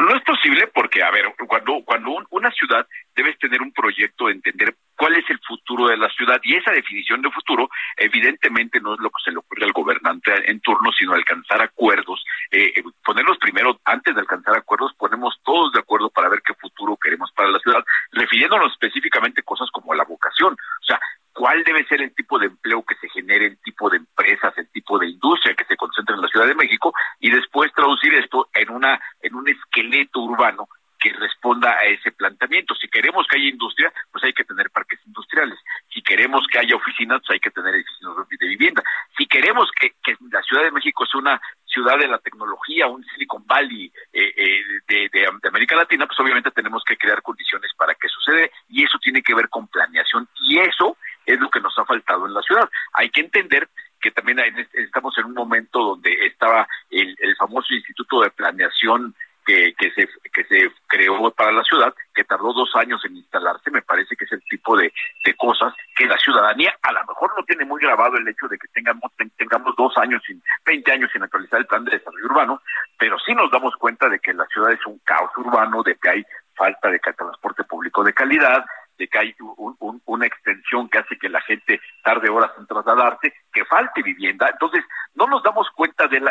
No 0.00 0.14
es 0.16 0.22
posible 0.22 0.66
porque, 0.68 1.02
a 1.02 1.10
ver, 1.10 1.26
cuando, 1.46 1.82
cuando 1.84 2.10
un- 2.12 2.26
una 2.30 2.50
ciudad 2.52 2.86
debes 3.14 3.38
tener 3.38 3.60
un 3.60 3.70
proyecto 3.72 4.26
de 4.26 4.32
entender 4.32 4.74
cuál 4.96 5.14
es 5.16 5.28
el 5.28 5.38
futuro 5.46 5.88
de 5.88 5.96
la 5.98 6.08
ciudad 6.08 6.40
y 6.42 6.56
esa 6.56 6.70
definición 6.72 7.20
de 7.22 7.30
futuro 7.30 7.68
evidentemente 7.96 8.80
no 8.80 8.94
es 8.94 9.00
lo 9.00 9.10
que 9.10 9.22
se 9.24 9.30
le 9.30 9.38
ocurre 9.38 9.64
al 9.64 9.72
gobernante 9.72 10.32
en 10.50 10.60
turno, 10.60 10.90
sino 10.92 11.12
alcanzar 11.12 11.62
acuerdos, 11.62 12.24
eh, 12.50 12.72
eh, 12.76 12.82
ponerlos 13.04 13.36
primero, 13.38 13.78
antes 13.84 14.14
de 14.14 14.20
alcanzar 14.20 14.56
acuerdos, 14.56 14.92
ponemos 14.98 15.38
todos 15.44 15.72
de 15.72 15.80
acuerdo 15.80 16.08
para 16.10 16.28
ver 16.30 16.40
qué 16.46 16.54
futuro 16.54 16.96
queremos 16.96 17.30
para 17.32 17.50
la 17.50 17.58
ciudad, 17.58 17.84
refiriéndonos 18.12 18.72
específicamente 18.72 19.40
a 19.42 19.44
cosas 19.44 19.70
como 19.70 19.94
la 19.94 20.04
vocación, 20.04 20.54
o 20.54 20.84
sea, 20.84 20.98
cuál 21.32 21.62
debe 21.64 21.84
ser 21.86 22.02
el 22.02 22.14
tipo 22.14 22.38
de 22.38 22.46
empleo 22.46 22.82
que 22.84 22.94
se 22.96 23.08
genere, 23.08 23.46
el 23.46 23.58
tipo 23.62 23.88
de 23.90 23.98
empresas, 23.98 24.52
el 24.58 24.68
tipo 24.70 24.98
de 24.98 25.08
industria 25.08 25.54
que 25.54 25.64
se 25.64 25.76
concentra 25.76 26.14
en 26.14 26.22
la 26.22 26.28
Ciudad 26.28 26.46
de 26.46 26.54
México 26.54 26.92
y 27.20 27.30
después 27.30 27.72
traducir 27.72 28.14
esto 28.14 28.48
en 28.54 28.70
una 28.70 29.00
en 29.22 29.34
un 29.34 29.48
esqueleto 29.48 30.20
urbano 30.20 30.68
que 30.98 31.12
responda 31.14 31.70
a 31.70 31.84
ese 31.86 32.12
planteamiento. 32.12 32.74
Si 32.74 32.86
queremos 32.86 33.26
que 33.26 33.38
haya 33.38 33.48
industria, 33.48 33.90
pues 34.12 34.22
hay 34.22 34.34
que 34.34 34.44
tener 34.44 34.68
parques 34.68 35.00
industriales. 35.06 35.58
Si 35.88 36.02
queremos 36.02 36.46
que 36.52 36.58
haya 36.58 36.76
oficinas, 36.76 37.20
pues 37.20 37.30
hay 37.36 37.40
que 37.40 37.50
tener 37.50 37.74
edificios 37.74 38.14
de 38.38 38.46
vivienda. 38.46 38.82
Si 39.16 39.24
queremos 39.26 39.70
que, 39.80 39.94
la 40.30 40.42
Ciudad 40.42 40.62
de 40.64 40.70
México 40.72 41.06
sea 41.06 41.20
una 41.20 41.40
ciudad 41.64 41.96
de 41.98 42.06
la 42.06 42.18
tecnología, 42.18 42.86
un 42.86 43.02
Silicon 43.04 43.46
Valley 43.46 43.90
eh, 44.12 44.34
eh, 44.36 44.62
de- 44.88 45.08
de 45.10 45.48
América 45.48 45.74
Latina, 45.74 46.06
pues 46.06 46.20
obviamente 46.20 46.50
tenemos 46.50 46.82
que 46.84 46.98
crear 46.98 47.22
condiciones 47.22 47.70
para 47.78 47.94
que 47.94 48.08
suceda 48.08 48.46
y 48.68 48.84
eso 48.84 48.98
tiene 48.98 49.22
que 49.22 49.34
ver 49.34 49.48
con 49.48 49.68
planeación 49.68 50.28
y 50.42 50.58
eso 50.58 50.98
es 51.34 51.40
lo 51.40 51.50
que 51.50 51.60
nos 51.60 51.76
ha 51.78 51.84
faltado 51.84 52.26
en 52.26 52.34
la 52.34 52.42
ciudad. 52.42 52.68
Hay 52.94 53.10
que 53.10 53.20
entender 53.20 53.68
que 54.00 54.10
también 54.10 54.40
hay- 54.40 54.52
estamos 54.74 55.16
en 55.18 55.26
un 55.26 55.34
momento 55.34 55.78
donde 55.80 56.12
estaba 56.26 56.66
el, 56.90 57.14
el 57.20 57.36
famoso 57.36 57.74
Instituto 57.74 58.20
de 58.22 58.30
Planeación 58.30 59.14
que, 59.44 59.74
que 59.78 59.90
se 59.92 60.08
que 60.32 60.44
se 60.44 60.70
creó 60.86 61.30
para 61.32 61.50
la 61.50 61.64
ciudad, 61.64 61.92
que 62.14 62.24
tardó 62.24 62.52
dos 62.52 62.70
años 62.76 63.02
en 63.04 63.16
instalarse, 63.16 63.70
me 63.70 63.82
parece 63.82 64.14
que 64.14 64.24
es 64.26 64.32
el 64.32 64.42
tipo 64.44 64.76
de, 64.76 64.92
de 65.24 65.34
cosas 65.34 65.72
que 65.96 66.06
la 66.06 66.16
ciudadanía 66.18 66.72
a 66.82 66.92
lo 66.92 67.00
mejor 67.06 67.32
no 67.36 67.44
tiene 67.44 67.64
muy 67.64 67.80
grabado 67.80 68.16
el 68.16 68.28
hecho 68.28 68.46
de 68.48 68.58
que 68.58 68.68
tengamos 68.68 69.10
ten- 69.16 69.32
tengamos 69.38 69.74
dos 69.76 69.96
años 69.96 70.22
sin 70.26 70.42
20 70.66 70.92
años 70.92 71.10
sin 71.12 71.22
actualizar 71.22 71.58
el 71.60 71.66
plan 71.66 71.84
de 71.84 71.92
desarrollo 71.92 72.26
urbano, 72.26 72.62
pero 72.98 73.18
sí 73.18 73.34
nos 73.34 73.50
damos 73.50 73.74
cuenta 73.76 74.08
de 74.08 74.20
que 74.20 74.34
la 74.34 74.46
ciudad 74.46 74.72
es 74.72 74.86
un 74.86 74.98
caos 75.04 75.30
urbano, 75.36 75.82
de 75.82 75.96
que 75.96 76.10
hay 76.10 76.24
falta 76.54 76.90
de 76.90 76.98
transporte 77.00 77.64
público 77.64 78.04
de 78.04 78.12
calidad, 78.12 78.64
de 79.00 79.08
que 79.08 79.18
hay 79.18 79.34
un- 79.40 79.74
un- 79.80 80.02
una 80.04 80.26
extensión 80.26 80.88
que 80.90 80.98
hace 80.98 81.18
que 81.18 81.28
la 81.30 81.40
gente 81.40 81.80
tarde 82.04 82.28
horas 82.28 82.52
en 82.58 82.66
trasladarse, 82.66 83.32
que 83.52 83.64
falte 83.64 84.02
vivienda. 84.02 84.48
Entonces, 84.50 84.84
no 85.14 85.26
nos 85.26 85.42
damos 85.42 85.68
cuenta 85.70 86.06
del- 86.06 86.30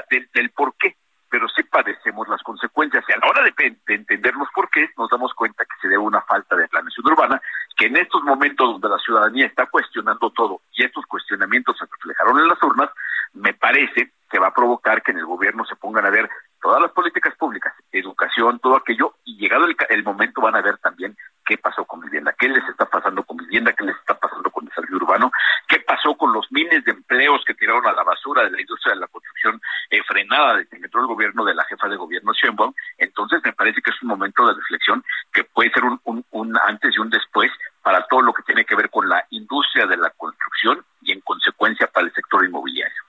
por 0.56 0.76
qué, 0.78 0.96
pero 1.32 1.48
sí 1.50 1.64
padecemos 1.64 2.28
las 2.28 2.42
consecuencias. 2.44 3.04
Y 3.08 3.12
a 3.12 3.18
la 3.18 3.28
hora 3.28 3.44
de, 3.44 3.54
de 3.88 3.96
entender 3.96 4.34
los 4.36 4.50
porqués, 4.54 4.90
nos 4.98 5.10
damos 5.10 5.34
cuenta 5.34 5.66
que 5.66 5.76
se 5.82 5.88
debe 5.88 6.02
a 6.04 6.08
una 6.08 6.22
falta 6.22 6.56
de 6.56 6.68
planeación 6.68 7.08
urbana, 7.08 7.42
que 7.76 7.88
en 7.88 7.98
estos 7.98 8.22
momentos 8.24 8.72
donde 8.74 8.90
la 8.90 8.98
ciudadanía 9.00 9.48
está 9.48 9.66
cuestionando 9.66 10.30
todo 10.32 10.62
y 10.74 10.84
estos 10.86 11.06
cuestionamientos 11.08 11.76
se 11.78 11.86
reflejaron 11.86 12.40
en 12.40 12.48
las 12.48 12.62
urnas, 12.62 12.90
me 13.34 13.54
parece 13.54 14.12
que 14.30 14.40
va 14.40 14.48
a 14.48 14.54
provocar 14.54 15.02
que 15.02 15.12
en 15.12 15.20
el 15.20 15.26
gobierno 15.26 15.66
se 15.66 15.76
pongan 15.76 16.06
a 16.06 16.10
ver 16.10 16.30
todas 16.62 16.82
las 16.82 16.92
políticas 16.92 17.36
públicas, 17.36 17.74
educación, 17.92 18.60
todo 18.60 18.76
aquello, 18.76 19.16
y 19.24 19.38
llegado 19.38 19.66
el, 19.66 19.76
el 19.90 20.04
momento 20.04 20.42
van 20.42 20.56
a 20.56 20.62
ver 20.62 20.78
también 20.80 21.16
qué 21.46 21.58
pasó 21.58 21.84
con 21.86 22.00
vivienda, 22.02 22.36
qué 22.38 22.48
les 22.50 22.64
está 22.70 22.86
pasando 22.86 23.24
con 23.24 23.38
vivienda, 23.38 23.74
qué 23.74 23.86
les 23.86 23.96
está 23.98 24.14
pasando 24.20 24.52
con 24.52 24.66
desarrollo 24.66 24.98
urbano, 24.98 25.32
qué 25.68 25.80
pasó 25.80 26.16
con 26.16 26.32
los 26.34 26.46
miles 26.52 26.84
de 26.86 26.92
empleos 26.92 27.44
que 27.46 27.56
tiraron 27.56 27.88
a 27.88 27.94
la 27.94 28.04
basura 28.04 28.44
de 28.44 28.52
la 28.52 28.62
industria 28.62 28.94
de 28.94 29.00
la 29.00 29.08
construcción 29.08 29.60
eh, 29.90 30.04
frenada 30.04 30.58
desde 30.58 30.78
que 30.78 30.86
entró 30.86 31.02
el 31.02 31.08
gobierno 31.08 31.44
de 31.46 31.56
la 31.56 31.64
jefa 31.66 31.88
de 31.88 31.96
gobierno 31.96 32.34
Sheinbaum. 32.34 32.74
Entonces 32.98 33.42
me 33.44 33.54
parece 33.54 33.82
que 33.82 33.90
es 33.90 34.02
un 34.04 34.10
momento 34.10 34.46
de 34.46 34.54
reflexión 34.54 35.04
que 35.34 35.44
puede 35.44 35.72
ser 35.72 35.86
un, 35.86 36.00
un, 36.04 36.24
un 36.32 36.58
antes 36.68 36.96
y 36.96 37.00
un 37.00 37.10
después 37.10 37.52
para 37.82 38.06
todo 38.08 38.22
lo 38.22 38.34
que 38.34 38.44
tiene 38.44 38.66
que 38.66 38.76
ver 38.76 38.90
con 38.92 39.08
la 39.10 39.26
industria 39.32 39.88
de 39.88 39.98
la 39.98 40.12
construcción 40.12 40.86
y 41.02 41.14
en 41.14 41.22
consecuencia 41.22 41.88
para 41.88 42.06
el 42.06 42.14
sector 42.14 42.46
inmobiliario. 42.46 43.02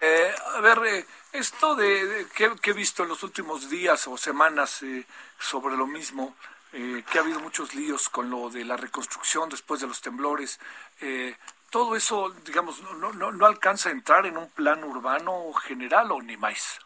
Eh, 0.00 0.30
a 0.56 0.60
ver, 0.60 0.78
eh, 0.86 1.04
esto 1.32 1.74
de, 1.74 2.06
de- 2.06 2.26
que, 2.28 2.54
que 2.62 2.70
he 2.70 2.72
visto 2.74 3.02
en 3.02 3.07
los 3.18 3.24
últimos 3.24 3.68
días 3.68 4.06
o 4.06 4.16
semanas 4.16 4.80
eh, 4.84 5.04
sobre 5.40 5.76
lo 5.76 5.88
mismo, 5.88 6.36
eh, 6.72 7.02
que 7.10 7.18
ha 7.18 7.22
habido 7.22 7.40
muchos 7.40 7.74
líos 7.74 8.08
con 8.08 8.30
lo 8.30 8.48
de 8.48 8.64
la 8.64 8.76
reconstrucción 8.76 9.48
después 9.48 9.80
de 9.80 9.88
los 9.88 10.00
temblores, 10.00 10.60
eh, 11.00 11.36
todo 11.68 11.96
eso, 11.96 12.30
digamos, 12.46 12.80
no, 12.82 13.12
no- 13.12 13.32
no, 13.32 13.44
alcanza 13.46 13.88
a 13.88 13.92
entrar 13.92 14.24
en 14.26 14.38
un 14.38 14.48
plan 14.50 14.84
urbano 14.84 15.52
general 15.54 16.12
o 16.12 16.22
ni 16.22 16.36
más. 16.36 16.78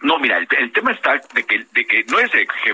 No, 0.00 0.16
mira, 0.20 0.36
el, 0.38 0.46
el 0.58 0.72
tema 0.72 0.92
está 0.92 1.20
de 1.34 1.44
que, 1.44 1.66
de 1.72 1.84
que 1.84 2.04
no 2.04 2.20
es 2.20 2.30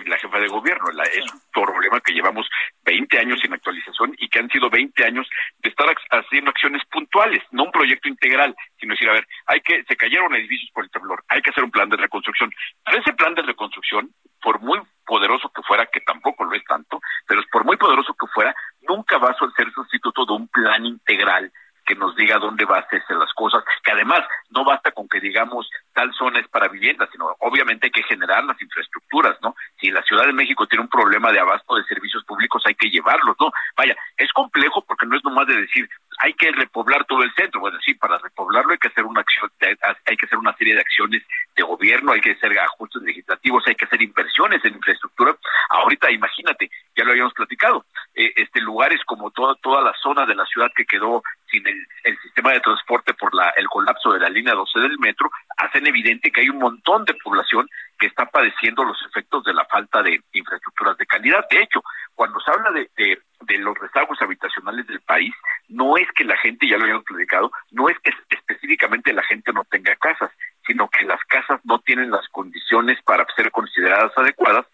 la 0.06 0.18
jefa 0.18 0.38
de 0.38 0.46
gobierno, 0.48 0.90
la- 0.92 1.04
es 1.04 1.24
un 1.32 1.40
problema 1.52 1.98
que 2.00 2.12
llevamos 2.12 2.46
20 2.84 3.18
años 3.18 3.40
sin 3.40 3.52
actualización 3.54 4.14
y 4.18 4.28
que 4.28 4.40
han 4.40 4.50
sido 4.50 4.68
20 4.68 5.04
años 5.06 5.26
de 5.58 5.70
estar 5.70 5.86
ac- 5.86 6.06
haciendo 6.10 6.50
acciones 6.50 6.82
puntuales, 6.90 7.42
no 7.50 7.64
un 7.64 7.72
proyecto 7.72 8.08
integral, 8.08 8.54
sino 8.78 8.92
decir, 8.92 9.08
a 9.08 9.14
ver, 9.14 9.26
hay 9.46 9.60
que, 9.62 9.82
se 9.84 9.96
cayeron 9.96 10.34
edificios 10.34 10.70
por 10.74 10.84
el 10.84 10.90
temblor, 10.90 11.24
hay 11.28 11.40
que 11.40 11.48
hacer 11.48 11.64
un 11.64 11.70
plan 11.70 11.88
de 11.88 11.96
reconstrucción. 11.96 12.50
Pero 12.84 12.98
ese 12.98 13.14
plan 13.14 13.34
de 13.34 13.42
reconstrucción, 13.42 14.10
por 14.42 14.60
muy 14.60 14.80
poderoso 15.06 15.50
que 15.50 15.62
fuera, 15.62 15.86
que 15.86 16.00
tampoco 16.00 16.44
lo 16.44 16.52
es 16.54 16.64
tanto, 16.64 17.00
pero 17.26 17.40
es 17.40 17.46
por 17.50 17.64
muy 17.64 17.78
poderoso 17.78 18.14
que 18.14 18.26
fuera, 18.34 18.54
nunca 18.82 19.16
va 19.16 19.30
a 19.30 19.36
ser 19.56 19.72
sustituto 19.72 20.26
de 20.26 20.32
un 20.34 20.48
plan 20.48 20.84
integral 20.84 21.50
que 21.84 21.94
nos 21.94 22.14
diga 22.16 22.38
dónde 22.38 22.64
va 22.64 22.76
a 22.76 22.80
hacerse 22.80 23.14
las 23.14 23.32
cosas, 23.34 23.62
que 23.82 23.92
además 23.92 24.20
no 24.50 24.64
basta 24.64 24.90
con 24.92 25.08
que 25.08 25.20
digamos 25.20 25.68
tal 25.92 26.12
zona 26.14 26.40
es 26.40 26.48
para 26.48 26.68
vivienda, 26.68 27.08
sino 27.12 27.34
obviamente 27.40 27.86
hay 27.86 27.92
que 27.92 28.02
generar 28.02 28.44
las 28.44 28.60
infraestructuras, 28.60 29.36
¿no? 29.42 29.54
Si 29.80 29.90
la 29.90 30.02
Ciudad 30.02 30.26
de 30.26 30.32
México 30.32 30.66
tiene 30.66 30.82
un 30.82 30.88
problema 30.88 31.30
de 31.32 31.40
abasto 31.40 31.76
de 31.76 31.84
servicios 31.84 32.24
públicos, 32.24 32.62
hay 32.66 32.74
que 32.74 32.90
llevarlos, 32.90 33.36
¿no? 33.40 33.50
Vaya, 33.76 33.96
es 34.16 34.32
complejo 34.32 34.84
porque 34.84 35.06
no 35.06 35.16
es 35.16 35.24
nomás 35.24 35.46
de 35.46 35.60
decir, 35.60 35.88
hay 36.18 36.34
que 36.34 36.50
repoblar 36.52 37.04
todo 37.06 37.22
el 37.22 37.32
centro, 37.34 37.60
bueno, 37.60 37.78
sí, 37.84 37.94
para 37.94 38.18
repoblarlo 38.18 38.72
hay 38.72 38.78
que 38.78 38.88
hacer 38.88 39.04
una 39.04 39.20
acción, 39.20 39.50
hay 39.60 40.16
que 40.16 40.26
hacer 40.26 40.38
una 40.38 40.56
serie 40.56 40.74
de 40.74 40.80
acciones 40.80 41.22
de 41.56 41.62
gobierno, 41.62 42.12
hay 42.12 42.20
que 42.20 42.32
hacer 42.32 42.58
ajustes 42.58 43.02
legislativos, 43.02 43.64
hay 43.66 43.74
que 43.74 43.84
hacer 43.84 44.02
inversiones 44.02 44.64
en 44.64 44.74
infraestructura. 44.74 45.36
Ahorita 45.70 46.10
imagínate, 46.10 46.70
ya 46.96 47.04
lo 47.04 47.10
habíamos 47.10 47.34
platicado, 47.34 47.84
eh, 48.14 48.32
este 48.36 48.60
lugares 48.60 49.00
como 49.06 49.30
toda 49.30 49.54
toda 49.56 49.82
la 49.82 49.92
zona 50.02 50.26
de 50.26 50.34
la 50.34 50.44
ciudad 50.46 50.70
que 50.74 50.86
quedó 50.86 51.22
sin 51.50 51.66
el, 51.66 51.86
el 52.04 52.18
sistema 52.20 52.52
de 52.52 52.60
transporte 52.60 53.14
por 53.14 53.34
la, 53.34 53.50
el 53.56 53.66
colapso 53.68 54.12
de 54.12 54.20
la 54.20 54.28
línea 54.28 54.54
12 54.54 54.80
del 54.80 54.98
metro, 54.98 55.30
hacen 55.56 55.86
evidente 55.86 56.30
que 56.30 56.40
hay 56.40 56.48
un 56.48 56.58
montón 56.58 57.04
de 57.04 57.14
población 57.14 57.68
que 57.98 58.06
está 58.06 58.26
padeciendo 58.26 58.84
los 58.84 59.00
efectos 59.06 59.44
de 59.44 59.54
la 59.54 59.64
falta 59.66 60.02
de 60.02 60.20
infraestructuras 60.32 60.96
de 60.96 61.06
calidad. 61.06 61.46
De 61.50 61.62
hecho, 61.62 61.82
cuando 62.14 62.40
se 62.40 62.50
habla 62.50 62.70
de, 62.70 63.18
los 63.58 63.78
rezagos 63.78 64.20
habitacionales 64.20 64.86
del 64.86 65.00
país, 65.00 65.32
no 65.68 65.96
es 65.96 66.10
que 66.12 66.24
la 66.24 66.36
gente, 66.38 66.68
ya 66.68 66.76
lo 66.76 66.84
habíamos 66.84 67.04
platicado, 67.04 67.52
no 67.70 67.88
es 67.88 67.98
que 68.00 68.12
específicamente 68.30 69.12
la 69.12 69.22
gente 69.22 69.52
no 69.52 69.64
tenga 69.64 69.94
casas, 69.96 70.30
sino 70.66 70.88
que 70.88 71.04
las 71.04 71.22
casas 71.24 71.60
no 71.64 71.78
tienen 71.80 72.10
las 72.10 72.26
condiciones 72.28 73.00
para 73.02 73.26
ser 73.36 73.50
consideradas 73.50 74.12
adecuadas 74.16 74.66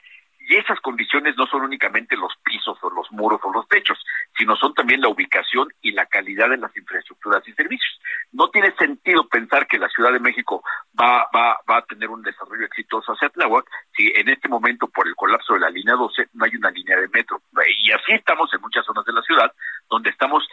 únicamente 1.80 2.16
los 2.16 2.32
pisos 2.44 2.76
o 2.82 2.90
los 2.90 3.10
muros 3.12 3.40
o 3.44 3.52
los 3.52 3.66
techos, 3.68 3.98
sino 4.36 4.56
son 4.56 4.74
también 4.74 5.00
la 5.00 5.08
ubicación 5.08 5.68
y 5.80 5.92
la 5.92 6.06
calidad 6.06 6.50
de 6.50 6.56
las 6.56 6.76
infraestructuras 6.76 7.46
y 7.46 7.52
servicios. 7.52 8.00
No 8.32 8.50
tiene 8.50 8.74
sentido 8.76 9.26
pensar 9.28 9.66
que 9.66 9.78
la 9.78 9.88
Ciudad 9.88 10.12
de 10.12 10.20
México 10.20 10.62
va, 11.00 11.26
va, 11.34 11.58
va 11.68 11.78
a 11.78 11.84
tener 11.86 12.08
un 12.08 12.22
desarrollo 12.22 12.64
exitoso 12.66 13.12
hacia 13.12 13.28
Tláhuac 13.30 13.66
si 13.94 14.12
en 14.14 14.28
este 14.28 14.48
momento 14.48 14.88
por 14.88 15.06
el 15.06 15.14
colapso 15.14 15.54
de 15.54 15.60
la 15.60 15.70
línea 15.70 15.94
12 15.94 16.28
no 16.34 16.44
hay 16.44 16.56
una 16.56 16.70
línea 16.70 16.96
de 16.96 17.08
metro. 17.08 17.40
Y 17.78 17.92
así 17.92 18.12
estamos 18.12 18.52
en 18.52 18.60
muchas 18.60 18.84
zonas 18.84 19.04
de 19.04 19.12
la 19.12 19.22
ciudad, 19.22 19.52
donde 19.88 20.10
estamos 20.10 20.46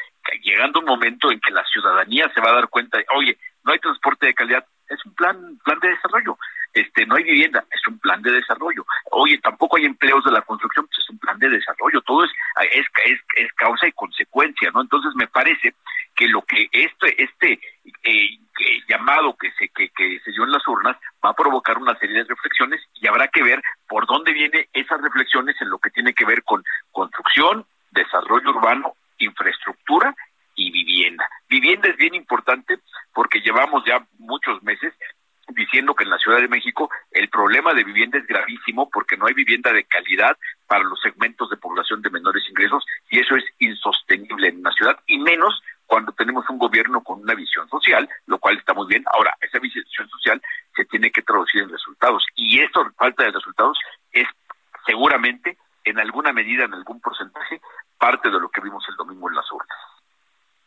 llegando 0.44 0.80
un 0.80 0.86
momento 0.86 1.32
en 1.32 1.40
que 1.40 1.52
la 1.52 1.64
ciudadanía 1.66 2.32
se 2.34 2.42
va 2.42 2.52
a 2.52 2.56
dar 2.56 2.70
cuenta 2.70 2.98
de, 2.98 3.06
oye, 3.16 3.38
no 3.64 3.74
hay 3.74 3.80
transporte 3.80 4.28
de 4.28 4.34
calidad, 4.34 4.66
es 4.88 5.06
un 5.06 5.14
plan, 5.14 5.58
plan 5.64 5.80
de 5.80 5.90
desarrollo. 5.90 6.38
Este, 6.74 7.06
no 7.06 7.16
hay 7.16 7.24
vivienda, 7.24 7.64
es 7.72 7.88
un 7.88 8.00
plan 8.00 8.22
de 8.22 8.32
desarrollo. 8.32 8.86
Oye, 9.12 9.38
tampoco 9.40 9.78
hay 9.78 9.86
empleos 9.86 10.24
de 10.24 10.32
la 10.32 10.42
construcción, 10.42 10.86
pues 10.88 11.00
es 11.00 11.10
un 11.10 11.20
plan 11.20 11.40
de 11.40 11.50
desarrollo. 11.50 12.02
Todo 12.02 12.24
es, 12.24 12.32
es, 12.72 13.20
es, 13.36 13.54
causa 13.54 13.88
y 13.88 13.92
consecuencia, 13.94 14.70
¿no? 14.72 14.82
Entonces 14.82 15.14
me 15.16 15.28
parece 15.28 15.74
que 16.16 16.28
lo 16.28 16.42
que 16.42 16.68
este, 16.72 17.24
este 17.24 17.60
eh, 18.04 18.40
que 18.56 18.82
llamado 18.88 19.36
que 19.38 19.52
se, 19.52 19.70
que, 19.70 19.90
que 19.90 20.20
se 20.24 20.32
dio 20.32 20.44
en 20.44 20.52
las 20.52 20.68
urnas 20.68 20.98
va 21.24 21.30
a 21.30 21.36
provocar 21.36 21.78
una 21.78 21.98
serie 22.00 22.18
de 22.18 22.24
reflexiones 22.24 22.82
y 22.96 23.08
habrá 23.08 23.28
que 23.28 23.44
ver 23.44 23.62
por 23.88 24.06
dónde 24.08 24.34
vienen 24.34 24.66
esas 24.74 25.02
reflexiones 25.02 25.56
en 25.62 25.70
lo 25.70 25.78
que 25.78 25.92
tiene 25.92 26.14
que 26.14 26.26
ver 26.26 26.44
con 26.44 26.64
construcción, 26.92 27.66
desarrollo 27.92 28.50
urbano, 28.50 28.94
infraestructura 29.20 30.16
y 30.56 30.72
vivienda. 30.72 31.30
Vivienda 31.48 31.90
es 31.90 31.98
bien 31.98 32.16
importante 32.16 32.80
porque 33.14 33.40
llevamos 33.40 33.84
ya 33.86 34.06
muchos 34.18 34.62
meses 34.64 34.94
diciendo 35.50 35.96
que 35.96 36.04
en 36.04 36.10
la 36.10 36.18
Ciudad 36.18 36.40
de 36.40 36.48
México 36.48 36.90
el 37.12 37.30
problema 37.30 37.74
de 37.74 37.84
vivienda 37.84 38.18
es 38.18 38.28
gravísimo 38.28 38.90
porque 38.90 39.18
no 39.18 39.26
hay 39.28 39.34
vivienda 39.34 39.72
de 39.72 39.86
calidad 39.86 40.38
para 40.68 40.84
los 40.84 41.00
segmentos 41.02 41.50
de 41.50 41.58
población 41.58 42.02
de 42.02 42.10
menores 42.10 42.44
ingresos 42.50 42.86
y 43.10 43.20
eso 43.20 43.36
es 43.36 43.46
insostenible 43.60 44.50
en 44.50 44.60
una 44.60 44.72
ciudad 44.72 45.00
y 45.06 45.20
menos 45.20 45.62
cuando 45.86 46.12
tenemos 46.12 46.48
un 46.50 46.58
gobierno 46.58 47.02
con 47.02 47.22
una 47.22 47.34
visión 47.34 47.68
social, 47.70 48.08
lo 48.26 48.40
cual 48.40 48.58
está 48.58 48.74
muy 48.74 48.88
bien. 48.88 49.06
Ahora, 49.14 49.34
esa 49.40 49.58
visión 49.58 49.86
social 50.10 50.42
se 50.76 50.84
tiene 50.86 51.12
que 51.12 51.22
traducir 51.22 51.62
en 51.62 51.70
resultados 51.70 52.26
y 52.36 52.60
esta 52.60 52.82
falta 52.98 53.24
de 53.24 53.32
resultados 53.32 53.80
es 54.12 54.28
seguramente 54.86 55.58
en 55.86 56.00
alguna 56.00 56.34
medida, 56.34 56.66
en 56.66 56.74
algún 56.74 57.00
porcentaje, 57.00 57.62
parte 57.98 58.30
de 58.30 58.40
lo 58.40 58.50
que 58.50 58.62
vimos 58.62 58.84
el 58.90 58.96
domingo 58.98 59.30
en 59.30 59.36
las 59.36 59.50
urnas. 59.52 59.78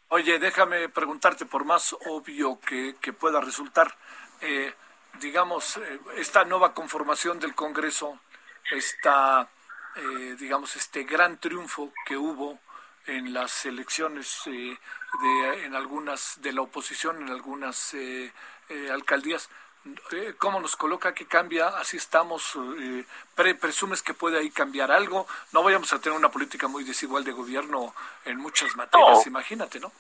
Oye, 0.09 0.39
déjame 0.39 0.89
preguntarte, 0.89 1.47
por 1.47 1.65
más 1.65 1.95
obvio 2.07 2.59
que, 2.61 2.97
que 3.01 3.13
pueda 3.13 3.41
resultar, 3.41 3.95
eh, 4.41 4.75
digamos, 5.21 5.77
eh, 5.77 6.01
esta 6.17 6.45
nueva 6.45 6.73
conformación 6.75 7.39
del 7.41 7.55
Congreso, 7.55 8.19
esta, 8.71 9.49
eh, 9.97 10.37
digamos, 10.39 10.77
este 10.77 11.05
gran 11.05 11.39
triunfo 11.39 11.93
que 12.07 12.17
hubo 12.17 12.59
en 13.07 13.33
las 13.33 13.67
elecciones 13.67 14.43
eh, 14.47 14.79
de, 15.23 15.65
en 15.65 15.75
algunas 15.75 16.41
de 16.41 16.53
la 16.53 16.63
oposición, 16.63 17.23
en 17.23 17.31
algunas 17.31 17.95
eh, 17.95 18.33
alcaldías, 18.91 19.49
¿Cómo 20.39 20.61
nos 20.61 20.77
coloca? 20.77 21.15
¿Qué 21.15 21.25
cambia? 21.25 21.69
Así 21.69 21.97
estamos. 21.97 22.55
Eh, 22.79 23.07
pre 23.35 23.55
¿Presumes 23.55 24.03
que 24.03 24.13
puede 24.13 24.39
ahí 24.39 24.51
cambiar 24.51 24.93
algo? 24.93 25.27
No 25.53 25.63
vayamos 25.63 25.91
a 25.95 25.99
tener 25.99 26.19
una 26.19 26.31
política 26.31 26.69
muy 26.69 26.85
desigual 26.85 27.25
de 27.25 27.33
gobierno 27.33 27.95
en 28.27 28.37
muchas 28.37 28.77
materias, 28.77 29.21
No. 29.25 29.27
imagínate, 29.27 29.81
¿no? 29.81 29.91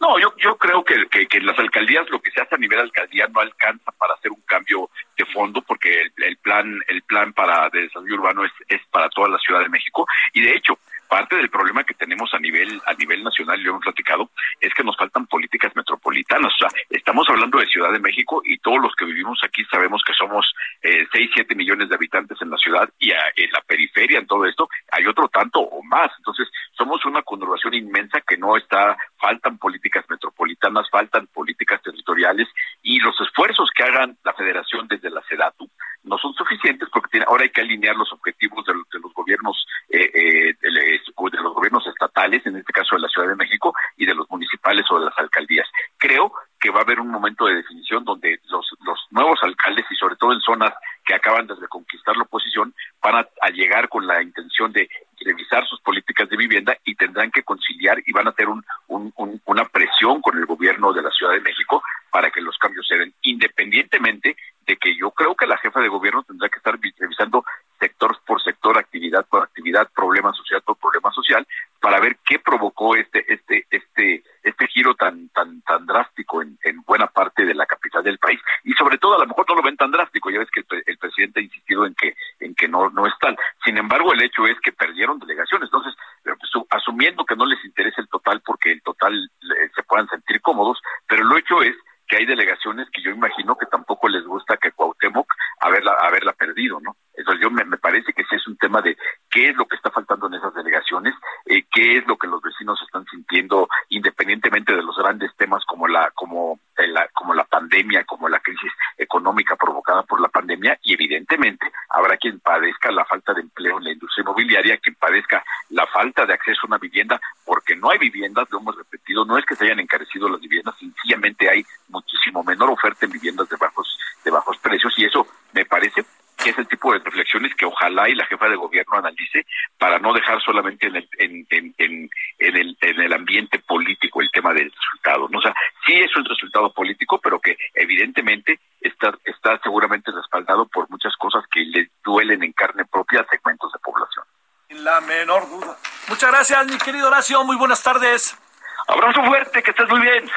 No, 0.00 0.18
yo, 0.18 0.32
yo 0.36 0.56
creo 0.56 0.84
que, 0.84 1.06
que, 1.08 1.40
las 1.40 1.58
alcaldías 1.58 2.08
lo 2.10 2.20
que 2.20 2.30
se 2.30 2.40
hace 2.40 2.54
a 2.54 2.58
nivel 2.58 2.78
alcaldía 2.78 3.26
no 3.26 3.40
alcanza 3.40 3.90
para 3.92 4.14
hacer 4.14 4.30
un 4.30 4.40
cambio 4.42 4.90
de 5.16 5.24
fondo 5.26 5.60
porque 5.62 6.02
el, 6.02 6.12
el 6.24 6.36
plan 6.36 6.78
el 6.86 7.02
plan 7.02 7.32
para 7.32 7.68
de 7.70 7.82
desarrollo 7.82 8.14
urbano 8.14 8.44
es, 8.44 8.52
es 8.68 8.80
para 8.90 9.08
toda 9.08 9.28
la 9.28 9.38
Ciudad 9.38 9.60
de 9.60 9.68
México. 9.68 10.06
Y 10.32 10.42
de 10.42 10.54
hecho 10.54 10.78
parte 11.08 11.36
del 11.36 11.50
problema 11.50 11.84
que 11.84 11.94
tenemos 11.94 12.32
a 12.34 12.38
nivel 12.38 12.80
a 12.86 12.94
nivel 12.94 13.24
nacional, 13.24 13.60
lo 13.62 13.70
hemos 13.70 13.82
platicado, 13.82 14.30
es 14.60 14.72
que 14.74 14.84
nos 14.84 14.96
faltan 14.96 15.26
políticas 15.26 15.74
metropolitanas. 15.74 16.52
O 16.54 16.58
sea, 16.58 16.68
estamos 16.90 17.26
hablando 17.28 17.58
de 17.58 17.66
Ciudad 17.66 17.92
de 17.92 17.98
México 17.98 18.42
y 18.44 18.58
todos 18.58 18.78
los 18.80 18.94
que 18.94 19.04
vivimos 19.06 19.38
aquí 19.44 19.64
sabemos 19.70 20.02
que 20.06 20.12
somos 20.14 20.52
eh, 20.82 21.06
6, 21.12 21.30
7 21.34 21.54
millones 21.54 21.88
de 21.88 21.94
habitantes 21.96 22.38
en 22.42 22.50
la 22.50 22.56
ciudad 22.58 22.88
y 22.98 23.10
a- 23.12 23.32
en 23.36 23.50
la 23.52 23.60
periferia, 23.62 24.18
en 24.18 24.26
todo 24.26 24.44
esto, 24.46 24.68
hay 24.92 25.06
otro 25.06 25.28
tanto 25.28 25.60
o 25.60 25.82
más. 25.82 26.10
Entonces, 26.18 26.48
somos 26.76 27.04
una 27.04 27.22
conurbación 27.22 27.74
inmensa 27.74 28.20
que 28.20 28.36
no 28.36 28.56
está, 28.56 28.96
faltan 29.18 29.58
políticas 29.58 30.04
metropolitanas, 30.08 30.88
faltan 30.90 31.26
políticas 31.28 31.82
territoriales 31.82 32.48
y 32.82 32.98
los 33.00 33.18
esfuerzos 33.20 33.70
que 33.74 33.82
hagan 33.82 34.16
la 34.24 34.32
federación 34.34 34.86
desde 34.88 35.10
la 35.10 35.22
SEDATU 35.22 35.68
no 36.08 36.18
son 36.18 36.32
suficientes 36.34 36.88
porque 36.92 37.10
tiene- 37.10 37.26
ahora 37.28 37.44
hay 37.44 37.50
que 37.50 37.60
alinear 37.60 37.94
los 37.96 38.12
objetivos 38.12 38.64
de, 38.66 38.74
los- 38.74 38.88
de 38.90 38.98
los 39.00 39.12
gobiernos 39.14 39.66
eh, 39.90 40.10
eh, 40.14 40.54
de, 40.60 40.70
de 40.70 41.42
los 41.42 41.54
gobiernos 41.54 41.86
estatales, 41.86 42.44
en 42.46 42.56
este 42.56 42.72
caso 42.72 42.96
de 42.96 43.02
la 43.02 43.08
Ciudad 43.08 43.28
de 43.28 43.36
México, 43.36 43.74
y 43.96 44.06
de 44.06 44.14
los 44.14 44.28
municipales 44.30 44.84
o 44.90 44.98
de 44.98 45.06
las 45.06 45.18
alcaldías. 45.18 45.66
Creo 45.98 46.32
que 46.60 46.70
va 46.70 46.80
a 46.80 46.82
haber 46.82 47.00
un 47.00 47.08
momento 47.10 47.46
de 47.46 47.54
definición 47.56 48.04
donde 48.04 48.40
los, 48.48 48.66
los 48.84 48.98
nuevos 49.10 49.38
alcaldes 49.42 49.84
y 49.90 49.94
sobre 49.96 50.16
todo 50.16 50.32
en 50.32 50.40
zonas 50.40 50.72
que 51.08 51.14
acaban 51.14 51.46
de 51.46 51.54
reconquistar 51.54 52.14
la 52.18 52.24
oposición 52.24 52.74
van 53.02 53.14
a, 53.16 53.48
llegar 53.48 53.88
con 53.88 54.06
la 54.06 54.22
intención 54.22 54.70
de 54.72 54.86
revisar 55.22 55.66
sus 55.66 55.80
políticas 55.80 56.28
de 56.28 56.36
vivienda 56.36 56.76
y 56.84 56.94
tendrán 56.96 57.30
que 57.30 57.42
conciliar 57.42 57.98
y 58.04 58.12
van 58.12 58.28
a 58.28 58.32
tener 58.32 58.50
un, 58.50 58.62
un- 58.88 59.12
un- 59.16 59.40
una 59.46 59.64
presión 59.64 60.20
con 60.20 60.36
el 60.36 60.44
gobierno 60.44 60.92
de 60.92 61.00
la 61.02 61.10
Ciudad 61.10 61.32
de 61.32 61.40
México 61.40 61.82
para 62.10 62.30
que 62.30 62.42
los 62.42 62.58
cambios 62.58 62.86
se 62.86 62.98
den, 62.98 63.14
independientemente 63.22 64.36
de 64.66 64.76
que 64.76 64.94
yo 64.98 65.10
creo 65.12 65.34
que 65.34 65.46
la 65.46 65.56
jefa 65.56 65.80
de 65.80 65.88
gobierno 65.88 66.22
tendrá 66.24 66.50
que 66.50 66.58
estar 66.58 66.76
vi- 66.78 66.92
revisando 66.98 67.42
sector 67.78 68.16
por 68.26 68.42
sector, 68.42 68.76
actividad 68.78 69.26
por 69.28 69.42
actividad, 69.42 69.88
problema 69.94 70.32
social 70.32 70.62
por 70.62 70.76
problema 70.78 71.10
social, 71.12 71.46
para 71.80 72.00
ver 72.00 72.16
qué 72.24 72.38
provocó 72.38 72.96
este 72.96 73.24
este 73.32 73.66
este 73.70 74.22
este 74.42 74.66
giro 74.68 74.94
tan 74.94 75.28
tan 75.30 75.62
tan 75.62 75.86
drástico 75.86 76.42
en, 76.42 76.58
en 76.62 76.82
buena 76.82 77.06
parte 77.06 77.44
de 77.44 77.54
la 77.54 77.66
capital 77.66 78.02
del 78.02 78.18
país. 78.18 78.40
Y 78.64 78.72
sobre 78.72 78.98
todo 78.98 79.14
a 79.16 79.18
lo 79.20 79.26
mejor 79.26 79.46
no 79.48 79.54
lo 79.56 79.62
ven 79.62 79.76
tan 79.76 79.90
drástico 79.90 80.30
ya 80.30 80.38
ves 80.40 80.50
que 80.50 80.60
el, 80.60 80.82
el 80.86 80.98
presidente 80.98 81.40
ha 81.40 81.42
insistido 81.44 81.86
en 81.86 81.94
que 81.94 82.14
en 82.40 82.54
que 82.54 82.68
no 82.68 82.90
no 82.90 83.06
es 83.06 83.14
tal. 83.20 83.36
Sin 83.64 83.76
embargo 83.78 84.12
el 84.12 84.22
hecho 84.22 84.46
es 84.46 84.58
que 84.60 84.72
perdieron 84.72 85.18
delegaciones. 85.18 85.66
Entonces 85.68 85.94
eh, 86.24 86.30
su- 86.50 86.66
asumiendo 86.70 87.24
que 87.24 87.36
no 87.36 87.46
les 87.46 87.64
interesa 87.64 88.00
el 88.00 88.08
total 88.08 88.42
porque 88.44 88.72
el 88.72 88.82
total 88.82 89.14
eh, 89.14 89.70
se 89.74 89.82
puedan 89.84 90.08
sentir 90.08 90.40
cómodos 90.40 90.78
pero 91.06 91.24
lo 91.24 91.36
hecho 91.38 91.62
es 91.62 91.74
que 92.06 92.16
hay 92.16 92.26
delegaciones 92.26 92.88
que 92.90 93.02
yo 93.02 93.10
imagino 93.10 93.56
que 93.56 93.66
tampoco 93.66 94.08
les 94.08 94.24
gusta 94.24 94.56
que 94.56 94.72
Cuauhtémoc 94.72 95.32
haberla 95.60 95.92
haberla 96.00 96.32
perdido 96.32 96.80
no 96.80 96.96
entonces 97.18 97.42
yo 97.42 97.50
me, 97.50 97.64
parece 97.78 98.12
que 98.12 98.22
sí 98.24 98.36
es 98.36 98.46
un 98.46 98.56
tema 98.56 98.80
de 98.80 98.96
qué 99.28 99.48
es 99.50 99.56
lo 99.56 99.66
que 99.66 99.74
está 99.74 99.90
faltando 99.90 100.28
en 100.28 100.34
esas 100.34 100.54
delegaciones, 100.54 101.14
eh, 101.46 101.64
qué 101.70 101.98
es 101.98 102.06
lo 102.06 102.16
que 102.16 102.28
los 102.28 102.40
vecinos 102.40 102.80
están 102.80 103.04
sintiendo, 103.06 103.68
independientemente 103.88 104.74
de 104.74 104.82
los 104.82 104.96
grandes 104.96 105.34
temas 105.36 105.64
como 105.64 105.88
la 105.88 106.12
como 106.14 106.60
eh, 106.78 106.86
la 106.86 107.08
como 107.08 107.34
la 107.34 107.44
pandemia, 107.44 108.04
como 108.04 108.28
la 108.28 108.38
crisis 108.38 108.70
económica 108.96 109.56
provocada 109.56 110.04
por 110.04 110.20
la 110.20 110.28
pandemia 110.28 110.78
y 110.82 110.94
evidentemente 110.94 111.66
habrá 111.88 112.16
quien 112.16 112.38
padezca 112.38 112.92
la 112.92 113.04
falta 113.04 113.34
de 113.34 113.40
empleo 113.40 113.78
en 113.78 113.84
la 113.84 113.92
industria 113.92 114.22
inmobiliaria, 114.22 114.78
quien 114.78 114.94
padezca 114.94 115.42
la 115.70 115.86
falta 115.86 116.24
de 116.24 116.34
acceso 116.34 116.60
a 116.62 116.66
una 116.68 116.78
vivienda 116.78 117.20
porque 117.44 117.74
no 117.74 117.90
hay 117.90 117.98
viviendas, 117.98 118.48
lo 118.50 118.60
hemos 118.60 118.76
repetido, 118.76 119.24
no 119.24 119.36
es 119.36 119.44
que 119.44 119.56
se 119.56 119.64
hayan 119.64 119.80
encarecido 119.80 120.28
las 120.28 120.40
viviendas, 120.40 120.78
sencillamente 120.78 121.50
hay 121.50 121.64
muchísimo 121.88 122.44
menor 122.44 122.70
oferta 122.70 123.06
en 123.06 123.12
viviendas 123.12 123.48
de 123.48 123.56
bajos 123.56 123.98
de 124.24 124.30
bajos 124.30 124.56
precios 124.58 124.94
y 124.98 125.04
eso 125.04 125.26
me 125.52 125.64
parece 125.64 126.04
que 126.38 126.50
es 126.50 126.58
el 126.58 126.68
tipo 126.68 126.92
de 126.92 127.00
reflexiones 127.00 127.54
que 127.56 127.66
ojalá 127.66 128.08
y 128.08 128.14
la 128.14 128.24
jefa 128.26 128.48
de 128.48 128.56
gobierno 128.56 128.96
analice 128.96 129.44
para 129.76 129.98
no 129.98 130.12
dejar 130.12 130.40
solamente 130.40 130.86
en 130.86 130.96
el, 130.96 131.08
en, 131.18 131.46
en, 131.50 131.74
en, 131.78 132.10
en 132.38 132.56
el, 132.56 132.78
en 132.80 133.00
el 133.00 133.12
ambiente 133.12 133.58
político 133.58 134.22
el 134.22 134.30
tema 134.30 134.54
del 134.54 134.70
resultado. 134.70 135.28
¿no? 135.28 135.38
O 135.38 135.42
sea, 135.42 135.52
sí 135.84 135.94
es 135.94 136.14
un 136.16 136.24
resultado 136.24 136.72
político, 136.72 137.20
pero 137.20 137.40
que 137.40 137.56
evidentemente 137.74 138.60
está, 138.80 139.12
está 139.24 139.58
seguramente 139.62 140.12
respaldado 140.12 140.66
por 140.66 140.88
muchas 140.90 141.14
cosas 141.16 141.44
que 141.50 141.60
le 141.60 141.90
duelen 142.04 142.42
en 142.44 142.52
carne 142.52 142.84
propia 142.84 143.20
a 143.20 143.26
segmentos 143.26 143.72
de 143.72 143.78
población. 143.80 144.24
Sin 144.68 144.84
la 144.84 145.00
menor 145.00 145.48
duda. 145.48 145.76
Muchas 146.08 146.30
gracias, 146.30 146.66
mi 146.66 146.78
querido 146.78 147.08
Horacio. 147.08 147.42
Muy 147.42 147.56
buenas 147.56 147.82
tardes. 147.82 148.38
Abrazo 148.86 149.24
fuerte, 149.24 149.62
que 149.62 149.70
estés 149.72 149.88
muy 149.88 150.00
bien. 150.00 150.30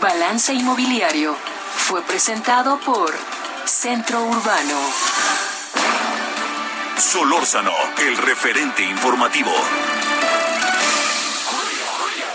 Balance 0.00 0.52
Inmobiliario 0.52 1.34
fue 1.34 2.02
presentado 2.02 2.78
por 2.80 3.10
Centro 3.68 4.24
Urbano. 4.24 4.80
Solórzano, 6.96 7.72
el 7.98 8.16
referente 8.16 8.82
informativo. 8.82 9.50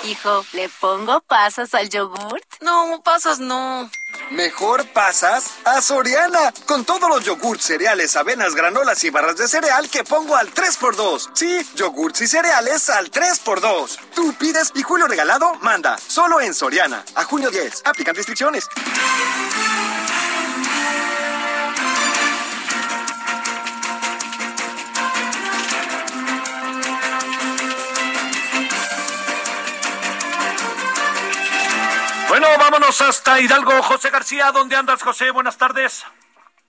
Hijo, 0.04 0.46
¿le 0.54 0.70
pongo 0.70 1.22
pasas 1.22 1.74
al 1.74 1.90
yogurt? 1.90 2.44
No, 2.62 3.02
pasas 3.04 3.40
no. 3.40 3.90
Mejor 4.30 4.86
pasas 4.90 5.46
a 5.66 5.82
Soriana. 5.82 6.54
Con 6.68 6.86
todos 6.86 7.10
los 7.10 7.26
yogurts, 7.26 7.64
cereales, 7.64 8.16
avenas, 8.16 8.54
granolas 8.54 9.04
y 9.04 9.10
barras 9.10 9.38
de 9.38 9.48
cereal 9.48 9.90
que 9.90 10.04
pongo 10.04 10.36
al 10.36 10.54
3x2. 10.54 11.32
Sí, 11.34 11.68
yogurts 11.76 12.22
y 12.22 12.28
cereales 12.28 12.90
al 12.90 13.10
3x2. 13.10 13.98
Tú 14.14 14.34
pides 14.34 14.72
y 14.76 14.84
Julio 14.84 15.08
Regalado 15.08 15.56
manda. 15.62 15.98
Solo 15.98 16.42
en 16.42 16.54
Soriana. 16.54 17.04
A 17.16 17.24
junio 17.24 17.50
10. 17.50 17.82
Aplican 17.86 18.16
restricciones. 18.16 18.68
Vámonos 32.58 33.02
hasta 33.02 33.40
Hidalgo. 33.40 33.72
José 33.84 34.10
García, 34.10 34.52
¿dónde 34.52 34.76
andas, 34.76 35.02
José? 35.02 35.32
Buenas 35.32 35.58
tardes. 35.58 36.06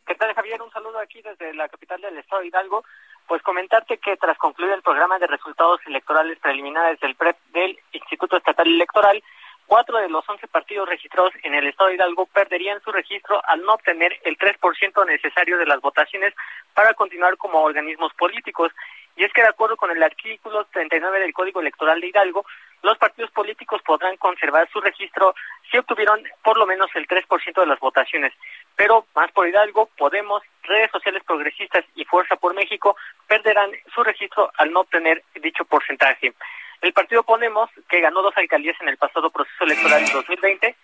¿Qué 0.07 0.15
tal, 0.15 0.35
Javier? 0.35 0.61
Un 0.63 0.71
saludo 0.71 0.99
aquí 0.99 1.21
desde 1.23 1.55
la 1.55 1.69
capital 1.69 2.01
del 2.01 2.17
estado 2.19 2.43
de 2.43 2.49
Hidalgo. 2.49 2.85
Pues 3.27 3.43
comentarte 3.43 3.99
que 3.99 4.17
tras 4.17 4.37
concluir 4.39 4.73
el 4.73 4.83
programa 4.83 5.19
de 5.19 5.27
resultados 5.27 5.81
electorales 5.87 6.39
preliminares 6.39 7.01
del 7.01 7.15
PREP 7.15 7.37
del 7.53 7.79
Instituto 7.93 8.37
Estatal 8.37 8.67
Electoral, 8.67 9.23
cuatro 9.67 9.99
de 9.99 10.11
los 10.11 10.29
once 10.29 10.47
partidos 10.47 10.89
registrados 10.89 11.33
en 11.43 11.55
el 11.55 11.67
estado 11.67 11.89
de 11.89 11.97
Hidalgo 11.97 12.27
perderían 12.27 12.83
su 12.83 12.93
registro 12.93 13.41
al 13.47 13.63
no 13.63 13.75
obtener 13.75 14.13
el 14.25 14.37
3% 14.37 15.07
necesario 15.07 15.57
de 15.57 15.67
las 15.67 15.81
votaciones 15.81 16.35
para 16.75 16.93
continuar 16.95 17.37
como 17.39 17.63
organismos 17.63 18.13
políticos. 18.15 18.73
Y 19.17 19.25
es 19.25 19.33
que 19.33 19.43
de 19.43 19.49
acuerdo 19.49 19.77
con 19.77 19.91
el 19.91 20.03
artículo 20.03 20.67
39 20.67 21.21
del 21.21 21.33
Código 21.33 21.61
Electoral 21.61 22.01
de 22.01 22.09
Hidalgo, 22.09 22.45
los 22.85 22.99
partidos 22.99 23.31
políticos 23.31 23.81
podrán 23.83 24.19
conservar 24.19 24.69
su 24.71 24.79
registro 24.79 25.35
si 25.71 25.79
obtuvieron 25.79 26.23
por 26.43 26.59
lo 26.59 26.67
menos 26.67 26.91
el 26.95 27.09
3% 27.09 27.61
de 27.61 27.67
las 27.67 27.81
votaciones. 27.81 28.35
Pero 28.77 29.07
más 29.15 29.33
por 29.33 29.49
Hidalgo, 29.49 29.89
Podemos, 29.97 30.43
redes 30.63 30.91
sociales 30.91 31.23
progresistas 31.25 31.85
y 31.95 32.05
Fuerza 32.05 32.37
por 32.37 32.55
México 32.55 32.95
perderán 33.27 33.71
su 33.95 34.05
registro 34.05 34.53
al 34.59 34.71
no 34.71 34.81
obtener 34.81 35.25
dicho 35.35 35.65
porcentaje. 35.65 36.35
El 36.83 36.93
partido 36.93 37.23
Podemos, 37.23 37.71
que 37.89 38.01
ganó 38.01 38.21
dos 38.21 38.37
alcaldías 38.37 38.79
en 38.83 38.89
el 38.89 38.99
pasado 38.99 39.31
proceso 39.31 39.65
electoral 39.65 40.05
2020, 40.13 40.77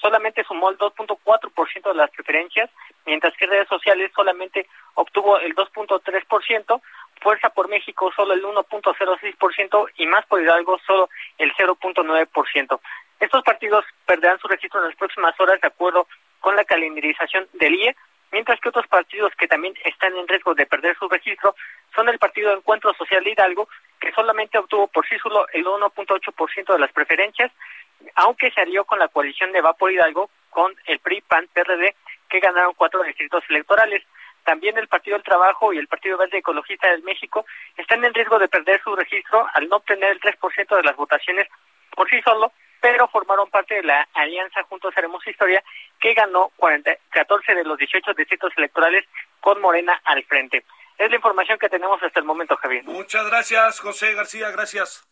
solamente 0.00 0.44
sumó 0.44 0.70
el 0.70 0.78
2.4% 0.78 1.88
de 1.88 1.94
las 1.94 2.10
preferencias, 2.10 2.70
mientras 3.04 3.36
que 3.36 3.46
redes 3.46 3.66
sociales 3.66 4.12
solamente 4.14 4.68
obtuvo 4.94 5.40
el 5.40 5.56
2.3%, 5.56 6.80
Fuerza 7.20 7.50
por 7.50 7.68
México 7.68 8.12
solo 8.14 8.34
el 8.34 8.42
1.06% 8.42 9.90
y 9.96 10.06
Más 10.06 10.26
por 10.26 10.40
Hidalgo 10.40 10.78
solo 10.86 11.08
el 11.38 11.52
0.9%. 11.54 12.80
Estos 13.20 13.42
partidos 13.42 13.84
perderán 14.06 14.38
su 14.38 14.48
registro 14.48 14.80
en 14.80 14.88
las 14.88 14.96
próximas 14.96 15.38
horas 15.40 15.60
de 15.60 15.68
acuerdo 15.68 16.06
con 16.40 16.54
la 16.56 16.64
calendarización 16.64 17.48
del 17.54 17.74
IE, 17.74 17.96
mientras 18.30 18.60
que 18.60 18.68
otros 18.68 18.86
partidos 18.86 19.32
que 19.36 19.48
también 19.48 19.74
están 19.84 20.16
en 20.16 20.28
riesgo 20.28 20.54
de 20.54 20.66
perder 20.66 20.96
su 20.96 21.08
registro 21.08 21.54
son 21.94 22.08
el 22.08 22.18
Partido 22.18 22.52
Encuentro 22.52 22.94
Social 22.94 23.24
de 23.24 23.30
Hidalgo, 23.30 23.68
que 24.00 24.12
solamente 24.12 24.58
obtuvo 24.58 24.86
por 24.88 25.06
sí 25.08 25.18
solo 25.18 25.46
el 25.52 25.64
1.8% 25.64 26.72
de 26.72 26.78
las 26.78 26.92
preferencias, 26.92 27.50
aunque 28.14 28.50
se 28.52 28.60
alió 28.60 28.84
con 28.84 28.98
la 28.98 29.08
coalición 29.08 29.52
de 29.52 29.60
Va 29.60 29.72
por 29.72 29.90
Hidalgo 29.90 30.30
con 30.50 30.74
el 30.86 30.98
PRI, 31.00 31.20
PAN, 31.22 31.48
PRD, 31.52 31.94
que 32.28 32.40
ganaron 32.40 32.74
cuatro 32.74 33.02
distritos 33.02 33.42
electorales. 33.48 34.04
También 34.48 34.78
el 34.78 34.88
Partido 34.88 35.18
del 35.18 35.24
Trabajo 35.24 35.74
y 35.74 35.78
el 35.78 35.88
Partido 35.88 36.16
Verde 36.16 36.38
Ecologista 36.38 36.88
del 36.88 37.02
México 37.02 37.44
están 37.76 38.02
en 38.02 38.14
riesgo 38.14 38.38
de 38.38 38.48
perder 38.48 38.80
su 38.82 38.96
registro 38.96 39.46
al 39.52 39.68
no 39.68 39.76
obtener 39.76 40.12
el 40.12 40.20
3% 40.22 40.74
de 40.74 40.82
las 40.84 40.96
votaciones 40.96 41.46
por 41.94 42.08
sí 42.08 42.18
solo, 42.22 42.50
pero 42.80 43.08
formaron 43.08 43.50
parte 43.50 43.74
de 43.74 43.82
la 43.82 44.08
alianza 44.14 44.62
Juntos 44.62 44.94
Haremos 44.96 45.26
Historia, 45.26 45.62
que 46.00 46.14
ganó 46.14 46.50
40, 46.56 46.96
14 47.10 47.56
de 47.56 47.64
los 47.64 47.76
18 47.76 48.14
distritos 48.14 48.50
electorales 48.56 49.04
con 49.42 49.60
Morena 49.60 50.00
al 50.02 50.24
frente. 50.24 50.64
Es 50.96 51.10
la 51.10 51.16
información 51.16 51.58
que 51.58 51.68
tenemos 51.68 52.02
hasta 52.02 52.18
el 52.18 52.24
momento, 52.24 52.56
Javier. 52.56 52.84
Muchas 52.84 53.26
gracias, 53.26 53.80
José 53.80 54.14
García, 54.14 54.50
gracias. 54.50 55.06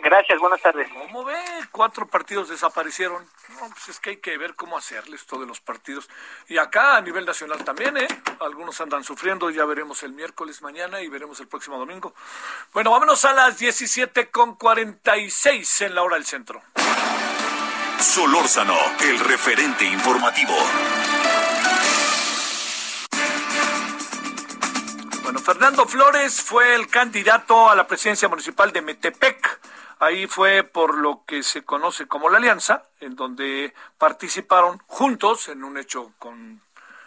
Gracias, 0.00 0.38
buenas 0.40 0.60
tardes. 0.60 0.88
¿Cómo 0.92 1.24
ve? 1.24 1.36
Cuatro 1.70 2.06
partidos 2.06 2.48
desaparecieron. 2.48 3.24
No, 3.60 3.68
pues 3.68 3.88
es 3.88 4.00
que 4.00 4.10
hay 4.10 4.16
que 4.16 4.38
ver 4.38 4.54
cómo 4.54 4.78
hacerles 4.78 5.26
todos 5.26 5.46
los 5.46 5.60
partidos. 5.60 6.08
Y 6.48 6.58
acá 6.58 6.96
a 6.96 7.00
nivel 7.00 7.26
nacional 7.26 7.64
también, 7.64 7.96
¿eh? 7.96 8.08
Algunos 8.40 8.80
andan 8.80 9.04
sufriendo, 9.04 9.50
ya 9.50 9.64
veremos 9.64 10.02
el 10.02 10.12
miércoles 10.12 10.62
mañana 10.62 11.00
y 11.00 11.08
veremos 11.08 11.40
el 11.40 11.48
próximo 11.48 11.78
domingo. 11.78 12.14
Bueno, 12.72 12.90
vámonos 12.90 13.24
a 13.24 13.32
las 13.32 13.58
17 13.58 14.30
con 14.30 14.54
46 14.56 15.82
en 15.82 15.94
la 15.94 16.02
hora 16.02 16.16
del 16.16 16.24
centro. 16.24 16.62
Solórzano, 17.98 18.76
el 19.00 19.20
referente 19.20 19.84
informativo. 19.84 20.54
Fernando 25.52 25.84
Flores 25.84 26.40
fue 26.40 26.74
el 26.74 26.88
candidato 26.88 27.68
a 27.68 27.74
la 27.76 27.86
presidencia 27.86 28.26
municipal 28.26 28.72
de 28.72 28.80
Metepec. 28.80 29.60
Ahí 29.98 30.26
fue 30.26 30.62
por 30.62 30.96
lo 30.96 31.24
que 31.26 31.42
se 31.42 31.62
conoce 31.62 32.08
como 32.08 32.30
la 32.30 32.38
Alianza, 32.38 32.84
en 33.00 33.16
donde 33.16 33.74
participaron 33.98 34.78
juntos, 34.86 35.48
en 35.48 35.62
un 35.62 35.76
hecho 35.76 36.14
con 36.18 36.62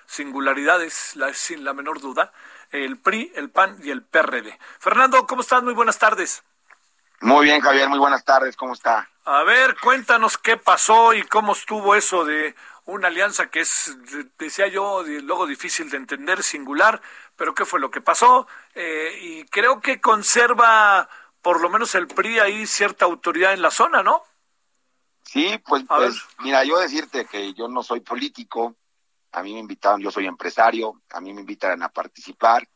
singularidades, 0.06 1.16
la- 1.16 1.34
sin 1.34 1.64
la 1.64 1.74
menor 1.74 2.00
duda, 2.02 2.34
el 2.70 3.00
PRI, 3.00 3.32
el 3.34 3.50
PAN 3.50 3.80
y 3.82 3.90
el 3.90 4.04
PRD. 4.04 4.60
Fernando, 4.78 5.26
¿cómo 5.26 5.42
estás? 5.42 5.64
Muy 5.64 5.74
buenas 5.74 5.98
tardes. 5.98 6.44
Muy 7.22 7.46
bien, 7.46 7.62
Javier, 7.62 7.90
muy 7.90 7.98
buenas 7.98 8.24
tardes, 8.24 8.56
¿cómo 8.56 8.74
está? 8.74 9.10
A 9.24 9.42
ver, 9.42 9.76
cuéntanos 9.82 10.38
qué 10.38 10.56
pasó 10.56 11.16
y 11.16 11.24
cómo 11.24 11.54
estuvo 11.54 11.96
eso 11.96 12.24
de 12.26 12.54
una 12.86 13.08
alianza 13.08 13.50
que 13.50 13.62
es, 13.62 13.98
de- 14.12 14.30
decía 14.38 14.68
yo, 14.68 15.04
luego 15.04 15.48
difícil 15.48 15.90
de 15.90 15.98
entender, 15.98 16.44
singular, 16.44 17.02
pero 17.36 17.54
qué 17.54 17.66
fue 17.66 17.80
lo 17.80 17.92
que 17.92 18.02
pasó. 18.02 18.48
Eh, 18.74 19.20
y 19.22 19.44
creo 19.46 19.82
que 19.82 20.00
conserva, 20.00 21.10
por 21.42 21.62
lo 21.62 21.70
menos 21.70 21.96
el 21.96 22.08
PRI, 22.08 22.40
ahí 22.40 22.68
cierta 22.68 23.06
autoridad 23.06 23.54
en 23.54 23.62
la 23.62 23.72
zona, 23.72 24.04
¿no? 24.04 24.24
Sí, 25.24 25.60
pues, 25.66 25.84
pues 25.88 26.22
mira, 26.40 26.64
yo 26.64 26.78
decirte 26.80 27.26
que 27.26 27.54
yo 27.54 27.68
no 27.68 27.82
soy 27.84 28.00
político, 28.00 28.76
a 29.32 29.42
mí 29.42 29.54
me 29.54 29.60
invitaron, 29.60 30.00
yo 30.00 30.12
soy 30.12 30.28
empresario, 30.28 31.02
a 31.12 31.20
mí 31.20 31.34
me 31.34 31.42
invitan 31.42 31.82
a 31.84 31.90
participar 31.90 32.68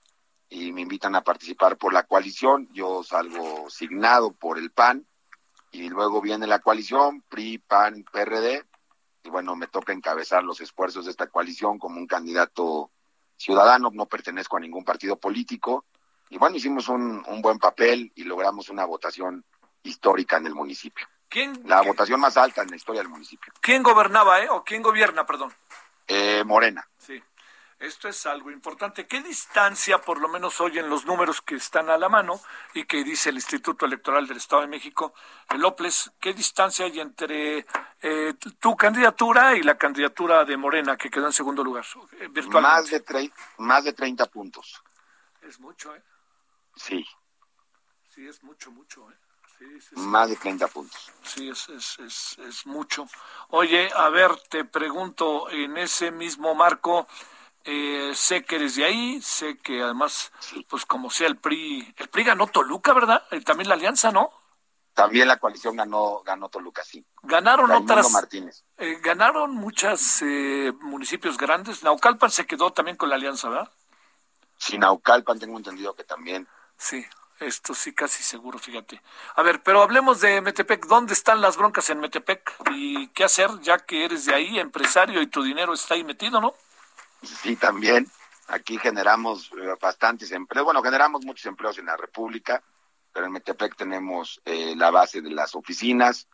y 0.50 0.72
me 0.72 0.82
invitan 0.82 1.16
a 1.16 1.22
participar 1.22 1.78
por 1.78 1.94
la 1.94 2.04
coalición, 2.04 2.68
yo 2.74 3.04
salgo 3.04 3.70
signado 3.70 4.32
por 4.34 4.58
el 4.58 4.72
PAN 4.72 5.06
y 5.72 5.90
luego 5.90 6.20
viene 6.22 6.48
la 6.48 6.60
coalición, 6.60 7.22
PRI, 7.30 7.60
PAN, 7.60 8.04
PRD, 8.12 8.66
y 9.30 9.32
bueno, 9.32 9.56
me 9.56 9.68
toca 9.68 9.94
encabezar 9.94 10.44
los 10.44 10.60
esfuerzos 10.60 11.06
de 11.06 11.12
esta 11.12 11.28
coalición 11.28 11.78
como 11.78 11.98
un 12.00 12.08
candidato 12.08 12.90
ciudadano, 13.38 13.92
no 13.94 14.08
pertenezco 14.08 14.58
a 14.58 14.60
ningún 14.60 14.84
partido 14.84 15.18
político, 15.20 15.86
y 16.30 16.40
bueno, 16.40 16.58
hicimos 16.58 16.90
un, 16.90 17.24
un 17.28 17.42
buen 17.42 17.60
papel 17.60 18.12
y 18.16 18.24
logramos 18.24 18.70
una 18.70 18.86
votación 18.86 19.46
histórica 19.84 20.38
en 20.38 20.48
el 20.48 20.56
municipio. 20.56 21.08
¿Quién, 21.30 21.62
La 21.66 21.82
votación 21.82 22.20
más 22.20 22.38
alta 22.38 22.64
en 22.64 22.72
la 22.72 22.76
historia 22.76 23.02
del 23.02 23.10
municipio. 23.10 23.54
quién 23.62 23.84
gobernaba, 23.84 24.42
eh? 24.42 24.50
¿O 24.50 24.64
quién 24.64 24.82
gobierna, 24.82 25.28
perdón? 25.28 25.54
Eh, 26.08 26.44
Morena. 26.44 26.90
Sí. 26.98 27.22
Esto 27.80 28.10
es 28.10 28.26
algo 28.26 28.52
importante. 28.52 29.08
¿Qué 29.08 29.22
distancia, 29.22 30.00
por 30.02 30.20
lo 30.20 30.28
menos 30.28 30.60
hoy 30.60 30.78
en 30.80 30.90
los 30.90 31.06
números 31.06 31.42
que 31.42 31.56
están 31.56 31.90
a 31.90 31.98
la 31.98 32.10
mano 32.10 32.42
y 32.74 32.84
que 32.84 33.06
dice 33.06 33.30
el 33.30 33.36
Instituto 33.36 33.86
Electoral 33.86 34.28
del 34.28 34.36
Estado 34.36 34.64
de 34.64 34.68
México, 34.68 35.14
el 35.50 35.64
OPLES, 35.64 36.12
qué 36.20 36.34
distancia 36.34 36.86
hay 36.86 37.00
entre 37.00 37.66
eh, 38.02 38.34
tu 38.60 38.76
candidatura 38.76 39.56
y 39.56 39.64
la 39.64 39.78
candidatura 39.78 40.44
de 40.44 40.58
Morena, 40.58 40.98
que 40.98 41.10
quedó 41.10 41.28
en 41.28 41.32
segundo 41.34 41.64
lugar, 41.64 41.86
eh, 42.20 42.28
virtualmente? 42.30 42.62
Más 42.62 42.90
de, 42.90 43.06
tre- 43.06 43.34
más 43.60 43.84
de 43.86 43.94
30 43.94 44.26
puntos. 44.26 44.84
Es 45.42 45.58
mucho, 45.60 45.96
¿eh? 45.96 46.04
Sí, 46.76 47.06
Sí, 48.14 48.28
es 48.28 48.44
mucho, 48.44 48.72
mucho, 48.72 49.10
¿eh? 49.10 49.16
Sí, 49.58 49.66
sí, 49.80 49.88
sí. 49.96 49.96
más 50.02 50.28
de 50.30 50.36
30 50.36 50.68
puntos. 50.68 51.12
Sí, 51.24 51.48
es, 51.48 51.70
es, 51.70 52.00
es, 52.00 52.38
es 52.40 52.66
mucho. 52.66 53.08
Oye, 53.50 53.90
a 53.96 54.10
ver, 54.10 54.36
te 54.50 54.66
pregunto, 54.66 55.50
en 55.50 55.78
ese 55.78 56.12
mismo 56.12 56.54
marco, 56.56 57.08
eh, 57.66 58.12
sé 58.16 58.44
que 58.44 58.56
eres 58.56 58.76
de 58.76 58.86
ahí, 58.86 59.22
sé 59.22 59.58
que 59.58 59.82
además, 59.82 60.32
pues 60.68 60.86
como 60.86 61.10
sea 61.10 61.28
el 61.28 61.38
PRI, 61.38 61.94
el 61.98 62.10
PRI 62.10 62.24
ganó 62.24 62.48
Toluca, 62.48 62.94
¿verdad? 62.94 63.24
Eh, 63.32 63.42
también 63.42 63.70
la 63.70 63.76
alianza, 63.76 64.12
¿no? 64.12 64.32
También 64.94 65.28
la 65.28 65.38
coalición 65.38 65.76
ganó, 65.78 66.22
ganó 66.24 66.50
Toluca, 66.50 66.84
sí. 66.84 67.06
Ganaron 67.24 67.70
Raimundo 67.70 67.94
otras, 67.94 68.12
Martínez. 68.12 68.64
eh, 68.78 68.98
ganaron 69.02 69.52
muchos 69.56 70.22
municipios 70.82 71.38
grandes. 71.38 71.84
Naucalpan 71.84 72.32
se 72.32 72.46
quedó 72.46 72.74
también 72.74 72.98
con 72.98 73.10
la 73.10 73.16
alianza, 73.16 73.50
¿verdad? 73.50 73.72
Sinaucalpan 74.58 75.40
tengo 75.40 75.58
entendido 75.58 75.94
que 75.96 76.04
también. 76.04 76.48
Sí, 76.78 77.06
esto 77.40 77.74
sí 77.74 77.94
casi 77.94 78.24
seguro, 78.24 78.60
fíjate. 78.60 79.02
A 79.36 79.42
ver, 79.42 79.64
pero 79.64 79.82
hablemos 79.82 80.20
de 80.20 80.42
Metepec. 80.42 80.86
¿Dónde 80.88 81.14
están 81.14 81.40
las 81.40 81.56
broncas 81.56 81.90
en 81.90 82.00
Metepec? 82.00 82.54
¿Y 82.72 83.08
qué 83.10 83.24
hacer 83.24 83.50
ya 83.62 83.78
que 83.80 84.04
eres 84.04 84.26
de 84.26 84.36
ahí, 84.36 84.60
empresario, 84.60 85.22
y 85.22 85.28
tu 85.28 85.44
dinero 85.44 85.74
está 85.74 85.94
ahí 85.94 86.04
metido, 86.04 86.42
no? 86.42 86.54
Sí, 87.22 87.56
también. 87.56 88.08
Aquí 88.48 88.78
generamos 88.78 89.52
eh, 89.52 89.76
bastantes 89.80 90.32
empleos. 90.32 90.66
Bueno, 90.66 90.82
generamos 90.82 91.24
muchos 91.24 91.46
empleos 91.46 91.78
en 91.78 91.86
la 91.86 91.98
República, 91.98 92.64
pero 93.14 93.26
en 93.28 93.32
Metepec 93.32 93.76
tenemos 93.76 94.42
eh, 94.46 94.74
la 94.76 94.90
base 94.90 95.22
de 95.22 95.30
las 95.30 95.56
oficinas. 95.56 96.28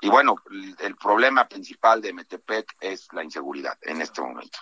Y 0.00 0.08
bueno, 0.08 0.36
el, 0.50 0.76
el 0.80 0.96
problema 0.96 1.48
principal 1.48 2.02
de 2.02 2.12
Metepec 2.12 2.76
es 2.80 3.08
la 3.12 3.24
inseguridad 3.24 3.78
en 3.82 4.02
este 4.02 4.20
momento. 4.20 4.58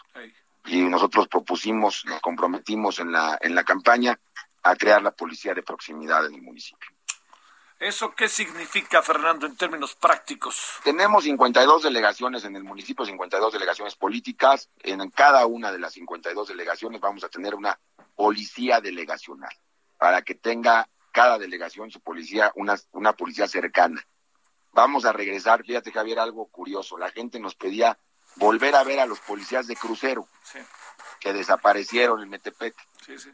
Y 0.66 0.82
nosotros 0.82 1.26
propusimos, 1.26 2.04
nos 2.06 2.20
comprometimos 2.20 3.00
en 3.00 3.10
la, 3.10 3.36
en 3.40 3.54
la 3.54 3.64
campaña 3.64 4.18
a 4.62 4.76
crear 4.76 5.02
la 5.02 5.10
policía 5.10 5.54
de 5.54 5.62
proximidad 5.62 6.24
en 6.26 6.34
el 6.34 6.42
municipio. 6.42 6.88
¿Eso 7.82 8.14
qué 8.14 8.28
significa, 8.28 9.02
Fernando, 9.02 9.44
en 9.44 9.56
términos 9.56 9.96
prácticos? 9.96 10.78
Tenemos 10.84 11.24
52 11.24 11.82
delegaciones 11.82 12.44
en 12.44 12.54
el 12.54 12.62
municipio, 12.62 13.04
52 13.04 13.52
delegaciones 13.52 13.96
políticas. 13.96 14.70
En 14.84 15.10
cada 15.10 15.44
una 15.46 15.72
de 15.72 15.80
las 15.80 15.94
52 15.94 16.46
delegaciones 16.46 17.00
vamos 17.00 17.24
a 17.24 17.28
tener 17.28 17.56
una 17.56 17.76
policía 18.14 18.80
delegacional 18.80 19.50
para 19.98 20.22
que 20.22 20.36
tenga 20.36 20.88
cada 21.10 21.38
delegación 21.38 21.90
su 21.90 22.00
policía, 22.00 22.52
una, 22.54 22.76
una 22.92 23.14
policía 23.14 23.48
cercana. 23.48 24.06
Vamos 24.70 25.04
a 25.04 25.12
regresar, 25.12 25.64
fíjate 25.64 25.90
Javier, 25.90 26.20
algo 26.20 26.46
curioso. 26.46 26.96
La 26.96 27.10
gente 27.10 27.40
nos 27.40 27.56
pedía 27.56 27.98
volver 28.36 28.74
a 28.74 28.84
ver 28.84 29.00
a 29.00 29.06
los 29.06 29.20
policías 29.20 29.66
de 29.66 29.76
crucero 29.76 30.26
que 31.20 31.32
desaparecieron 31.32 32.22
en 32.22 32.28
Metepec. 32.28 32.74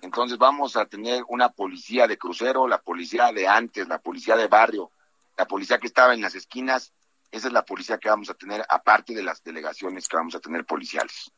Entonces 0.02 0.38
vamos 0.38 0.76
a 0.76 0.86
tener 0.86 1.22
una 1.28 1.50
policía 1.50 2.06
de 2.06 2.18
crucero, 2.18 2.68
la 2.68 2.78
policía 2.78 3.32
de 3.32 3.46
antes, 3.48 3.88
la 3.88 3.98
policía 3.98 4.36
de 4.36 4.46
barrio, 4.46 4.92
la 5.36 5.46
policía 5.46 5.78
que 5.78 5.86
estaba 5.86 6.14
en 6.14 6.20
las 6.20 6.34
esquinas. 6.34 6.92
Esa 7.30 7.48
es 7.48 7.52
la 7.52 7.64
policía 7.64 7.98
que 7.98 8.08
vamos 8.08 8.30
a 8.30 8.34
tener, 8.34 8.64
aparte 8.68 9.14
de 9.14 9.22
las 9.22 9.42
delegaciones 9.42 10.08
que 10.08 10.16
vamos 10.16 10.34
a 10.34 10.40
tener 10.40 10.64
policiales. 10.64 11.30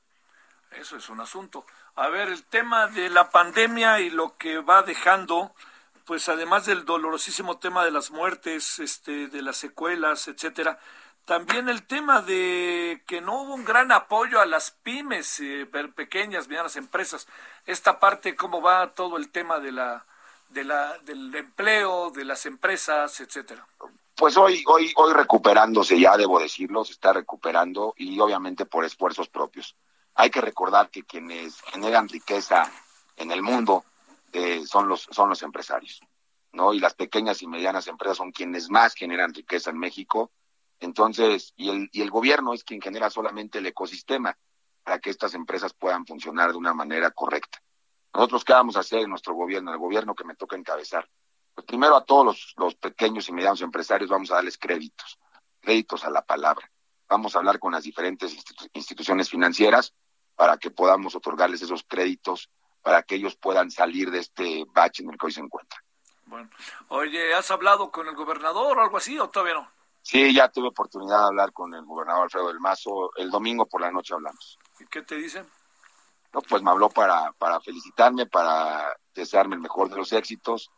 Eso 0.70 0.97
es 0.97 1.09
un 1.09 1.20
asunto. 1.20 1.66
A 1.97 2.09
ver, 2.09 2.28
el 2.28 2.45
tema 2.45 2.87
de 2.87 3.11
la 3.11 3.31
pandemia 3.31 4.01
y 4.01 4.11
lo 4.11 4.37
que 4.37 4.59
va 4.59 4.82
dejando, 4.82 5.53
pues 6.05 6.28
además 6.28 6.66
del 6.66 6.85
dolorosísimo 6.85 7.59
tema 7.59 7.85
de 7.85 7.91
las 7.91 8.12
muertes, 8.12 8.78
este, 8.78 9.27
de 9.27 9.43
las 9.43 9.57
secuelas, 9.57 10.28
etcétera, 10.28 10.78
también 11.31 11.69
el 11.69 11.85
tema 11.85 12.23
de 12.23 13.05
que 13.07 13.20
no 13.20 13.43
hubo 13.43 13.55
un 13.55 13.65
gran 13.65 13.93
apoyo 13.93 14.40
a 14.40 14.47
las 14.47 14.73
pymes, 14.73 15.39
eh, 15.39 15.65
pequeñas, 15.94 16.48
medianas 16.48 16.74
empresas. 16.74 17.28
Esta 17.66 18.01
parte, 18.01 18.35
cómo 18.35 18.61
va 18.61 18.94
todo 18.94 19.16
el 19.16 19.31
tema 19.31 19.61
de 19.61 19.70
la, 19.70 20.05
de 20.48 20.65
la, 20.65 20.98
del 21.05 21.32
empleo, 21.32 22.11
de 22.11 22.24
las 22.24 22.47
empresas, 22.47 23.20
etcétera. 23.20 23.65
Pues 24.16 24.36
hoy, 24.36 24.65
hoy, 24.66 24.93
hoy 24.97 25.12
recuperándose, 25.12 26.01
ya 26.01 26.16
debo 26.16 26.40
decirlo, 26.40 26.85
se 26.85 26.94
está 26.94 27.12
recuperando 27.12 27.94
y 27.97 28.19
obviamente 28.19 28.66
por 28.66 28.85
esfuerzos 28.85 29.28
propios. 29.28 29.77
Hay 30.16 30.31
que 30.31 30.40
recordar 30.40 30.90
que 30.90 31.05
quienes 31.05 31.61
generan 31.61 32.09
riqueza 32.09 32.69
en 33.15 33.31
el 33.31 33.43
mundo 33.43 33.85
eh, 34.32 34.66
son 34.66 34.89
los 34.89 35.02
son 35.02 35.28
los 35.28 35.44
empresarios, 35.44 36.01
¿no? 36.51 36.74
Y 36.74 36.81
las 36.81 36.94
pequeñas 36.94 37.40
y 37.40 37.47
medianas 37.47 37.86
empresas 37.86 38.16
son 38.16 38.32
quienes 38.32 38.69
más 38.69 38.94
generan 38.94 39.32
riqueza 39.32 39.70
en 39.70 39.78
México. 39.78 40.32
Entonces, 40.81 41.52
y 41.57 41.69
el 41.69 41.89
y 41.93 42.02
el 42.02 42.11
gobierno 42.11 42.55
es 42.55 42.65
quien 42.65 42.81
genera 42.81 43.11
solamente 43.11 43.59
el 43.59 43.66
ecosistema 43.66 44.36
para 44.82 44.98
que 44.98 45.11
estas 45.11 45.35
empresas 45.35 45.74
puedan 45.74 46.07
funcionar 46.07 46.51
de 46.52 46.57
una 46.57 46.73
manera 46.74 47.11
correcta. 47.11 47.62
Nosotros 48.15 48.44
qué 48.44 48.55
vamos 48.55 48.77
a 48.77 48.81
hacer 48.81 49.01
en 49.01 49.11
nuestro 49.11 49.35
gobierno, 49.35 49.73
el 49.73 49.78
gobierno 49.78 50.15
que 50.15 50.24
me 50.24 50.35
toca 50.35 50.57
encabezar. 50.57 51.09
Pues 51.55 51.66
primero 51.66 51.94
a 51.97 52.05
todos 52.05 52.24
los, 52.24 52.55
los 52.57 52.74
pequeños 52.74 53.28
y 53.28 53.32
medianos 53.32 53.61
empresarios 53.61 54.11
vamos 54.11 54.31
a 54.31 54.36
darles 54.36 54.57
créditos, 54.59 55.19
créditos 55.61 56.05
a 56.05 56.11
la 56.11 56.23
palabra. 56.23 56.70
Vamos 57.09 57.35
a 57.35 57.39
hablar 57.39 57.59
con 57.59 57.73
las 57.73 57.85
diferentes 57.85 58.35
institu- 58.35 58.70
instituciones 58.73 59.28
financieras 59.28 59.94
para 60.35 60.57
que 60.57 60.70
podamos 60.70 61.15
otorgarles 61.15 61.61
esos 61.62 61.85
créditos 61.86 62.51
para 62.82 63.02
que 63.02 63.16
ellos 63.16 63.36
puedan 63.36 63.70
salir 63.70 64.11
de 64.11 64.20
este 64.20 64.65
bache 64.73 65.02
en 65.02 65.11
el 65.11 65.19
que 65.19 65.27
hoy 65.27 65.32
se 65.32 65.40
encuentran. 65.40 65.82
Bueno, 66.24 66.48
oye, 66.89 67.35
¿has 67.35 67.51
hablado 67.51 67.90
con 67.90 68.09
el 68.09 68.15
gobernador 68.15 68.78
o 68.78 68.82
algo 68.82 68.97
así 68.97 69.19
o 69.19 69.28
todavía 69.28 69.55
no? 69.55 69.70
Sí, 70.02 70.35
ya 70.35 70.48
tuve 70.48 70.68
oportunidad 70.68 71.18
de 71.18 71.24
hablar 71.27 71.52
con 71.52 71.72
el 71.74 71.85
gobernador 71.85 72.24
Alfredo 72.24 72.48
del 72.48 72.60
Mazo. 72.60 73.10
El 73.16 73.31
domingo 73.31 73.66
por 73.66 73.81
la 73.81 73.90
noche 73.90 74.14
hablamos. 74.14 74.59
¿Y 74.78 74.86
qué 74.86 75.02
te 75.02 75.16
dicen? 75.16 75.47
No, 76.32 76.40
pues 76.43 76.62
me 76.62 76.70
habló 76.70 76.89
para, 76.89 77.32
para 77.32 77.60
felicitarme, 77.60 78.27
para 78.27 78.97
desearme 79.14 79.56
el 79.56 79.60
mejor 79.60 79.90
de 79.90 79.97
los 79.97 80.12
éxitos 80.12 80.70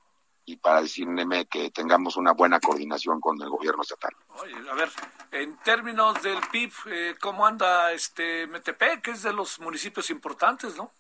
y 0.44 0.56
para 0.56 0.82
decirme 0.82 1.46
que 1.46 1.70
tengamos 1.70 2.16
una 2.16 2.32
buena 2.32 2.58
coordinación 2.58 3.20
con 3.20 3.40
el 3.40 3.48
gobierno 3.48 3.82
estatal. 3.82 4.12
Oye, 4.40 4.54
a 4.68 4.74
ver, 4.74 4.90
en 5.30 5.56
términos 5.58 6.20
del 6.22 6.40
PIB, 6.50 6.72
eh, 6.86 7.14
¿cómo 7.20 7.46
anda 7.46 7.92
este 7.92 8.46
Metepec? 8.48 9.06
Es 9.08 9.22
de 9.22 9.32
los 9.32 9.60
municipios 9.60 10.10
importantes, 10.10 10.76
¿no? 10.76 10.90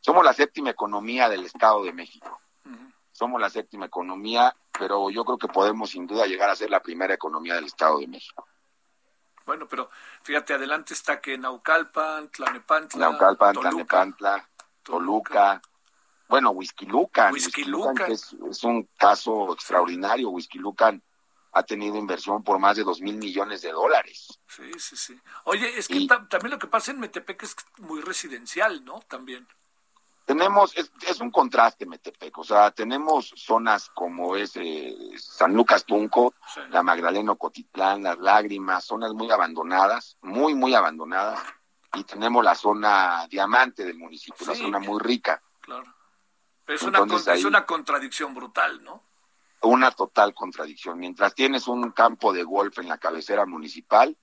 Somos 0.00 0.24
la 0.24 0.32
séptima 0.32 0.70
economía 0.70 1.28
del 1.28 1.44
Estado 1.44 1.84
de 1.84 1.92
México. 1.92 2.40
Somos 3.20 3.38
la 3.38 3.50
séptima 3.50 3.84
economía, 3.84 4.56
pero 4.72 5.10
yo 5.10 5.26
creo 5.26 5.36
que 5.36 5.48
podemos 5.48 5.90
sin 5.90 6.06
duda 6.06 6.24
llegar 6.24 6.48
a 6.48 6.56
ser 6.56 6.70
la 6.70 6.80
primera 6.82 7.12
economía 7.12 7.54
del 7.54 7.66
Estado 7.66 7.98
de 7.98 8.06
México. 8.08 8.48
Bueno, 9.44 9.68
pero 9.68 9.90
fíjate, 10.22 10.54
adelante 10.54 10.94
está 10.94 11.20
que 11.20 11.36
Naucalpan, 11.36 12.30
Tlanepantla, 12.30 13.10
Naucalpan, 13.10 13.52
Toluca. 13.52 13.70
Tlanepantla, 13.72 14.48
Toluca, 14.82 15.60
bueno, 16.30 16.52
Whisky 16.52 16.86
Lucan, 16.86 17.34
Whisky 17.34 17.60
Whisky 17.60 17.64
Lucan, 17.70 17.90
Lucan. 17.92 18.06
que 18.06 18.12
es, 18.14 18.32
es 18.50 18.64
un 18.64 18.88
caso 18.96 19.52
extraordinario. 19.52 20.30
Whisky 20.30 20.58
Lucan 20.58 21.02
ha 21.52 21.62
tenido 21.62 21.96
inversión 21.98 22.42
por 22.42 22.58
más 22.58 22.78
de 22.78 22.84
dos 22.84 23.02
mil 23.02 23.18
millones 23.18 23.60
de 23.60 23.72
dólares. 23.72 24.40
Sí, 24.46 24.72
sí, 24.78 24.96
sí. 24.96 25.20
Oye, 25.44 25.78
es 25.78 25.88
que 25.88 26.06
ta- 26.06 26.26
también 26.26 26.52
lo 26.52 26.58
que 26.58 26.68
pasa 26.68 26.90
en 26.90 27.00
Metepec 27.00 27.42
es 27.42 27.54
muy 27.80 28.00
residencial, 28.00 28.82
¿no? 28.82 29.00
También. 29.00 29.46
Tenemos, 30.24 30.76
es, 30.76 30.92
es 31.08 31.20
un 31.20 31.30
contraste 31.30 31.86
Metepec, 31.86 32.38
o 32.38 32.44
sea, 32.44 32.70
tenemos 32.70 33.32
zonas 33.36 33.90
como 33.94 34.36
es 34.36 34.52
eh, 34.54 34.94
San 35.18 35.54
Lucas 35.54 35.84
Tunco, 35.84 36.34
la 36.70 36.82
Magdalena 36.84 37.34
Cotitlán, 37.34 38.04
Las 38.04 38.18
Lágrimas, 38.18 38.84
zonas 38.84 39.12
muy 39.12 39.30
abandonadas, 39.30 40.16
muy, 40.22 40.54
muy 40.54 40.72
abandonadas, 40.74 41.40
y 41.94 42.04
tenemos 42.04 42.44
la 42.44 42.54
zona 42.54 43.26
diamante 43.28 43.84
del 43.84 43.98
municipio, 43.98 44.44
una 44.46 44.54
Sí. 44.54 44.62
zona 44.62 44.78
muy 44.78 45.00
rica, 45.00 45.42
Claro. 45.60 45.92
Pero 46.64 46.76
es, 46.76 46.82
una, 46.84 46.98
Entonces, 47.00 47.26
con- 47.26 47.36
es 47.36 47.44
una 47.44 47.66
contradicción 47.66 48.34
brutal, 48.34 48.82
¿no? 48.84 49.02
una 49.62 49.90
total 49.90 50.32
contradicción. 50.32 50.98
Mientras 50.98 51.34
tienes 51.34 51.66
un 51.68 51.90
campo 51.90 52.32
de 52.32 52.44
golf 52.44 52.78
en 52.78 52.88
la 52.88 52.96
cabecera 52.98 53.44
municipal, 53.44 54.16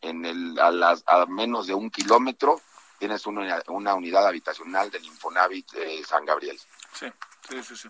en 0.00 0.24
el, 0.24 0.58
a, 0.60 0.70
las, 0.70 1.02
a 1.06 1.26
menos 1.26 1.66
de 1.66 1.74
un 1.74 1.90
kilómetro, 1.90 2.60
tienes 2.98 3.26
una, 3.26 3.62
una 3.68 3.94
unidad 3.94 4.26
habitacional 4.26 4.90
del 4.90 5.04
Infonavit 5.04 5.72
de 5.72 6.04
San 6.04 6.24
Gabriel. 6.24 6.58
Sí, 6.92 7.06
sí, 7.48 7.62
sí, 7.62 7.76
sí. 7.76 7.88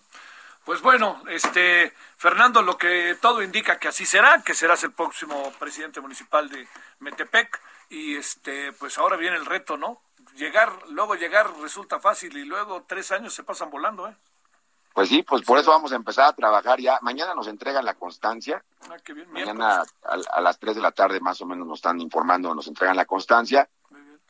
Pues 0.64 0.82
bueno, 0.82 1.22
este 1.28 1.94
Fernando, 2.16 2.60
lo 2.60 2.76
que 2.76 3.16
todo 3.20 3.42
indica 3.42 3.78
que 3.78 3.88
así 3.88 4.04
será, 4.04 4.42
que 4.42 4.54
serás 4.54 4.84
el 4.84 4.92
próximo 4.92 5.50
presidente 5.58 6.00
municipal 6.00 6.48
de 6.50 6.68
Metepec 6.98 7.58
y 7.88 8.16
este, 8.16 8.72
pues 8.74 8.98
ahora 8.98 9.16
viene 9.16 9.36
el 9.36 9.46
reto, 9.46 9.78
¿no? 9.78 10.02
Llegar, 10.36 10.70
luego 10.90 11.14
llegar 11.14 11.56
resulta 11.60 12.00
fácil 12.00 12.36
y 12.36 12.44
luego 12.44 12.84
tres 12.86 13.10
años 13.12 13.32
se 13.32 13.44
pasan 13.44 13.70
volando, 13.70 14.08
¿eh? 14.08 14.14
Pues 14.92 15.08
sí, 15.08 15.22
pues 15.22 15.42
por 15.42 15.58
eso 15.58 15.70
vamos 15.70 15.92
a 15.92 15.96
empezar 15.96 16.28
a 16.28 16.32
trabajar 16.32 16.80
ya. 16.80 16.98
Mañana 17.02 17.34
nos 17.34 17.46
entregan 17.46 17.84
la 17.84 17.94
constancia. 17.94 18.62
Ah, 18.90 18.96
qué 19.02 19.12
bien. 19.12 19.30
Mañana 19.30 19.84
a, 20.02 20.16
a 20.32 20.40
las 20.40 20.58
3 20.58 20.74
de 20.74 20.82
la 20.82 20.90
tarde 20.90 21.20
más 21.20 21.40
o 21.40 21.46
menos 21.46 21.66
nos 21.66 21.78
están 21.78 22.00
informando, 22.00 22.54
nos 22.54 22.66
entregan 22.66 22.96
la 22.96 23.04
constancia. 23.04 23.68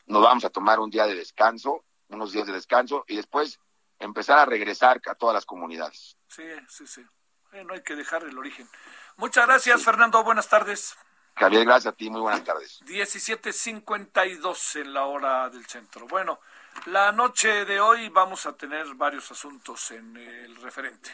Nos 0.09 0.22
vamos 0.22 0.44
a 0.44 0.51
tomar 0.51 0.80
un 0.80 0.90
día 0.90 1.06
de 1.06 1.14
descanso, 1.14 1.85
unos 2.09 2.32
días 2.32 2.47
de 2.47 2.52
descanso 2.52 3.05
y 3.06 3.16
después 3.16 3.60
empezar 3.98 4.39
a 4.39 4.44
regresar 4.47 5.01
a 5.06 5.14
todas 5.14 5.35
las 5.35 5.44
comunidades. 5.47 6.16
Sí, 6.28 6.44
sí, 6.68 6.86
sí. 6.86 7.05
Eh, 7.52 7.64
no 7.64 7.74
hay 7.74 7.82
que 7.82 7.94
dejar 7.97 8.24
el 8.24 8.36
origen. 8.36 8.68
Muchas 9.16 9.47
gracias, 9.47 9.82
Fernando. 9.82 10.22
Buenas 10.24 10.48
tardes. 10.48 10.97
Javier, 11.36 11.64
gracias 11.64 11.93
a 11.93 11.97
ti, 11.97 12.10
muy 12.10 12.20
buenas 12.20 12.43
tardes. 12.44 12.80
17.52 12.85 14.80
en 14.80 14.93
la 14.93 15.05
hora 15.06 15.48
del 15.51 15.64
centro. 15.66 16.06
Bueno, 16.09 16.40
la 16.86 17.12
noche 17.12 17.64
de 17.64 17.80
hoy 17.80 18.09
vamos 18.09 18.44
a 18.47 18.56
tener 18.56 18.86
varios 18.94 19.30
asuntos 19.30 19.90
en 19.93 20.16
el 20.16 20.56
referente. 20.56 21.10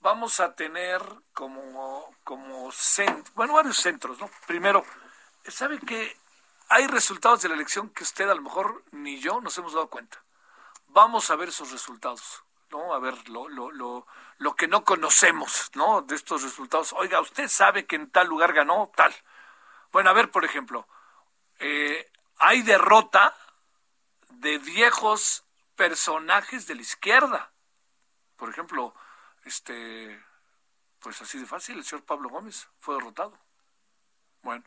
Vamos 0.00 0.40
a 0.40 0.54
tener 0.54 1.02
como, 1.32 2.14
como 2.24 2.70
cent- 2.72 3.30
bueno, 3.34 3.54
varios 3.54 3.76
centros, 3.78 4.18
¿no? 4.20 4.30
Primero, 4.46 4.84
¿sabe 5.46 5.78
que 5.80 6.16
hay 6.68 6.86
resultados 6.86 7.42
de 7.42 7.48
la 7.48 7.54
elección 7.54 7.90
que 7.90 8.02
usted 8.02 8.28
a 8.28 8.34
lo 8.34 8.42
mejor 8.42 8.84
ni 8.92 9.20
yo 9.20 9.40
nos 9.40 9.56
hemos 9.58 9.72
dado 9.72 9.88
cuenta? 9.88 10.22
Vamos 10.88 11.30
a 11.30 11.36
ver 11.36 11.48
esos 11.48 11.70
resultados, 11.70 12.44
¿no? 12.70 12.94
A 12.94 12.98
ver 12.98 13.28
lo, 13.28 13.48
lo, 13.48 13.70
lo, 13.70 14.06
lo 14.38 14.54
que 14.54 14.68
no 14.68 14.84
conocemos, 14.84 15.70
¿no? 15.74 16.02
De 16.02 16.14
estos 16.14 16.42
resultados. 16.42 16.92
Oiga, 16.92 17.20
usted 17.20 17.48
sabe 17.48 17.86
que 17.86 17.96
en 17.96 18.10
tal 18.10 18.28
lugar 18.28 18.52
ganó 18.52 18.90
tal. 18.94 19.14
Bueno, 19.92 20.10
a 20.10 20.12
ver, 20.12 20.30
por 20.30 20.44
ejemplo, 20.44 20.86
eh, 21.58 22.10
hay 22.38 22.62
derrota 22.62 23.36
de 24.30 24.58
viejos 24.58 25.44
personajes 25.76 26.66
de 26.66 26.74
la 26.74 26.82
izquierda. 26.82 27.52
Por 28.36 28.50
ejemplo, 28.50 28.94
este, 29.44 30.24
pues 31.00 31.20
así 31.22 31.38
de 31.38 31.46
fácil, 31.46 31.78
el 31.78 31.84
señor 31.84 32.04
Pablo 32.04 32.28
Gómez 32.28 32.68
fue 32.78 32.94
derrotado. 32.94 33.38
Bueno, 34.42 34.64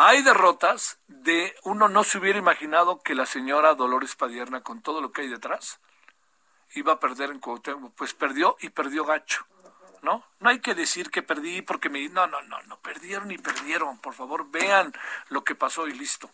hay 0.00 0.22
derrotas 0.22 1.00
de 1.08 1.56
uno 1.64 1.88
no 1.88 2.04
se 2.04 2.18
hubiera 2.18 2.38
imaginado 2.38 3.02
que 3.02 3.16
la 3.16 3.26
señora 3.26 3.74
Dolores 3.74 4.14
Padierna, 4.14 4.62
con 4.62 4.80
todo 4.80 5.00
lo 5.00 5.10
que 5.10 5.22
hay 5.22 5.28
detrás, 5.28 5.80
iba 6.74 6.92
a 6.92 7.00
perder 7.00 7.30
en 7.30 7.40
Cuauhtémoc. 7.40 7.92
Pues 7.96 8.14
perdió 8.14 8.56
y 8.60 8.68
perdió 8.70 9.04
gacho. 9.04 9.44
¿no? 10.02 10.24
No 10.38 10.50
hay 10.50 10.60
que 10.60 10.76
decir 10.76 11.10
que 11.10 11.24
perdí 11.24 11.62
porque 11.62 11.88
me... 11.90 12.08
No, 12.10 12.28
no, 12.28 12.40
no, 12.42 12.62
no, 12.62 12.78
perdieron 12.78 13.32
y 13.32 13.38
perdieron. 13.38 13.98
Por 13.98 14.14
favor, 14.14 14.48
vean 14.48 14.92
lo 15.30 15.42
que 15.42 15.56
pasó 15.56 15.88
y 15.88 15.92
listo. 15.94 16.30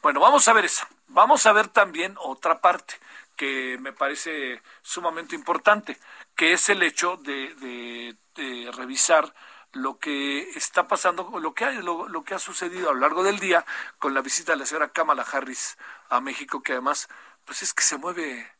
Bueno, 0.00 0.20
vamos 0.20 0.46
a 0.46 0.52
ver 0.52 0.66
eso. 0.66 0.86
Vamos 1.08 1.44
a 1.44 1.52
ver 1.52 1.66
también 1.66 2.14
otra 2.20 2.60
parte 2.60 2.94
que 3.34 3.78
me 3.80 3.92
parece 3.92 4.62
sumamente 4.80 5.34
importante, 5.34 5.98
que 6.36 6.52
es 6.52 6.68
el 6.68 6.84
hecho 6.84 7.16
de- 7.16 8.16
de 8.36 8.70
revisar 8.70 9.34
lo 9.72 9.98
que 9.98 10.50
está 10.50 10.88
pasando, 10.88 11.38
lo 11.40 11.54
que, 11.54 11.64
hay, 11.64 11.82
lo, 11.82 12.08
lo 12.08 12.24
que 12.24 12.34
ha 12.34 12.38
sucedido 12.38 12.90
a 12.90 12.94
lo 12.94 13.00
largo 13.00 13.22
del 13.22 13.38
día 13.38 13.64
con 13.98 14.14
la 14.14 14.22
visita 14.22 14.52
de 14.52 14.58
la 14.58 14.66
señora 14.66 14.92
Kamala 14.92 15.22
Harris 15.22 15.76
a 16.08 16.20
México, 16.20 16.62
que 16.62 16.72
además, 16.72 17.08
pues 17.44 17.62
es 17.62 17.74
que 17.74 17.82
se 17.82 17.98
mueve, 17.98 18.50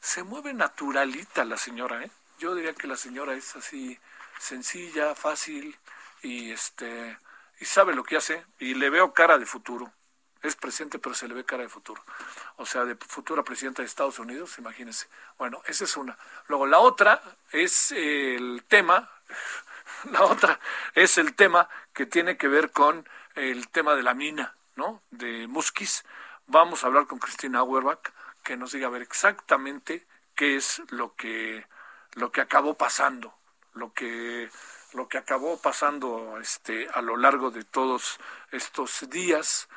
se 0.00 0.22
mueve 0.22 0.54
naturalita 0.54 1.44
la 1.44 1.56
señora, 1.58 2.02
¿eh? 2.02 2.10
Yo 2.38 2.54
diría 2.54 2.74
que 2.74 2.86
la 2.86 2.96
señora 2.96 3.34
es 3.34 3.54
así 3.56 3.98
sencilla, 4.38 5.14
fácil 5.14 5.78
y 6.22 6.50
este 6.50 7.16
y 7.60 7.64
sabe 7.66 7.94
lo 7.94 8.04
que 8.04 8.16
hace 8.16 8.44
y 8.58 8.74
le 8.74 8.90
veo 8.90 9.12
cara 9.12 9.38
de 9.38 9.46
futuro. 9.46 9.92
Es 10.42 10.56
presidente, 10.56 10.98
pero 10.98 11.14
se 11.14 11.26
le 11.26 11.32
ve 11.32 11.44
cara 11.44 11.62
de 11.62 11.70
futuro. 11.70 12.04
O 12.56 12.66
sea, 12.66 12.84
de 12.84 12.96
futura 12.96 13.42
presidenta 13.42 13.80
de 13.80 13.86
Estados 13.86 14.18
Unidos, 14.18 14.58
imagínense. 14.58 15.06
Bueno, 15.38 15.62
esa 15.66 15.84
es 15.84 15.96
una. 15.96 16.18
Luego, 16.48 16.66
la 16.66 16.80
otra 16.80 17.22
es 17.50 17.92
el 17.92 18.62
tema, 18.68 19.10
la 20.12 20.22
otra 20.22 20.60
es 20.94 21.18
el 21.18 21.34
tema 21.34 21.68
que 21.92 22.06
tiene 22.06 22.36
que 22.36 22.48
ver 22.48 22.70
con 22.70 23.08
el 23.34 23.68
tema 23.68 23.94
de 23.94 24.02
la 24.02 24.14
mina, 24.14 24.54
¿no? 24.76 25.02
De 25.10 25.46
Muskis. 25.46 26.04
Vamos 26.46 26.84
a 26.84 26.88
hablar 26.88 27.06
con 27.06 27.18
Cristina 27.18 27.60
Auerbach, 27.60 28.10
que 28.42 28.56
nos 28.56 28.72
diga 28.72 28.88
a 28.88 28.90
ver 28.90 29.02
exactamente 29.02 30.06
qué 30.34 30.56
es 30.56 30.82
lo 30.90 31.14
que, 31.14 31.66
lo 32.14 32.30
que 32.32 32.40
acabó 32.40 32.74
pasando, 32.74 33.34
lo 33.72 33.92
que 33.92 34.50
lo 34.92 35.08
que 35.08 35.18
acabó 35.18 35.60
pasando 35.60 36.38
este 36.40 36.88
a 36.94 37.02
lo 37.02 37.16
largo 37.16 37.50
de 37.50 37.64
todos 37.64 38.20
estos 38.52 39.10
días 39.10 39.68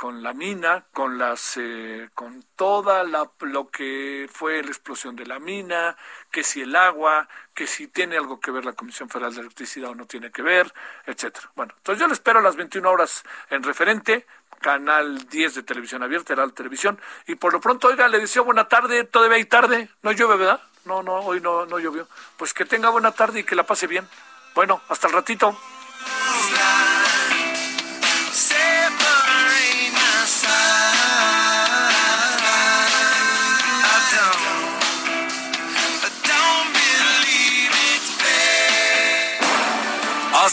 con 0.00 0.22
la 0.22 0.32
mina, 0.32 0.86
con 0.94 1.18
las, 1.18 1.58
eh, 1.58 2.08
con 2.14 2.42
toda 2.56 3.04
la, 3.04 3.30
lo 3.40 3.68
que 3.68 4.30
fue 4.32 4.62
la 4.62 4.68
explosión 4.70 5.14
de 5.14 5.26
la 5.26 5.38
mina, 5.38 5.94
que 6.30 6.42
si 6.42 6.62
el 6.62 6.74
agua, 6.74 7.28
que 7.52 7.66
si 7.66 7.86
tiene 7.86 8.16
algo 8.16 8.40
que 8.40 8.50
ver 8.50 8.64
la 8.64 8.72
Comisión 8.72 9.10
Federal 9.10 9.34
de 9.34 9.42
Electricidad 9.42 9.90
o 9.90 9.94
no 9.94 10.06
tiene 10.06 10.30
que 10.30 10.40
ver, 10.40 10.72
etcétera. 11.04 11.50
Bueno, 11.54 11.74
entonces 11.76 12.00
yo 12.00 12.06
le 12.06 12.14
espero 12.14 12.38
a 12.38 12.42
las 12.42 12.56
21 12.56 12.90
horas 12.90 13.24
en 13.50 13.62
referente, 13.62 14.26
canal 14.62 15.28
10 15.28 15.56
de 15.56 15.62
televisión 15.64 16.02
abierta, 16.02 16.32
era 16.32 16.46
la 16.46 16.52
televisión, 16.52 16.98
y 17.26 17.34
por 17.34 17.52
lo 17.52 17.60
pronto, 17.60 17.88
oiga, 17.88 18.08
le 18.08 18.20
deseo 18.20 18.42
buena 18.42 18.68
tarde, 18.68 19.04
todavía 19.04 19.36
hay 19.36 19.44
tarde, 19.44 19.90
no 20.00 20.12
llueve, 20.12 20.36
¿verdad? 20.38 20.62
No, 20.86 21.02
no, 21.02 21.16
hoy 21.16 21.42
no, 21.42 21.66
no 21.66 21.78
llovió. 21.78 22.08
Pues 22.38 22.54
que 22.54 22.64
tenga 22.64 22.88
buena 22.88 23.12
tarde 23.12 23.40
y 23.40 23.44
que 23.44 23.54
la 23.54 23.64
pase 23.64 23.86
bien. 23.86 24.08
Bueno, 24.54 24.80
hasta 24.88 25.08
el 25.08 25.12
ratito. 25.12 25.54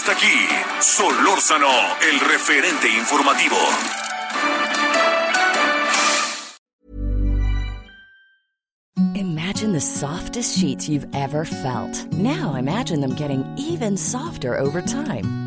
Hasta 0.07 0.25
aquí, 0.25 0.47
Solórzano, 0.79 1.67
el 2.09 2.21
referente 2.21 2.88
informativo. 2.88 3.57
Imagine 9.15 9.73
the 9.73 9.81
softest 9.81 10.57
sheets 10.57 10.88
you've 10.88 11.07
ever 11.13 11.43
felt. 11.43 12.05
Now 12.13 12.55
imagine 12.55 13.01
them 13.01 13.15
getting 13.15 13.43
even 13.57 13.97
softer 13.97 14.57
over 14.57 14.81
time. 14.81 15.47